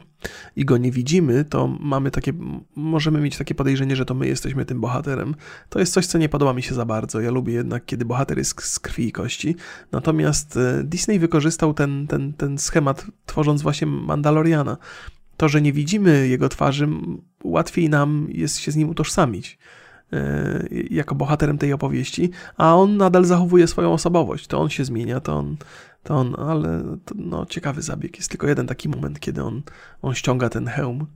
i 0.57 0.65
go 0.65 0.77
nie 0.77 0.91
widzimy, 0.91 1.45
to 1.45 1.69
mamy 1.81 2.11
takie, 2.11 2.33
możemy 2.77 3.21
mieć 3.21 3.39
takie 3.39 3.55
podejrzenie, 3.55 3.97
że 3.97 4.05
to 4.05 4.15
my 4.15 4.27
jesteśmy 4.27 4.65
tym 4.65 4.81
bohaterem. 4.81 5.35
To 5.69 5.79
jest 5.79 5.93
coś, 5.93 6.07
co 6.07 6.19
nie 6.19 6.29
podoba 6.29 6.53
mi 6.53 6.63
się 6.63 6.75
za 6.75 6.85
bardzo. 6.85 7.21
Ja 7.21 7.31
lubię 7.31 7.53
jednak, 7.53 7.85
kiedy 7.85 8.05
bohater 8.05 8.39
jest 8.39 8.63
z 8.63 8.81
krwi 8.81 9.09
i 9.09 9.13
kości. 9.13 9.57
Natomiast 9.93 10.57
e, 10.57 10.85
Disney 10.85 11.19
wykorzystał 11.19 11.75
ten, 11.75 12.07
ten, 12.07 12.33
ten 12.33 12.59
schemat, 12.59 13.07
tworząc 13.27 13.63
właśnie 13.63 13.87
Mandaloriana. 13.87 14.77
To, 15.37 15.49
że 15.49 15.61
nie 15.61 15.73
widzimy 15.73 16.29
jego 16.29 16.49
twarzy, 16.49 16.89
łatwiej 17.45 17.89
nam 17.89 18.27
jest 18.31 18.59
się 18.59 18.73
z 18.73 18.77
nim 18.77 18.89
utożsamić 18.89 19.59
e, 20.13 20.65
jako 20.91 21.15
bohaterem 21.15 21.59
tej 21.59 21.73
opowieści, 21.73 22.31
a 22.57 22.77
on 22.77 22.97
nadal 22.97 23.25
zachowuje 23.25 23.67
swoją 23.67 23.93
osobowość. 23.93 24.47
To 24.47 24.61
on 24.61 24.71
się 24.71 24.85
zmienia, 24.85 25.21
to 25.21 25.37
on, 25.37 25.57
to 26.05 26.17
on, 26.17 26.35
ale 26.39 26.83
to, 27.05 27.15
no, 27.19 27.47
ciekawy 27.47 27.83
zabieg. 27.83 28.17
Jest 28.17 28.31
tylko 28.31 28.47
jeden 28.47 28.67
taki 28.67 28.89
moment, 28.89 29.21
kiedy 29.21 29.43
on, 29.43 29.63
on 30.03 30.15
ściąga 30.15 30.49
ten 30.49 30.67
hełm. 30.67 31.07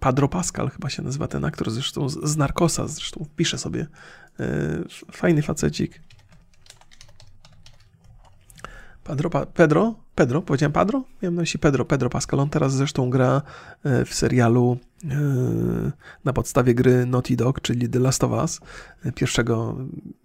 Padro 0.00 0.28
Pascal 0.28 0.70
chyba 0.70 0.90
się 0.90 1.02
nazywa 1.02 1.28
ten 1.28 1.44
aktor, 1.44 1.70
zresztą 1.70 2.08
z, 2.08 2.24
z 2.24 2.36
Narkosa, 2.36 2.88
zresztą 2.88 3.26
pisze 3.36 3.58
sobie. 3.58 3.86
Yy, 4.38 4.46
fajny 5.12 5.42
facecik. 5.42 6.02
Pedro, 9.04 9.30
Pedro, 9.30 9.94
Pedro, 10.14 10.42
powiedziałem 10.42 10.72
Padro? 10.72 11.04
Miałem 11.22 11.34
na 11.34 11.42
myśli 11.42 11.60
Pedro, 11.60 11.84
Pedro 11.84 12.10
Pascal. 12.10 12.40
On 12.40 12.50
teraz 12.50 12.74
zresztą 12.74 13.10
gra 13.10 13.42
e, 13.84 14.04
w 14.04 14.14
serialu 14.14 14.78
yy, 15.04 15.12
na 16.24 16.32
podstawie 16.32 16.74
gry 16.74 17.06
Naughty 17.06 17.36
Dog, 17.36 17.60
czyli 17.60 17.88
The 17.88 17.98
Last 17.98 18.24
of 18.24 18.30
Us. 18.30 18.60
E, 19.04 19.12
pierwszego, 19.12 19.76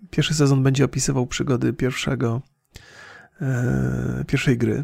pierwszy 0.10 0.34
sezon 0.34 0.64
będzie 0.64 0.86
opisywał 0.86 1.28
przygody 1.28 1.74
pierwszego 1.74 2.42
E, 2.42 2.53
pierwszej 4.28 4.58
gry. 4.58 4.84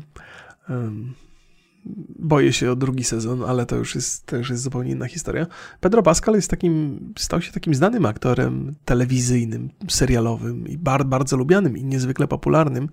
Boję 2.20 2.54
się 2.54 2.72
o 2.72 2.76
drugi 2.76 3.04
sezon, 3.04 3.44
ale 3.44 3.66
to 3.66 3.76
już 3.76 3.96
jest, 3.96 4.26
to 4.26 4.38
już 4.38 4.50
jest 4.50 4.64
zupełnie 4.64 4.92
inna 4.92 5.08
historia. 5.08 5.48
Pedro 5.80 6.04
Pascal 6.04 6.36
jest 6.36 6.50
takim, 6.50 7.00
stał 7.18 7.42
się 7.42 7.52
takim 7.52 7.76
znanym 7.76 8.06
aktorem 8.06 8.76
telewizyjnym, 8.86 9.70
serialowym 9.90 10.68
i 10.68 10.78
bardzo, 10.78 11.10
bardzo 11.10 11.38
lubianym 11.38 11.78
i 11.78 11.84
niezwykle 11.84 12.28
popularnym. 12.28 12.90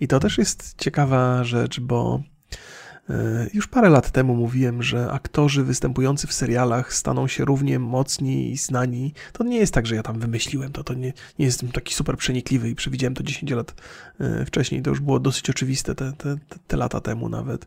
I 0.00 0.08
to 0.08 0.20
też 0.20 0.38
jest 0.38 0.74
ciekawa 0.78 1.44
rzecz, 1.44 1.80
bo 1.80 2.22
E, 2.22 2.33
już 3.54 3.66
parę 3.66 3.90
lat 3.90 4.10
temu 4.10 4.34
mówiłem, 4.36 4.82
że 4.82 5.10
aktorzy 5.12 5.64
występujący 5.64 6.26
w 6.26 6.32
serialach 6.32 6.94
staną 6.94 7.28
się 7.28 7.44
równie 7.44 7.78
mocni 7.78 8.52
i 8.52 8.56
znani. 8.56 9.14
To 9.32 9.44
nie 9.44 9.58
jest 9.58 9.74
tak, 9.74 9.86
że 9.86 9.94
ja 9.94 10.02
tam 10.02 10.18
wymyśliłem 10.18 10.72
to, 10.72 10.84
to 10.84 10.94
nie, 10.94 11.12
nie 11.38 11.46
jestem 11.46 11.72
taki 11.72 11.94
super 11.94 12.16
przenikliwy 12.16 12.70
i 12.70 12.74
przewidziałem 12.74 13.14
to 13.14 13.22
10 13.22 13.50
lat 13.50 13.74
e, 14.20 14.44
wcześniej. 14.44 14.82
To 14.82 14.90
już 14.90 15.00
było 15.00 15.20
dosyć 15.20 15.50
oczywiste 15.50 15.94
te, 15.94 16.12
te, 16.12 16.36
te 16.66 16.76
lata 16.76 17.00
temu 17.00 17.28
nawet, 17.28 17.66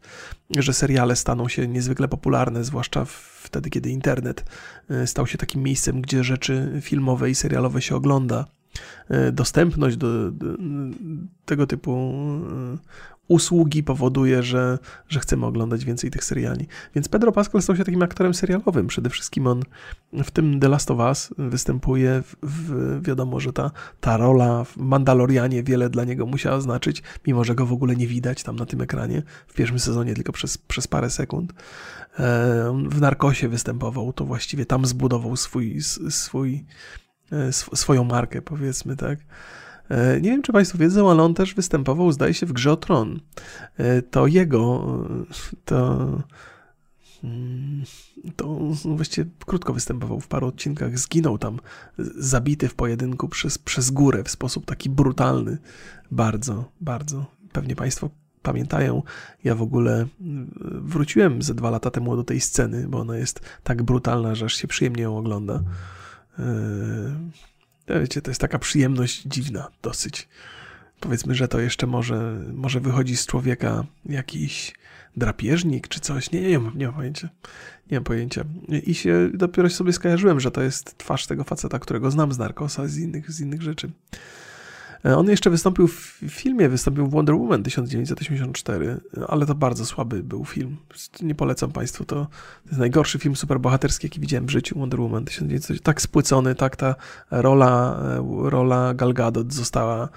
że 0.57 0.73
seriale 0.73 1.15
staną 1.15 1.47
się 1.47 1.68
niezwykle 1.68 2.07
popularne, 2.07 2.64
zwłaszcza 2.64 3.05
wtedy, 3.41 3.69
kiedy 3.69 3.89
internet 3.89 4.45
e, 4.89 5.07
stał 5.07 5.27
się 5.27 5.38
takim 5.38 5.64
miejscem, 5.64 6.01
gdzie 6.01 6.23
rzeczy 6.23 6.80
filmowe 6.81 7.30
i 7.30 7.35
serialowe 7.35 7.81
się 7.81 7.95
ogląda. 7.95 8.45
dostępność 9.31 9.97
do, 9.97 10.31
do 10.31 10.45
tego 11.45 11.68
typu 11.68 12.14
usługi 13.28 13.84
powoduje, 13.84 14.44
że, 14.44 14.80
że 15.10 15.20
chcemy 15.20 15.45
oglądać 15.45 15.86
więcej 15.86 16.12
tych 16.12 16.24
seriali. 16.24 16.68
Więc 16.95 17.10
Pedro 17.10 17.32
Pascal 17.32 17.62
stał 17.62 17.76
się 17.76 17.84
takim 17.84 18.04
aktorem 18.04 18.34
serialowym. 18.34 18.88
Przede 18.88 19.10
wszystkim 19.10 19.48
on 19.48 19.62
w 20.14 20.32
tym 20.32 20.60
The 20.60 20.70
Last 20.70 20.91
of 20.91 20.99
Us 20.99 21.34
występuje. 21.38 22.22
W, 22.22 22.36
w, 22.41 23.02
wiadomo, 23.08 23.40
że 23.40 23.54
ta, 23.54 23.72
ta 23.99 24.18
rola 24.18 24.64
w 24.64 24.78
Mandalorianie 24.78 25.64
wiele 25.64 25.90
dla 25.90 26.04
niego 26.04 26.26
musiała 26.26 26.62
znaczyć, 26.62 27.04
mimo 27.28 27.44
że 27.44 27.56
go 27.56 27.66
w 27.66 27.74
ogóle 27.74 27.95
nie 27.95 28.08
widać 28.08 28.44
tam 28.44 28.56
na 28.56 28.66
tym 28.66 28.82
ekranie. 28.82 29.24
W 29.48 29.54
pierwszym 29.54 29.80
sezonie 29.80 30.14
tylko 30.14 30.32
przez, 30.32 30.58
przez 30.58 30.88
parę 30.88 31.10
sekund. 31.10 31.54
E, 32.20 32.88
w 32.90 33.02
Narkosie 33.02 33.48
występował, 33.48 34.14
to 34.14 34.26
właściwie 34.26 34.66
tam 34.66 34.86
zbudował 34.86 35.36
swój, 35.36 35.82
swój, 36.10 36.66
e, 37.32 37.54
swoją 37.54 38.04
markę, 38.04 38.41
powiedzmy, 38.41 38.95
tak. 38.95 39.20
E, 39.89 40.22
nie 40.22 40.30
wiem, 40.30 40.41
czy 40.41 40.53
Państwo 40.53 40.77
wiedzą, 40.77 41.11
ale 41.11 41.23
on 41.23 41.34
też 41.34 41.53
występował, 41.53 42.11
zdaje 42.11 42.34
się, 42.34 42.45
w 42.45 42.53
grze 42.53 42.72
o 42.72 42.77
Tron. 42.77 43.19
E, 43.77 44.01
to 44.01 44.27
jego, 44.27 44.97
to, 45.65 46.07
mm, 47.23 47.84
to 48.35 48.47
właściwie 48.85 49.30
krótko 49.45 49.73
występował 49.73 50.19
w 50.19 50.27
paru 50.27 50.47
odcinkach. 50.47 50.99
Zginął 50.99 51.38
tam, 51.38 51.59
zabity 52.18 52.69
w 52.69 52.76
pojedynku 52.76 53.30
przez, 53.30 53.57
przez 53.57 53.91
górę 53.91 54.23
w 54.23 54.30
sposób 54.30 54.65
taki 54.65 54.89
brutalny. 54.89 55.57
Bardzo, 56.11 56.72
bardzo. 56.81 57.26
Pewnie 57.51 57.76
Państwo 57.76 58.09
pamiętają. 58.41 59.03
Ja 59.43 59.55
w 59.55 59.61
ogóle 59.61 60.05
wróciłem 60.81 61.41
ze 61.41 61.53
dwa 61.53 61.69
lata 61.69 61.91
temu 61.91 62.15
do 62.15 62.23
tej 62.23 62.41
sceny, 62.41 62.88
bo 62.88 62.99
ona 62.99 63.18
jest 63.18 63.39
tak 63.64 63.84
brutalna, 63.84 64.35
że 64.35 64.45
aż 64.45 64.53
się 64.53 64.68
przyjemnie 64.68 65.03
ją 65.03 65.18
ogląda. 65.18 65.64
E, 67.88 67.99
Wiecie, 67.99 68.22
to 68.22 68.31
jest 68.31 68.41
taka 68.41 68.59
przyjemność 68.59 69.23
dziwna 69.26 69.68
dosyć. 69.81 70.27
Powiedzmy, 70.99 71.35
że 71.35 71.47
to 71.47 71.59
jeszcze 71.59 71.88
może, 71.88 72.41
może 72.53 72.80
wychodzi 72.80 73.18
z 73.18 73.26
człowieka 73.26 73.85
jakiś 74.05 74.73
drapieżnik 75.18 75.88
czy 75.88 75.99
coś. 75.99 76.31
Nie, 76.31 76.41
nie, 76.41 76.49
nie, 76.49 76.59
mam, 76.59 76.77
nie 76.77 76.85
mam 76.85 76.95
pojęcia. 76.95 77.30
Nie 77.91 77.97
mam 77.97 78.03
pojęcia. 78.03 78.43
I 78.85 78.95
się 78.95 79.30
dopiero 79.34 79.69
sobie 79.69 79.93
skojarzyłem, 79.93 80.39
że 80.39 80.51
to 80.51 80.61
jest 80.61 80.97
twarz 80.97 81.27
tego 81.27 81.43
faceta, 81.43 81.80
którego 81.80 82.11
znam 82.11 82.31
z 82.31 82.38
Narkosa, 82.38 82.88
z 82.88 82.97
innych, 82.97 83.31
z 83.31 83.39
innych 83.39 83.61
rzeczy. 83.61 83.91
E, 85.06 85.18
on 85.18 85.30
jeszcze 85.30 85.49
wystąpił 85.49 85.88
w 85.88 86.19
filmie, 86.30 86.69
wystąpił 86.69 87.07
w 87.07 87.11
Wonder 87.11 87.36
Woman 87.36 87.64
1984, 87.64 88.98
ale 89.28 89.45
to 89.45 89.56
bardzo 89.56 89.86
słaby 89.86 90.24
był 90.24 90.45
film. 90.45 90.78
Nie 91.22 91.36
polecam 91.36 91.72
Państwu, 91.72 92.06
to, 92.06 92.15
to 92.15 92.30
jest 92.65 92.80
najgorszy 92.80 93.19
film 93.19 93.36
superbohaterski, 93.36 94.07
jaki 94.07 94.19
widziałem 94.19 94.45
w 94.45 94.49
życiu, 94.49 94.80
Wonder 94.80 94.99
Woman 94.99 95.26
1984. 95.26 95.80
Tak 95.80 96.02
spłycony, 96.02 96.56
tak 96.56 96.76
ta 96.76 96.95
rola, 97.32 97.99
e, 98.18 98.49
rola 98.49 98.94
Gal 98.94 99.14
Gadot 99.14 99.53
została 99.53 100.10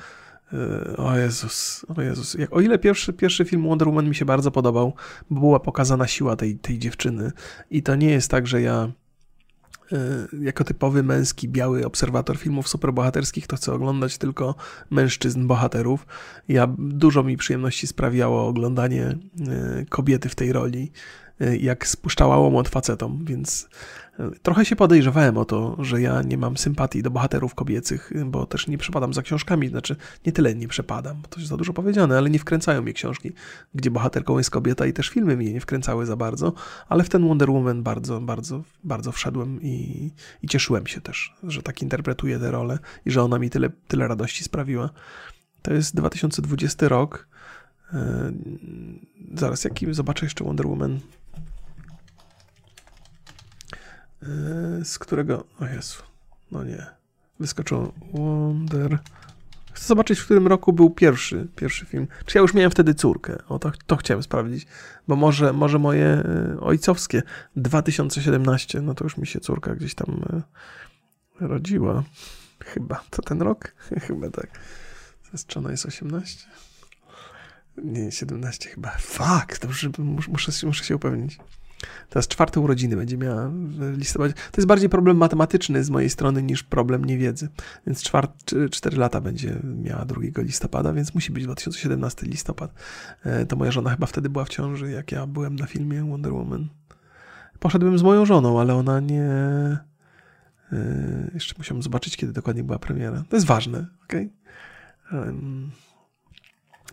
e, 0.52 0.97
o 0.97 1.16
Jezus, 1.16 1.86
o 1.97 2.02
Jezus. 2.02 2.35
Jak, 2.35 2.52
o 2.52 2.61
ile 2.61 2.78
pierwszy, 2.78 3.12
pierwszy 3.12 3.44
film 3.44 3.69
Wonder 3.69 3.89
Woman 3.89 4.09
mi 4.09 4.15
się 4.15 4.24
bardzo 4.24 4.51
podobał, 4.51 4.94
bo 5.31 5.40
była 5.40 5.61
pokazana 5.61 6.07
siła 6.07 6.36
tej, 6.36 6.59
tej 6.59 6.78
dziewczyny. 6.78 7.32
I 7.70 7.82
to 7.82 7.94
nie 7.94 8.11
jest 8.11 8.31
tak, 8.31 8.47
że 8.47 8.62
ja 8.62 8.89
E, 8.89 9.10
jako 10.40 10.64
typowy 10.64 11.02
męski, 11.02 11.48
biały 11.48 11.86
obserwator 11.86 12.36
filmów 12.36 12.68
superbohaterskich, 12.68 13.46
to 13.46 13.56
chcę 13.56 13.72
oglądać 13.72 14.18
tylko 14.18 14.54
mężczyzn, 14.90 15.46
bohaterów. 15.46 16.06
Ja 16.48 16.74
dużo 16.78 17.22
mi 17.22 17.36
przyjemności 17.36 17.86
sprawiało 17.86 18.46
oglądanie 18.46 19.06
e, 19.06 19.18
kobiety 19.88 20.28
w 20.28 20.34
tej 20.34 20.52
roli, 20.52 20.92
e, 21.40 21.56
jak 21.56 21.86
spuszczała 21.86 22.38
łomot 22.38 22.68
facetom, 22.68 23.24
więc 23.24 23.68
Trochę 24.42 24.64
się 24.64 24.76
podejrzewałem 24.76 25.38
o 25.38 25.44
to, 25.44 25.76
że 25.78 26.02
ja 26.02 26.22
nie 26.22 26.38
mam 26.38 26.56
sympatii 26.56 27.02
do 27.02 27.10
bohaterów 27.10 27.55
kobiecych, 27.55 28.12
bo 28.26 28.47
też 28.47 28.66
nie 28.66 28.78
przepadam 28.78 29.14
za 29.14 29.22
książkami, 29.22 29.68
znaczy 29.68 29.97
nie 30.26 30.32
tyle 30.32 30.55
nie 30.55 30.68
przepadam, 30.68 31.22
to 31.30 31.40
jest 31.40 31.51
za 31.51 31.56
dużo 31.56 31.72
powiedziane, 31.72 32.18
ale 32.18 32.30
nie 32.30 32.38
wkręcają 32.38 32.82
mnie 32.82 32.92
książki, 32.92 33.32
gdzie 33.74 33.90
bohaterką 33.90 34.38
jest 34.38 34.51
kobieta 34.51 34.86
i 34.86 34.92
też 34.92 35.09
filmy 35.09 35.36
mnie 35.36 35.52
nie 35.52 35.60
wkręcały 35.60 36.06
za 36.06 36.16
bardzo, 36.16 36.52
ale 36.88 37.05
w 37.05 37.09
ten 37.09 37.28
Wonder 37.28 37.51
Woman 37.51 37.82
bardzo, 37.82 38.20
bardzo, 38.20 38.62
bardzo 38.84 39.12
wszedłem 39.12 39.62
i, 39.62 40.10
i 40.42 40.48
cieszyłem 40.48 40.86
się 40.86 41.01
też, 41.01 41.34
że 41.42 41.62
tak 41.62 41.82
interpretuję 41.82 42.38
tę 42.38 42.51
rolę 42.51 42.78
i 43.06 43.10
że 43.10 43.22
ona 43.22 43.38
mi 43.38 43.51
tyle, 43.51 43.70
tyle 43.88 44.09
radości 44.09 44.44
sprawiła. 44.44 44.90
To 45.62 45.72
jest 45.72 45.97
2020 45.97 46.88
rok. 46.88 47.28
Yy, 47.92 47.98
zaraz, 49.34 49.64
jaki 49.64 49.94
zobaczę 49.94 50.26
jeszcze 50.26 50.44
Wonder 50.44 50.66
Woman 50.66 51.01
Yy, 53.72 54.01
z 54.84 54.98
którego... 54.98 55.44
O 55.60 55.66
Jezu, 55.66 56.02
no 56.52 56.64
nie. 56.64 56.86
Wyskoczyło 57.40 57.92
Wonder... 58.12 58.98
Chcę 59.72 59.86
zobaczyć, 59.88 60.18
w 60.18 60.24
którym 60.24 60.47
roku 60.47 60.72
był 60.72 60.90
pierwszy, 60.90 61.48
pierwszy 61.56 61.86
film. 61.86 62.09
Czy 62.26 62.38
ja 62.38 62.42
już 62.42 62.55
miałem 62.55 62.70
wtedy 62.70 62.94
córkę? 62.94 63.38
O, 63.48 63.59
to, 63.59 63.72
to 63.86 63.97
chciałem 63.97 64.22
sprawdzić. 64.22 64.66
Bo 65.09 65.16
może, 65.16 65.52
może 65.52 65.78
moje 65.78 66.24
yy, 66.51 66.60
ojcowskie 66.60 67.22
2017, 67.56 68.80
no 68.80 68.94
to 68.94 69.05
już 69.05 69.16
mi 69.16 69.26
się 69.26 69.40
córka 69.40 69.74
gdzieś 69.74 69.94
tam 69.94 70.24
yy, 71.40 71.48
rodziła. 71.48 72.02
Chyba. 72.64 73.05
To 73.10 73.22
ten 73.22 73.42
rok? 73.42 73.74
Chyba 74.06 74.30
tak. 74.30 74.51
Zestrzona 75.32 75.70
jest 75.70 75.86
18? 75.86 76.47
Nie, 77.76 78.12
17 78.12 78.68
chyba. 78.68 78.90
Fakt, 78.98 79.62
dobrze, 79.62 79.90
muszę, 79.98 80.66
muszę 80.66 80.84
się 80.84 80.97
upewnić. 80.97 81.38
Teraz 82.09 82.28
czwarte 82.28 82.61
urodziny 82.61 82.97
będzie 82.97 83.16
miała 83.16 83.48
w 83.52 83.98
listopadzie. 83.98 84.35
To 84.35 84.57
jest 84.57 84.69
bardziej 84.69 84.89
problem 84.89 85.16
matematyczny 85.16 85.85
z 85.85 85.90
mojej 85.90 86.11
strony 86.11 86.43
niż 86.43 86.62
problem 86.62 87.05
niewiedzy. 87.05 87.48
Więc 87.86 88.02
czwarte, 88.02 88.69
4 88.69 88.97
lata 88.97 89.20
będzie 89.20 89.61
miała 89.82 90.05
2 90.05 90.20
listopada, 90.36 90.93
więc 90.93 91.15
musi 91.15 91.32
być 91.32 91.44
2017 91.44 92.27
listopad. 92.27 92.74
E, 93.24 93.47
to 93.47 93.57
moja 93.57 93.70
żona 93.70 93.90
chyba 93.90 94.07
wtedy 94.07 94.31
była 94.31 94.44
w 94.44 94.48
ciąży, 94.48 94.90
jak 94.90 95.12
ja 95.12 95.27
byłem 95.27 95.57
na 95.57 95.66
filmie 95.66 96.05
Wonder 96.05 96.32
Woman. 96.32 96.69
Poszedłem 97.59 97.98
z 97.98 98.02
moją 98.02 98.27
żoną, 98.27 98.61
ale 98.61 98.74
ona 98.74 99.01
nie... 99.01 99.24
E, 100.73 101.31
jeszcze 101.35 101.55
musiałem 101.59 101.82
zobaczyć, 101.82 102.16
kiedy 102.16 102.32
dokładnie 102.32 102.65
była 102.65 102.78
premiera. 102.78 103.24
To 103.28 103.36
jest 103.36 103.47
ważne, 103.47 103.86
ok? 104.05 104.12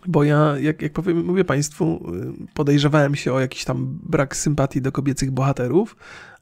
Bo 0.06 0.24
ja, 0.24 0.58
jak, 0.58 0.82
jak 0.82 0.92
powiem, 0.92 1.24
mówię 1.24 1.44
Państwu, 1.44 2.12
y, 2.44 2.54
podejrzewałem 2.54 3.14
się 3.14 3.32
o 3.32 3.40
jakiś 3.40 3.64
tam 3.64 3.98
brak 4.02 4.36
sympatii 4.36 4.82
do 4.82 4.92
kobiecych 4.92 5.30
bohaterów, 5.30 5.96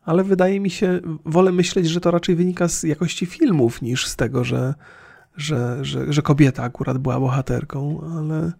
ale 0.04 0.24
wydaje 0.24 0.60
mi 0.60 0.70
się, 0.70 1.00
wolę 1.24 1.52
myśleć, 1.52 1.88
że 1.88 2.00
to 2.00 2.10
raczej 2.10 2.36
wynika 2.36 2.68
z 2.68 2.82
jakości 2.82 3.26
filmów 3.26 3.82
niż 3.82 4.06
z 4.06 4.16
tego, 4.16 4.44
że, 4.44 4.74
że, 5.36 5.84
że, 5.84 6.12
że 6.12 6.22
kobieta 6.22 6.62
akurat 6.62 6.98
była 6.98 7.20
bohaterką, 7.20 8.00
ale 8.18 8.52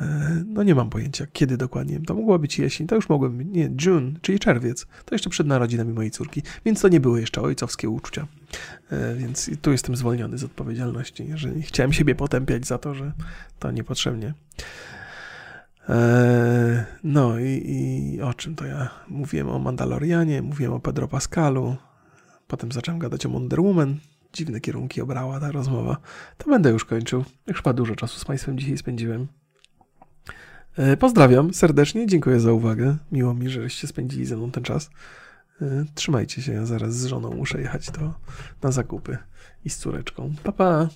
E, 0.00 0.44
no 0.46 0.62
nie 0.62 0.74
mam 0.74 0.90
pojęcia, 0.90 1.26
kiedy 1.32 1.56
dokładnie. 1.56 2.00
To 2.00 2.14
mogła 2.14 2.38
być 2.38 2.58
jesień, 2.58 2.86
to 2.86 2.94
już 2.94 3.08
mogłem, 3.08 3.52
nie, 3.52 3.70
June, 3.86 4.12
czyli 4.22 4.38
czerwiec. 4.38 4.86
To 5.04 5.14
jeszcze 5.14 5.30
przed 5.30 5.46
narodzinami 5.46 5.92
mojej 5.92 6.10
córki, 6.10 6.42
więc 6.64 6.80
to 6.80 6.88
nie 6.88 7.00
były 7.00 7.20
jeszcze 7.20 7.42
ojcowskie 7.42 7.88
uczucia. 7.88 8.26
E, 8.90 9.14
więc 9.14 9.50
tu 9.62 9.72
jestem 9.72 9.96
zwolniony 9.96 10.38
z 10.38 10.44
odpowiedzialności, 10.44 11.26
jeżeli 11.28 11.62
chciałem 11.62 11.92
siebie 11.92 12.14
potępiać 12.14 12.66
za 12.66 12.78
to, 12.78 12.94
że 12.94 13.12
to 13.58 13.70
niepotrzebnie. 13.70 14.34
E, 15.88 16.86
no 17.04 17.38
i, 17.38 17.62
i 17.66 18.22
o 18.22 18.34
czym 18.34 18.54
to 18.54 18.64
ja 18.64 18.90
mówiłem 19.08 19.48
o 19.48 19.58
Mandalorianie, 19.58 20.42
mówiłem 20.42 20.72
o 20.72 20.80
Pedro 20.80 21.08
Pascalu, 21.08 21.76
potem 22.46 22.72
zacząłem 22.72 22.98
gadać 22.98 23.26
o 23.26 23.28
Wonder 23.28 23.60
Woman. 23.60 23.96
Dziwne 24.32 24.60
kierunki 24.60 25.00
obrała 25.00 25.40
ta 25.40 25.52
rozmowa. 25.52 25.96
To 26.38 26.50
będę 26.50 26.70
już 26.70 26.84
kończył. 26.84 27.24
Już 27.46 27.56
chyba 27.56 27.72
dużo 27.72 27.96
czasu 27.96 28.20
z 28.20 28.24
Państwem 28.24 28.58
dzisiaj 28.58 28.78
spędziłem. 28.78 29.28
E, 30.76 30.96
pozdrawiam 30.96 31.54
serdecznie, 31.54 32.06
dziękuję 32.06 32.40
za 32.40 32.52
uwagę. 32.52 32.96
Miło 33.12 33.34
mi, 33.34 33.48
żeście 33.48 33.86
spędzili 33.86 34.26
ze 34.26 34.36
mną 34.36 34.50
ten 34.50 34.62
czas. 34.62 34.90
E, 35.62 35.84
trzymajcie 35.94 36.42
się, 36.42 36.52
ja 36.52 36.66
zaraz 36.66 36.94
z 36.94 37.06
żoną 37.06 37.30
muszę 37.30 37.60
jechać 37.60 37.86
to 37.86 38.14
na 38.62 38.72
zakupy 38.72 39.18
i 39.64 39.70
z 39.70 39.78
córeczką. 39.78 40.34
Pa, 40.42 40.52
pa! 40.52 40.88